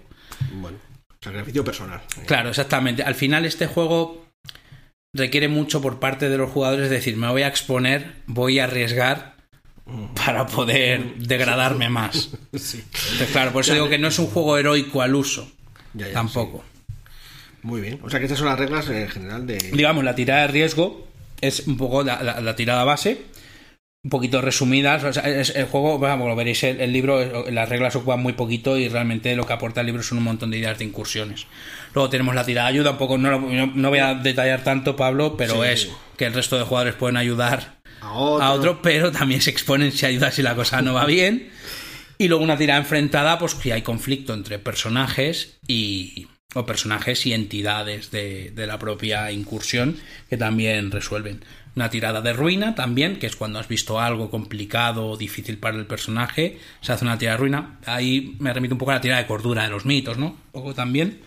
Bueno, 0.53 0.79
sacrificio 1.21 1.63
personal. 1.63 2.01
Claro, 2.25 2.49
exactamente. 2.49 3.03
Al 3.03 3.13
final, 3.13 3.45
este 3.45 3.67
juego 3.67 4.25
requiere 5.13 5.47
mucho 5.47 5.79
por 5.79 5.99
parte 5.99 6.27
de 6.27 6.37
los 6.37 6.49
jugadores. 6.49 6.85
Es 6.85 6.91
decir, 6.91 7.15
me 7.15 7.29
voy 7.29 7.43
a 7.43 7.47
exponer, 7.47 8.15
voy 8.25 8.57
a 8.57 8.63
arriesgar 8.63 9.34
para 10.25 10.47
poder 10.47 11.15
degradarme 11.17 11.89
más. 11.89 12.29
Sí. 12.55 12.83
Entonces, 13.11 13.29
claro, 13.31 13.51
por 13.51 13.61
eso 13.61 13.73
digo 13.73 13.87
que 13.89 13.97
no 13.99 14.07
es 14.07 14.17
un 14.19 14.27
juego 14.27 14.57
heroico 14.57 15.01
al 15.01 15.13
uso. 15.15 15.51
Ya, 15.93 16.07
ya, 16.07 16.13
Tampoco. 16.13 16.63
sí. 16.73 16.81
Muy 17.61 17.81
bien. 17.81 17.99
O 18.03 18.09
sea 18.09 18.19
que 18.19 18.25
estas 18.25 18.39
son 18.39 18.47
las 18.47 18.59
reglas 18.59 18.87
en 18.89 19.07
general 19.07 19.45
de. 19.47 19.57
Digamos, 19.57 20.03
la 20.03 20.13
tirada 20.15 20.41
de 20.41 20.47
riesgo 20.49 21.07
es 21.41 21.67
un 21.67 21.77
poco 21.77 22.03
la, 22.03 22.21
la- 22.23 22.39
la 22.41 22.55
tirada 22.55 22.83
base, 22.83 23.21
un 24.03 24.09
poquito 24.09 24.41
resumidas. 24.41 25.03
O 25.03 25.13
sea, 25.13 25.23
es- 25.23 25.55
el 25.55 25.65
juego, 25.65 25.97
vamos, 25.99 26.27
lo 26.27 26.35
veréis, 26.35 26.63
el, 26.63 26.79
el 26.81 26.91
libro, 26.93 27.21
eh, 27.21 27.51
las 27.51 27.67
reglas 27.69 27.95
ocupan 27.95 28.21
muy 28.21 28.33
poquito 28.33 28.77
y 28.77 28.87
realmente 28.87 29.35
lo 29.35 29.45
que 29.47 29.53
aporta 29.53 29.81
el 29.81 29.87
libro 29.87 30.03
son 30.03 30.17
un 30.19 30.25
montón 30.25 30.51
de 30.51 30.57
ideas 30.59 30.77
de 30.77 30.85
incursiones. 30.85 31.47
Luego 31.93 32.09
tenemos 32.09 32.35
la 32.35 32.45
tirada 32.45 32.67
de 32.69 32.73
ayuda, 32.75 32.91
un 32.91 32.97
poco, 32.97 33.17
no, 33.17 33.39
no, 33.39 33.71
no 33.73 33.89
voy 33.89 33.99
a 33.99 34.13
detallar 34.15 34.63
tanto, 34.63 34.95
Pablo, 34.95 35.35
pero 35.37 35.63
Sí. 35.63 35.69
es 35.69 35.89
que 36.17 36.25
el 36.25 36.33
resto 36.33 36.57
de 36.57 36.65
jugadores 36.65 36.95
pueden 36.95 37.17
ayudar 37.17 37.74
A 38.05 38.51
otro. 38.51 38.81
pero 38.81 39.11
también 39.11 39.41
se 39.41 39.49
exponen 39.49 39.91
si 39.91 40.05
ayuda 40.05 40.31
si 40.31 40.41
la 40.41 40.55
cosa 40.55 40.81
no 40.81 40.93
va 40.93 41.05
bien. 41.05 41.49
Y 42.17 42.27
luego 42.27 42.43
una 42.43 42.57
tirada 42.57 42.79
enfrentada, 42.79 43.37
pues 43.37 43.53
si 43.53 43.71
hay 43.71 43.81
conflicto 43.81 44.33
entre 44.33 44.59
personajes 44.59 45.57
y. 45.67 46.27
o 46.53 46.65
personajes 46.65 47.25
y 47.25 47.33
entidades 47.33 48.11
de, 48.11 48.51
de 48.51 48.67
la 48.67 48.79
propia 48.79 49.31
incursión 49.31 49.97
que 50.29 50.37
también 50.37 50.91
resuelven. 50.91 51.43
Una 51.75 51.89
tirada 51.89 52.21
de 52.21 52.31
ruina 52.31 52.73
también, 52.73 53.19
que 53.19 53.27
es 53.27 53.35
cuando 53.35 53.59
has 53.59 53.67
visto 53.67 53.99
algo 53.99 54.29
complicado 54.29 55.07
o 55.07 55.17
difícil 55.17 55.57
para 55.57 55.75
el 55.75 55.85
personaje, 55.85 56.57
se 56.79 56.93
hace 56.93 57.03
una 57.03 57.17
tirada 57.17 57.35
de 57.35 57.41
ruina. 57.41 57.79
Ahí 57.85 58.37
me 58.39 58.53
remito 58.53 58.75
un 58.75 58.79
poco 58.79 58.91
a 58.91 58.95
la 58.95 59.01
tirada 59.01 59.21
de 59.21 59.27
cordura 59.27 59.63
de 59.63 59.69
los 59.69 59.85
mitos, 59.85 60.17
¿no? 60.17 60.27
Un 60.27 60.51
poco 60.53 60.73
también. 60.73 61.19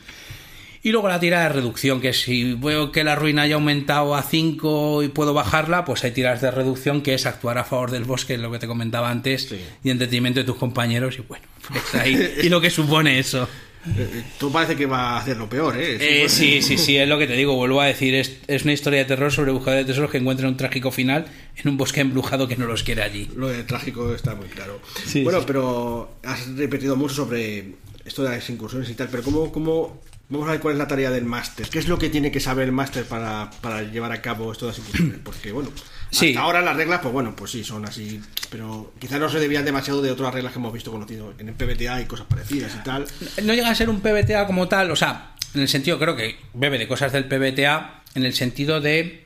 Y 0.82 0.92
luego 0.92 1.08
la 1.08 1.18
tirada 1.20 1.44
de 1.44 1.48
reducción, 1.50 2.00
que 2.00 2.12
si 2.12 2.54
veo 2.54 2.92
que 2.92 3.02
la 3.04 3.16
ruina 3.16 3.42
haya 3.42 3.56
aumentado 3.56 4.14
a 4.14 4.22
5 4.22 5.02
y 5.02 5.08
puedo 5.08 5.34
bajarla, 5.34 5.84
pues 5.84 6.04
hay 6.04 6.12
tiradas 6.12 6.40
de 6.40 6.50
reducción, 6.50 7.02
que 7.02 7.14
es 7.14 7.26
actuar 7.26 7.58
a 7.58 7.64
favor 7.64 7.90
del 7.90 8.04
bosque, 8.04 8.38
lo 8.38 8.50
que 8.52 8.58
te 8.58 8.66
comentaba 8.66 9.10
antes, 9.10 9.42
Sí. 9.48 9.60
y 9.82 9.90
en 9.90 9.98
detrimento 9.98 10.38
de 10.40 10.44
tus 10.44 10.56
compañeros, 10.56 11.16
y 11.18 11.22
bueno, 11.22 11.44
pues 11.68 11.94
ahí, 11.94 12.16
y 12.42 12.48
lo 12.48 12.60
que 12.60 12.70
supone 12.70 13.18
eso. 13.18 13.48
Eh, 13.96 14.22
Tú 14.38 14.52
parece 14.52 14.76
que 14.76 14.86
va 14.86 15.10
a 15.12 15.18
hacer 15.18 15.36
lo 15.36 15.48
peor, 15.48 15.76
¿eh? 15.78 16.24
Eh, 16.24 16.28
sí, 16.28 16.60
sí, 16.62 16.76
sí, 16.78 16.96
es 16.98 17.08
lo 17.08 17.18
que 17.18 17.26
te 17.26 17.32
digo, 17.34 17.54
vuelvo 17.54 17.80
a 17.80 17.86
decir, 17.86 18.14
es, 18.14 18.36
es 18.46 18.64
una 18.64 18.72
historia 18.72 18.98
de 18.98 19.04
terror 19.06 19.32
sobre 19.32 19.50
buscadores 19.52 19.86
de 19.86 19.92
tesoros 19.92 20.10
que 20.10 20.18
encuentran 20.18 20.50
un 20.50 20.56
trágico 20.56 20.90
final 20.90 21.26
en 21.56 21.68
un 21.70 21.76
bosque 21.76 22.00
embrujado 22.00 22.46
que 22.48 22.56
no 22.56 22.66
los 22.66 22.82
quiere 22.82 23.02
allí. 23.02 23.30
Lo 23.36 23.48
de 23.48 23.62
trágico 23.64 24.14
está 24.14 24.34
muy 24.34 24.48
claro. 24.48 24.80
Sí, 25.06 25.22
bueno, 25.24 25.40
sí. 25.40 25.44
pero 25.46 26.12
has 26.24 26.48
repetido 26.56 26.96
mucho 26.96 27.14
sobre 27.14 27.74
esto 28.04 28.22
de 28.24 28.30
las 28.30 28.50
incursiones 28.50 28.90
y 28.90 28.94
tal, 28.94 29.08
pero 29.10 29.22
¿cómo, 29.22 29.50
cómo 29.52 30.02
vamos 30.28 30.48
a 30.48 30.52
ver 30.52 30.60
cuál 30.60 30.74
es 30.74 30.78
la 30.78 30.88
tarea 30.88 31.10
del 31.10 31.24
máster? 31.24 31.68
¿Qué 31.68 31.78
es 31.78 31.88
lo 31.88 31.98
que 31.98 32.08
tiene 32.08 32.30
que 32.30 32.40
saber 32.40 32.66
el 32.66 32.72
máster 32.72 33.04
para, 33.04 33.50
para 33.60 33.82
llevar 33.82 34.12
a 34.12 34.20
cabo 34.22 34.52
esto 34.52 34.66
de 34.66 34.72
las 34.72 34.78
incursiones? 34.78 35.18
Porque, 35.24 35.52
bueno, 35.52 35.70
Sí. 36.10 36.28
hasta 36.30 36.40
ahora 36.40 36.62
las 36.62 36.74
reglas, 36.76 37.00
pues 37.02 37.12
bueno, 37.12 37.36
pues 37.36 37.50
sí, 37.50 37.62
son 37.64 37.84
así, 37.84 38.20
pero 38.50 38.94
quizás 38.98 39.20
no 39.20 39.28
se 39.28 39.38
debían 39.40 39.64
demasiado 39.66 40.00
de 40.00 40.10
otras 40.10 40.32
reglas 40.32 40.52
que 40.54 40.58
hemos 40.58 40.72
visto 40.72 40.90
conocido 40.90 41.34
en 41.38 41.48
el 41.50 41.54
PBTA 41.54 42.00
y 42.00 42.06
cosas 42.06 42.26
parecidas 42.26 42.72
y 42.74 42.82
tal. 42.82 43.06
no 43.42 43.52
llega 43.52 43.68
a 43.68 43.74
ser 43.74 43.90
un 43.90 44.00
PBTA 44.00 44.46
como 44.46 44.68
tal, 44.68 44.90
o 44.90 44.96
sea, 44.96 45.34
en 45.54 45.60
el 45.60 45.68
sentido, 45.68 45.98
creo 45.98 46.16
que 46.16 46.36
bebe 46.54 46.78
de 46.78 46.88
cosas 46.88 47.12
del 47.12 47.26
PBTA, 47.26 48.02
en 48.14 48.24
el 48.24 48.32
sentido 48.32 48.80
de 48.80 49.24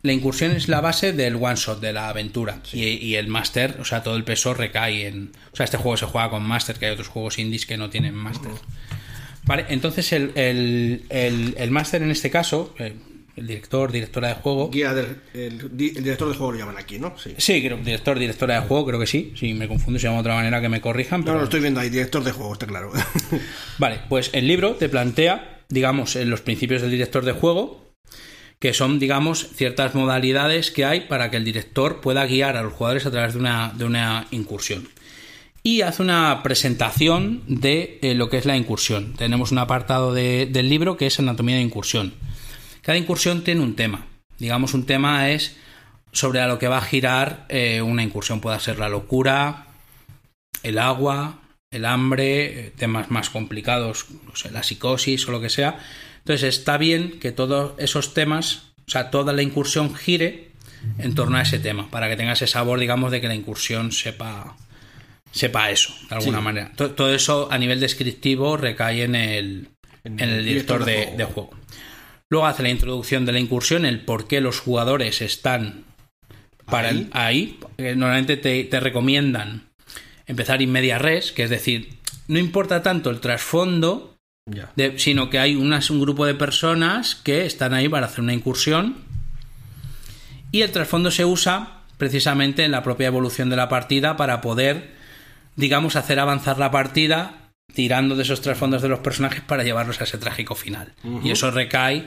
la 0.00 0.12
incursión 0.12 0.52
es 0.52 0.68
la 0.68 0.80
base 0.82 1.12
del 1.12 1.36
one 1.36 1.56
shot, 1.56 1.80
de 1.80 1.92
la 1.92 2.08
aventura. 2.10 2.60
Y, 2.72 2.82
y 2.84 3.16
el 3.16 3.28
máster, 3.28 3.76
o 3.80 3.84
sea, 3.86 4.02
todo 4.02 4.16
el 4.16 4.24
peso 4.24 4.52
recae 4.52 5.06
en. 5.06 5.32
O 5.52 5.56
sea, 5.56 5.64
este 5.64 5.78
juego 5.78 5.96
se 5.96 6.04
juega 6.04 6.28
con 6.28 6.42
máster, 6.42 6.76
que 6.78 6.86
hay 6.86 6.92
otros 6.92 7.08
juegos 7.08 7.38
indies 7.38 7.64
que 7.64 7.78
no 7.78 7.88
tienen 7.88 8.14
máster. 8.14 8.50
Vale, 9.46 9.66
entonces 9.68 10.12
el, 10.12 10.32
el, 10.34 11.02
el, 11.10 11.54
el 11.58 11.70
máster 11.70 12.02
en 12.02 12.10
este 12.10 12.30
caso, 12.30 12.74
eh, 12.78 12.94
el 13.36 13.46
director, 13.46 13.90
directora 13.92 14.28
de 14.28 14.34
juego. 14.34 14.70
Guía 14.70 14.94
del 14.94 15.16
el, 15.34 15.76
di- 15.76 15.88
el 15.96 16.02
director 16.04 16.28
del 16.28 16.36
juego 16.36 16.52
lo 16.52 16.58
llaman 16.58 16.76
aquí, 16.78 16.98
¿no? 16.98 17.14
Sí. 17.18 17.34
Sí, 17.36 17.60
creo, 17.62 17.76
director, 17.78 18.18
directora 18.18 18.60
de 18.60 18.66
juego, 18.68 18.86
creo 18.86 19.00
que 19.00 19.06
sí. 19.06 19.32
Si 19.36 19.52
me 19.54 19.68
confundo, 19.68 19.98
se 19.98 20.04
llama 20.04 20.16
de 20.16 20.20
otra 20.20 20.34
manera 20.36 20.60
que 20.60 20.68
me 20.68 20.80
corrijan. 20.80 21.24
No, 21.24 21.34
lo 21.34 21.44
estoy 21.44 21.60
viendo 21.60 21.80
ahí, 21.80 21.90
director 21.90 22.22
de 22.24 22.32
juego, 22.32 22.52
está 22.52 22.66
claro. 22.66 22.92
Vale, 23.78 24.00
pues 24.08 24.30
el 24.32 24.46
libro 24.46 24.76
te 24.76 24.88
plantea, 24.88 25.60
digamos, 25.68 26.14
los 26.16 26.40
principios 26.40 26.80
del 26.82 26.90
director 26.92 27.24
de 27.24 27.32
juego, 27.32 27.92
que 28.60 28.72
son, 28.72 28.98
digamos, 28.98 29.48
ciertas 29.54 29.94
modalidades 29.94 30.70
que 30.70 30.84
hay 30.86 31.00
para 31.02 31.30
que 31.30 31.36
el 31.36 31.44
director 31.44 32.00
pueda 32.00 32.24
guiar 32.24 32.56
a 32.56 32.62
los 32.62 32.72
jugadores 32.72 33.04
a 33.04 33.10
través 33.10 33.34
de 33.34 33.40
una, 33.40 33.72
de 33.76 33.84
una 33.84 34.26
incursión. 34.30 34.88
Y 35.66 35.80
hace 35.80 36.02
una 36.02 36.42
presentación 36.42 37.42
de 37.46 37.98
eh, 38.02 38.14
lo 38.14 38.28
que 38.28 38.36
es 38.36 38.44
la 38.44 38.54
incursión. 38.56 39.14
Tenemos 39.14 39.50
un 39.50 39.58
apartado 39.58 40.12
de- 40.12 40.44
del 40.46 40.68
libro 40.68 40.98
que 40.98 41.06
es 41.06 41.18
Anatomía 41.18 41.56
de 41.56 41.62
Incursión. 41.62 42.12
Cada 42.82 42.98
incursión 42.98 43.42
tiene 43.44 43.62
un 43.62 43.74
tema. 43.74 44.06
Digamos, 44.38 44.74
un 44.74 44.84
tema 44.84 45.30
es 45.30 45.56
sobre 46.12 46.40
a 46.40 46.48
lo 46.48 46.58
que 46.58 46.68
va 46.68 46.78
a 46.78 46.82
girar 46.82 47.46
eh, 47.48 47.80
una 47.80 48.02
incursión. 48.02 48.42
Puede 48.42 48.60
ser 48.60 48.78
la 48.78 48.90
locura, 48.90 49.68
el 50.62 50.78
agua, 50.78 51.40
el 51.70 51.86
hambre, 51.86 52.66
eh, 52.66 52.72
temas 52.76 53.10
más 53.10 53.30
complicados, 53.30 54.04
no 54.26 54.36
sé, 54.36 54.50
la 54.50 54.62
psicosis 54.62 55.26
o 55.28 55.32
lo 55.32 55.40
que 55.40 55.48
sea. 55.48 55.78
Entonces 56.18 56.58
está 56.58 56.76
bien 56.76 57.18
que 57.20 57.32
todos 57.32 57.72
esos 57.78 58.12
temas, 58.12 58.64
o 58.86 58.90
sea, 58.90 59.10
toda 59.10 59.32
la 59.32 59.40
incursión 59.42 59.94
gire 59.94 60.50
en 60.98 61.14
torno 61.14 61.38
a 61.38 61.42
ese 61.42 61.58
tema, 61.58 61.90
para 61.90 62.10
que 62.10 62.16
tenga 62.16 62.32
ese 62.34 62.46
sabor, 62.46 62.78
digamos, 62.78 63.10
de 63.10 63.22
que 63.22 63.28
la 63.28 63.34
incursión 63.34 63.90
sepa 63.92 64.56
sepa 65.34 65.70
eso, 65.70 65.92
de 66.08 66.14
alguna 66.16 66.38
Sí. 66.38 66.44
manera. 66.44 66.72
To- 66.76 66.92
Todo 66.92 67.12
eso 67.14 67.48
a 67.50 67.58
nivel 67.58 67.80
descriptivo 67.80 68.56
recae 68.56 69.02
en 69.02 69.14
el, 69.16 69.68
en 70.04 70.20
el 70.20 70.44
director 70.44 70.84
de, 70.84 71.12
de 71.16 71.24
juego. 71.24 71.50
Luego 72.30 72.46
hace 72.46 72.62
la 72.62 72.70
introducción 72.70 73.26
de 73.26 73.32
la 73.32 73.40
incursión, 73.40 73.84
el 73.84 74.00
por 74.00 74.26
qué 74.28 74.40
los 74.40 74.60
jugadores 74.60 75.20
están 75.20 75.84
para 76.66 76.88
Ahí. 76.90 77.08
ahí. 77.12 77.58
Eh, 77.78 77.94
Normalmente 77.96 78.36
te, 78.36 78.64
te 78.64 78.80
recomiendan 78.80 79.68
empezar 80.26 80.62
in 80.62 80.72
media 80.72 80.98
res, 80.98 81.32
que 81.32 81.42
es 81.42 81.50
decir, 81.50 81.90
no 82.28 82.38
importa 82.38 82.82
tanto 82.82 83.10
el 83.10 83.20
trasfondo, 83.20 84.16
Ya. 84.50 84.70
de- 84.76 84.98
sino 84.98 85.28
que 85.30 85.38
hay 85.38 85.56
unas- 85.56 85.90
un 85.90 86.00
grupo 86.00 86.24
de 86.26 86.34
personas 86.34 87.14
que 87.16 87.44
están 87.44 87.74
ahí 87.74 87.88
para 87.88 88.06
hacer 88.06 88.20
una 88.20 88.32
incursión 88.34 88.96
y 90.52 90.62
el 90.62 90.70
trasfondo 90.70 91.10
se 91.10 91.24
usa 91.24 91.80
precisamente 91.98 92.64
en 92.64 92.70
la 92.70 92.82
propia 92.82 93.08
evolución 93.08 93.50
de 93.50 93.56
la 93.56 93.68
partida 93.68 94.16
para 94.16 94.40
poder, 94.40 94.92
digamos, 95.56 95.96
hacer 95.96 96.18
avanzar 96.18 96.58
la 96.58 96.70
partida 96.70 97.50
tirando 97.74 98.14
de 98.16 98.22
esos 98.22 98.40
trasfondos 98.40 98.82
de 98.82 98.88
los 98.88 99.00
personajes 99.00 99.40
para 99.40 99.64
llevarlos 99.64 100.00
a 100.00 100.04
ese 100.04 100.18
trágico 100.18 100.54
final. 100.54 100.92
Y 101.22 101.30
eso 101.30 101.50
recae 101.50 102.04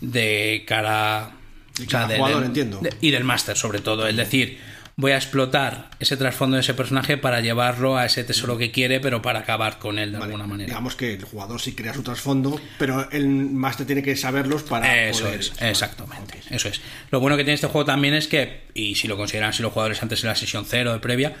de 0.00 0.64
cara... 0.66 1.32
De 1.78 1.86
cada 1.86 2.14
jugador, 2.16 2.44
entiendo. 2.44 2.78
de- 2.80 2.92
y 3.00 3.10
del 3.10 3.24
máster, 3.24 3.56
sobre 3.56 3.78
todo. 3.80 4.06
Es 4.06 4.16
decir, 4.16 4.58
voy 4.96 5.12
a 5.12 5.16
explotar 5.16 5.88
ese 5.98 6.16
trasfondo 6.16 6.56
de 6.56 6.60
ese 6.60 6.74
personaje 6.74 7.16
para 7.16 7.40
llevarlo 7.40 7.96
a 7.96 8.04
ese 8.04 8.22
tesoro 8.22 8.58
que 8.58 8.70
quiere, 8.70 9.00
pero 9.00 9.22
para 9.22 9.38
acabar 9.40 9.78
con 9.78 9.98
él 9.98 10.12
de 10.12 10.18
Vale, 10.18 10.32
alguna 10.34 10.46
manera. 10.46 10.66
Digamos 10.68 10.94
que 10.94 11.14
el 11.14 11.24
jugador 11.24 11.60
sí 11.60 11.72
crea 11.74 11.94
su 11.94 12.02
trasfondo, 12.02 12.60
pero 12.78 13.10
el 13.10 13.26
máster 13.28 13.86
tiene 13.86 14.02
que 14.02 14.14
saberlos 14.16 14.62
para 14.64 15.08
Eso 15.08 15.24
poder... 15.24 15.40
es, 15.40 15.52
exactamente. 15.60 16.40
Eso 16.50 16.68
es. 16.68 16.80
Lo 17.10 17.20
bueno 17.20 17.36
que 17.36 17.44
tiene 17.44 17.54
este 17.54 17.68
juego 17.68 17.86
también 17.86 18.14
es 18.14 18.26
que, 18.28 18.64
y 18.74 18.96
si 18.96 19.08
lo 19.08 19.16
consideran 19.16 19.52
si 19.54 19.62
los 19.62 19.72
jugadores 19.72 20.02
antes 20.02 20.20
de 20.22 20.28
la 20.28 20.34
sesión 20.34 20.66
cero 20.68 20.92
de 20.92 20.98
previa, 20.98 21.34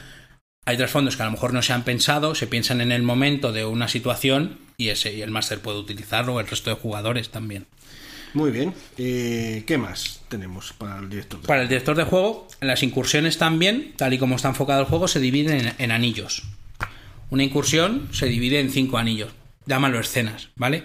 hay 0.70 0.76
trasfondos 0.76 1.16
que 1.16 1.22
a 1.22 1.26
lo 1.26 1.32
mejor 1.32 1.52
no 1.52 1.62
se 1.62 1.72
han 1.72 1.82
pensado, 1.82 2.34
se 2.34 2.46
piensan 2.46 2.80
en 2.80 2.92
el 2.92 3.02
momento 3.02 3.52
de 3.52 3.64
una 3.64 3.88
situación 3.88 4.58
y 4.76 4.88
ese 4.88 5.12
y 5.12 5.20
el 5.20 5.30
máster 5.30 5.60
puede 5.60 5.78
utilizarlo, 5.78 6.38
el 6.38 6.46
resto 6.46 6.70
de 6.70 6.76
jugadores 6.76 7.30
también. 7.30 7.66
Muy 8.34 8.52
bien. 8.52 8.72
Eh, 8.96 9.64
¿Qué 9.66 9.76
más 9.76 10.22
tenemos 10.28 10.72
para 10.72 11.00
el 11.00 11.08
director? 11.08 11.40
Para 11.42 11.62
el 11.62 11.68
director 11.68 11.96
de 11.96 12.04
juego, 12.04 12.46
las 12.60 12.84
incursiones 12.84 13.36
también, 13.36 13.94
tal 13.96 14.14
y 14.14 14.18
como 14.18 14.36
está 14.36 14.48
enfocado 14.48 14.82
el 14.82 14.86
juego, 14.86 15.08
se 15.08 15.18
dividen 15.18 15.66
en, 15.66 15.74
en 15.76 15.90
anillos. 15.90 16.44
Una 17.30 17.42
incursión 17.42 18.08
se 18.12 18.26
divide 18.26 18.60
en 18.60 18.70
cinco 18.70 18.98
anillos. 18.98 19.32
Llámalo 19.66 19.98
escenas, 19.98 20.50
¿vale? 20.54 20.84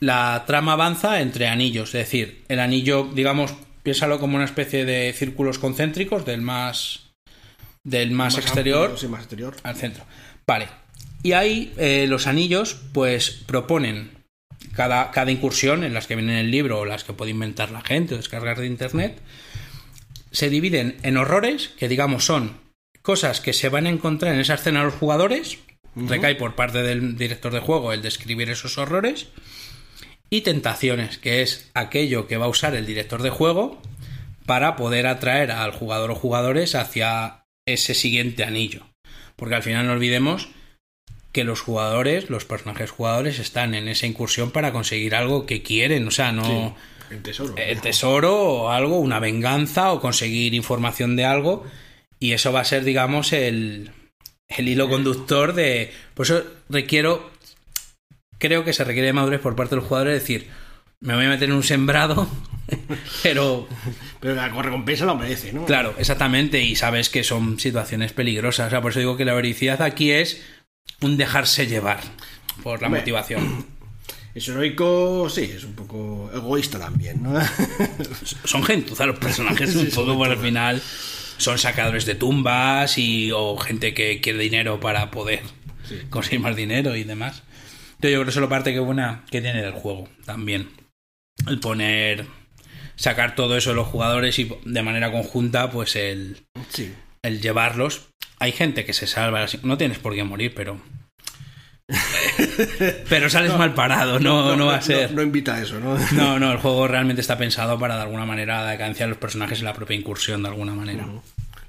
La 0.00 0.44
trama 0.46 0.72
avanza 0.72 1.20
entre 1.20 1.46
anillos, 1.46 1.90
es 1.90 2.06
decir, 2.06 2.44
el 2.48 2.58
anillo, 2.58 3.10
digamos, 3.14 3.54
piénsalo 3.82 4.18
como 4.18 4.36
una 4.36 4.46
especie 4.46 4.86
de 4.86 5.12
círculos 5.12 5.58
concéntricos 5.58 6.24
del 6.24 6.40
más 6.40 7.11
del 7.84 8.12
más, 8.12 8.38
exterior 8.38 8.90
amplio, 8.90 8.98
sí, 8.98 9.08
más 9.08 9.20
exterior. 9.20 9.56
al 9.62 9.76
centro. 9.76 10.04
Vale. 10.46 10.68
Y 11.22 11.32
ahí 11.32 11.72
eh, 11.76 12.06
los 12.08 12.26
anillos, 12.26 12.80
pues 12.92 13.30
proponen 13.30 14.10
cada, 14.74 15.10
cada 15.10 15.30
incursión 15.30 15.84
en 15.84 15.94
las 15.94 16.06
que 16.06 16.16
viene 16.16 16.32
en 16.32 16.38
el 16.38 16.50
libro 16.50 16.80
o 16.80 16.84
las 16.84 17.04
que 17.04 17.12
puede 17.12 17.30
inventar 17.30 17.70
la 17.70 17.82
gente 17.82 18.14
o 18.14 18.16
descargar 18.16 18.58
de 18.58 18.66
internet. 18.66 19.20
Se 20.30 20.48
dividen 20.48 20.96
en 21.02 21.16
horrores, 21.16 21.68
que 21.78 21.88
digamos 21.88 22.24
son 22.24 22.60
cosas 23.02 23.40
que 23.40 23.52
se 23.52 23.68
van 23.68 23.86
a 23.86 23.90
encontrar 23.90 24.34
en 24.34 24.40
esa 24.40 24.54
escena 24.54 24.84
los 24.84 24.94
jugadores. 24.94 25.58
Recae 25.94 26.36
por 26.36 26.54
parte 26.54 26.82
del 26.82 27.16
director 27.16 27.52
de 27.52 27.60
juego 27.60 27.92
el 27.92 28.02
describir 28.02 28.48
esos 28.50 28.78
horrores. 28.78 29.28
Y 30.30 30.40
tentaciones, 30.40 31.18
que 31.18 31.42
es 31.42 31.70
aquello 31.74 32.26
que 32.26 32.38
va 32.38 32.46
a 32.46 32.48
usar 32.48 32.74
el 32.74 32.86
director 32.86 33.22
de 33.22 33.28
juego 33.28 33.82
para 34.46 34.76
poder 34.76 35.06
atraer 35.06 35.50
al 35.50 35.72
jugador 35.72 36.10
o 36.10 36.14
jugadores 36.14 36.74
hacia 36.74 37.41
ese 37.66 37.94
siguiente 37.94 38.44
anillo. 38.44 38.86
Porque 39.36 39.54
al 39.54 39.62
final 39.62 39.86
no 39.86 39.92
olvidemos 39.92 40.48
que 41.32 41.44
los 41.44 41.60
jugadores, 41.60 42.30
los 42.30 42.44
personajes 42.44 42.90
jugadores, 42.90 43.38
están 43.38 43.74
en 43.74 43.88
esa 43.88 44.06
incursión 44.06 44.50
para 44.50 44.72
conseguir 44.72 45.14
algo 45.14 45.46
que 45.46 45.62
quieren. 45.62 46.06
O 46.06 46.10
sea, 46.10 46.32
no 46.32 46.76
El 47.10 47.22
tesoro. 47.22 47.54
el 47.56 47.80
tesoro 47.80 48.42
o 48.42 48.70
algo, 48.70 48.98
una 48.98 49.18
venganza 49.18 49.92
o 49.92 50.00
conseguir 50.00 50.54
información 50.54 51.16
de 51.16 51.24
algo. 51.24 51.64
Y 52.20 52.32
eso 52.32 52.52
va 52.52 52.60
a 52.60 52.64
ser, 52.64 52.84
digamos, 52.84 53.32
el, 53.32 53.90
el 54.48 54.68
hilo 54.68 54.88
conductor 54.88 55.54
de... 55.54 55.90
Por 56.14 56.26
eso 56.26 56.44
requiero... 56.68 57.30
Creo 58.38 58.64
que 58.64 58.72
se 58.72 58.84
requiere 58.84 59.06
de 59.06 59.12
madurez 59.12 59.40
por 59.40 59.56
parte 59.56 59.76
del 59.76 59.84
jugador, 59.84 60.08
es 60.08 60.20
decir, 60.20 60.48
me 61.02 61.14
voy 61.14 61.26
a 61.26 61.28
meter 61.28 61.50
en 61.50 61.56
un 61.56 61.62
sembrado, 61.62 62.28
pero 63.22 63.68
Pero 64.20 64.34
la 64.34 64.48
recompensa 64.48 65.04
lo 65.04 65.16
merece, 65.16 65.52
¿no? 65.52 65.66
Claro, 65.66 65.94
exactamente, 65.98 66.62
y 66.62 66.76
sabes 66.76 67.10
que 67.10 67.24
son 67.24 67.58
situaciones 67.58 68.12
peligrosas. 68.12 68.68
O 68.68 68.70
sea, 68.70 68.80
por 68.80 68.92
eso 68.92 69.00
digo 69.00 69.16
que 69.16 69.24
la 69.24 69.34
vericidad 69.34 69.82
aquí 69.82 70.12
es 70.12 70.40
un 71.00 71.16
dejarse 71.16 71.66
llevar 71.66 71.98
por 72.62 72.80
la 72.80 72.86
Hombre. 72.86 73.00
motivación. 73.02 73.66
Es 74.34 74.48
heroico, 74.48 75.28
sí, 75.28 75.42
es 75.54 75.62
un 75.62 75.74
poco 75.74 76.30
egoísta 76.34 76.78
también, 76.78 77.22
¿no? 77.22 77.38
Son 78.44 78.64
gentuza 78.64 79.04
los 79.04 79.18
personajes, 79.18 79.76
un 79.76 79.90
poco 79.90 80.16
por 80.16 80.30
el 80.32 80.38
final. 80.38 80.80
Son 81.36 81.58
sacadores 81.58 82.06
de 82.06 82.14
tumbas 82.14 82.96
y 82.96 83.30
o 83.30 83.58
gente 83.58 83.92
que 83.92 84.22
quiere 84.22 84.38
dinero 84.38 84.80
para 84.80 85.10
poder 85.10 85.42
conseguir 86.08 86.40
más 86.40 86.56
dinero 86.56 86.96
y 86.96 87.04
demás. 87.04 87.42
Entonces 87.96 88.12
yo 88.12 88.16
creo 88.20 88.24
que 88.24 88.30
eso 88.30 88.38
es 88.40 88.44
la 88.44 88.48
parte 88.48 88.72
que 88.72 88.78
buena 88.80 89.26
que 89.30 89.42
tiene 89.42 89.60
del 89.60 89.72
juego 89.72 90.08
también. 90.24 90.70
El 91.46 91.60
poner 91.60 92.26
sacar 92.96 93.34
todo 93.34 93.56
eso 93.56 93.70
de 93.70 93.76
los 93.76 93.88
jugadores 93.88 94.38
y 94.38 94.50
de 94.64 94.82
manera 94.82 95.10
conjunta, 95.10 95.70
pues 95.70 95.96
el, 95.96 96.46
sí. 96.70 96.94
el 97.22 97.40
llevarlos. 97.40 98.08
Hay 98.38 98.52
gente 98.52 98.84
que 98.84 98.92
se 98.92 99.06
salva, 99.06 99.46
no 99.62 99.78
tienes 99.78 99.98
por 99.98 100.14
qué 100.14 100.24
morir, 100.24 100.52
pero. 100.54 100.80
pero 103.08 103.28
sales 103.28 103.56
mal 103.56 103.74
parado, 103.74 104.18
no, 104.18 104.56
no, 104.56 104.66
va 104.66 104.76
a 104.76 104.82
ser. 104.82 105.12
No, 105.12 105.22
invita 105.22 105.56
a 105.56 105.62
eso, 105.62 105.78
¿no? 105.78 105.98
No, 106.12 106.38
no, 106.38 106.52
el 106.52 106.58
juego 106.58 106.88
realmente 106.88 107.20
está 107.20 107.36
pensado 107.36 107.78
para 107.78 107.96
de 107.96 108.02
alguna 108.02 108.24
manera 108.24 108.64
decadenciar 108.64 109.08
los 109.08 109.18
personajes 109.18 109.58
en 109.58 109.66
la 109.66 109.74
propia 109.74 109.96
incursión, 109.96 110.42
de 110.42 110.48
alguna 110.48 110.74
manera. 110.74 111.06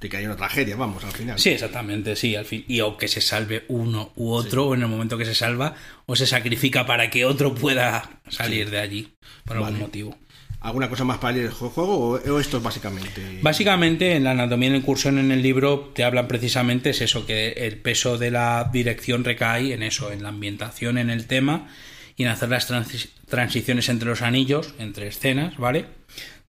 De 0.03 0.09
que 0.09 0.17
hay 0.17 0.25
una 0.25 0.35
tragedia, 0.35 0.75
vamos, 0.75 1.01
al 1.05 1.13
final. 1.13 1.39
Sí, 1.39 1.51
exactamente, 1.51 2.17
sí, 2.17 2.35
al 2.35 2.43
fin. 2.43 2.65
Y 2.67 2.81
o 2.81 2.97
que 2.97 3.07
se 3.07 3.21
salve 3.21 3.63
uno 3.69 4.11
u 4.17 4.31
otro, 4.31 4.65
o 4.67 4.75
en 4.75 4.81
el 4.81 4.89
momento 4.89 5.17
que 5.17 5.23
se 5.23 5.33
salva, 5.33 5.75
o 6.07 6.17
se 6.17 6.27
sacrifica 6.27 6.85
para 6.85 7.09
que 7.09 7.23
otro 7.23 7.55
pueda 7.55 8.19
salir 8.27 8.69
de 8.69 8.79
allí, 8.79 9.13
por 9.45 9.55
algún 9.55 9.79
motivo. 9.79 10.17
¿Alguna 10.59 10.89
cosa 10.89 11.05
más 11.05 11.19
para 11.19 11.37
el 11.37 11.49
juego 11.51 12.19
o, 12.21 12.39
esto 12.39 12.57
es 12.57 12.63
básicamente? 12.63 13.39
Básicamente, 13.41 14.17
en 14.17 14.25
la 14.25 14.31
anatomía 14.31 14.67
de 14.67 14.73
la 14.73 14.79
incursión 14.79 15.19
en 15.19 15.31
el 15.31 15.41
libro 15.41 15.93
te 15.95 16.03
hablan 16.03 16.27
precisamente 16.27 16.89
es 16.89 16.99
eso, 16.99 17.25
que 17.25 17.51
el 17.51 17.77
peso 17.77 18.17
de 18.17 18.31
la 18.31 18.69
dirección 18.73 19.23
recae 19.23 19.71
en 19.71 19.83
eso, 19.83 20.11
en 20.11 20.21
la 20.21 20.29
ambientación, 20.29 20.97
en 20.97 21.09
el 21.09 21.27
tema 21.27 21.69
y 22.17 22.23
en 22.23 22.29
hacer 22.29 22.49
las 22.49 22.69
transi- 22.69 23.07
transiciones 23.29 23.87
entre 23.87 24.09
los 24.09 24.21
anillos, 24.21 24.73
entre 24.79 25.07
escenas, 25.07 25.57
¿vale? 25.57 25.85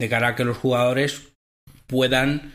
De 0.00 0.08
cara 0.08 0.28
a 0.30 0.34
que 0.34 0.44
los 0.44 0.56
jugadores 0.56 1.22
puedan 1.86 2.52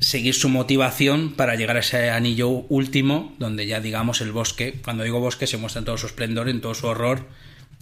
seguir 0.00 0.34
su 0.34 0.48
motivación 0.48 1.32
para 1.34 1.54
llegar 1.54 1.76
a 1.76 1.80
ese 1.80 2.10
anillo 2.10 2.48
último, 2.48 3.34
donde 3.38 3.66
ya 3.66 3.80
digamos 3.80 4.20
el 4.20 4.32
bosque, 4.32 4.80
cuando 4.84 5.04
digo 5.04 5.20
bosque 5.20 5.46
se 5.46 5.56
muestra 5.56 5.78
en 5.80 5.84
todo 5.86 5.96
su 5.98 6.06
esplendor, 6.06 6.48
en 6.48 6.60
todo 6.60 6.74
su 6.74 6.86
horror, 6.86 7.26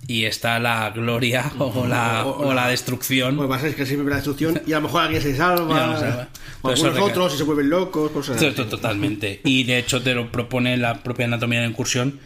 y 0.07 0.25
está 0.25 0.59
la 0.59 0.91
gloria 0.91 1.53
o 1.59 1.87
la, 1.87 2.27
O- 2.27 2.49
o 2.49 2.55
la 2.55 2.63
la- 2.65 2.69
destrucción. 2.69 3.37
Pues 3.37 3.51
a 3.51 3.59
ser 3.61 3.75
que 3.75 3.87
siempre 3.87 4.11
la 4.11 4.17
destrucción 4.17 4.61
y 4.67 4.73
a 4.73 4.77
lo 4.77 4.83
mejor 4.83 5.03
alguien 5.03 5.23
se 5.23 5.35
salva. 5.37 5.99
Salva. 5.99 6.29
O 6.63 6.69
algunos 6.69 6.99
otros 6.99 7.35
y 7.35 7.39
se 7.39 7.43
vuelven 7.45 7.71
locos, 7.71 8.11
cosas 8.13 8.37
así. 8.43 8.51
Totalmente. 8.53 9.41
Y 9.45 9.65
de 9.65 9.79
hecho 9.79 10.03
te 10.03 10.15
lo 10.15 10.31
propone 10.31 10.77
la 10.77 11.03
propia 11.03 11.27
anatomía 11.27 11.61
de 11.61 11.67
la 11.67 11.71
incursión 11.71 12.21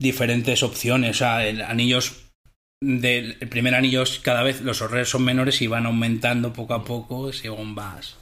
diferentes 0.00 0.62
opciones. 0.62 1.10
O 1.16 1.18
sea, 1.18 1.46
el 1.46 1.60
anillos 1.62 2.24
del 2.80 3.36
el 3.40 3.48
primer 3.48 3.74
anillo 3.74 4.02
es 4.02 4.20
cada 4.20 4.42
vez 4.44 4.60
los 4.62 4.80
horrores 4.82 5.08
son 5.08 5.24
menores 5.24 5.60
y 5.62 5.66
van 5.66 5.86
aumentando 5.86 6.52
poco 6.52 6.74
a 6.74 6.84
poco 6.84 7.32
según 7.32 7.74
vas 7.74 8.16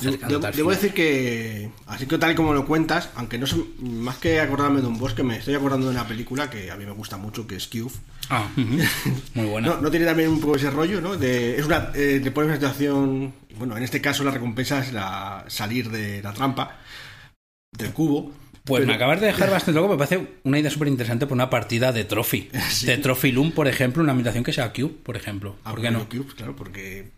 Debo, 0.00 0.38
debo 0.38 0.70
decir 0.70 0.94
que, 0.94 1.70
así 1.86 2.06
que 2.06 2.16
tal 2.16 2.32
y 2.32 2.34
como 2.34 2.54
lo 2.54 2.64
cuentas, 2.66 3.10
aunque 3.14 3.36
no 3.38 3.46
sé, 3.46 3.56
más 3.80 4.16
que 4.16 4.40
acordarme 4.40 4.80
de 4.80 4.86
un 4.86 4.98
bosque, 4.98 5.22
me 5.22 5.36
estoy 5.36 5.54
acordando 5.54 5.86
de 5.88 5.92
una 5.94 6.06
película 6.06 6.48
que 6.48 6.70
a 6.70 6.76
mí 6.76 6.86
me 6.86 6.92
gusta 6.92 7.16
mucho, 7.16 7.46
que 7.46 7.56
es 7.56 7.68
Cube. 7.68 7.92
Ah. 8.30 8.48
Muy 9.34 9.46
buena. 9.46 9.68
No, 9.68 9.80
no 9.80 9.90
tiene 9.90 10.06
también 10.06 10.30
un 10.30 10.40
poco 10.40 10.56
ese 10.56 10.70
rollo, 10.70 11.00
¿no? 11.00 11.16
De, 11.16 11.58
es 11.58 11.66
una, 11.66 11.90
eh, 11.94 12.20
te 12.22 12.30
pones 12.30 12.48
una 12.48 12.56
situación, 12.56 13.34
bueno, 13.58 13.76
en 13.76 13.82
este 13.82 14.00
caso 14.00 14.24
la 14.24 14.30
recompensa 14.30 14.78
es 14.78 14.92
la, 14.92 15.44
salir 15.48 15.90
de 15.90 16.22
la 16.22 16.32
trampa, 16.32 16.78
del 17.76 17.92
cubo. 17.92 18.32
Pues 18.64 18.80
pero- 18.82 18.86
me 18.86 18.94
acabas 18.94 19.20
de 19.20 19.26
dejar 19.26 19.50
bastante 19.50 19.80
loco. 19.80 19.92
Me 19.92 19.98
parece 19.98 20.38
una 20.44 20.58
idea 20.58 20.70
súper 20.70 20.88
interesante 20.88 21.26
por 21.26 21.34
una 21.34 21.50
partida 21.50 21.92
de 21.92 22.04
Trophy. 22.04 22.48
De 22.84 22.96
Trophy 22.98 23.32
Loom, 23.32 23.52
por 23.52 23.68
ejemplo, 23.68 24.02
una 24.02 24.12
ambientación 24.12 24.44
que 24.44 24.52
sea 24.52 24.72
Cube, 24.72 24.94
por 25.02 25.16
ejemplo. 25.16 25.56
Ah, 25.64 25.70
¿Por 25.72 25.80
qué 25.80 25.90
bueno, 25.90 25.98
no? 25.98 26.08
Cube, 26.08 26.32
claro, 26.34 26.54
porque 26.56 27.10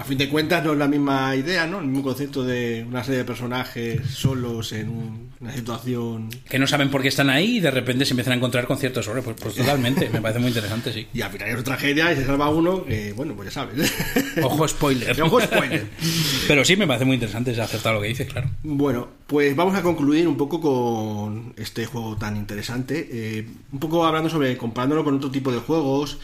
a 0.00 0.04
fin 0.04 0.18
de 0.18 0.28
cuentas 0.28 0.64
no 0.64 0.72
es 0.72 0.78
la 0.78 0.88
misma 0.88 1.36
idea, 1.36 1.66
¿no? 1.66 1.80
El 1.80 1.86
mismo 1.86 2.02
concepto 2.02 2.42
de 2.44 2.84
una 2.88 3.04
serie 3.04 3.18
de 3.18 3.24
personajes 3.24 4.00
solos 4.10 4.72
en 4.72 4.88
un- 4.88 5.30
una 5.40 5.52
situación 5.54 6.28
Que 6.48 6.58
no 6.58 6.66
saben 6.66 6.90
por 6.90 7.00
qué 7.00 7.08
están 7.08 7.30
ahí 7.30 7.56
y 7.56 7.60
de 7.60 7.70
repente 7.70 8.04
se 8.04 8.12
empiezan 8.12 8.32
a 8.34 8.36
encontrar 8.36 8.66
con 8.66 8.76
ciertos 8.78 9.06
horrores. 9.08 9.24
Pues, 9.24 9.36
pues 9.40 9.54
totalmente. 9.54 10.10
Me 10.10 10.20
parece 10.20 10.38
muy 10.40 10.48
interesante, 10.48 10.92
sí. 10.92 11.06
y 11.14 11.20
al 11.22 11.30
final 11.30 11.48
es 11.48 11.54
una 11.54 11.64
tragedia 11.64 12.12
y 12.12 12.16
se 12.16 12.26
salva 12.26 12.48
uno, 12.50 12.84
que 12.84 13.12
bueno, 13.14 13.34
pues 13.34 13.48
ya 13.48 13.52
sabes. 13.62 13.92
Ojo 14.42 14.66
spoiler. 14.68 15.20
Ojo 15.22 15.40
spoiler. 15.40 15.86
Pero 16.48 16.64
sí 16.64 16.76
me 16.76 16.86
parece 16.86 17.04
muy 17.04 17.14
interesante, 17.14 17.52
es 17.52 17.58
acertado 17.58 17.96
lo 17.96 18.02
que 18.02 18.08
dices, 18.08 18.26
claro. 18.30 18.50
Bueno, 18.62 19.08
pues 19.26 19.54
vamos 19.56 19.74
a 19.74 19.82
concluir 19.82 20.26
un 20.28 20.36
poco 20.36 20.60
con 20.60 21.54
este 21.56 21.86
juego 21.86 22.16
tan 22.16 22.36
interesante. 22.36 23.08
eh, 23.10 23.46
un 23.72 23.78
poco 23.78 24.04
hablando 24.04 24.28
sobre, 24.28 24.56
comparándolo 24.56 25.04
con 25.04 25.14
otro 25.16 25.30
tipo 25.30 25.52
de 25.52 25.58
juegos. 25.58 26.18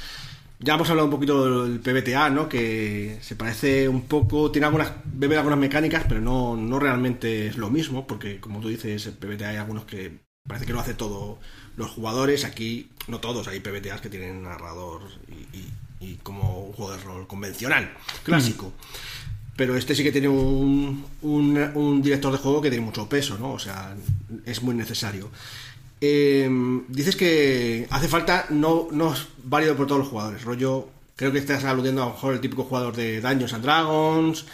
Ya 0.59 0.75
hemos 0.75 0.89
hablado 0.89 1.07
un 1.07 1.11
poquito 1.13 1.65
del 1.67 1.81
PBTA, 1.81 2.31
¿no? 2.31 2.49
Que 2.49 3.19
se 3.21 3.37
parece 3.37 3.89
un 3.89 4.03
poco, 4.03 4.51
tiene 4.51 4.67
algunas, 4.67 4.91
bebe 5.05 5.37
algunas 5.37 5.59
mecánicas, 5.59 6.05
pero 6.09 6.21
no, 6.21 6.57
no 6.57 6.79
realmente 6.79 7.47
es 7.49 7.57
lo 7.59 7.69
mismo, 7.69 8.07
porque 8.07 8.41
como 8.41 8.61
tú 8.61 8.69
dices, 8.69 9.07
el 9.07 9.13
PBTA 9.15 9.51
hay 9.51 9.57
algunos 9.57 9.85
que 9.85 10.21
parece 10.49 10.65
que 10.65 10.73
lo 10.73 10.81
hace 10.81 10.95
todo 10.95 11.39
los 11.77 11.91
jugadores. 11.91 12.45
Aquí, 12.47 12.89
no 13.07 13.19
todos, 13.21 13.49
hay 13.49 13.61
PBTAs 13.61 14.01
que 14.01 14.09
tienen 14.09 14.43
narrador 14.45 15.03
y, 15.29 15.57
y- 15.59 15.73
y 15.99 16.15
como 16.23 16.61
un 16.67 16.73
juego 16.73 16.93
de 16.93 17.03
rol 17.03 17.27
convencional, 17.27 17.93
clásico. 18.23 18.73
Pero 19.57 19.75
este 19.77 19.95
sí 19.95 20.03
que 20.03 20.13
tiene 20.13 20.29
un, 20.29 21.07
un, 21.23 21.59
un 21.75 22.03
director 22.03 22.31
de 22.33 22.39
juego 22.39 22.61
que 22.61 22.69
tiene 22.71 22.85
mucho 22.85 23.09
peso, 23.09 23.39
¿no? 23.39 23.53
O 23.53 23.59
sea, 23.59 23.97
es 24.45 24.63
muy 24.63 24.75
necesario. 24.75 25.31
Eh, 26.01 26.49
dices 26.89 27.17
que 27.17 27.87
hace 27.91 28.09
falta, 28.09 28.47
no, 28.51 28.89
no 28.91 29.15
es 29.15 29.27
válido 29.43 29.77
por 29.77 29.87
todos 29.87 30.01
los 30.01 30.09
jugadores. 30.09 30.45
Rollo, 30.45 30.89
creo 31.17 31.33
que 31.33 31.39
estás 31.39 31.65
aludiendo 31.65 32.03
a 32.03 32.07
lo 32.07 32.13
mejor 32.13 32.35
el 32.35 32.41
típico 32.41 32.65
jugador 32.65 32.95
de 32.95 33.21
Dungeons 33.21 33.55
and 33.55 33.65
Dragons, 33.65 34.47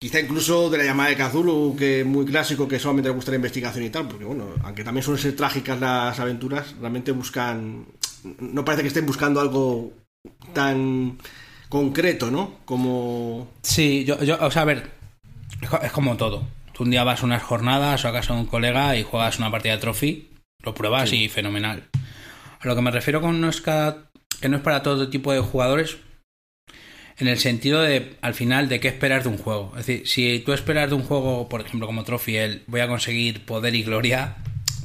quizá 0.00 0.20
incluso 0.20 0.68
de 0.70 0.78
la 0.78 0.84
llamada 0.84 1.10
de 1.10 1.16
Cthulhu, 1.16 1.76
que 1.76 2.00
es 2.00 2.06
muy 2.06 2.24
clásico, 2.26 2.66
que 2.68 2.78
solamente 2.78 3.08
le 3.08 3.14
gusta 3.14 3.30
la 3.30 3.36
investigación 3.36 3.84
y 3.84 3.90
tal, 3.90 4.08
porque 4.08 4.24
bueno, 4.24 4.46
aunque 4.64 4.84
también 4.84 5.04
suelen 5.04 5.22
ser 5.22 5.36
trágicas 5.36 5.78
las 5.80 6.18
aventuras, 6.18 6.74
realmente 6.80 7.12
buscan, 7.12 7.86
no 8.40 8.64
parece 8.64 8.82
que 8.82 8.88
estén 8.88 9.06
buscando 9.06 9.40
algo 9.40 9.92
tan 10.52 11.18
concreto, 11.68 12.30
¿no? 12.30 12.56
Como... 12.64 13.48
Sí, 13.62 14.04
yo, 14.04 14.22
yo, 14.24 14.38
o 14.40 14.50
sea, 14.50 14.62
a 14.62 14.66
ver, 14.66 14.90
es 15.60 15.68
co- 15.68 15.80
es 15.82 15.92
como 15.92 16.16
todo. 16.16 16.42
Tú 16.72 16.84
un 16.84 16.90
día 16.90 17.04
vas 17.04 17.22
a 17.22 17.26
unas 17.26 17.42
jornadas 17.42 18.04
o 18.04 18.08
a 18.08 18.12
casa 18.12 18.34
de 18.34 18.40
un 18.40 18.46
colega 18.46 18.96
y 18.96 19.02
juegas 19.02 19.38
una 19.38 19.50
partida 19.50 19.74
de 19.74 19.80
trophy, 19.80 20.28
lo 20.62 20.74
pruebas 20.74 21.12
y 21.12 21.28
fenomenal. 21.28 21.88
A 22.60 22.66
lo 22.66 22.74
que 22.74 22.82
me 22.82 22.90
refiero 22.90 23.20
con 23.20 23.40
no 23.40 23.48
es 23.48 23.60
cada- 23.60 24.10
que 24.40 24.48
no 24.48 24.56
es 24.56 24.62
para 24.62 24.82
todo 24.82 25.08
tipo 25.08 25.32
de 25.32 25.40
jugadores, 25.40 25.98
en 27.18 27.26
el 27.28 27.38
sentido 27.38 27.80
de, 27.82 28.16
al 28.20 28.34
final, 28.34 28.68
de 28.68 28.78
qué 28.80 28.88
esperar 28.88 29.22
de 29.24 29.28
un 29.28 29.38
juego. 29.38 29.72
Es 29.76 29.86
decir, 29.86 30.06
si 30.06 30.38
tú 30.44 30.52
esperas 30.52 30.88
de 30.88 30.94
un 30.94 31.02
juego, 31.02 31.48
por 31.48 31.60
ejemplo, 31.60 31.86
como 31.86 32.04
Trophy, 32.04 32.36
el 32.36 32.62
voy 32.68 32.80
a 32.80 32.86
conseguir 32.88 33.44
poder 33.44 33.74
y 33.74 33.82
gloria, 33.82 34.36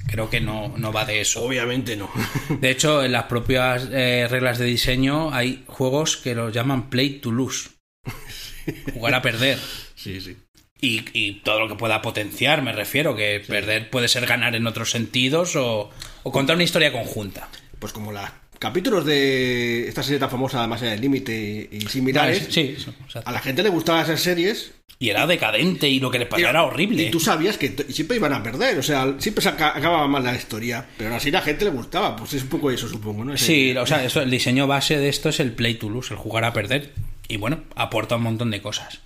creo 0.07 0.29
que 0.31 0.41
no, 0.41 0.73
no 0.77 0.91
va 0.91 1.05
de 1.05 1.21
eso. 1.21 1.43
Obviamente 1.43 1.95
no. 1.95 2.09
De 2.59 2.71
hecho, 2.71 3.03
en 3.03 3.11
las 3.11 3.25
propias 3.25 3.87
eh, 3.91 4.27
reglas 4.29 4.57
de 4.57 4.65
diseño 4.65 5.31
hay 5.33 5.63
juegos 5.67 6.17
que 6.17 6.33
los 6.33 6.51
llaman 6.53 6.89
play 6.89 7.19
to 7.19 7.31
lose. 7.31 7.69
Jugar 8.93 9.13
a 9.15 9.21
perder. 9.21 9.59
sí, 9.95 10.19
sí. 10.21 10.37
Y, 10.83 11.05
y 11.13 11.33
todo 11.43 11.59
lo 11.61 11.67
que 11.69 11.75
pueda 11.75 12.01
potenciar, 12.01 12.61
me 12.61 12.73
refiero, 12.73 13.15
que 13.15 13.41
perder 13.47 13.89
puede 13.89 14.07
ser 14.09 14.25
ganar 14.25 14.53
en 14.55 14.67
otros 14.67 14.91
sentidos 14.91 15.55
o, 15.55 15.89
o 16.23 16.31
contar 16.31 16.55
una 16.55 16.63
historia 16.65 16.91
conjunta. 16.91 17.47
Pues 17.79 17.93
como 17.93 18.11
los 18.11 18.23
capítulos 18.59 19.05
de 19.05 19.87
esta 19.87 20.03
serie 20.03 20.19
tan 20.19 20.29
famosa, 20.29 20.65
Más 20.67 20.81
allá 20.81 20.91
del 20.91 21.01
límite 21.01 21.69
y 21.71 21.81
similares, 21.81 22.47
Sí, 22.49 22.75
a 23.23 23.31
la 23.31 23.39
gente 23.39 23.63
le 23.63 23.69
gustaban 23.69 24.03
esas 24.03 24.21
series 24.21 24.71
Y 24.99 25.09
era 25.09 25.25
decadente 25.27 25.87
y 25.89 25.99
lo 25.99 26.09
que 26.11 26.19
les 26.19 26.27
pasaba 26.27 26.49
era 26.49 26.63
horrible. 26.63 27.03
Y 27.03 27.11
tú 27.11 27.19
sabías 27.19 27.57
que 27.57 27.73
siempre 27.89 28.17
iban 28.17 28.31
a 28.33 28.41
perder, 28.43 28.77
o 28.77 28.83
sea, 28.83 29.15
siempre 29.19 29.41
se 29.41 29.49
aca- 29.49 29.75
acababa 29.77 30.07
mal 30.07 30.23
la 30.23 30.35
historia, 30.35 30.85
pero 30.97 31.09
aún 31.09 31.17
así 31.17 31.29
a 31.29 31.33
la 31.33 31.41
gente 31.41 31.65
le 31.65 31.71
gustaba, 31.71 32.15
pues 32.15 32.33
es 32.33 32.43
un 32.43 32.49
poco 32.49 32.71
eso, 32.71 32.87
supongo, 32.89 33.23
¿no? 33.25 33.33
Ese- 33.33 33.45
Sí, 33.45 33.77
o 33.77 33.85
sea, 33.85 34.03
eso, 34.03 34.21
el 34.21 34.29
diseño 34.31 34.67
base 34.67 34.97
de 34.97 35.09
esto 35.09 35.29
es 35.29 35.39
el 35.39 35.51
play 35.53 35.75
to 35.75 35.89
lose, 35.89 36.13
el 36.13 36.19
jugar 36.19 36.43
a 36.45 36.53
perder. 36.53 36.91
Y 37.27 37.37
bueno, 37.37 37.63
aporta 37.75 38.15
un 38.17 38.23
montón 38.23 38.51
de 38.51 38.61
cosas. 38.61 38.99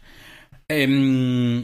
Em, 0.69 1.64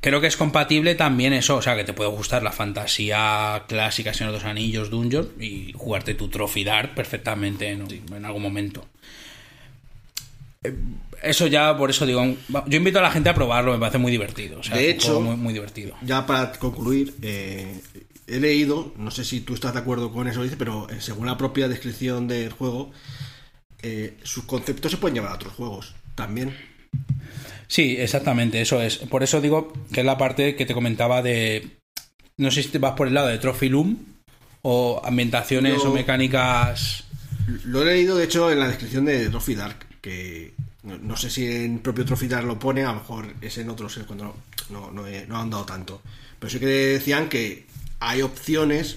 creo 0.00 0.20
que 0.20 0.26
es 0.26 0.36
compatible 0.36 0.94
también 0.96 1.32
eso, 1.32 1.56
o 1.56 1.62
sea, 1.62 1.76
que 1.76 1.84
te 1.84 1.92
puede 1.92 2.10
gustar 2.10 2.42
la 2.42 2.50
fantasía 2.52 3.64
clásica, 3.68 4.12
Señor 4.12 4.32
de 4.32 4.38
los 4.38 4.46
Anillos, 4.46 4.90
Dungeon, 4.90 5.28
y 5.40 5.72
jugarte 5.74 6.14
tu 6.14 6.28
Trophy 6.28 6.64
Dark 6.64 6.94
perfectamente 6.94 7.70
en, 7.70 7.86
en 8.14 8.24
algún 8.24 8.42
momento. 8.42 8.86
Eh, 10.64 10.74
Eso 11.22 11.46
ya, 11.46 11.76
por 11.76 11.90
eso 11.90 12.04
digo, 12.06 12.22
yo 12.66 12.76
invito 12.76 12.98
a 12.98 13.02
la 13.02 13.10
gente 13.10 13.28
a 13.28 13.34
probarlo, 13.34 13.72
me 13.72 13.78
parece 13.78 13.98
muy 13.98 14.10
divertido. 14.10 14.58
O 14.58 14.62
sea, 14.62 14.76
De 14.76 14.90
hecho- 14.90 15.20
muy, 15.20 15.36
muy 15.36 15.52
divertido. 15.54 15.94
Ya 16.02 16.26
para 16.26 16.52
concluir, 16.52 17.14
eh, 17.22 17.80
he 18.26 18.40
leído, 18.40 18.92
no 18.96 19.10
sé 19.12 19.24
si 19.24 19.40
tú 19.40 19.54
estás 19.54 19.72
de 19.74 19.78
acuerdo 19.80 20.10
con 20.12 20.26
eso, 20.26 20.42
dice, 20.42 20.56
pero 20.56 20.88
eh, 20.90 21.00
según 21.00 21.26
la 21.26 21.38
propia 21.38 21.68
descripción 21.68 22.26
del 22.26 22.50
juego, 22.52 22.90
eh, 23.80 24.18
sus 24.24 24.44
conceptos 24.44 24.90
se 24.90 24.96
pueden 24.98 25.14
llevar 25.14 25.30
a 25.32 25.34
otros 25.36 25.52
juegos 25.54 25.94
también. 26.16 26.54
Sí, 27.66 27.96
exactamente, 27.98 28.60
eso 28.60 28.80
es. 28.82 28.98
Por 28.98 29.22
eso 29.22 29.40
digo 29.40 29.72
que 29.92 30.00
es 30.00 30.06
la 30.06 30.18
parte 30.18 30.54
que 30.56 30.66
te 30.66 30.74
comentaba 30.74 31.22
de. 31.22 31.70
No 32.36 32.50
sé 32.50 32.62
si 32.62 32.68
te 32.68 32.78
vas 32.78 32.92
por 32.94 33.06
el 33.08 33.14
lado 33.14 33.28
de 33.28 33.38
Trophy 33.38 33.68
Loom 33.68 33.96
o 34.62 35.00
ambientaciones 35.04 35.82
Yo- 35.82 35.90
o 35.90 35.94
mecánicas. 35.94 37.04
Lo 37.64 37.82
he 37.82 37.86
leído, 37.86 38.16
de 38.16 38.24
hecho, 38.24 38.50
en 38.50 38.58
la 38.60 38.68
descripción 38.68 39.04
de 39.04 39.28
Trophy 39.28 39.54
Dark, 39.54 39.86
que 40.00 40.54
no, 40.82 40.96
no 40.98 41.16
sé 41.16 41.28
si 41.30 41.46
en 41.46 41.78
propio 41.80 42.04
Trophy 42.04 42.26
Dark 42.28 42.46
lo 42.46 42.58
pone, 42.58 42.82
a 42.84 42.88
lo 42.88 42.94
mejor 43.00 43.34
es 43.42 43.58
en 43.58 43.68
otros, 43.68 43.96
es 43.98 44.04
cuando 44.04 44.24
no, 44.70 44.80
no, 44.80 44.90
no, 44.90 45.06
he- 45.06 45.26
no 45.26 45.38
han 45.38 45.50
dado 45.50 45.64
tanto. 45.64 46.00
Pero 46.38 46.50
sí 46.50 46.58
que 46.58 46.66
decían 46.66 47.28
que 47.28 47.66
hay 48.00 48.22
opciones 48.22 48.96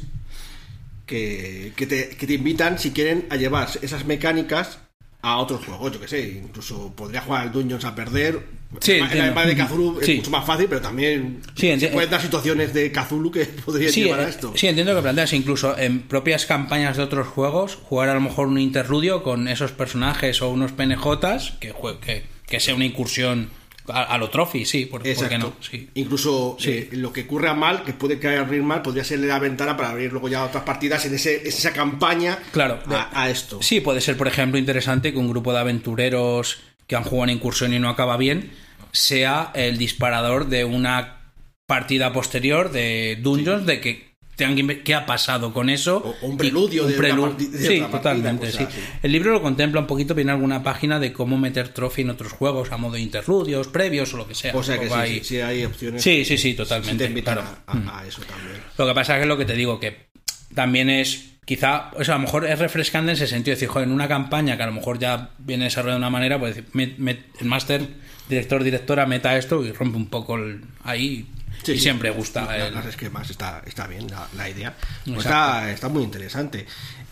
que, 1.06 1.74
que, 1.76 1.88
te, 1.88 2.10
que 2.10 2.28
te 2.28 2.34
invitan, 2.34 2.80
si 2.80 2.92
quieren, 2.92 3.26
a 3.30 3.36
llevar 3.36 3.70
esas 3.82 4.06
mecánicas 4.06 4.80
a 5.22 5.38
otros 5.38 5.66
juegos, 5.66 5.94
yo 5.94 6.00
que 6.00 6.08
sé, 6.08 6.42
incluso 6.44 6.94
podría 6.96 7.22
jugar 7.22 7.44
al 7.44 7.52
Dungeons 7.52 7.86
a 7.86 7.96
perder. 7.96 8.57
Sí, 8.82 8.94
en 8.94 9.34
la 9.34 9.46
de 9.46 9.56
Cthulhu 9.56 10.00
Sí. 10.04 10.12
es 10.12 10.18
mucho 10.18 10.32
más 10.32 10.46
fácil, 10.46 10.68
pero 10.68 10.82
también 10.82 11.42
Sí, 11.56 11.80
se 11.80 11.88
pueden 11.88 12.10
dar 12.10 12.22
situaciones 12.22 12.74
de 12.74 12.92
Cthulhu 12.92 13.32
que 13.32 13.46
podrían 13.66 13.92
Sí, 13.92 14.04
llevar 14.04 14.20
a 14.20 14.26
eh, 14.26 14.30
esto. 14.30 14.52
sí, 14.56 14.68
entiendo 14.68 14.94
que 14.96 15.02
planteas 15.02 15.32
incluso 15.34 15.78
en 15.78 16.02
propias 16.02 16.46
campañas 16.46 16.98
de 16.98 17.04
otros 17.04 17.28
juegos, 17.28 17.76
jugar 17.76 18.10
a 18.10 18.14
lo 18.14 18.22
mejor 18.22 18.48
un 18.48 18.60
interludio 18.60 19.24
con 19.24 19.48
esos 19.48 19.72
personajes 19.72 20.42
o 20.42 20.50
unos 20.50 20.74
PNJs 20.74 21.54
que, 21.60 21.74
que, 22.06 22.24
que 22.46 22.60
sea 22.60 22.76
una 22.76 22.86
incursión 22.86 23.50
a, 23.88 24.04
a 24.04 24.18
lo 24.18 24.30
Trophy, 24.30 24.66
sí, 24.66 24.86
¿por, 24.86 25.02
por 25.02 25.30
qué 25.30 25.38
no? 25.38 25.54
Sí. 25.62 25.90
Incluso 25.94 26.58
Sí. 26.60 26.72
eh, 26.72 26.90
lo 26.92 27.14
que 27.14 27.22
ocurra 27.22 27.54
mal, 27.54 27.84
que 27.86 27.94
puede 27.94 28.20
caer 28.20 28.40
abrir 28.40 28.62
mal, 28.64 28.82
podría 28.82 29.06
ser 29.06 29.20
la 29.20 29.40
ventana 29.40 29.78
para 29.78 29.92
abrir 29.92 30.12
luego 30.12 30.28
ya 30.28 30.44
otras 30.44 30.64
partidas 30.66 31.06
en 31.06 31.16
ese, 31.16 31.48
esa 31.48 31.72
campaña 31.72 32.38
Claro, 32.52 32.80
de- 32.86 32.96
a, 32.96 33.10
a 33.14 33.30
esto. 33.30 33.62
Sí, 33.62 33.80
puede 33.80 34.02
ser, 34.02 34.18
por 34.18 34.28
ejemplo, 34.28 34.60
interesante 34.60 35.14
que 35.14 35.18
un 35.18 35.30
grupo 35.30 35.54
de 35.54 35.60
aventureros 35.60 36.58
que 36.88 36.96
han 36.96 37.04
jugado 37.04 37.24
una 37.24 37.32
incursión 37.34 37.74
y 37.74 37.80
no 37.80 37.90
acaba 37.90 38.18
bien 38.18 38.52
sea 38.92 39.52
el 39.54 39.78
disparador 39.78 40.48
de 40.48 40.66
una 40.66 41.32
partida 41.68 42.14
posterior 42.14 42.72
de 42.72 43.18
Dungeons 43.22 43.66
de 43.66 43.82
que 43.82 44.08
tengan 44.38 44.56
que 44.56 44.64
ver 44.64 44.84
qué 44.84 44.94
ha 44.96 45.06
pasado 45.06 45.52
con 45.52 45.70
eso. 45.70 45.98
O- 46.22 46.26
un 46.28 46.38
preludio 46.38 46.86
de 46.86 46.96
prelu- 46.98 47.36
de 47.36 47.58
Sí, 47.58 47.80
partida, 47.80 47.90
totalmente, 47.92 48.46
cosas 48.48 48.58
sí. 48.60 48.64
así. 48.70 48.80
El 49.04 49.12
libro 49.12 49.32
lo 49.34 49.42
contempla 49.42 49.82
un 49.82 49.88
poquito, 49.88 50.14
viene 50.16 50.32
alguna 50.32 50.62
página 50.64 51.00
de 51.00 51.12
cómo 51.12 51.38
meter 51.38 51.70
trophy 51.70 52.04
en 52.04 52.12
otros 52.12 52.32
juegos 52.34 52.72
a 52.72 52.78
modo 52.78 52.94
de 52.94 53.02
interludios, 53.02 53.68
previos 53.68 54.14
o 54.14 54.18
lo 54.18 54.28
que 54.28 54.36
sea. 54.36 54.56
o 54.56 54.62
sea 54.64 54.80
que 54.80 54.88
sí, 54.88 54.94
ahí. 54.96 55.14
sí, 55.20 55.24
sí 55.26 55.42
hay 55.42 55.66
opciones. 55.66 56.02
Sí, 56.04 56.24
sí, 56.24 56.38
sí, 56.38 56.54
totalmente, 56.54 57.08
te 57.10 57.24
claro. 57.24 57.42
a, 57.42 57.72
a- 57.72 58.00
a 58.02 58.08
eso 58.08 58.22
también. 58.22 58.62
Lo 58.78 58.88
que 58.88 58.94
pasa 58.94 59.14
es 59.14 59.18
que 59.18 59.22
es 59.24 59.28
lo 59.28 59.38
que 59.38 59.46
te 59.46 59.54
digo, 59.56 59.80
que 59.80 60.08
también 60.54 60.90
es, 60.92 61.37
quizá, 61.48 61.92
o 61.96 62.04
sea, 62.04 62.16
a 62.16 62.18
lo 62.18 62.24
mejor 62.26 62.46
es 62.46 62.60
refrescante 62.60 63.10
en 63.12 63.16
ese 63.16 63.26
sentido, 63.26 63.56
decir, 63.56 63.70
joder, 63.70 63.88
en 63.88 63.94
una 63.94 64.08
campaña 64.10 64.58
que 64.58 64.64
a 64.64 64.68
lo 64.68 64.74
mejor 64.74 65.00
ya 65.00 65.30
viene 65.40 65.64
desarrollada 65.64 65.96
de 65.96 66.02
una 66.02 66.10
manera, 66.10 66.38
pues 66.38 66.58
met- 66.74 66.98
met- 66.98 67.24
el 67.40 67.48
máster, 67.48 67.88
director, 68.28 68.64
directora, 68.64 69.06
meta 69.06 69.36
esto 69.38 69.64
y 69.64 69.72
rompe 69.72 69.96
un 69.98 70.08
poco 70.08 70.36
el, 70.36 70.62
ahí 70.84 71.26
Sí, 71.64 71.72
y 71.72 71.76
sí. 71.76 71.82
siempre 71.84 72.10
gusta. 72.12 72.46
La- 72.46 72.68
el- 72.68 72.74
Los 72.76 72.86
esquemas 72.86 73.30
está, 73.30 73.64
está 73.66 73.88
bien 73.88 74.08
la, 74.12 74.28
la 74.36 74.50
idea. 74.50 74.76
Pues 75.06 75.20
está, 75.20 75.72
está 75.72 75.88
muy 75.90 76.04
interesante. 76.04 76.66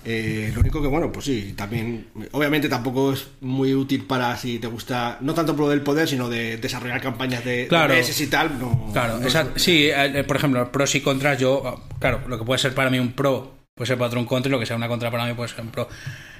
Eh, 0.07 0.51
lo 0.53 0.59
único 0.61 0.81
que, 0.83 0.87
bueno, 0.87 1.11
pues 1.11 1.25
sí, 1.25 1.53
también, 1.57 2.07
obviamente 2.31 2.69
tampoco 2.69 3.13
es 3.13 3.27
muy 3.41 3.73
útil 3.73 4.03
para 4.03 4.37
si 4.37 4.59
te 4.59 4.67
gusta, 4.67 5.17
no 5.21 5.33
tanto 5.33 5.55
por 5.55 5.73
el 5.73 5.81
poder, 5.81 6.07
sino 6.07 6.29
de 6.29 6.57
desarrollar 6.57 7.01
campañas 7.01 7.43
de, 7.43 7.67
Claro. 7.67 7.91
de 7.95 8.05
y 8.15 8.27
tal. 8.27 8.59
No, 8.59 8.89
Claro, 8.93 9.17
no 9.17 9.27
es- 9.27 9.35
sí, 9.55 9.87
eh, 9.89 10.23
por 10.27 10.35
ejemplo, 10.37 10.71
pros 10.71 10.93
y 10.93 11.01
contras, 11.01 11.39
yo, 11.39 11.83
claro, 11.99 12.21
lo 12.27 12.37
que 12.37 12.45
puede 12.45 12.59
ser 12.59 12.75
para 12.75 12.91
mí 12.91 12.99
un 12.99 13.13
pro 13.13 13.54
puede 13.75 13.87
ser 13.87 13.97
para 13.97 14.07
otro 14.07 14.19
un 14.19 14.25
contra 14.25 14.49
y 14.49 14.51
lo 14.51 14.59
que 14.59 14.65
sea 14.65 14.75
una 14.77 14.87
contra 14.87 15.11
para 15.11 15.25
mí 15.25 15.31
un 15.31 15.69
pro. 15.71 15.89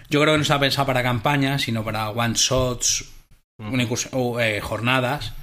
Yo 0.09 0.21
creo 0.21 0.33
que 0.33 0.37
no 0.37 0.43
está 0.43 0.59
pensado 0.59 0.87
para 0.87 1.03
campañas, 1.03 1.63
sino 1.63 1.83
para 1.83 2.09
one 2.09 2.33
shots, 2.35 3.11
una 3.59 3.83
incursión- 3.83 4.11
o, 4.13 4.39
eh, 4.39 4.61
jornadas. 4.61 5.33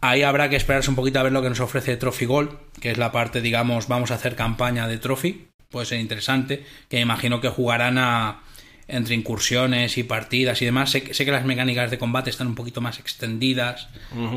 Ahí 0.00 0.22
habrá 0.22 0.50
que 0.50 0.56
esperarse 0.56 0.90
un 0.90 0.96
poquito 0.96 1.18
a 1.20 1.22
ver 1.22 1.32
lo 1.32 1.40
que 1.42 1.48
nos 1.48 1.60
ofrece 1.60 1.96
Trophy 1.96 2.26
Gold, 2.26 2.50
que 2.80 2.90
es 2.90 2.98
la 2.98 3.10
parte, 3.10 3.40
digamos, 3.40 3.88
vamos 3.88 4.10
a 4.10 4.14
hacer 4.16 4.36
campaña 4.36 4.86
de 4.86 4.98
Trophy. 4.98 5.46
Puede 5.70 5.86
ser 5.86 5.98
interesante, 6.00 6.64
que 6.90 6.96
me 6.98 7.02
imagino 7.02 7.40
que 7.40 7.48
jugarán 7.48 7.96
a 7.98 8.40
entre 8.86 9.14
incursiones 9.14 9.96
y 9.96 10.02
partidas 10.02 10.60
y 10.60 10.66
demás. 10.66 10.90
Sé, 10.90 11.02
que- 11.02 11.14
sé 11.14 11.24
que 11.24 11.30
las 11.32 11.46
mecánicas 11.46 11.90
de 11.90 11.96
combate 11.98 12.28
están 12.28 12.48
un 12.48 12.54
poquito 12.54 12.82
más 12.82 12.98
extendidas 12.98 13.88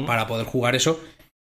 para 0.05 0.25
poder 0.25 0.45
jugar 0.45 0.75
eso. 0.75 1.03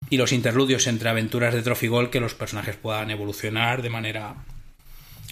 Y 0.10 0.16
los 0.16 0.32
interludios 0.32 0.88
entre 0.88 1.10
aventuras 1.10 1.54
de 1.54 1.62
Trophy 1.62 1.88
Gold 1.88 2.10
que 2.10 2.22
los 2.22 2.36
personajes 2.36 2.78
puedan 2.78 3.12
evolucionar 3.12 3.82
de 3.82 3.90
manera 3.90 4.36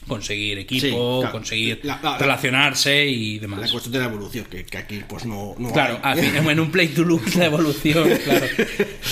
conseguir 0.07 0.57
equipo, 0.59 0.81
Sí, 0.81 0.91
claro. 0.91 1.31
conseguir 1.31 1.79
La- 1.83 1.99
la- 2.03 2.11
la- 2.11 2.17
relacionarse 2.17 3.05
y 3.05 3.35
La 3.35 3.41
demás. 3.41 3.71
cuestión 3.71 3.93
de 3.93 3.99
la 3.99 4.05
evolución, 4.05 4.45
que, 4.49 4.65
que 4.65 4.77
aquí 4.77 5.01
pues 5.07 5.25
no, 5.25 5.55
no 5.57 5.71
Claro, 5.71 5.99
hay. 6.03 6.19
en 6.19 6.59
un 6.59 6.71
play 6.71 6.89
to 6.89 7.03
lose 7.03 7.37
la 7.39 7.45
evolución, 7.45 8.09
claro. 8.23 8.45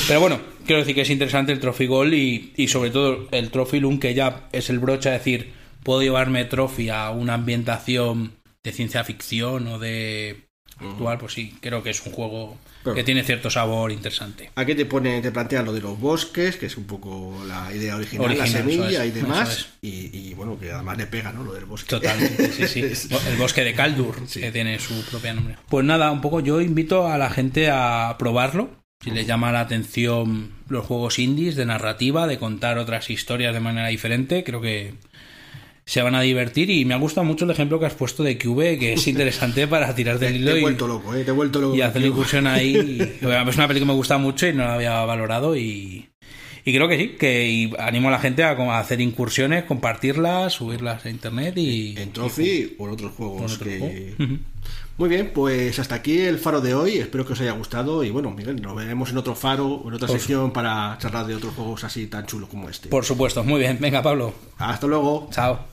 Pero 0.07 0.19
bueno, 0.19 0.41
quiero 0.65 0.79
decir 0.81 0.95
que 0.95 1.01
es 1.01 1.09
interesante 1.09 1.51
el 1.51 1.59
Trophy 1.59 1.85
Gold 1.87 2.13
y, 2.13 2.53
y 2.57 2.67
sobre 2.67 2.89
todo 2.89 3.27
el 3.31 3.49
Trophy 3.51 3.79
Loom, 3.79 3.99
que 3.99 4.13
ya 4.13 4.47
es 4.51 4.69
el 4.69 4.79
broche 4.79 5.09
a 5.09 5.13
decir, 5.13 5.51
puedo 5.83 6.01
llevarme 6.01 6.45
Trophy 6.45 6.89
a 6.89 7.09
una 7.11 7.33
ambientación 7.35 8.33
de 8.63 8.71
ciencia 8.71 9.03
ficción 9.03 9.67
o 9.67 9.79
de 9.79 10.41
actual, 10.89 11.17
pues 11.17 11.33
sí, 11.33 11.55
creo 11.61 11.83
que 11.83 11.89
es 11.91 12.05
un 12.05 12.11
juego 12.13 12.57
Pero- 12.83 12.95
que 12.95 13.03
tiene 13.03 13.23
cierto 13.23 13.49
sabor 13.49 13.91
interesante. 13.91 14.51
Aquí 14.55 14.75
te 14.75 14.85
pone, 14.85 15.21
te 15.21 15.31
plantean 15.31 15.65
lo 15.65 15.73
de 15.73 15.81
los 15.81 15.99
bosques, 15.99 16.57
que 16.57 16.65
es 16.65 16.77
un 16.77 16.85
poco 16.85 17.35
la 17.47 17.73
idea 17.73 17.95
original, 17.95 18.25
Original, 18.25 18.51
la 18.51 18.57
semilla 18.59 19.03
es, 19.05 19.09
y 19.09 19.11
demás. 19.19 19.69
Y, 19.81 19.89
y, 20.29 20.33
bueno, 20.33 20.57
que 20.59 20.71
además 20.71 20.97
le 20.97 21.07
pega, 21.07 21.31
¿no? 21.31 21.43
Lo 21.43 21.53
del 21.53 21.65
bosque. 21.65 21.89
Totalmente, 21.89 22.51
sí, 22.51 22.67
sí. 22.95 23.09
El 23.29 23.37
bosque 23.37 23.63
de 23.63 23.73
Caldur, 23.73 24.15
Sí. 24.27 24.39
que 24.41 24.51
tiene 24.51 24.79
su 24.79 25.03
propio 25.05 25.33
nombre. 25.33 25.55
Pues 25.69 25.85
nada, 25.85 26.11
un 26.11 26.21
poco 26.21 26.39
yo 26.39 26.61
invito 26.61 27.07
a 27.07 27.17
la 27.17 27.29
gente 27.29 27.69
a 27.69 28.15
probarlo. 28.19 28.69
Si 29.03 29.09
les 29.09 29.25
llama 29.25 29.51
la 29.51 29.61
atención 29.61 30.51
los 30.69 30.85
juegos 30.85 31.17
indies 31.17 31.55
de 31.55 31.65
narrativa, 31.65 32.27
de 32.27 32.37
contar 32.37 32.77
otras 32.77 33.09
historias 33.09 33.51
de 33.51 33.59
manera 33.59 33.87
diferente, 33.87 34.43
creo 34.43 34.61
que 34.61 34.93
se 35.91 36.01
van 36.01 36.15
a 36.15 36.21
divertir. 36.21 36.69
Y 36.69 36.85
me 36.85 36.93
ha 36.93 36.97
gustado 36.97 37.25
mucho 37.25 37.43
el 37.43 37.51
ejemplo 37.51 37.77
que 37.77 37.85
has 37.85 37.93
puesto 37.95 38.23
de 38.23 38.37
Cube, 38.39 38.79
que 38.79 38.93
es 38.93 39.07
interesante 39.07 39.67
para 39.67 39.93
tirar 39.93 40.19
Te, 40.19 40.25
del 40.25 40.35
te 40.35 40.39
hilo 40.39 40.55
he 40.55 40.59
y, 40.59 40.61
vuelto 40.61 40.87
loco, 40.87 41.13
¿eh? 41.13 41.25
Te 41.25 41.31
he 41.31 41.33
vuelto 41.33 41.59
loco. 41.59 41.75
y 41.75 41.81
hacer 41.81 42.01
la 42.01 42.07
incursión 42.07 42.47
ahí. 42.47 42.71
Y, 43.21 43.25
bueno, 43.25 43.49
es 43.49 43.57
una 43.57 43.67
película 43.67 43.87
que 43.89 43.93
me 43.93 43.97
gusta 43.97 44.17
mucho 44.17 44.47
y 44.47 44.53
no 44.53 44.63
la 44.63 44.75
había 44.75 45.03
valorado 45.03 45.53
y, 45.57 46.07
y 46.63 46.73
creo 46.73 46.87
que 46.87 46.97
sí, 46.97 47.07
que 47.19 47.45
y 47.49 47.73
animo 47.77 48.07
a 48.07 48.11
la 48.11 48.19
gente 48.19 48.41
a, 48.41 48.79
hacer 48.79 49.01
incursiones, 49.01 49.65
compartirlas, 49.65 50.53
subirlas 50.53 51.05
a 51.05 51.09
internet 51.09 51.57
y... 51.57 51.97
En 51.97 52.13
Trophy 52.13 52.77
o 52.79 52.85
en 52.87 52.93
otros 52.93 53.11
juegos. 53.11 53.53
otro 53.55 53.67
que- 53.67 53.79
juego. 54.17 54.37
Muy 54.97 55.09
bien, 55.09 55.31
pues 55.33 55.77
hasta 55.77 55.95
aquí 55.95 56.19
el 56.19 56.37
faro 56.37 56.61
de 56.61 56.73
hoy. 56.73 56.99
Espero 56.99 57.25
que 57.25 57.33
os 57.33 57.41
haya 57.41 57.51
gustado. 57.51 58.01
Y 58.05 58.11
bueno, 58.11 58.31
Miguel, 58.31 58.61
nos 58.61 58.75
veremos 58.77 59.09
en 59.09 59.17
otro 59.17 59.35
faro 59.35 59.67
o 59.67 59.87
en 59.89 59.95
otra 59.95 60.07
Por 60.07 60.17
sección 60.17 60.51
para 60.51 60.97
charlar 60.99 61.25
de 61.25 61.35
otros 61.35 61.53
juegos 61.53 61.83
así 61.83 62.07
tan 62.07 62.25
chulos 62.27 62.47
como 62.47 62.69
este. 62.69 62.87
Por 62.87 63.03
supuesto, 63.03 63.43
muy 63.43 63.59
bien. 63.59 63.77
Venga, 63.81 64.01
Pablo. 64.01 64.33
Hasta 64.57 64.87
luego. 64.87 65.27
Chao. 65.31 65.70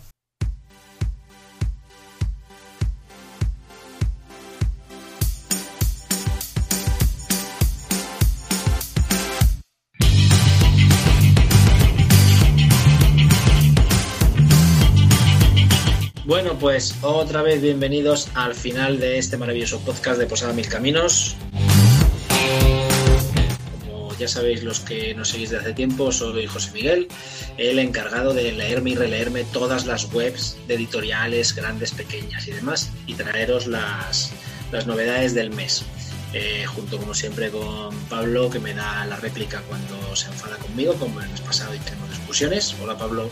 Bueno, 16.29 16.59
pues 16.59 16.95
otra 17.01 17.41
vez 17.41 17.63
bienvenidos 17.63 18.29
al 18.35 18.55
final 18.55 19.01
de 19.01 19.17
este 19.17 19.39
maravilloso 19.39 19.81
podcast 19.81 20.19
de 20.19 20.27
Posada 20.27 20.53
Mil 20.53 20.69
Caminos. 20.69 21.37
Como 23.87 24.15
ya 24.19 24.29
sabéis 24.29 24.63
los 24.63 24.81
que 24.81 25.15
nos 25.15 25.31
seguís 25.31 25.49
de 25.49 25.57
hace 25.57 25.73
tiempo, 25.73 26.13
soy 26.13 26.47
José 26.47 26.73
Miguel, 26.73 27.09
el 27.57 27.79
encargado 27.79 28.35
de 28.35 28.53
leerme 28.53 28.91
y 28.91 28.95
releerme 28.97 29.45
todas 29.45 29.87
las 29.87 30.13
webs 30.13 30.59
de 30.69 30.75
editoriales, 30.75 31.55
grandes, 31.55 31.93
pequeñas 31.93 32.47
y 32.47 32.51
demás, 32.51 32.91
y 33.07 33.15
traeros 33.15 33.67
las, 33.67 34.31
las 34.71 34.87
novedades 34.87 35.33
del 35.33 35.49
mes. 35.49 35.87
Eh, 36.35 36.67
junto 36.67 36.99
como 36.99 37.15
siempre 37.15 37.51
con 37.51 37.99
Pablo, 38.11 38.51
que 38.51 38.59
me 38.59 38.75
da 38.75 39.07
la 39.07 39.17
réplica 39.17 39.63
cuando 39.63 40.15
se 40.15 40.27
enfada 40.27 40.59
conmigo, 40.59 40.93
como 40.93 41.23
el 41.23 41.31
mes 41.31 41.41
pasado 41.41 41.75
y 41.75 41.79
tenemos 41.79 42.11
discusiones. 42.11 42.77
Hola 42.83 42.99
Pablo. 42.99 43.31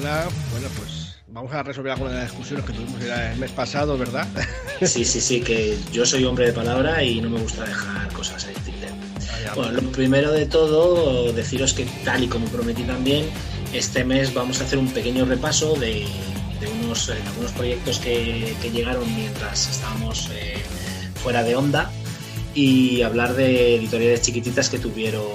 Hola, 0.00 0.30
bueno, 0.50 0.68
pues 0.78 1.16
vamos 1.28 1.52
a 1.52 1.62
resolver 1.62 1.92
algunas 1.92 2.14
de 2.14 2.20
las 2.20 2.30
discusiones 2.30 2.64
que 2.64 2.72
tuvimos 2.72 3.02
el 3.02 3.36
mes 3.36 3.50
pasado, 3.50 3.98
¿verdad? 3.98 4.26
Sí, 4.80 5.04
sí, 5.04 5.20
sí, 5.20 5.42
que 5.42 5.76
yo 5.92 6.06
soy 6.06 6.24
hombre 6.24 6.46
de 6.46 6.54
palabra 6.54 7.04
y 7.04 7.20
no 7.20 7.28
me 7.28 7.38
gusta 7.38 7.66
dejar 7.66 8.10
cosas 8.14 8.44
en 8.44 8.56
el 8.56 8.62
tintero. 8.62 8.94
Bueno, 9.54 9.72
lo 9.72 9.92
primero 9.92 10.32
de 10.32 10.46
todo, 10.46 11.30
deciros 11.34 11.74
que 11.74 11.84
tal 12.02 12.24
y 12.24 12.28
como 12.28 12.46
prometí 12.46 12.84
también, 12.84 13.26
este 13.74 14.02
mes 14.02 14.32
vamos 14.32 14.62
a 14.62 14.64
hacer 14.64 14.78
un 14.78 14.88
pequeño 14.88 15.26
repaso 15.26 15.74
de, 15.74 16.06
de 16.60 16.68
unos, 16.82 17.10
eh, 17.10 17.16
de 17.16 17.28
algunos 17.28 17.52
proyectos 17.52 17.98
que, 17.98 18.56
que 18.62 18.70
llegaron 18.70 19.04
mientras 19.14 19.68
estábamos 19.68 20.30
eh, 20.32 20.54
fuera 21.22 21.42
de 21.42 21.56
onda 21.56 21.90
y 22.54 23.02
hablar 23.02 23.34
de 23.34 23.76
editoriales 23.76 24.22
chiquititas 24.22 24.70
que 24.70 24.78
tuvieron, 24.78 25.26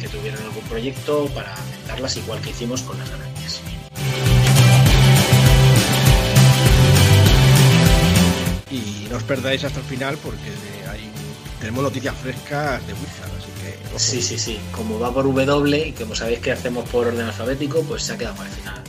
que 0.00 0.08
tuvieron 0.08 0.42
algún 0.42 0.64
proyecto 0.64 1.26
para 1.32 1.54
aumentarlas 1.54 2.16
igual 2.16 2.40
que 2.40 2.50
hicimos 2.50 2.82
con 2.82 2.98
las 2.98 3.08
grandes. 3.08 3.29
No 9.10 9.16
os 9.16 9.22
perdáis 9.24 9.64
hasta 9.64 9.80
el 9.80 9.86
final 9.86 10.16
porque 10.22 10.50
hay, 10.88 11.10
tenemos 11.58 11.82
noticias 11.82 12.14
frescas 12.16 12.86
de 12.86 12.92
Wizard, 12.94 13.30
así 13.36 13.50
que... 13.60 13.86
ojo. 13.88 13.98
Sí, 13.98 14.22
sí, 14.22 14.38
sí. 14.38 14.58
Como 14.70 14.98
va 14.98 15.12
por 15.12 15.24
W 15.24 15.88
y 15.88 15.92
como 15.92 16.14
sabéis 16.14 16.38
que 16.38 16.52
hacemos 16.52 16.88
por 16.88 17.08
orden 17.08 17.26
alfabético, 17.26 17.82
pues 17.82 18.04
se 18.04 18.12
ha 18.12 18.18
quedado 18.18 18.36
para 18.36 18.48
el 18.48 18.54
final. 18.54 18.82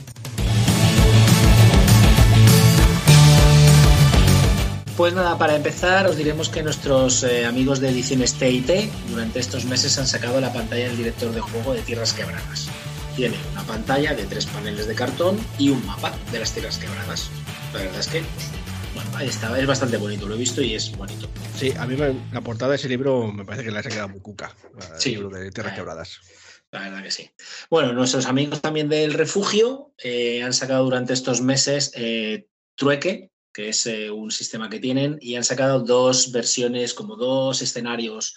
Pues 4.96 5.14
nada, 5.14 5.36
para 5.38 5.56
empezar 5.56 6.06
os 6.06 6.16
diremos 6.16 6.48
que 6.48 6.62
nuestros 6.62 7.24
eh, 7.24 7.44
amigos 7.44 7.80
de 7.80 7.88
Ediciones 7.88 8.34
TIT 8.34 8.70
durante 9.08 9.40
estos 9.40 9.64
meses 9.64 9.98
han 9.98 10.06
sacado 10.06 10.40
la 10.40 10.52
pantalla 10.52 10.86
del 10.86 10.96
director 10.98 11.32
de 11.32 11.40
juego 11.40 11.74
de 11.74 11.80
Tierras 11.80 12.12
Quebradas. 12.12 12.68
Tiene 13.16 13.36
una 13.52 13.62
pantalla 13.62 14.14
de 14.14 14.24
tres 14.26 14.46
paneles 14.46 14.86
de 14.86 14.94
cartón 14.94 15.38
y 15.58 15.70
un 15.70 15.84
mapa 15.86 16.12
de 16.30 16.38
las 16.38 16.52
Tierras 16.52 16.78
Quebradas. 16.78 17.30
La 17.72 17.80
verdad 17.80 18.00
es 18.00 18.06
que, 18.06 18.22
está, 19.24 19.58
es 19.58 19.66
bastante 19.66 19.96
bonito, 19.96 20.26
lo 20.26 20.34
he 20.34 20.38
visto 20.38 20.62
y 20.62 20.74
es 20.74 20.96
bonito. 20.96 21.28
Sí, 21.56 21.72
a 21.78 21.86
mí 21.86 21.96
me- 21.96 22.14
la 22.32 22.40
portada 22.40 22.70
de 22.72 22.76
ese 22.76 22.88
libro 22.88 23.30
me 23.32 23.44
parece 23.44 23.64
que 23.64 23.70
le 23.70 23.78
ha 23.78 23.82
quedado 23.82 24.08
muy 24.08 24.20
cuca. 24.20 24.54
El 24.94 25.00
Sí. 25.00 25.10
libro 25.10 25.30
de 25.30 25.50
Tierras 25.50 25.72
Eh, 25.72 25.76
Quebradas. 25.76 26.20
La 26.70 26.80
verdad 26.80 27.02
que 27.02 27.10
sí. 27.10 27.30
Bueno, 27.70 27.92
nuestros 27.92 28.26
amigos 28.26 28.62
también 28.62 28.88
del 28.88 29.12
refugio 29.12 29.92
eh, 30.02 30.42
han 30.42 30.54
sacado 30.54 30.84
durante 30.84 31.12
estos 31.12 31.40
meses 31.40 31.92
eh, 31.94 32.46
Trueque, 32.74 33.30
que 33.52 33.68
es 33.68 33.86
eh, 33.86 34.10
un 34.10 34.30
sistema 34.30 34.70
que 34.70 34.80
tienen, 34.80 35.18
y 35.20 35.36
han 35.36 35.44
sacado 35.44 35.80
dos 35.80 36.32
versiones, 36.32 36.94
como 36.94 37.16
dos 37.16 37.60
escenarios 37.60 38.34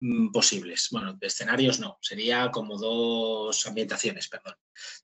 mm, 0.00 0.32
posibles. 0.32 0.88
Bueno, 0.90 1.14
de 1.14 1.28
escenarios 1.28 1.78
no, 1.78 1.96
sería 2.00 2.50
como 2.50 2.76
dos 2.76 3.64
ambientaciones, 3.66 4.26
perdón. 4.28 4.54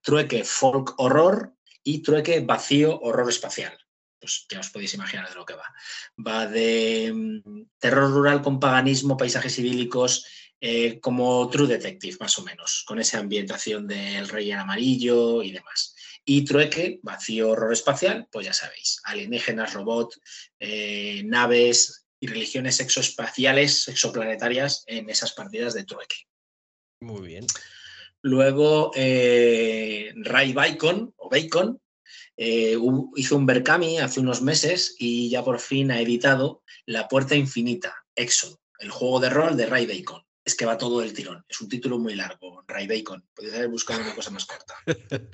Trueque 0.03 0.43
folk 0.43 0.95
horror 0.99 1.55
y 1.85 2.03
Trueque 2.03 2.41
vacío 2.41 2.99
horror 3.01 3.29
espacial. 3.31 3.79
Pues 4.27 4.45
ya 4.51 4.59
os 4.59 4.71
podéis 4.71 4.93
imaginar 4.95 5.29
de 5.29 5.37
lo 5.37 5.47
que 5.47 5.55
va. 5.55 5.73
Va 6.19 6.49
de 6.49 7.13
mm, 7.15 7.79
terror 7.79 8.11
rural 8.11 8.43
con 8.43 8.59
paganismo, 8.59 9.17
paisajes 9.17 9.57
idílicos, 9.61 10.27
eh, 10.61 10.99
como 10.99 11.49
True 11.49 11.69
Detective, 11.69 12.17
más 12.19 12.37
o 12.41 12.43
menos, 12.43 12.83
con 12.89 12.99
esa 12.99 13.21
ambientación 13.21 13.87
del 13.87 14.29
rey 14.29 14.51
en 14.51 14.59
amarillo 14.59 15.45
y 15.45 15.53
demás. 15.53 15.95
Y 16.25 16.45
Trueque, 16.45 16.99
vacío 17.05 17.51
horror 17.51 17.73
espacial, 17.73 18.27
pues 18.33 18.47
ya 18.47 18.53
sabéis, 18.53 19.01
alienígenas, 19.05 19.75
robot, 19.75 20.17
eh, 20.59 21.23
naves 21.25 22.05
y 22.19 22.27
religiones 22.27 22.81
exoespaciales, 22.81 23.87
exoplanetarias 23.87 24.83
en 24.89 25.09
esas 25.09 25.35
partidas 25.35 25.75
de 25.75 25.85
Trueque. 25.85 26.17
Muy 27.01 27.29
bien. 27.29 27.47
Luego, 28.23 28.91
eh, 28.97 30.13
Ray 30.17 30.53
Bacon, 30.53 31.15
o 31.17 31.31
Bacon, 31.31 31.81
eh, 32.37 32.77
hizo 33.17 33.37
un 33.37 33.47
Berkami 33.47 33.99
hace 33.99 34.21
unos 34.21 34.43
meses 34.43 34.95
y 34.99 35.31
ya 35.31 35.43
por 35.43 35.59
fin 35.59 35.91
ha 35.91 36.01
editado 36.01 36.63
La 36.85 37.09
Puerta 37.09 37.35
Infinita, 37.35 37.95
Éxodo, 38.15 38.61
el 38.79 38.91
juego 38.91 39.21
de 39.21 39.31
rol 39.31 39.57
de 39.57 39.67
Ray 39.67 39.87
Bacon. 39.87 40.23
Es 40.45 40.55
que 40.55 40.65
va 40.65 40.79
todo 40.79 41.03
el 41.03 41.13
tirón. 41.13 41.45
Es 41.49 41.61
un 41.61 41.69
título 41.69 41.99
muy 41.99 42.15
largo, 42.15 42.63
Ray 42.69 42.87
Bacon. 42.87 43.25
Podéis 43.35 43.55
haber 43.55 43.69
buscado 43.69 44.01
una 44.01 44.15
cosa 44.15 44.31
más 44.31 44.45
corta. 44.45 44.77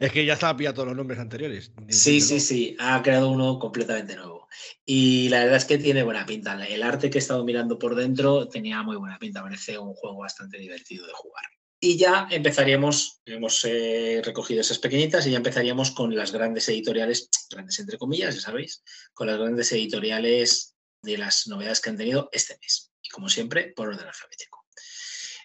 es 0.00 0.12
que 0.12 0.24
ya 0.24 0.34
estaba 0.34 0.56
pillado 0.56 0.74
todos 0.74 0.88
los 0.88 0.96
nombres 0.96 1.18
anteriores. 1.18 1.72
Sí, 1.88 2.20
sí, 2.20 2.38
sí. 2.38 2.76
Ha 2.78 3.02
creado 3.02 3.28
uno 3.30 3.58
completamente 3.58 4.14
nuevo. 4.14 4.46
Y 4.84 5.28
la 5.30 5.40
verdad 5.40 5.56
es 5.56 5.64
que 5.64 5.78
tiene 5.78 6.04
buena 6.04 6.24
pinta. 6.26 6.64
El 6.64 6.84
arte 6.84 7.10
que 7.10 7.18
he 7.18 7.20
estado 7.20 7.44
mirando 7.44 7.76
por 7.76 7.96
dentro 7.96 8.46
tenía 8.46 8.84
muy 8.84 8.94
buena 8.94 9.18
pinta. 9.18 9.42
Parece 9.42 9.78
un 9.78 9.94
juego 9.94 10.18
bastante 10.18 10.58
divertido 10.58 11.08
de 11.08 11.12
jugar. 11.12 11.42
Y 11.84 11.98
ya 11.98 12.28
empezaríamos, 12.30 13.20
hemos 13.26 13.64
eh, 13.64 14.22
recogido 14.24 14.60
esas 14.60 14.78
pequeñitas 14.78 15.26
y 15.26 15.32
ya 15.32 15.38
empezaríamos 15.38 15.90
con 15.90 16.14
las 16.14 16.30
grandes 16.30 16.68
editoriales, 16.68 17.28
grandes 17.50 17.76
entre 17.80 17.98
comillas, 17.98 18.36
ya 18.36 18.40
sabéis, 18.40 18.84
con 19.12 19.26
las 19.26 19.36
grandes 19.36 19.72
editoriales 19.72 20.76
de 21.02 21.18
las 21.18 21.48
novedades 21.48 21.80
que 21.80 21.90
han 21.90 21.96
tenido 21.96 22.28
este 22.30 22.56
mes. 22.62 22.92
Y 23.02 23.08
como 23.08 23.28
siempre, 23.28 23.72
por 23.74 23.88
orden 23.88 24.06
alfabético. 24.06 24.64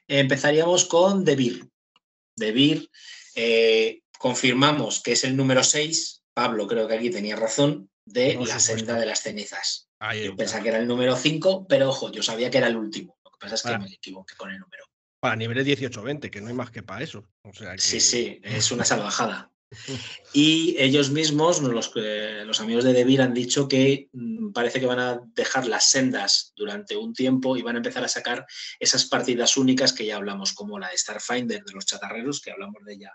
Empezaríamos 0.07 0.85
con. 0.85 1.25
The 1.25 1.35
Beer, 2.51 2.87
eh, 3.33 4.01
confirmamos 4.19 5.01
que 5.01 5.13
es 5.13 5.23
el 5.23 5.35
número 5.35 5.63
6. 5.63 6.21
Pablo 6.35 6.67
creo 6.67 6.87
que 6.87 6.93
aquí 6.93 7.09
tenía 7.09 7.35
razón, 7.35 7.89
de 8.05 8.35
La 8.35 8.59
supuesto. 8.59 8.59
senda 8.59 8.99
de 8.99 9.07
las 9.07 9.23
cenizas. 9.23 9.89
Ahí 9.97 10.25
Yo 10.25 10.35
pensaba 10.35 10.61
que 10.61 10.69
era 10.69 10.77
el 10.77 10.87
número 10.87 11.15
5, 11.15 11.65
pero 11.67 11.89
ojo, 11.89 12.11
yo 12.11 12.21
sabía 12.21 12.51
que 12.51 12.59
era 12.59 12.67
el 12.67 12.77
último. 12.77 13.17
Lo 13.23 13.31
que 13.31 13.37
pasa 13.39 13.55
es 13.55 13.63
que 13.63 13.77
me 13.79 13.91
equivoqué 13.91 14.35
con 14.35 14.51
el 14.51 14.59
número. 14.59 14.85
Para 15.19 15.35
niveles 15.35 15.65
18-20, 15.65 16.29
que 16.29 16.41
no 16.41 16.47
hay 16.47 16.53
más 16.53 16.71
que 16.71 16.83
para 16.83 17.03
eso. 17.03 17.27
O 17.43 17.53
sea 17.53 17.73
que- 17.73 17.81
Sí, 17.81 17.99
sí, 17.99 18.39
es 18.43 18.71
una 18.71 18.85
salvajada. 18.85 19.51
Y 20.33 20.75
ellos 20.79 21.09
mismos, 21.09 21.61
los, 21.61 21.91
los 21.93 22.59
amigos 22.61 22.85
de 22.85 22.93
Devir, 22.93 23.21
han 23.21 23.33
dicho 23.33 23.67
que 23.67 24.07
mm, 24.13 24.51
parece 24.53 24.79
que 24.79 24.85
van 24.85 24.99
a 24.99 25.19
dejar 25.35 25.67
las 25.67 25.89
sendas 25.89 26.53
durante 26.55 26.95
un 26.95 27.13
tiempo 27.13 27.57
y 27.57 27.61
van 27.63 27.75
a 27.75 27.79
empezar 27.79 28.01
a 28.03 28.07
sacar 28.07 28.45
esas 28.79 29.05
partidas 29.07 29.57
únicas 29.57 29.91
que 29.91 30.05
ya 30.05 30.15
hablamos, 30.15 30.53
como 30.53 30.79
la 30.79 30.89
de 30.89 30.97
Starfinder 30.97 31.63
de 31.65 31.73
los 31.73 31.85
chatarreros, 31.85 32.39
que 32.41 32.51
hablamos 32.51 32.81
de 32.85 32.93
ella 32.93 33.11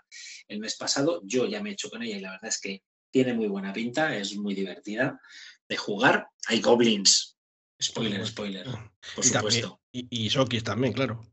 el 0.47 0.59
mes 0.59 0.75
pasado. 0.75 1.21
Yo 1.25 1.47
ya 1.47 1.61
me 1.63 1.71
he 1.71 1.73
hecho 1.73 1.89
con 1.89 2.03
ella 2.03 2.17
y 2.17 2.21
la 2.21 2.31
verdad 2.31 2.49
es 2.49 2.59
que 2.59 2.83
tiene 3.11 3.33
muy 3.33 3.47
buena 3.47 3.73
pinta, 3.73 4.15
es 4.15 4.35
muy 4.35 4.53
divertida 4.53 5.19
de 5.67 5.77
jugar. 5.77 6.27
Hay 6.47 6.61
goblins. 6.61 7.35
Spoiler, 7.81 8.25
spoiler. 8.27 8.65
Por 8.65 9.25
Y 9.25 9.31
también- 9.31 9.63
supuesto. 9.63 9.81
Y, 9.91 10.25
y 10.25 10.29
Sokis 10.29 10.63
también, 10.63 10.93
claro. 10.93 11.23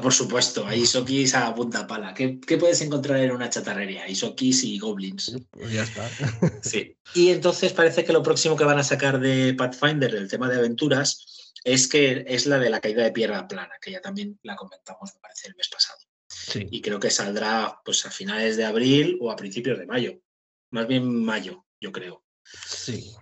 Por 0.00 0.12
supuesto, 0.12 0.66
hay 0.66 0.82
Isokis 0.82 1.34
a 1.34 1.54
punta 1.54 1.86
pala. 1.86 2.14
¿Qué, 2.14 2.38
qué 2.40 2.56
puedes 2.56 2.80
encontrar 2.80 3.18
en 3.18 3.30
una 3.30 3.50
chatarrería? 3.50 4.08
Isokis 4.08 4.64
y 4.64 4.78
goblins. 4.78 5.36
Pues 5.50 5.72
ya 5.72 5.82
está. 5.82 6.08
Sí. 6.62 6.96
Y 7.14 7.30
entonces 7.30 7.72
parece 7.72 8.04
que 8.04 8.12
lo 8.12 8.22
próximo 8.22 8.56
que 8.56 8.64
van 8.64 8.78
a 8.78 8.84
sacar 8.84 9.20
de 9.20 9.54
Pathfinder, 9.54 10.12
del 10.12 10.28
tema 10.28 10.48
de 10.48 10.58
aventuras, 10.58 11.52
es 11.64 11.88
que 11.88 12.24
es 12.26 12.46
la 12.46 12.58
de 12.58 12.70
la 12.70 12.80
caída 12.80 13.04
de 13.04 13.12
piedra 13.12 13.46
plana, 13.46 13.74
que 13.80 13.92
ya 13.92 14.00
también 14.00 14.38
la 14.42 14.56
comentamos, 14.56 15.14
me 15.14 15.20
parece, 15.20 15.48
el 15.48 15.56
mes 15.56 15.68
pasado. 15.68 15.98
Sí. 16.28 16.66
Y 16.70 16.80
creo 16.80 17.00
que 17.00 17.10
saldrá 17.10 17.80
pues 17.84 18.04
a 18.06 18.10
finales 18.10 18.56
de 18.56 18.64
abril 18.64 19.18
o 19.20 19.30
a 19.30 19.36
principios 19.36 19.78
de 19.78 19.86
mayo. 19.86 20.20
Más 20.70 20.86
bien 20.86 21.24
mayo, 21.24 21.64
yo 21.80 21.92
creo. 21.92 22.24
Sí. 22.66 23.14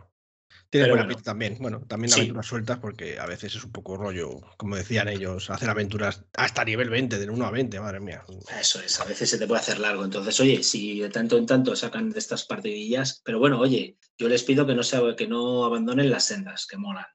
Tiene 0.76 0.84
Pero 0.84 0.94
buena 0.94 1.04
bueno. 1.06 1.16
pinta 1.16 1.30
también. 1.30 1.56
Bueno, 1.58 1.80
también 1.86 2.10
Sí. 2.10 2.20
aventuras 2.20 2.46
sueltas 2.46 2.78
porque 2.78 3.18
a 3.18 3.26
veces 3.26 3.54
es 3.56 3.64
un 3.64 3.72
poco 3.72 3.96
rollo, 3.96 4.40
como 4.58 4.76
decían 4.76 5.08
ellos, 5.08 5.48
hacer 5.50 5.70
aventuras 5.70 6.24
hasta 6.36 6.64
nivel 6.64 6.90
20, 6.90 7.18
del 7.18 7.30
1 7.30 7.46
a 7.46 7.50
20, 7.50 7.80
madre 7.80 8.00
mía. 8.00 8.24
Eso 8.60 8.80
es, 8.80 9.00
a 9.00 9.04
veces 9.04 9.30
se 9.30 9.38
te 9.38 9.46
puede 9.46 9.60
hacer 9.60 9.78
largo. 9.78 10.04
Entonces, 10.04 10.38
oye, 10.40 10.62
si 10.62 11.00
de 11.00 11.08
tanto 11.08 11.38
en 11.38 11.46
tanto 11.46 11.74
sacan 11.74 12.10
de 12.10 12.18
estas 12.18 12.44
partidillas, 12.44 13.22
pero 13.24 13.38
bueno, 13.38 13.58
oye, 13.58 13.96
yo 14.18 14.28
les 14.28 14.42
pido 14.42 14.66
que 14.66 14.74
no, 14.74 14.82
se, 14.82 15.00
que 15.16 15.26
no 15.26 15.64
abandonen 15.64 16.10
las 16.10 16.24
sendas, 16.24 16.66
que 16.66 16.76
molan. 16.76 17.06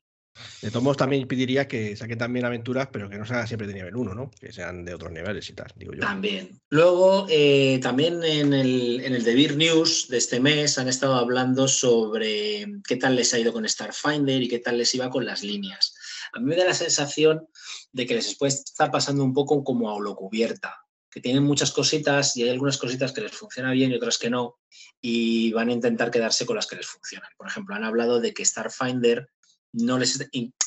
De 0.62 0.70
todos 0.70 0.84
modos, 0.84 0.98
también 0.98 1.28
pediría 1.28 1.68
que 1.68 1.96
saquen 1.96 2.18
también 2.18 2.46
aventuras, 2.46 2.88
pero 2.92 3.10
que 3.10 3.18
no 3.18 3.26
sean 3.26 3.48
siempre 3.48 3.68
de 3.68 3.74
nivel 3.74 3.96
1, 3.96 4.16
¿no? 4.16 4.32
Que 4.32 4.52
sean 4.54 4.86
de 4.86 4.94
otros 4.94 5.12
niveles 5.12 5.50
y 5.50 5.54
tal, 5.54 5.72
digo 5.76 5.94
yo. 5.94 6.02
También. 6.02 6.62
Luego, 6.70 7.26
eh, 7.30 7.80
también 7.82 8.24
en 8.24 8.54
el, 8.54 9.02
en 9.04 9.14
el 9.14 9.24
The 9.24 9.36
Beer 9.36 9.58
News 9.58 10.08
de 10.08 10.18
este 10.18 10.40
mes 10.40 10.78
han 10.78 10.88
estado 10.88 11.16
hablando 11.16 11.68
sobre 11.68 12.66
qué 12.88 12.96
tal 12.96 13.16
les 13.16 13.34
ha 13.34 13.40
ido 13.40 13.52
con 13.52 13.68
Starfinder 13.68 14.42
y 14.42 14.48
qué 14.48 14.60
tal 14.60 14.78
les 14.78 14.94
iba 14.96 15.10
con 15.10 15.26
las 15.26 15.44
líneas. 15.44 15.96
A 16.34 16.40
mí 16.40 16.46
me 16.46 16.56
da 16.56 16.66
la 16.66 16.74
sensación 16.74 17.48
de 17.92 18.06
que 18.06 18.16
les 18.16 18.38
estar 18.42 18.90
pasando 18.92 19.24
un 19.24 19.34
poco 19.34 19.64
como 19.64 19.94
a 19.94 20.00
lo 20.00 20.16
cubierta, 20.16 20.86
que 21.10 21.20
tienen 21.20 21.44
muchas 21.44 21.72
cositas 21.72 22.38
y 22.38 22.44
hay 22.44 22.50
algunas 22.50 22.78
cositas 22.78 23.12
que 23.12 23.22
les 23.22 23.34
funciona 23.34 23.72
bien 23.72 23.92
y 23.92 23.96
otras 23.96 24.18
que 24.18 24.30
no, 24.30 24.60
y 25.02 25.52
van 25.52 25.70
a 25.70 25.74
intentar 25.74 26.10
quedarse 26.10 26.46
con 26.46 26.56
las 26.56 26.68
que 26.68 26.78
les 26.78 26.88
funcionan. 26.88 27.30
Por 27.38 27.48
ejemplo, 27.48 27.76
han 27.76 27.84
hablado 27.84 28.22
de 28.22 28.34
que 28.34 28.46
Starfinder 28.46 29.30
no 29.74 29.98
les 29.98 30.20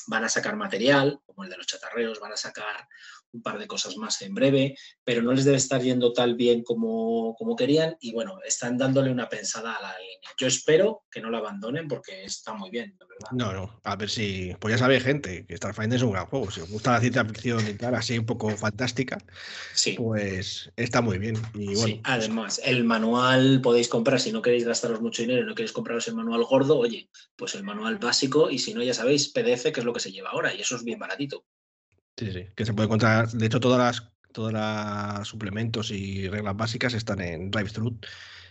van 0.07 0.25
a 0.25 0.29
sacar 0.29 0.57
material, 0.57 1.21
como 1.27 1.45
el 1.45 1.51
de 1.51 1.57
los 1.57 1.67
chatarreos, 1.67 2.21
van 2.21 2.33
a 2.33 2.37
sacar 2.37 2.89
un 3.35 3.43
par 3.43 3.59
de 3.59 3.67
cosas 3.67 3.97
más 3.97 4.23
en 4.23 4.33
breve, 4.33 4.77
pero 5.03 5.21
no 5.21 5.33
les 5.33 5.45
debe 5.45 5.57
estar 5.57 5.83
yendo 5.83 6.13
tal 6.13 6.37
bien 6.37 6.63
como, 6.63 7.35
como 7.37 7.57
querían 7.57 7.97
y 8.01 8.13
bueno, 8.13 8.39
están 8.47 8.79
dándole 8.79 9.11
una 9.11 9.29
pensada 9.29 9.75
a 9.75 9.83
la 9.83 9.99
línea. 9.99 10.31
Yo 10.39 10.47
espero 10.47 11.03
que 11.11 11.21
no 11.21 11.31
la 11.31 11.39
abandonen 11.39 11.89
porque 11.89 12.25
está 12.25 12.55
muy 12.55 12.71
bien, 12.71 12.97
de 12.99 13.05
verdad. 13.07 13.31
No, 13.33 13.53
no, 13.53 13.81
a 13.83 13.97
ver 13.97 14.09
si. 14.09 14.55
Pues 14.61 14.73
ya 14.75 14.79
sabéis, 14.79 15.03
gente, 15.03 15.45
que 15.47 15.57
Starfinder 15.57 15.97
es 15.97 16.03
un 16.03 16.13
gran 16.13 16.27
juego. 16.27 16.51
Si 16.51 16.61
os 16.61 16.71
gusta 16.71 16.93
la 16.93 17.01
ciencia 17.01 17.25
ficción 17.25 17.69
y 17.69 17.75
tal, 17.75 17.95
así 17.95 18.19
un 18.19 18.27
poco 18.27 18.51
fantástica, 18.51 19.19
Sí. 19.75 19.93
pues 19.93 20.73
está 20.77 21.01
muy 21.01 21.19
bien. 21.19 21.37
Y 21.55 21.67
bueno, 21.75 21.83
Sí, 21.83 22.01
además, 22.05 22.61
el 22.65 22.85
manual 22.85 23.61
podéis 23.61 23.89
comprar, 23.89 24.21
si 24.21 24.33
no 24.33 24.43
queréis 24.43 24.65
gastaros 24.65 25.01
mucho 25.01 25.23
dinero 25.23 25.43
y 25.43 25.47
no 25.47 25.55
queréis 25.55 25.73
compraros 25.73 26.07
el 26.09 26.15
manual 26.15 26.45
gordo, 26.45 26.79
oye, 26.79 27.11
pues 27.37 27.55
el 27.57 27.65
manual 27.65 27.99
básico 27.99 28.51
y 28.51 28.59
si 28.59 28.75
no, 28.75 28.83
ya 28.83 28.95
sabéis, 28.95 29.29
PDF, 29.29 29.73
que 29.73 29.81
es 29.81 29.85
lo 29.85 29.93
que 29.93 30.01
se 30.01 30.13
lleva 30.13 30.31
ahora 30.31 30.55
y 30.55 30.61
eso 30.61 30.77
es 30.77 30.85
bien 30.85 30.99
baratito. 30.99 31.45
Sí, 32.17 32.33
sí, 32.33 32.47
que 32.55 32.65
se 32.65 32.73
puede 32.73 32.87
encontrar. 32.87 33.29
De 33.31 33.47
hecho, 33.47 33.61
todas 33.61 33.79
las, 33.79 34.11
todas 34.33 34.53
las 34.53 35.27
suplementos 35.29 35.91
y 35.91 36.29
reglas 36.29 36.57
básicas 36.57 36.95
están 36.95 37.21
en 37.21 37.51
DriveThru 37.51 37.99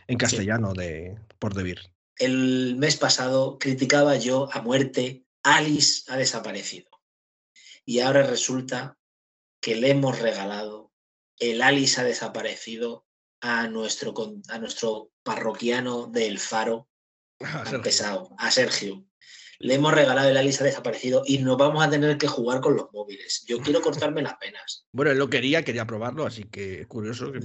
en 0.08 0.18
castellano 0.18 0.74
de 0.74 1.18
por 1.40 1.54
Debir. 1.54 1.80
El 2.18 2.76
mes 2.78 2.98
pasado 2.98 3.58
criticaba 3.58 4.16
yo 4.18 4.50
a 4.54 4.62
muerte, 4.62 5.26
Alice 5.44 6.04
ha 6.12 6.18
desaparecido. 6.18 6.90
Y 7.86 8.00
ahora 8.00 8.24
resulta 8.24 8.98
que 9.62 9.76
le 9.76 9.90
hemos 9.92 10.20
regalado, 10.20 10.92
el 11.40 11.62
Alice 11.62 12.00
ha 12.00 12.04
desaparecido 12.04 13.06
a 13.42 13.68
nuestro, 13.68 14.14
con- 14.14 14.42
a 14.50 14.60
nuestro 14.60 15.12
parroquiano 15.24 16.08
del 16.08 16.40
Faro, 16.40 16.88
pesado, 17.84 18.36
a 18.38 18.52
Sergio. 18.52 19.06
Le 19.60 19.76
hemos 19.76 19.94
regalado 19.94 20.30
el 20.30 20.38
Alice 20.38 20.62
ha 20.64 20.66
desaparecido 20.66 21.24
y 21.26 21.38
nos 21.40 21.58
vamos 21.58 21.84
a 21.86 21.90
tener 21.90 22.18
que 22.18 22.28
jugar 22.28 22.62
con 22.62 22.76
los 22.76 22.88
móviles. 22.92 23.44
Yo 23.48 23.60
quiero 23.60 23.82
cortarme 24.12 24.22
las 24.22 24.36
penas. 24.36 24.86
Bueno, 24.92 25.12
él 25.12 25.18
lo 25.18 25.30
quería, 25.30 25.64
quería 25.64 25.86
probarlo, 25.86 26.26
así 26.26 26.44
que 26.46 26.82
es 26.82 26.88
curioso 26.88 27.32
que 27.32 27.40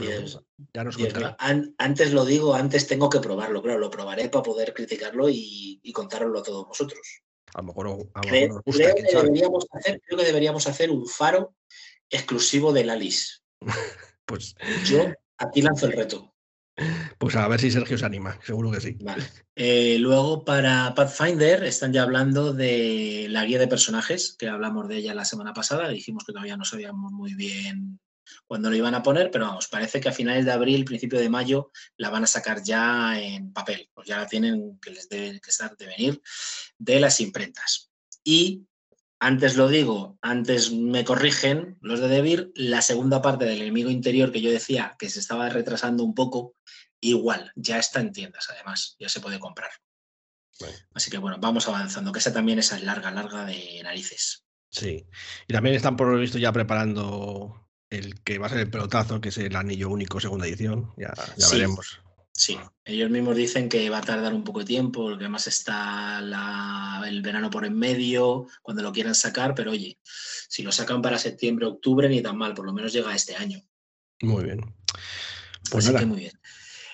ya 0.75 0.85
nos 0.85 0.97
an- 1.39 1.75
antes 1.79 2.13
lo 2.13 2.25
digo, 2.25 2.55
antes 2.55 2.87
tengo 2.87 3.09
que 3.11 3.21
probarlo, 3.21 3.63
claro, 3.63 3.79
lo 3.79 3.91
probaré 3.91 4.29
para 4.29 4.43
poder 4.43 4.75
criticarlo 4.75 5.29
y, 5.29 5.81
y 5.83 5.93
contároslo 5.93 6.41
a 6.41 6.43
todos 6.43 6.67
vosotros. 6.67 7.01
A 7.55 7.63
lo 7.63 7.69
mejor, 7.69 7.87
a 7.87 7.91
lo 7.91 8.31
mejor 8.31 8.31
Creo, 8.31 8.49
nos 8.49 8.63
gusta, 8.65 8.83
creo 8.83 8.95
quién 8.95 9.07
que 9.07 9.17
deberíamos 9.17 9.67
hacer, 9.73 10.01
creo 10.05 10.19
que 10.19 10.25
deberíamos 10.25 10.67
hacer 10.67 10.91
un 10.91 11.07
faro 11.07 11.55
exclusivo 12.11 12.73
del 12.73 12.91
Alice. 12.91 13.39
Pues, 14.29 14.55
Yo 14.85 15.07
aquí 15.39 15.63
lanzo 15.63 15.87
el 15.87 15.93
reto. 15.93 16.35
Pues 17.19 17.37
a 17.37 17.49
ver 17.49 17.61
si 17.61 17.71
Sergio 17.71 17.99
se 17.99 18.07
anima, 18.07 18.39
seguro 18.43 18.71
que 18.71 18.81
sí. 18.81 18.97
Vale. 19.01 19.25
Eh, 19.55 19.99
luego 19.99 20.45
para 20.45 20.95
Pathfinder 20.95 21.65
están 21.65 21.93
ya 21.93 22.03
hablando 22.03 22.53
de 22.53 23.27
la 23.29 23.45
guía 23.45 23.59
de 23.59 23.69
personajes, 23.69 24.37
que 24.39 24.49
hablamos 24.49 24.89
de 24.89 24.99
ella 24.99 25.15
la 25.15 25.25
semana 25.25 25.53
pasada. 25.53 25.89
Dijimos 25.89 26.25
que 26.25 26.33
todavía 26.33 26.57
no 26.57 26.65
sabíamos 26.65 27.13
muy 27.13 27.35
bien 27.35 27.99
cuándo 28.47 28.71
lo 28.71 28.77
iban 28.77 28.95
a 28.95 29.03
poner, 29.03 29.31
pero 29.31 29.47
vamos, 29.47 29.69
parece 29.69 30.01
que 30.01 30.09
a 30.09 30.13
finales 30.13 30.45
de 30.45 30.53
abril, 30.53 30.85
principio 30.85 31.19
de 31.19 31.29
mayo, 31.29 31.71
la 31.97 32.11
van 32.11 32.25
a 32.25 32.29
sacar 32.29 32.63
ya 32.63 33.21
en 33.21 33.53
papel. 33.53 33.89
Pues 33.93 34.07
ya 34.07 34.19
la 34.19 34.27
tienen 34.27 34.79
que 34.81 34.91
les 34.91 35.09
debe 35.09 35.41
que 35.41 35.51
estar 35.51 35.77
de 35.77 35.87
venir 35.87 36.21
de 36.79 37.01
las 37.01 37.21
imprentas. 37.21 37.91
Y 38.23 38.68
antes 39.21 39.57
lo 39.57 39.69
digo, 39.69 40.19
antes 40.23 40.73
me 40.73 41.05
corrigen 41.05 41.77
los 41.81 42.01
de 42.01 42.09
Debir, 42.09 42.53
la 42.55 42.83
segunda 42.83 43.21
parte 43.21 43.45
del 43.45 43.63
enemigo 43.63 43.91
interior 43.91 44.31
que 44.33 44.41
yo 44.41 44.51
decía 44.51 44.95
que 44.99 45.11
se 45.11 45.21
estaba 45.21 45.49
retrasando 45.49 46.05
un 46.05 46.15
poco, 46.15 46.55
igual, 47.01 47.53
ya 47.57 47.79
está 47.79 48.01
en 48.01 48.13
tiendas 48.13 48.49
además, 48.51 48.97
ya 48.99 49.09
se 49.09 49.21
puede 49.21 49.39
comprar. 49.39 49.71
Así 50.93 51.11
que 51.11 51.19
bueno, 51.19 51.39
vamos 51.41 51.69
avanzando, 51.69 52.13
que 52.13 52.19
esa 52.19 52.33
también 52.33 52.59
es 52.59 52.83
larga, 52.83 53.11
larga 53.11 53.45
de 53.45 53.81
narices. 53.83 54.45
Sí. 54.71 55.07
Y 55.47 55.53
también 55.53 55.77
están 55.77 55.97
por 55.97 56.09
lo 56.09 56.19
visto 56.19 56.39
ya 56.39 56.53
preparando 56.53 57.69
el 57.91 58.21
que 58.23 58.39
va 58.39 58.47
a 58.47 58.51
ser 58.51 58.59
el 58.59 58.71
pelotazo, 58.71 59.21
que 59.21 59.31
es 59.31 59.39
el 59.39 59.55
anillo 59.57 59.89
único 59.89 60.21
segunda 60.21 60.47
edición. 60.47 60.93
Ya, 60.97 61.13
ya 61.37 61.47
Sí. 61.47 61.57
veremos. 61.57 62.01
Sí, 62.41 62.57
ellos 62.85 63.11
mismos 63.11 63.35
dicen 63.35 63.69
que 63.69 63.91
va 63.91 63.99
a 63.99 64.03
tardar 64.03 64.33
un 64.33 64.45
poco 64.45 64.61
de 64.61 64.65
tiempo, 64.65 65.03
porque 65.03 65.25
además 65.25 65.49
está 65.49 66.21
la- 66.21 67.03
el 67.05 67.21
verano 67.21 67.51
por 67.51 67.65
en 67.65 67.77
medio, 67.77 68.47
cuando 68.63 68.81
lo 68.85 68.93
quieran 68.93 69.17
sacar, 69.17 69.57
pero 69.57 69.73
oye, 69.73 69.99
si 70.05 70.63
lo 70.63 70.71
sacan 70.71 71.03
para 71.03 71.19
septiembre, 71.19 71.67
octubre, 71.67 72.09
ni 72.09 72.23
tan 72.23 72.39
mal, 72.39 72.55
por 72.55 72.65
lo 72.65 72.73
menos 72.73 72.93
llega 72.93 73.13
este 73.13 73.35
año. 73.35 73.61
Muy 74.23 74.45
bien. 74.45 74.61
Pues 75.69 75.85
Así 75.85 75.89
nada. 75.89 75.99
que 75.99 76.07
muy 76.07 76.21
bien. 76.21 76.41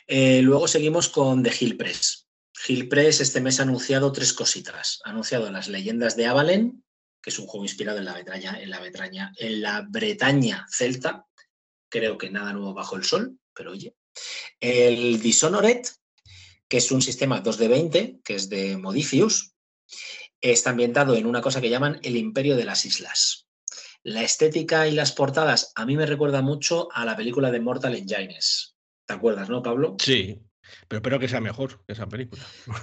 Eh, 0.06 0.40
luego 0.40 0.66
seguimos 0.66 1.10
con 1.10 1.42
The 1.42 1.52
Hill 1.60 1.76
Press. 1.76 2.26
Hill 2.66 2.88
Press 2.88 3.20
este 3.20 3.42
mes 3.42 3.60
ha 3.60 3.64
anunciado 3.64 4.12
tres 4.12 4.32
cositas. 4.32 5.00
Ha 5.04 5.10
anunciado 5.10 5.50
las 5.50 5.68
leyendas 5.68 6.16
de 6.16 6.24
Avalen, 6.26 6.82
que 7.20 7.28
es 7.28 7.38
un 7.38 7.46
juego 7.46 7.66
inspirado 7.66 7.98
en 7.98 8.06
la 8.06 8.14
Bretaña, 8.14 8.58
en 8.62 8.70
la 8.70 8.80
Bretaña, 8.80 9.30
en 9.36 9.60
la 9.60 9.82
Bretaña 9.86 10.64
celta. 10.70 11.26
Creo 11.90 12.16
que 12.16 12.30
nada 12.30 12.54
nuevo 12.54 12.72
bajo 12.72 12.96
el 12.96 13.04
sol, 13.04 13.38
pero 13.54 13.72
oye. 13.72 13.94
El 14.60 15.20
Dishonored, 15.20 15.82
que 16.68 16.76
es 16.78 16.90
un 16.90 17.02
sistema 17.02 17.40
2 17.40 17.58
de 17.58 17.68
20, 17.68 18.20
que 18.24 18.34
es 18.34 18.48
de 18.48 18.76
Modifius. 18.76 19.54
Está 20.40 20.70
ambientado 20.70 21.14
en 21.14 21.26
una 21.26 21.40
cosa 21.40 21.60
que 21.60 21.70
llaman 21.70 22.00
el 22.02 22.16
Imperio 22.16 22.56
de 22.56 22.64
las 22.64 22.84
Islas. 22.84 23.46
La 24.02 24.22
estética 24.22 24.86
y 24.86 24.92
las 24.92 25.12
portadas 25.12 25.72
a 25.74 25.86
mí 25.86 25.96
me 25.96 26.06
recuerda 26.06 26.42
mucho 26.42 26.88
a 26.92 27.04
la 27.04 27.16
película 27.16 27.50
de 27.50 27.60
Mortal 27.60 27.94
Engines. 27.94 28.76
¿Te 29.06 29.14
acuerdas, 29.14 29.48
no, 29.48 29.62
Pablo? 29.62 29.96
Sí, 29.98 30.38
pero 30.88 30.98
espero 30.98 31.18
que 31.18 31.28
sea 31.28 31.40
mejor 31.40 31.84
que 31.86 31.92
esa 31.92 32.08
película. 32.08 32.42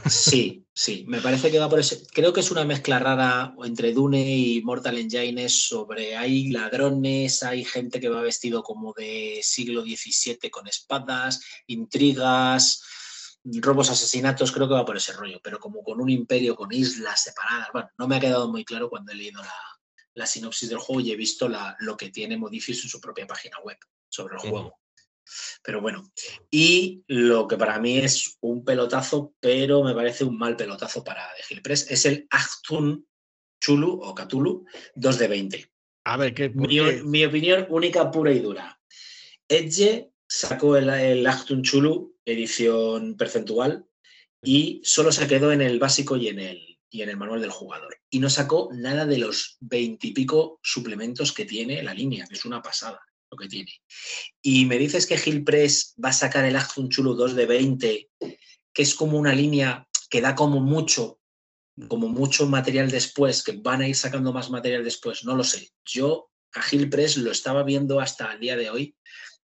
Sí, 0.10 0.66
sí, 0.74 1.06
me 1.08 1.22
parece 1.22 1.52
que 1.52 1.60
va 1.60 1.70
por 1.70 1.80
ese. 1.80 2.06
Creo 2.14 2.34
que 2.34 2.42
es 2.42 2.52
una 2.52 2.66
mezcla 2.66 3.00
rara 3.00 3.54
entre 3.64 3.94
Dune 3.94 4.24
y 4.24 4.62
Mortal 4.62 4.98
Engines 4.98 5.68
sobre 5.68 6.16
hay 6.16 6.50
ladrones, 6.50 7.44
hay 7.44 7.64
gente 7.64 8.00
que 8.00 8.10
va 8.10 8.22
vestido 8.22 8.64
como 8.64 8.94
de 8.94 9.40
siglo 9.44 9.82
XVII 9.82 10.50
con 10.50 10.68
espadas, 10.68 11.42
intrigas, 11.68 12.84
robos, 13.44 13.90
asesinatos, 13.90 14.52
creo 14.52 14.68
que 14.68 14.76
va 14.76 14.86
por 14.86 14.98
ese 14.98 15.14
rollo, 15.14 15.40
pero 15.44 15.60
como 15.60 15.84
con 15.84 16.00
un 16.00 16.10
imperio, 16.10 16.56
con 16.56 16.72
islas 16.72 17.24
separadas. 17.24 17.70
Bueno, 17.74 17.90
no 17.98 18.08
me 18.08 18.18
ha 18.18 18.20
quedado 18.20 18.50
muy 18.50 18.64
claro 18.64 18.90
cuando 18.90 19.12
he 19.12 19.16
leído 19.16 19.42
la, 19.42 19.54
la 20.14 20.26
sinopsis 20.26 20.70
del 20.70 20.80
juego 20.80 21.02
y 21.02 21.12
he 21.12 21.16
visto 21.16 21.48
la, 21.48 21.76
lo 21.80 21.98
que 21.98 22.10
tiene 22.10 22.38
Modifius 22.38 22.84
en 22.84 22.90
su 22.90 23.02
propia 23.02 23.28
página 23.28 23.58
web 23.64 23.78
sobre 24.10 24.36
el 24.36 24.42
juego. 24.42 24.81
Pero 25.64 25.82
bueno, 25.82 26.12
y 26.50 27.04
lo 27.08 27.48
que 27.48 27.58
para 27.58 27.80
mí 27.80 27.98
es 27.98 28.38
un 28.42 28.64
pelotazo, 28.64 29.34
pero 29.40 29.84
me 29.84 29.94
parece 29.94 30.24
un 30.24 30.38
mal 30.38 30.56
pelotazo 30.56 31.04
para 31.04 31.28
The 31.36 31.54
Hill 31.54 31.62
Press, 31.62 31.90
es 31.90 32.06
el 32.06 32.28
Actun 32.30 33.06
Chulu 33.62 34.02
o 34.02 34.16
Cthulhu 34.16 34.66
2 34.96 35.18
de 35.20 35.28
20. 35.28 35.72
A 36.06 36.18
ver, 36.18 36.34
¿qué? 36.34 36.50
Mi, 36.50 36.78
qué? 36.78 37.04
mi 37.04 37.26
opinión 37.26 37.68
única, 37.70 38.10
pura 38.10 38.32
y 38.32 38.40
dura. 38.40 38.80
Edge 39.48 40.12
sacó 40.28 40.78
el, 40.78 40.90
el 40.90 41.28
Actun 41.28 41.62
Chulu 41.62 42.12
edición 42.26 43.16
percentual 43.18 43.86
y 44.44 44.82
solo 44.84 45.12
se 45.12 45.28
quedó 45.28 45.52
en 45.52 45.62
el 45.62 45.80
básico 45.80 46.18
y 46.18 46.28
en 46.28 46.40
el, 46.40 46.80
y 46.90 47.02
en 47.02 47.10
el 47.10 47.18
manual 47.18 47.42
del 47.42 47.52
jugador. 47.52 48.00
Y 48.10 48.20
no 48.20 48.30
sacó 48.30 48.70
nada 48.74 49.06
de 49.06 49.18
los 49.18 49.58
veintipico 49.60 50.60
suplementos 50.64 51.32
que 51.32 51.46
tiene 51.46 51.84
la 51.84 51.94
línea, 51.94 52.26
que 52.28 52.36
es 52.36 52.46
una 52.46 52.62
pasada 52.62 53.02
lo 53.32 53.38
que 53.38 53.48
tiene. 53.48 53.72
Y 54.42 54.66
me 54.66 54.78
dices 54.78 55.08
que 55.08 55.18
Gil 55.18 55.44
Press 55.44 55.96
va 56.04 56.10
a 56.10 56.14
sacar 56.14 56.46
el 56.46 56.56
Axun 56.56 56.90
Chulo 56.90 57.16
2 57.16 57.36
de 57.36 57.46
20, 57.46 58.10
que 58.74 58.82
es 58.82 58.94
como 58.94 59.18
una 59.18 59.34
línea 59.34 59.88
que 60.10 60.22
da 60.22 60.36
como 60.36 60.60
mucho, 60.60 61.20
como 61.88 62.10
mucho 62.10 62.46
material 62.48 62.92
después, 62.92 63.44
que 63.44 63.54
van 63.54 63.82
a 63.82 63.88
ir 63.88 63.96
sacando 63.96 64.34
más 64.34 64.50
material 64.50 64.84
después, 64.84 65.24
no 65.24 65.36
lo 65.36 65.44
sé. 65.44 65.70
Yo 65.86 66.30
a 66.54 66.62
Gil 66.62 66.90
Press 66.90 67.18
lo 67.18 67.32
estaba 67.32 67.64
viendo 67.64 68.00
hasta 68.00 68.34
el 68.34 68.40
día 68.42 68.58
de 68.58 68.70
hoy 68.70 68.96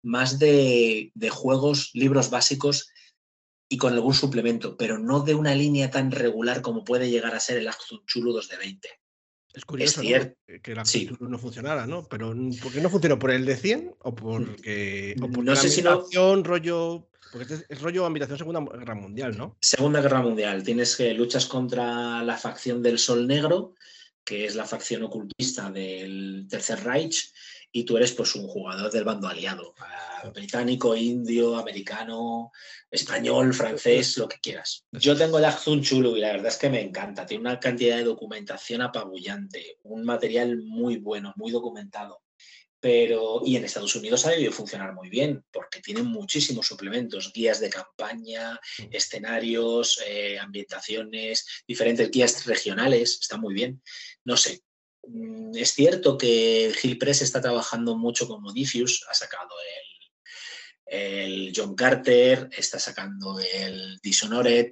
más 0.02 0.38
de, 0.38 1.10
de 1.14 1.30
juegos, 1.30 1.90
libros 1.94 2.30
básicos 2.30 2.90
y 3.68 3.76
con 3.76 3.92
algún 3.92 4.14
suplemento, 4.14 4.76
pero 4.76 4.98
no 4.98 5.20
de 5.20 5.34
una 5.34 5.54
línea 5.54 5.90
tan 5.90 6.12
regular 6.12 6.62
como 6.62 6.84
puede 6.84 7.10
llegar 7.10 7.34
a 7.34 7.40
ser 7.40 7.58
el 7.58 7.68
Axun 7.68 8.04
Chulo 8.06 8.32
2 8.32 8.48
de 8.48 8.56
20. 8.56 8.88
Es 9.56 9.64
curioso 9.64 10.02
Es 10.02 10.26
¿no? 10.26 10.60
que 10.62 10.74
la 10.74 10.84
sí. 10.84 11.10
No 11.18 11.38
funcionara, 11.38 11.86
¿no? 11.86 12.04
Pero 12.04 12.34
¿por 12.62 12.72
qué 12.72 12.80
no 12.80 12.90
funcionó? 12.90 13.18
¿Por 13.18 13.30
el 13.30 13.46
de 13.46 13.56
100 13.56 13.94
o 14.00 14.14
porque, 14.14 15.16
o 15.18 15.20
porque 15.22 15.36
No 15.38 15.54
la 15.54 15.56
sé 15.56 15.70
si 15.70 15.82
no- 15.82 16.04
rollo... 16.44 17.08
Porque 17.32 17.54
este 17.54 17.66
es 17.74 17.80
rollo 17.80 18.06
ambientación 18.06 18.38
Segunda 18.38 18.60
Guerra 18.78 18.94
Mundial, 18.94 19.36
¿no? 19.36 19.56
Segunda 19.60 20.00
Guerra 20.00 20.22
Mundial, 20.22 20.62
tienes 20.62 20.94
que 20.94 21.12
luchas 21.14 21.46
contra 21.46 22.22
la 22.22 22.36
facción 22.36 22.82
del 22.82 22.98
Sol 22.98 23.26
Negro, 23.26 23.74
que 24.24 24.44
es 24.44 24.54
la 24.54 24.64
facción 24.64 25.02
ocultista 25.02 25.70
del 25.70 26.46
Tercer 26.48 26.84
Reich, 26.84 27.32
y 27.76 27.84
tú 27.84 27.98
eres 27.98 28.12
pues 28.12 28.34
un 28.34 28.48
jugador 28.48 28.90
del 28.90 29.04
bando 29.04 29.28
aliado, 29.28 29.74
británico, 30.32 30.96
indio, 30.96 31.56
americano, 31.56 32.50
español, 32.90 33.52
francés, 33.52 34.16
lo 34.16 34.26
que 34.26 34.38
quieras. 34.38 34.86
Yo 34.92 35.14
tengo 35.14 35.36
el 35.36 35.44
Axun 35.44 35.82
Chulu 35.82 36.16
y 36.16 36.20
la 36.20 36.32
verdad 36.32 36.46
es 36.46 36.56
que 36.56 36.70
me 36.70 36.80
encanta, 36.80 37.26
tiene 37.26 37.42
una 37.42 37.60
cantidad 37.60 37.98
de 37.98 38.04
documentación 38.04 38.80
apabullante, 38.80 39.76
un 39.82 40.04
material 40.04 40.56
muy 40.62 40.96
bueno, 40.96 41.34
muy 41.36 41.52
documentado. 41.52 42.22
Pero, 42.80 43.42
y 43.44 43.56
en 43.56 43.64
Estados 43.64 43.94
Unidos 43.94 44.24
ha 44.24 44.30
debido 44.30 44.52
funcionar 44.52 44.94
muy 44.94 45.10
bien, 45.10 45.44
porque 45.52 45.80
tienen 45.80 46.06
muchísimos 46.06 46.66
suplementos, 46.66 47.30
guías 47.34 47.60
de 47.60 47.68
campaña, 47.68 48.58
escenarios, 48.90 50.00
eh, 50.06 50.38
ambientaciones, 50.38 51.46
diferentes 51.68 52.10
guías 52.10 52.46
regionales, 52.46 53.18
está 53.20 53.36
muy 53.36 53.52
bien. 53.52 53.82
No 54.24 54.38
sé. 54.38 54.62
Mm, 55.08 55.56
Es 55.56 55.70
cierto 55.74 56.16
que 56.18 56.72
Gil 56.76 56.98
Press 56.98 57.22
está 57.22 57.40
trabajando 57.40 57.96
mucho 57.96 58.26
con 58.28 58.42
Modifius, 58.42 59.04
ha 59.08 59.14
sacado 59.14 59.50
el, 60.86 60.98
el 60.98 61.52
John 61.54 61.74
Carter, 61.74 62.48
está 62.56 62.78
sacando 62.78 63.38
el 63.40 63.98
Dishonored, 64.02 64.70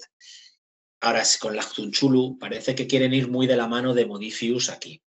ahora 1.00 1.22
es 1.22 1.38
con 1.38 1.56
Lactun 1.56 1.92
Chulu, 1.92 2.38
parece 2.38 2.74
que 2.74 2.86
quieren 2.86 3.14
ir 3.14 3.28
muy 3.28 3.46
de 3.46 3.56
la 3.56 3.66
mano 3.66 3.94
de 3.94 4.06
Modifius 4.06 4.68
aquí. 4.70 5.02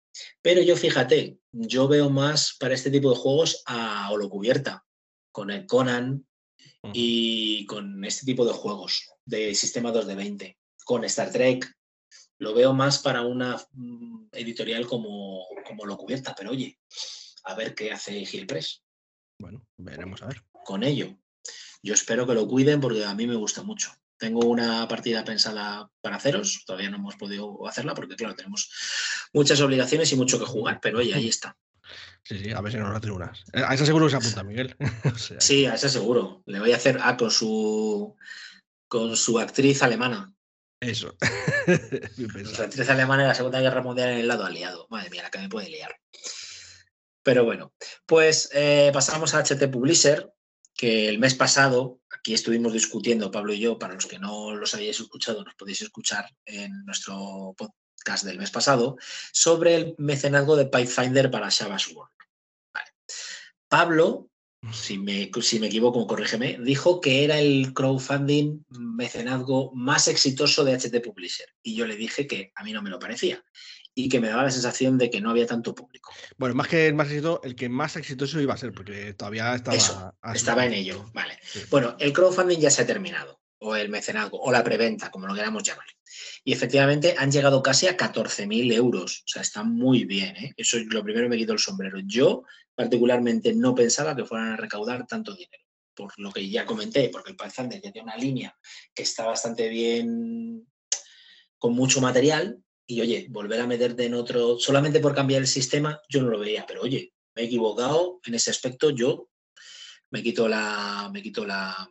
Pero 0.43 0.63
yo 0.63 0.77
fíjate, 0.77 1.39
yo 1.51 1.89
veo 1.89 2.09
más 2.09 2.57
para 2.59 2.75
este 2.75 2.91
tipo 2.91 3.11
de 3.11 3.17
juegos 3.17 3.63
a 3.67 4.11
Holocubierta, 4.13 4.85
con 5.33 5.51
el 5.51 5.67
Conan, 5.67 6.25
y 6.93 7.65
con 7.67 8.05
este 8.05 8.27
tipo 8.27 8.45
de 8.45 8.53
juegos 8.53 9.09
de 9.25 9.55
sistema 9.55 9.91
2 9.91 10.07
de 10.07 10.15
20. 10.15 10.59
Con 10.85 11.05
Star 11.05 11.33
Trek 11.33 11.73
lo 12.45 12.55
veo 12.55 12.73
más 12.73 12.99
para 12.99 13.23
una 13.23 13.57
mm, 13.73 14.27
editorial 14.33 14.87
como, 14.87 15.45
como 15.67 15.87
lo 15.87 15.97
cubierta, 15.97 16.35
pero 16.37 16.51
oye, 16.53 16.79
a 17.45 17.55
ver 17.55 17.75
qué 17.75 17.91
hace 17.91 18.25
Gil 18.25 18.47
Press 18.47 18.83
Bueno, 19.41 19.67
veremos 19.77 20.23
a 20.23 20.27
ver. 20.27 20.43
con 20.65 20.85
ello. 20.85 21.17
Yo 21.83 21.95
espero 21.95 22.27
que 22.27 22.35
lo 22.35 22.47
cuiden 22.47 22.81
porque 22.81 23.05
a 23.05 23.15
mí 23.15 23.27
me 23.27 23.35
gusta 23.35 23.63
mucho. 23.63 23.91
Tengo 24.17 24.41
una 24.47 24.87
partida 24.89 25.25
pensada 25.25 25.91
para 26.01 26.17
haceros, 26.17 26.63
todavía 26.65 26.89
no 26.89 26.97
hemos 26.97 27.17
podido 27.17 27.67
hacerla 27.67 27.95
porque, 27.95 28.15
claro, 28.17 28.35
tenemos 28.35 28.71
muchas 29.33 29.61
obligaciones 29.61 30.13
y 30.13 30.17
mucho 30.17 30.39
que 30.39 30.47
jugar, 30.47 30.79
pero 30.81 30.99
oye, 31.01 31.13
ahí 31.15 31.29
está. 31.29 31.57
Sí, 32.23 32.39
sí, 32.39 32.51
a 32.53 32.61
ver 32.63 32.73
si 32.73 32.79
nos 32.79 32.97
hacen 32.97 33.11
unas. 33.11 33.45
Eh, 33.53 33.63
A 33.67 33.75
esa 33.75 33.85
seguro 33.85 34.07
que 34.07 34.13
se 34.13 34.17
apunta, 34.17 34.43
Miguel. 34.45 34.77
O 35.15 35.19
sea, 35.19 35.41
Sí, 35.41 35.67
a 35.67 35.75
ese 35.75 35.91
seguro. 35.91 36.43
Le 36.47 36.61
voy 36.61 36.73
a 36.73 36.77
hacer 36.77 36.99
ah, 37.03 37.17
con 37.17 37.31
su 37.31 38.15
con 38.89 39.17
su 39.17 39.39
actriz 39.39 39.83
alemana. 39.83 40.33
Eso. 40.91 41.17
Pensado. 42.33 42.65
actriz 42.65 42.89
alemana 42.91 43.23
en 43.23 43.29
la 43.29 43.35
Segunda 43.35 43.61
Guerra 43.61 43.83
Mundial 43.83 44.11
en 44.11 44.19
el 44.19 44.29
lado 44.29 44.45
aliado. 44.45 44.87
Madre 44.91 45.11
mía, 45.11 45.23
la 45.23 45.31
que 45.31 45.39
me 45.39 45.49
puede 45.49 45.71
liar. 45.71 45.97
Pero 47.23 47.45
bueno, 47.45 47.73
pues 48.07 48.51
eh, 48.53 48.91
pasamos 48.93 49.35
a 49.35 49.43
HT 49.43 49.71
Publisher, 49.71 50.31
que 50.75 51.09
el 51.09 51.19
mes 51.19 51.35
pasado, 51.35 52.01
aquí 52.11 52.35
estuvimos 52.35 52.73
discutiendo, 52.73 53.31
Pablo 53.31 53.55
y 53.55 53.61
yo, 53.61 53.79
para 53.79 53.95
los 53.95 54.07
que 54.07 54.19
no 54.19 54.55
los 54.55 54.75
habéis 54.75 55.01
escuchado, 55.01 55.43
nos 55.43 55.55
podéis 55.55 55.81
escuchar 55.81 56.29
en 56.45 56.85
nuestro 56.85 57.55
podcast 57.57 58.25
del 58.25 58.39
mes 58.39 58.51
pasado, 58.51 58.99
sobre 59.33 59.75
el 59.75 59.95
mecenazgo 59.97 60.57
de 60.57 60.67
Pathfinder 60.67 61.31
para 61.31 61.49
Shabba's 61.49 61.89
World. 61.95 62.13
Vale. 62.75 62.91
Pablo, 63.69 64.29
si 64.73 64.99
me, 64.99 65.31
si 65.41 65.59
me 65.59 65.67
equivoco, 65.67 66.07
corrígeme, 66.07 66.59
dijo 66.61 67.01
que 67.01 67.25
era 67.25 67.39
el 67.39 67.73
crowdfunding 67.75 68.65
mecenazgo 68.71 69.73
más 69.75 70.09
exitoso 70.09 70.65
de 70.65 70.75
HT 70.79 71.03
Publisher. 71.03 71.47
Y 71.63 71.75
yo 71.75 71.87
le 71.87 71.97
dije 71.97 72.27
que 72.27 72.53
a 72.55 72.65
mí 72.65 72.73
no 72.73 72.83
me 72.83 72.91
lo 72.91 72.99
parecía 72.99 73.45
y 73.95 74.09
que 74.09 74.21
me 74.21 74.29
daba 74.29 74.45
la 74.45 74.51
sensación 74.51 74.99
de 74.99 75.09
que 75.11 75.21
no 75.21 75.31
había 75.31 75.47
tanto 75.47 75.75
público. 75.75 76.13
Bueno, 76.37 76.55
más 76.55 76.69
que 76.69 76.89
el 76.89 76.95
más 76.95 77.09
exitoso, 77.09 77.41
el 77.45 77.55
que 77.55 77.69
más 77.69 77.97
exitoso 77.97 78.41
iba 78.41 78.55
a 78.55 78.59
ser, 78.59 78.73
porque 78.73 79.15
todavía 79.15 79.55
estaba. 79.55 79.77
Eso, 79.77 80.15
Estaba 80.35 80.67
en 80.67 80.73
ello, 80.73 81.11
vale. 81.15 81.39
Sí. 81.43 81.61
Bueno, 81.71 81.97
el 82.01 82.13
crowdfunding 82.13 82.59
ya 82.59 82.71
se 82.71 82.83
ha 82.83 82.87
terminado, 82.87 83.41
o 83.65 83.77
el 83.77 83.89
mecenazgo, 83.89 84.39
o 84.41 84.53
la 84.53 84.63
preventa, 84.63 85.11
como 85.11 85.27
lo 85.27 85.35
queramos 85.35 85.63
llamar. 85.63 85.87
Y 86.45 86.53
efectivamente 86.53 87.15
han 87.17 87.33
llegado 87.33 87.63
casi 87.63 87.87
a 87.87 87.97
14.000 87.97 88.73
euros. 88.75 89.23
O 89.25 89.29
sea, 89.29 89.43
está 89.43 89.65
muy 89.65 90.05
bien. 90.05 90.37
¿eh? 90.37 90.55
Eso 90.57 90.77
es 90.77 90.87
lo 90.87 91.03
primero 91.03 91.29
me 91.29 91.39
quito 91.39 91.55
el 91.55 91.59
sombrero. 91.59 91.99
Yo, 92.05 92.45
particularmente, 92.75 93.55
no 93.55 93.75
pensaba 93.75 94.15
que 94.15 94.25
fueran 94.25 94.53
a 94.53 94.57
recaudar 94.57 95.07
tanto 95.07 95.35
dinero. 95.35 95.65
Por 95.95 96.13
lo 96.19 96.31
que 96.31 96.49
ya 96.49 96.67
comenté, 96.67 97.09
porque 97.09 97.31
el 97.31 97.37
Pathfinder 97.37 97.81
ya 97.81 97.91
tiene 97.91 98.11
una 98.11 98.17
línea 98.17 98.55
que 98.93 99.05
está 99.05 99.27
bastante 99.27 99.69
bien, 99.69 100.69
con 101.59 101.73
mucho 101.73 102.01
material. 102.01 102.59
Y 102.87 103.01
oye, 103.01 103.27
volver 103.31 103.61
a 103.61 103.67
meterte 103.67 104.05
en 104.05 104.15
otro, 104.15 104.59
solamente 104.59 105.01
por 105.01 105.15
cambiar 105.15 105.41
el 105.41 105.49
sistema, 105.49 106.01
yo 106.09 106.21
no 106.21 106.29
lo 106.29 106.39
veía. 106.39 106.67
Pero 106.67 106.83
oye, 106.83 107.15
me 107.35 107.43
he 107.43 107.47
equivocado 107.47 108.21
en 108.27 108.35
ese 108.35 108.51
aspecto. 108.51 108.91
Yo 108.91 109.31
me 110.11 110.23
quito 110.23 110.49
la, 110.49 111.09
me 111.11 111.23
quito 111.23 111.47
la, 111.47 111.91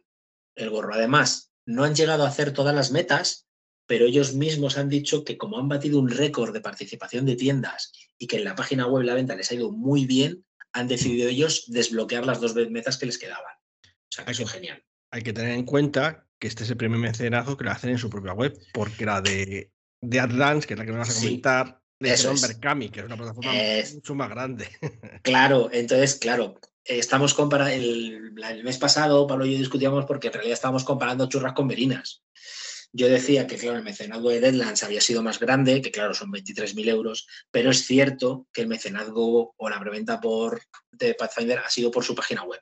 el 0.55 0.69
gorro. 0.69 0.93
Además, 0.93 1.52
no 1.65 1.83
han 1.83 1.95
llegado 1.95 2.25
a 2.25 2.29
hacer 2.29 2.53
todas 2.53 2.75
las 2.75 2.91
metas, 2.91 3.47
pero 3.85 4.05
ellos 4.05 4.33
mismos 4.33 4.77
han 4.77 4.89
dicho 4.89 5.23
que 5.23 5.37
como 5.37 5.57
han 5.59 5.67
batido 5.67 5.99
un 5.99 6.09
récord 6.09 6.53
de 6.53 6.61
participación 6.61 7.25
de 7.25 7.35
tiendas 7.35 7.91
y 8.17 8.27
que 8.27 8.37
en 8.37 8.45
la 8.45 8.55
página 8.55 8.87
web 8.87 9.03
la 9.03 9.13
venta 9.13 9.35
les 9.35 9.51
ha 9.51 9.55
ido 9.55 9.71
muy 9.71 10.05
bien, 10.05 10.45
han 10.71 10.87
decidido 10.87 11.29
ellos 11.29 11.65
desbloquear 11.67 12.25
las 12.25 12.39
dos 12.41 12.55
metas 12.69 12.97
que 12.97 13.05
les 13.05 13.17
quedaban. 13.17 13.53
O 13.83 14.09
sea, 14.09 14.25
que 14.25 14.31
eso 14.31 14.43
es 14.43 14.51
genial. 14.51 14.83
Hay 15.11 15.21
que 15.21 15.33
tener 15.33 15.51
en 15.51 15.65
cuenta 15.65 16.25
que 16.39 16.47
este 16.47 16.63
es 16.63 16.69
el 16.69 16.77
primer 16.77 16.99
mecenazo 16.99 17.55
que 17.57 17.63
lo 17.65 17.71
hacen 17.71 17.91
en 17.91 17.97
su 17.97 18.09
propia 18.09 18.33
web, 18.33 18.57
porque 18.73 19.05
la 19.05 19.21
de, 19.21 19.71
de 20.01 20.19
Advance, 20.19 20.67
que 20.67 20.73
es 20.73 20.79
la 20.79 20.85
que 20.85 20.91
me 20.91 20.97
vas 20.99 21.09
a 21.09 21.13
Sí, 21.13 21.25
comentar, 21.27 21.81
hicieron 21.99 22.35
es. 22.35 22.41
Berkami, 22.41 22.89
que 22.89 22.99
es 23.01 23.05
una 23.05 23.17
plataforma 23.17 23.53
Es- 23.55 23.93
mucho 23.95 24.15
más 24.15 24.29
grande. 24.29 24.67
Claro, 25.23 25.69
entonces, 25.71 26.15
claro, 26.15 26.55
eh, 26.61 26.67
estamos 26.85 27.33
comparando, 27.33 27.73
el, 27.73 28.33
mes 28.63 28.77
pasado 28.77 29.25
Pablo 29.27 29.45
y 29.45 29.53
yo 29.53 29.59
discutíamos 29.59 30.05
porque 30.05 30.27
en 30.27 30.33
realidad 30.33 30.53
estábamos 30.53 30.83
comparando 30.83 31.27
churras 31.27 31.53
con 31.53 31.67
merinas. 31.67 32.23
Yo 32.95 33.07
decía 33.07 33.47
que, 33.47 33.57
claro, 33.57 33.77
el 33.77 33.83
mecenazgo 33.83 34.29
de 34.29 34.39
Deadlands 34.39 34.83
había 34.83 35.01
sido 35.01 35.23
más 35.23 35.39
grande, 35.39 35.81
que 35.81 35.89
claro, 35.89 36.13
son 36.13 36.31
23.000 36.31 36.89
euros, 36.89 37.27
pero 37.49 37.71
es 37.71 37.85
cierto 37.85 38.47
que 38.53 38.61
el 38.61 38.67
mecenazgo 38.67 39.55
o 39.57 39.69
la 39.69 39.79
preventa 39.79 40.21
por, 40.21 40.61
de 40.91 41.15
Pathfinder 41.15 41.57
ha 41.59 41.69
sido 41.71 41.89
por 41.89 42.03
su 42.03 42.13
página 42.13 42.43
web. 42.43 42.61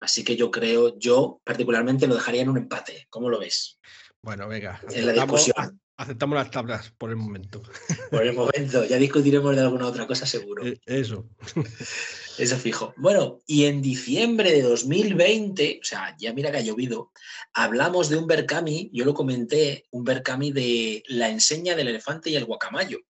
Así 0.00 0.24
que 0.24 0.36
yo 0.36 0.50
creo, 0.50 0.98
yo 0.98 1.40
particularmente 1.42 2.06
lo 2.06 2.14
dejaría 2.14 2.42
en 2.42 2.50
un 2.50 2.58
empate. 2.58 3.06
¿Cómo 3.08 3.30
lo 3.30 3.38
ves? 3.38 3.78
Bueno, 4.20 4.46
venga, 4.46 4.80
En 4.90 5.06
la 5.06 5.12
discusión. 5.12 5.80
Aceptamos 5.96 6.36
las 6.36 6.50
tablas 6.50 6.92
por 6.98 7.10
el 7.10 7.16
momento. 7.16 7.62
Por 8.10 8.24
el 8.24 8.34
momento, 8.34 8.84
ya 8.84 8.98
discutiremos 8.98 9.54
de 9.56 9.62
alguna 9.62 9.86
otra 9.86 10.06
cosa 10.06 10.26
seguro. 10.26 10.64
Eh, 10.64 10.80
Eso. 10.86 11.28
Eso 12.38 12.56
fijo. 12.56 12.94
Bueno, 12.96 13.38
y 13.46 13.64
en 13.64 13.82
diciembre 13.82 14.52
de 14.52 14.62
2020, 14.62 15.80
o 15.82 15.84
sea, 15.84 16.14
ya 16.18 16.32
mira 16.32 16.52
que 16.52 16.58
ha 16.58 16.62
llovido, 16.62 17.10
hablamos 17.54 18.08
de 18.10 18.16
un 18.16 18.26
Berkami, 18.26 18.90
yo 18.92 19.04
lo 19.04 19.14
comenté, 19.14 19.86
un 19.90 20.04
Berkami 20.04 20.52
de 20.52 21.02
la 21.08 21.30
enseña 21.30 21.74
del 21.74 21.88
elefante 21.88 22.30
y 22.30 22.36
el 22.36 22.44
guacamayo. 22.44 23.00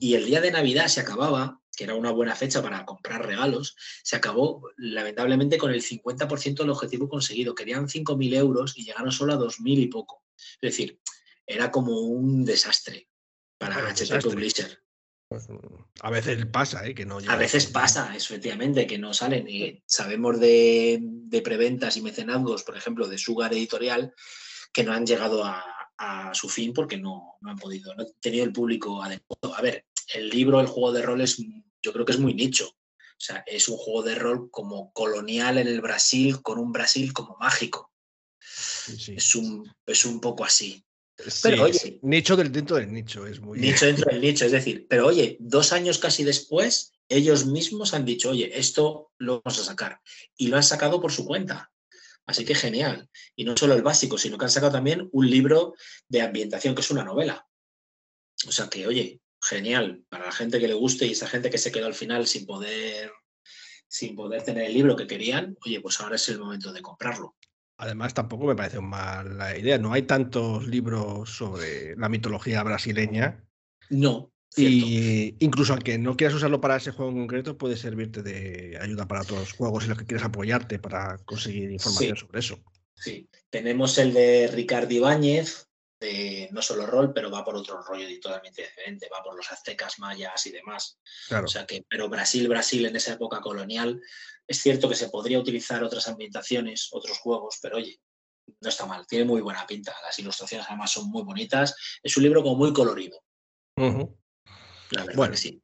Y 0.00 0.14
el 0.14 0.26
día 0.26 0.40
de 0.40 0.52
Navidad 0.52 0.86
se 0.86 1.00
acababa, 1.00 1.60
que 1.76 1.84
era 1.84 1.94
una 1.94 2.12
buena 2.12 2.36
fecha 2.36 2.62
para 2.62 2.84
comprar 2.84 3.26
regalos, 3.26 3.76
se 4.02 4.16
acabó 4.16 4.62
lamentablemente 4.76 5.58
con 5.58 5.72
el 5.72 5.82
50% 5.82 6.58
del 6.58 6.70
objetivo 6.70 7.08
conseguido. 7.08 7.54
Querían 7.54 7.88
5.000 7.88 8.34
euros 8.36 8.74
y 8.76 8.84
llegaron 8.84 9.10
solo 9.10 9.34
a 9.34 9.38
2.000 9.38 9.78
y 9.78 9.86
poco. 9.88 10.22
Es 10.60 10.70
decir, 10.70 11.00
era 11.46 11.70
como 11.70 12.00
un 12.00 12.44
desastre 12.44 13.08
para 13.58 13.76
Bueno, 13.76 13.90
HT. 13.90 14.22
Publisher. 14.22 14.82
Pues, 15.28 15.48
a 16.00 16.10
veces 16.10 16.46
pasa, 16.46 16.86
¿eh? 16.86 16.94
Que 16.94 17.04
no 17.04 17.18
A 17.26 17.36
veces 17.36 17.66
pasa, 17.66 18.14
efectivamente, 18.14 18.86
que 18.86 18.98
no 18.98 19.12
salen. 19.12 19.48
Y 19.48 19.82
sabemos 19.86 20.38
de, 20.38 20.98
de 21.00 21.42
preventas 21.42 21.96
y 21.96 22.02
mecenazgos, 22.02 22.62
por 22.62 22.76
ejemplo, 22.76 23.08
de 23.08 23.18
Sugar 23.18 23.52
Editorial, 23.52 24.14
que 24.72 24.84
no 24.84 24.92
han 24.92 25.04
llegado 25.04 25.44
a, 25.44 25.64
a 25.98 26.34
su 26.34 26.48
fin 26.48 26.72
porque 26.72 26.96
no, 26.96 27.36
no, 27.40 27.50
han 27.50 27.58
podido, 27.58 27.94
no 27.94 28.02
han 28.02 28.12
tenido 28.20 28.44
el 28.44 28.52
público 28.52 29.02
adecuado. 29.02 29.56
A 29.56 29.62
ver, 29.62 29.86
el 30.14 30.28
libro, 30.28 30.60
el 30.60 30.66
juego 30.66 30.92
de 30.92 31.02
rol 31.02 31.20
es, 31.20 31.38
yo 31.82 31.92
creo 31.92 32.04
que 32.04 32.12
es 32.12 32.20
muy 32.20 32.34
nicho. 32.34 32.68
O 32.68 33.20
sea, 33.20 33.42
es 33.46 33.68
un 33.68 33.78
juego 33.78 34.02
de 34.02 34.14
rol 34.14 34.50
como 34.50 34.92
colonial 34.92 35.58
en 35.58 35.68
el 35.68 35.80
Brasil, 35.80 36.42
con 36.42 36.58
un 36.58 36.70
Brasil 36.70 37.12
como 37.12 37.36
mágico. 37.38 37.92
Sí. 38.38 39.14
Es, 39.16 39.34
un, 39.34 39.74
es 39.86 40.04
un 40.04 40.20
poco 40.20 40.44
así. 40.44 40.84
Pero 41.42 41.64
oye, 41.64 41.98
nicho 42.02 42.36
del 42.36 42.52
dentro 42.52 42.76
del 42.76 42.92
nicho 42.92 43.26
es 43.26 43.40
muy 43.40 43.58
nicho 43.58 43.86
dentro 43.86 44.10
del 44.10 44.20
nicho, 44.20 44.44
es 44.44 44.52
decir, 44.52 44.86
pero 44.88 45.06
oye, 45.06 45.36
dos 45.40 45.72
años 45.72 45.98
casi 45.98 46.24
después, 46.24 46.92
ellos 47.08 47.46
mismos 47.46 47.94
han 47.94 48.04
dicho, 48.04 48.30
oye, 48.30 48.50
esto 48.58 49.12
lo 49.18 49.40
vamos 49.42 49.58
a 49.60 49.64
sacar 49.64 50.00
y 50.36 50.48
lo 50.48 50.56
han 50.56 50.62
sacado 50.62 51.00
por 51.00 51.12
su 51.12 51.24
cuenta. 51.24 51.72
Así 52.26 52.44
que 52.44 52.56
genial. 52.56 53.08
Y 53.36 53.44
no 53.44 53.56
solo 53.56 53.74
el 53.74 53.82
básico, 53.82 54.18
sino 54.18 54.36
que 54.36 54.46
han 54.46 54.50
sacado 54.50 54.72
también 54.72 55.08
un 55.12 55.30
libro 55.30 55.74
de 56.08 56.22
ambientación, 56.22 56.74
que 56.74 56.80
es 56.80 56.90
una 56.90 57.04
novela. 57.04 57.46
O 58.48 58.52
sea 58.52 58.68
que, 58.68 58.86
oye, 58.86 59.20
genial 59.40 60.04
para 60.08 60.26
la 60.26 60.32
gente 60.32 60.58
que 60.58 60.68
le 60.68 60.74
guste 60.74 61.06
y 61.06 61.12
esa 61.12 61.28
gente 61.28 61.50
que 61.50 61.58
se 61.58 61.70
quedó 61.70 61.86
al 61.86 61.94
final 61.94 62.26
sin 62.26 62.46
poder 62.46 63.12
sin 63.88 64.16
poder 64.16 64.42
tener 64.42 64.64
el 64.64 64.74
libro 64.74 64.96
que 64.96 65.06
querían, 65.06 65.56
oye, 65.64 65.80
pues 65.80 66.00
ahora 66.00 66.16
es 66.16 66.28
el 66.28 66.40
momento 66.40 66.72
de 66.72 66.82
comprarlo. 66.82 67.36
Además, 67.78 68.14
tampoco 68.14 68.46
me 68.46 68.56
parece 68.56 68.80
mala 68.80 69.56
idea. 69.56 69.78
No 69.78 69.92
hay 69.92 70.02
tantos 70.02 70.66
libros 70.66 71.30
sobre 71.30 71.96
la 71.96 72.08
mitología 72.08 72.62
brasileña. 72.62 73.44
No. 73.90 74.32
Y 74.56 75.34
incluso 75.40 75.74
aunque 75.74 75.98
no 75.98 76.16
quieras 76.16 76.34
usarlo 76.36 76.60
para 76.60 76.76
ese 76.76 76.90
juego 76.90 77.12
en 77.12 77.18
concreto, 77.18 77.58
puede 77.58 77.76
servirte 77.76 78.22
de 78.22 78.78
ayuda 78.80 79.06
para 79.06 79.22
los 79.24 79.52
juegos 79.52 79.84
en 79.84 79.90
los 79.90 79.98
que 79.98 80.06
quieres 80.06 80.24
apoyarte 80.24 80.78
para 80.78 81.18
conseguir 81.18 81.70
información 81.70 82.16
sí. 82.16 82.20
sobre 82.20 82.38
eso. 82.38 82.58
Sí. 82.94 83.28
Tenemos 83.50 83.98
el 83.98 84.14
de 84.14 84.48
Ricardo 84.48 84.94
Ibáñez, 84.94 85.68
de 86.00 86.48
no 86.52 86.62
solo 86.62 86.86
rol, 86.86 87.12
pero 87.12 87.30
va 87.30 87.44
por 87.44 87.56
otro 87.56 87.82
rollo 87.82 88.06
totalmente 88.20 88.62
diferente, 88.62 89.08
va 89.12 89.22
por 89.22 89.34
los 89.34 89.50
aztecas, 89.50 89.98
mayas 89.98 90.46
y 90.46 90.52
demás. 90.52 90.98
Claro. 91.28 91.46
O 91.46 91.48
sea 91.48 91.66
que, 91.66 91.84
pero 91.88 92.08
Brasil, 92.08 92.48
Brasil 92.48 92.84
en 92.86 92.96
esa 92.96 93.14
época 93.14 93.40
colonial, 93.40 94.00
es 94.46 94.60
cierto 94.60 94.88
que 94.88 94.94
se 94.94 95.08
podría 95.08 95.38
utilizar 95.38 95.82
otras 95.82 96.06
ambientaciones, 96.08 96.88
otros 96.92 97.18
juegos, 97.18 97.58
pero 97.60 97.78
oye, 97.78 97.98
no 98.60 98.68
está 98.68 98.86
mal, 98.86 99.06
tiene 99.06 99.24
muy 99.24 99.40
buena 99.40 99.66
pinta. 99.66 99.94
Las 100.02 100.18
ilustraciones 100.18 100.66
además 100.68 100.92
son 100.92 101.10
muy 101.10 101.22
bonitas. 101.22 101.74
Es 102.02 102.16
un 102.16 102.22
libro 102.22 102.42
como 102.42 102.56
muy 102.56 102.72
colorido. 102.72 103.20
Uh 103.76 103.82
-huh. 103.82 104.16
La 104.90 105.02
verdad 105.02 105.16
bueno. 105.16 105.32
que 105.32 105.38
sí. 105.38 105.62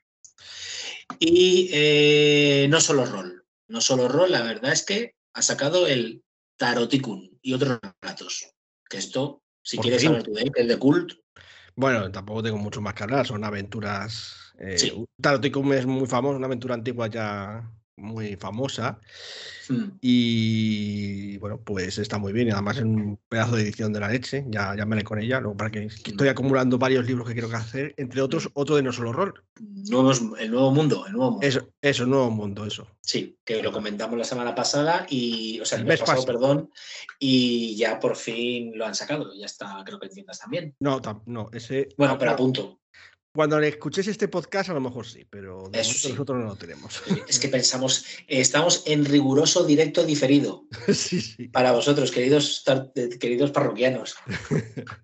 Y 1.18 1.70
eh, 1.72 2.66
no 2.68 2.80
solo 2.80 3.04
rol, 3.04 3.44
no 3.68 3.80
solo 3.80 4.08
rol, 4.08 4.32
la 4.32 4.42
verdad 4.42 4.72
es 4.72 4.84
que 4.84 5.14
ha 5.34 5.42
sacado 5.42 5.86
el 5.86 6.24
Taroticum 6.56 7.30
y 7.40 7.54
otros 7.54 7.78
relatos. 8.00 8.50
Que 8.88 8.98
esto, 8.98 9.41
si 9.62 9.76
Por 9.76 9.84
quieres 9.84 10.02
saber 10.02 10.22
tu 10.22 10.32
de 10.34 10.50
el 10.56 10.68
de 10.68 10.78
Cult, 10.78 11.12
Bueno, 11.74 12.10
tampoco 12.12 12.42
tengo 12.42 12.58
mucho 12.58 12.80
más 12.80 12.94
que 12.94 13.04
hablar, 13.04 13.26
son 13.26 13.44
aventuras. 13.44 14.52
Eh, 14.58 14.78
Sí. 14.78 15.04
Es 15.74 15.86
muy 15.86 16.06
famoso, 16.06 16.36
una 16.36 16.46
aventura 16.46 16.74
antigua 16.74 17.06
ya 17.08 17.70
muy 17.96 18.36
famosa. 18.36 18.98
mm, 19.68 19.84
Y 20.00 21.36
bueno, 21.38 21.60
pues 21.62 21.98
está 21.98 22.18
muy 22.18 22.32
bien. 22.32 22.48
Y 22.48 22.50
además 22.50 22.78
es 22.78 22.84
un 22.84 23.18
pedazo 23.28 23.56
de 23.56 23.62
edición 23.62 23.92
de 23.92 24.00
la 24.00 24.08
leche. 24.08 24.44
Ya, 24.48 24.74
ya 24.76 24.86
me 24.86 24.96
haré 24.96 25.04
con 25.04 25.18
ella. 25.20 25.40
Lo 25.40 25.56
para 25.56 25.70
que, 25.70 25.88
que 25.88 26.10
estoy 26.12 26.28
acumulando 26.28 26.78
varios 26.78 27.06
libros 27.06 27.26
que 27.26 27.34
quiero 27.34 27.48
que 27.48 27.56
hacer. 27.56 27.94
Entre 27.96 28.20
otros, 28.20 28.48
otro 28.54 28.76
de 28.76 28.82
No 28.82 28.92
Solo 28.92 29.12
Rol. 29.12 29.34
nuevos, 29.60 30.22
el 30.38 30.50
nuevo 30.50 30.70
mundo, 30.72 31.04
el 31.06 31.12
nuevo 31.12 31.32
mundo. 31.32 31.46
Eso, 31.46 31.68
eso, 31.80 32.06
Nuevo 32.06 32.30
Mundo, 32.30 32.66
eso. 32.66 32.86
Sí, 33.00 33.36
que 33.44 33.62
lo 33.62 33.72
comentamos 33.72 34.16
la 34.18 34.24
semana 34.24 34.54
pasada 34.54 35.06
y, 35.08 35.60
o 35.60 35.64
sea, 35.64 35.76
el 35.78 35.82
El 35.82 35.88
mes 35.88 36.00
mes 36.00 36.00
pasado, 36.00 36.24
pasado. 36.24 36.38
perdón, 36.38 36.70
y 37.18 37.76
ya 37.76 37.98
por 38.00 38.16
fin 38.16 38.76
lo 38.76 38.86
han 38.86 38.94
sacado. 38.94 39.32
Ya 39.34 39.46
está, 39.46 39.82
creo 39.84 39.98
que 39.98 40.06
en 40.06 40.12
tiendas 40.12 40.38
también. 40.38 40.74
No, 40.80 41.00
no, 41.26 41.50
ese. 41.52 41.88
Bueno, 41.96 42.16
pero 42.18 42.30
a 42.32 42.36
punto. 42.36 42.78
Cuando 43.34 43.58
le 43.58 43.68
escuches 43.68 44.06
este 44.08 44.28
podcast, 44.28 44.68
a 44.68 44.74
lo 44.74 44.80
mejor 44.80 45.06
sí, 45.06 45.24
pero 45.30 45.68
de 45.70 45.82
sí. 45.82 46.10
nosotros 46.10 46.38
no 46.38 46.44
lo 46.48 46.56
tenemos. 46.56 47.02
Es 47.26 47.38
que 47.38 47.48
pensamos, 47.48 48.04
eh, 48.28 48.40
estamos 48.40 48.82
en 48.86 49.06
riguroso 49.06 49.64
directo 49.64 50.04
diferido 50.04 50.66
sí, 50.92 51.20
sí. 51.22 51.48
para 51.48 51.72
vosotros, 51.72 52.10
queridos, 52.10 52.62
eh, 52.94 53.18
queridos 53.18 53.50
parroquianos. 53.50 54.16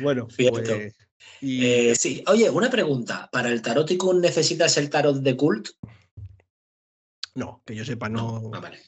Bueno, 0.00 0.28
Cierto. 0.30 0.60
pues. 0.62 0.94
Y 1.40 1.64
Eh, 1.66 1.94
sí, 1.96 2.22
oye, 2.28 2.50
una 2.50 2.70
pregunta. 2.70 3.28
¿Para 3.32 3.48
el 3.50 3.62
Taroticum 3.62 4.20
necesitas 4.20 4.76
el 4.76 4.90
tarot 4.90 5.16
de 5.22 5.36
cult? 5.36 5.68
no, 7.34 7.62
que 7.64 7.74
yo 7.76 7.84
sepa, 7.84 8.08
no. 8.08 8.50
Ah, 8.54 8.60
vale. 8.60 8.78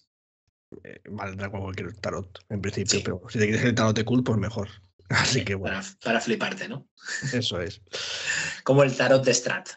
eh, 0.85 1.01
valdrá 1.09 1.51
cualquier 1.51 1.95
tarot, 2.01 2.39
en 2.49 2.61
principio, 2.61 2.91
Sí. 2.99 3.03
pero 3.05 3.21
si 3.29 3.39
te 3.39 3.45
quieres 3.47 3.65
el 3.65 3.75
tarot 3.75 3.95
de 3.97 4.05
cool, 4.05 4.23
pues 4.25 4.39
mejor. 4.39 4.69
Así 5.11 5.41
Sí, 5.41 5.45
que 5.45 5.55
bueno, 5.57 5.77
para, 5.81 5.89
para 6.03 6.21
fliparte, 6.21 6.69
¿no? 6.69 6.89
eso 7.33 7.61
es. 7.61 7.81
Como 8.65 8.83
el 8.83 8.97
tarot 8.97 9.25
de 9.25 9.35
Strat. 9.35 9.69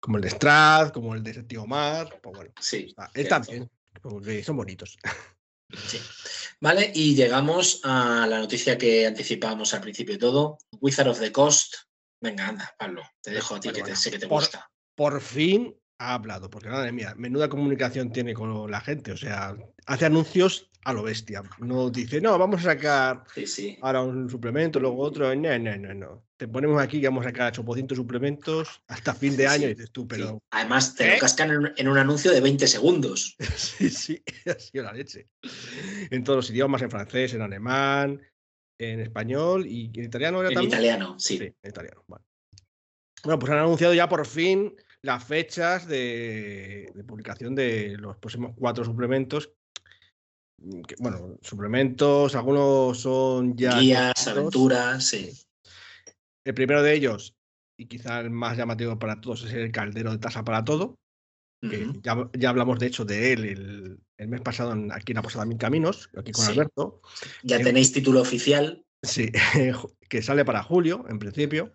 Como 0.00 0.16
el 0.16 0.22
de 0.22 0.30
Strad, 0.30 0.90
como 0.92 1.14
el 1.14 1.22
de 1.22 1.42
Tío 1.44 1.66
Mar, 1.66 2.20
pues 2.22 2.34
bueno, 2.36 2.52
Sí. 2.60 2.86
está, 2.88 3.10
está 3.14 3.42
cierto. 3.44 3.50
bien, 3.52 3.70
porque 4.02 4.42
son 4.42 4.56
bonitos. 4.56 4.96
Sí. 5.86 6.00
Vale, 6.60 6.90
y 6.94 7.14
llegamos 7.14 7.80
a 7.84 8.26
la 8.26 8.38
noticia 8.38 8.76
que 8.78 9.06
anticipábamos 9.06 9.72
al 9.74 9.82
principio 9.82 10.14
de 10.14 10.18
todo. 10.20 10.58
Wizard 10.80 11.08
of 11.08 11.20
the 11.20 11.30
Coast. 11.30 11.74
Venga, 12.20 12.48
anda, 12.48 12.74
Pablo, 12.78 13.02
te 13.20 13.30
dejo 13.30 13.54
a 13.56 13.60
ti 13.60 13.68
Bueno, 13.68 13.76
que 13.76 13.82
te, 13.82 13.90
bueno. 13.90 13.96
sé 14.00 14.10
que 14.10 14.18
te 14.18 14.26
Por- 14.26 14.40
gusta. 14.40 14.70
Por 14.96 15.20
fin 15.20 15.79
ha 16.00 16.14
hablado, 16.14 16.48
porque 16.48 16.70
madre 16.70 16.92
mía, 16.92 17.14
menuda 17.18 17.50
comunicación 17.50 18.10
tiene 18.10 18.32
con 18.32 18.70
la 18.70 18.80
gente, 18.80 19.12
o 19.12 19.16
sea, 19.18 19.54
hace 19.84 20.06
anuncios 20.06 20.70
a 20.84 20.94
lo 20.94 21.02
bestia. 21.02 21.42
No 21.58 21.90
dice, 21.90 22.22
no, 22.22 22.38
vamos 22.38 22.60
a 22.60 22.72
sacar 22.72 23.24
Sí, 23.34 23.46
sí. 23.46 23.78
ahora 23.82 24.00
un 24.00 24.30
suplemento, 24.30 24.80
luego 24.80 25.02
otro, 25.02 25.34
no, 25.34 25.58
no, 25.58 25.76
no, 25.76 25.92
no. 25.94 26.24
Te 26.38 26.48
ponemos 26.48 26.80
aquí 26.82 27.02
que 27.02 27.08
vamos 27.08 27.26
a 27.26 27.28
sacar 27.28 27.52
800 27.52 27.94
suplementos 27.98 28.80
hasta 28.88 29.12
fin 29.14 29.36
de 29.36 29.46
Sí, 29.46 29.54
año 29.54 29.66
y 29.66 29.74
dices 29.74 29.90
tú, 29.90 30.08
pero 30.08 30.42
Además, 30.52 30.94
te 30.94 31.06
¿Eh? 31.06 31.12
lo 31.16 31.18
cascan 31.18 31.50
en, 31.50 31.72
en 31.76 31.86
un 31.88 31.98
anuncio 31.98 32.32
de 32.32 32.40
20 32.40 32.66
segundos. 32.66 33.36
Sí, 33.56 33.90
sí, 33.90 34.22
ha 34.46 34.58
sido 34.58 34.84
la 34.84 34.94
leche. 34.94 35.28
En 36.10 36.24
todos 36.24 36.38
los 36.38 36.50
idiomas, 36.50 36.80
en 36.80 36.90
francés, 36.90 37.34
en 37.34 37.42
alemán, 37.42 38.22
en 38.78 39.00
español 39.00 39.66
y 39.66 39.90
en 39.98 40.04
italiano 40.06 40.40
era 40.40 40.48
En 40.48 40.54
también. 40.54 40.72
italiano, 40.72 41.18
sí. 41.18 41.36
Sí, 41.36 41.44
en 41.62 41.68
italiano. 41.70 42.02
Vale. 42.08 42.24
Bueno, 43.22 43.38
pues 43.38 43.52
han 43.52 43.58
anunciado 43.58 43.92
ya 43.92 44.08
por 44.08 44.24
fin 44.26 44.74
las 45.02 45.24
fechas 45.24 45.86
de, 45.86 46.90
de 46.94 47.04
publicación 47.04 47.54
de 47.54 47.96
los 47.96 48.16
próximos 48.18 48.52
cuatro 48.56 48.84
suplementos. 48.84 49.52
Mm, 50.58 50.82
que, 50.82 50.94
bueno, 50.98 51.38
suplementos, 51.42 52.34
algunos 52.34 52.98
son 53.00 53.56
ya. 53.56 53.78
Guías, 53.80 54.28
aventuras, 54.28 55.04
sí. 55.04 55.32
El 56.44 56.54
primero 56.54 56.82
de 56.82 56.94
ellos, 56.94 57.34
y 57.78 57.86
quizá 57.86 58.20
el 58.20 58.30
más 58.30 58.56
llamativo 58.56 58.98
para 58.98 59.20
todos, 59.20 59.44
es 59.44 59.52
el 59.52 59.72
caldero 59.72 60.10
de 60.12 60.18
tasa 60.18 60.44
para 60.44 60.64
todo. 60.64 60.96
que 61.62 61.86
ya, 62.02 62.16
ya 62.32 62.48
hablamos 62.48 62.78
de 62.78 62.86
hecho 62.86 63.04
de 63.04 63.34
él 63.34 63.44
el, 63.44 64.00
el 64.16 64.28
mes 64.28 64.40
pasado 64.40 64.72
en- 64.72 64.90
aquí 64.92 65.12
en 65.12 65.16
la 65.16 65.22
Posada 65.22 65.44
Mil 65.44 65.58
Caminos, 65.58 66.08
aquí 66.16 66.32
con 66.32 66.46
Sí. 66.46 66.52
Alberto. 66.52 67.02
Ya 67.42 67.58
Eh, 67.58 67.64
tenéis 67.64 67.92
título 67.92 68.22
oficial. 68.22 68.82
Sí, 69.02 69.30
que 70.08 70.22
sale 70.22 70.46
para 70.46 70.62
julio, 70.62 71.04
en 71.10 71.18
principio. 71.18 71.74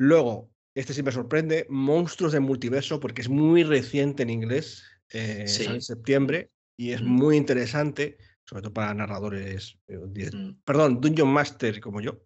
Luego, 0.00 0.50
este 0.76 0.92
sí 0.92 1.02
me 1.02 1.10
sorprende, 1.10 1.66
Monstruos 1.70 2.32
del 2.32 2.42
Multiverso, 2.42 3.00
porque 3.00 3.22
es 3.22 3.28
muy 3.28 3.62
reciente 3.64 4.22
en 4.22 4.30
inglés, 4.30 4.84
eh, 5.10 5.44
Sí. 5.46 5.64
en 5.64 5.80
septiembre, 5.80 6.50
y 6.76 6.90
es 6.92 7.00
Mm. 7.02 7.06
muy 7.06 7.36
interesante, 7.36 8.18
sobre 8.44 8.62
todo 8.62 8.74
para 8.74 8.92
narradores, 8.94 9.78
eh, 9.88 9.96
Mm, 9.96 10.60
perdón, 10.64 11.00
Dungeon 11.00 11.28
Master 11.28 11.80
como 11.80 12.00
yo, 12.00 12.20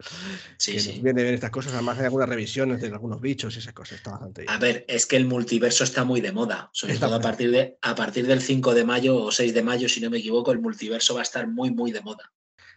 Sí, 0.58 0.72
que 0.72 0.80
sí. 0.80 0.88
nos 0.94 1.02
viene 1.02 1.22
ver 1.22 1.34
estas 1.34 1.50
cosas, 1.50 1.72
además 1.74 1.98
hay 1.98 2.06
algunas 2.06 2.28
revisiones 2.28 2.80
de 2.80 2.88
algunos 2.88 3.20
bichos 3.20 3.54
y 3.54 3.60
esas 3.60 3.72
cosas, 3.72 3.98
está 3.98 4.10
bastante 4.10 4.42
bien. 4.42 4.52
A 4.52 4.58
ver, 4.58 4.84
es 4.88 5.06
que 5.06 5.16
el 5.16 5.26
multiverso 5.26 5.84
está 5.84 6.04
muy 6.04 6.20
de 6.20 6.32
moda, 6.32 6.68
sobre 6.72 6.94
Está 6.94 7.06
todo 7.06 7.16
a 7.16 7.20
partir, 7.20 7.50
de, 7.52 7.78
a 7.80 7.94
partir 7.94 8.26
del 8.26 8.40
5 8.40 8.74
de 8.74 8.84
mayo 8.84 9.16
o 9.16 9.30
6 9.30 9.54
de 9.54 9.62
mayo, 9.62 9.88
si 9.88 10.00
no 10.00 10.10
me 10.10 10.18
equivoco, 10.18 10.50
el 10.52 10.58
multiverso 10.58 11.14
va 11.14 11.20
a 11.20 11.22
estar 11.22 11.46
muy, 11.46 11.70
muy 11.70 11.92
de 11.92 12.00
moda. 12.00 12.32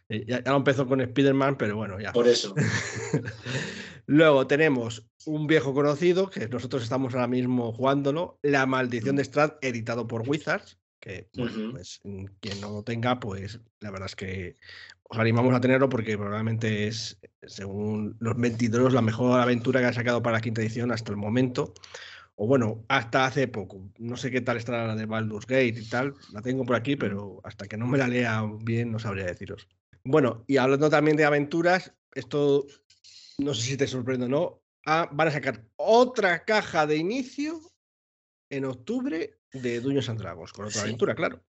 Eh, 0.09 0.25
Ya, 0.27 0.43
ya 0.43 0.51
lo 0.51 0.57
empezó 0.57 0.85
con 0.85 1.01
Spider-Man, 1.01 1.57
pero 1.57 1.77
bueno, 1.77 1.99
ya. 1.99 2.11
Por 2.11 2.27
eso. 2.27 2.53
Luego 4.05 4.47
tenemos 4.47 5.07
un 5.25 5.47
viejo 5.47 5.73
conocido, 5.73 6.29
que 6.29 6.47
nosotros 6.47 6.83
estamos 6.83 7.13
ahora 7.13 7.27
mismo 7.27 7.71
jugándolo, 7.71 8.39
La 8.41 8.65
Maldición 8.65 9.15
de 9.15 9.23
Strad, 9.23 9.53
editado 9.61 10.07
por 10.07 10.27
Wizards, 10.27 10.77
que 10.99 11.29
pues 11.33 11.99
mm, 12.03 12.25
quien 12.39 12.61
no 12.61 12.71
lo 12.71 12.83
tenga, 12.83 13.19
pues 13.19 13.59
la 13.79 13.91
verdad 13.91 14.07
es 14.07 14.15
que 14.15 14.55
os 15.03 15.17
animamos 15.17 15.53
a 15.53 15.61
tenerlo 15.61 15.89
porque 15.89 16.17
probablemente 16.17 16.87
es, 16.87 17.19
según 17.43 18.15
los 18.19 18.37
22, 18.37 18.93
la 18.93 19.01
mejor 19.01 19.39
aventura 19.39 19.79
que 19.79 19.87
ha 19.87 19.93
sacado 19.93 20.23
para 20.23 20.37
la 20.37 20.41
quinta 20.41 20.61
edición 20.61 20.91
hasta 20.91 21.11
el 21.11 21.17
momento. 21.17 21.73
O 22.35 22.47
bueno, 22.47 22.83
hasta 22.87 23.25
hace 23.25 23.47
poco. 23.47 23.91
No 23.99 24.17
sé 24.17 24.31
qué 24.31 24.41
tal 24.41 24.57
estará 24.57 24.87
la 24.87 24.95
de 24.95 25.05
Baldur's 25.05 25.45
Gate 25.45 25.79
y 25.79 25.87
tal. 25.87 26.15
La 26.31 26.41
tengo 26.41 26.65
por 26.65 26.75
aquí, 26.75 26.95
pero 26.95 27.41
hasta 27.43 27.67
que 27.67 27.77
no 27.77 27.85
me 27.85 27.99
la 27.99 28.07
lea 28.07 28.43
bien 28.61 28.91
no 28.91 28.97
sabría 28.97 29.25
deciros. 29.25 29.67
Bueno, 30.03 30.43
y 30.47 30.57
hablando 30.57 30.89
también 30.89 31.15
de 31.15 31.25
aventuras, 31.25 31.93
esto 32.15 32.65
no 33.37 33.53
sé 33.53 33.61
si 33.61 33.77
te 33.77 33.87
sorprende 33.87 34.25
o 34.25 34.29
no, 34.29 34.63
ah, 34.85 35.09
van 35.11 35.27
a 35.27 35.31
sacar 35.31 35.65
otra 35.75 36.43
caja 36.45 36.85
de 36.87 36.97
inicio 36.97 37.59
en 38.49 38.65
octubre 38.65 39.39
de 39.51 39.79
Dungeons 39.79 40.09
and 40.09 40.19
Dragons, 40.19 40.51
con 40.53 40.65
otra 40.65 40.81
Sí. 40.81 40.87
aventura, 40.87 41.15
claro. 41.15 41.43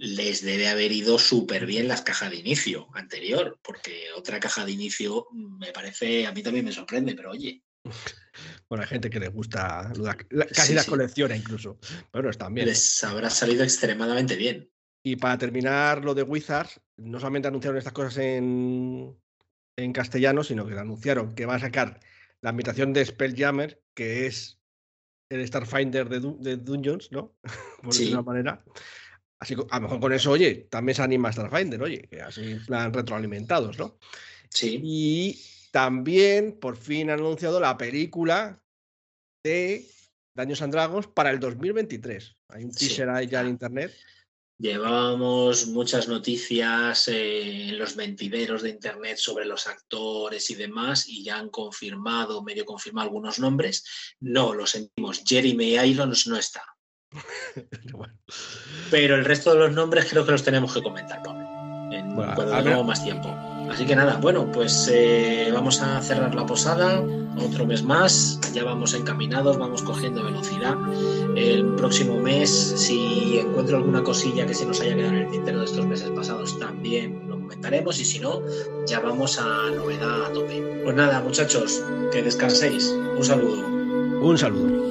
les 0.00 0.44
debe 0.44 0.68
haber 0.68 0.92
ido 0.92 1.18
súper 1.18 1.66
bien 1.66 1.88
las 1.88 2.02
cajas 2.02 2.30
de 2.30 2.36
inicio 2.36 2.86
anterior, 2.94 3.58
porque 3.64 4.04
otra 4.16 4.38
caja 4.38 4.64
de 4.64 4.70
inicio 4.70 5.26
me 5.32 5.72
parece, 5.72 6.24
a 6.24 6.32
mí 6.32 6.40
también 6.40 6.64
me 6.64 6.70
sorprende, 6.72 7.14
pero 7.16 7.32
oye. 7.32 7.64
Bueno, 8.68 8.82
hay 8.82 8.88
gente 8.88 9.10
que 9.10 9.18
le 9.18 9.26
gusta 9.28 9.92
casi 10.54 10.74
las 10.74 10.86
colecciones 10.86 11.40
incluso. 11.40 11.80
Pero 12.12 12.30
están 12.30 12.54
bien. 12.54 12.68
Les 12.68 13.02
habrá 13.02 13.28
salido 13.30 13.64
extremadamente 13.64 14.36
bien. 14.36 14.70
Y 15.02 15.16
para 15.16 15.36
terminar 15.38 16.04
lo 16.04 16.14
de 16.14 16.22
Wizards, 16.22 16.80
no 16.98 17.18
solamente 17.18 17.48
anunciaron 17.48 17.78
estas 17.78 17.92
cosas 17.94 18.18
en, 18.18 19.18
en 19.78 19.92
castellano, 19.92 20.42
sino 20.42 20.66
que 20.66 20.76
anunciaron 20.76 21.34
que 21.34 21.46
va 21.46 21.54
a 21.54 21.60
sacar 21.60 22.00
la 22.40 22.50
invitación 22.50 22.92
de 22.92 23.04
Spelljammer, 23.04 23.80
que 23.94 24.26
es 24.26 24.58
el 25.30 25.46
Starfinder 25.46 26.08
de, 26.08 26.20
de 26.40 26.56
Dungeons, 26.56 27.12
¿no? 27.12 27.34
Por 27.82 27.94
de 27.94 28.04
alguna 28.04 28.22
manera. 28.22 28.64
Así 29.38 29.54
que 29.54 29.62
a 29.70 29.76
lo 29.76 29.82
mejor 29.82 30.00
con 30.00 30.12
eso, 30.12 30.32
oye, 30.32 30.66
también 30.68 30.96
se 30.96 31.02
anima 31.02 31.32
Starfinder, 31.32 31.80
oye, 31.80 32.02
que 32.10 32.20
así 32.20 32.56
plan 32.66 32.92
retroalimentados, 32.92 33.78
¿no? 33.78 33.98
Sí. 34.50 34.80
Y 34.82 35.40
también 35.70 36.58
por 36.58 36.76
fin 36.76 37.10
han 37.10 37.20
anunciado 37.20 37.60
la 37.60 37.76
película 37.78 38.60
de 39.44 39.86
Daños 40.34 40.60
and 40.60 40.72
Dragons 40.72 41.06
para 41.06 41.30
el 41.30 41.38
2023. 41.38 42.36
Hay 42.48 42.64
un 42.64 42.72
teaser 42.72 43.08
ahí 43.10 43.28
ya 43.28 43.42
en 43.42 43.48
internet. 43.48 43.92
Llevábamos 44.60 45.68
muchas 45.68 46.08
noticias 46.08 47.06
eh, 47.06 47.68
en 47.68 47.78
los 47.78 47.94
mentideros 47.94 48.62
de 48.62 48.70
internet 48.70 49.16
sobre 49.16 49.44
los 49.44 49.68
actores 49.68 50.50
y 50.50 50.56
demás, 50.56 51.08
y 51.08 51.22
ya 51.22 51.38
han 51.38 51.48
confirmado, 51.48 52.42
medio 52.42 52.64
confirmado 52.64 53.06
algunos 53.06 53.38
nombres. 53.38 53.84
No, 54.18 54.54
lo 54.54 54.66
sentimos, 54.66 55.22
Jeremy 55.24 55.76
Irons 55.76 56.26
no 56.26 56.36
está. 56.36 56.64
Pero 58.90 59.14
el 59.14 59.24
resto 59.24 59.52
de 59.52 59.60
los 59.60 59.72
nombres 59.72 60.06
creo 60.10 60.26
que 60.26 60.32
los 60.32 60.42
tenemos 60.42 60.74
que 60.74 60.82
comentar, 60.82 61.22
cuando 62.14 62.56
tengamos 62.62 62.86
más 62.86 63.04
tiempo. 63.04 63.34
Así 63.70 63.84
que 63.84 63.94
nada, 63.94 64.16
bueno, 64.16 64.50
pues 64.50 64.90
eh, 64.92 65.50
vamos 65.52 65.82
a 65.82 66.00
cerrar 66.00 66.34
la 66.34 66.46
posada 66.46 67.02
otro 67.44 67.66
mes 67.66 67.82
más. 67.82 68.40
Ya 68.52 68.64
vamos 68.64 68.94
encaminados, 68.94 69.58
vamos 69.58 69.82
cogiendo 69.82 70.24
velocidad. 70.24 70.74
El 71.36 71.74
próximo 71.74 72.18
mes, 72.18 72.50
si 72.50 73.38
encuentro 73.38 73.76
alguna 73.76 74.02
cosilla 74.02 74.46
que 74.46 74.54
se 74.54 74.66
nos 74.66 74.80
haya 74.80 74.94
quedado 74.94 75.14
en 75.14 75.22
el 75.22 75.30
tintero 75.30 75.60
de 75.60 75.64
estos 75.66 75.86
meses 75.86 76.10
pasados, 76.10 76.58
también 76.58 77.28
lo 77.28 77.38
comentaremos. 77.40 78.00
Y 78.00 78.04
si 78.04 78.20
no, 78.20 78.40
ya 78.86 79.00
vamos 79.00 79.38
a 79.38 79.70
novedad 79.74 80.26
a 80.26 80.32
tope. 80.32 80.80
Pues 80.84 80.96
nada, 80.96 81.20
muchachos, 81.20 81.82
que 82.12 82.22
descanséis. 82.22 82.88
Un 83.16 83.24
saludo. 83.24 83.66
Un 84.20 84.38
saludo. 84.38 84.88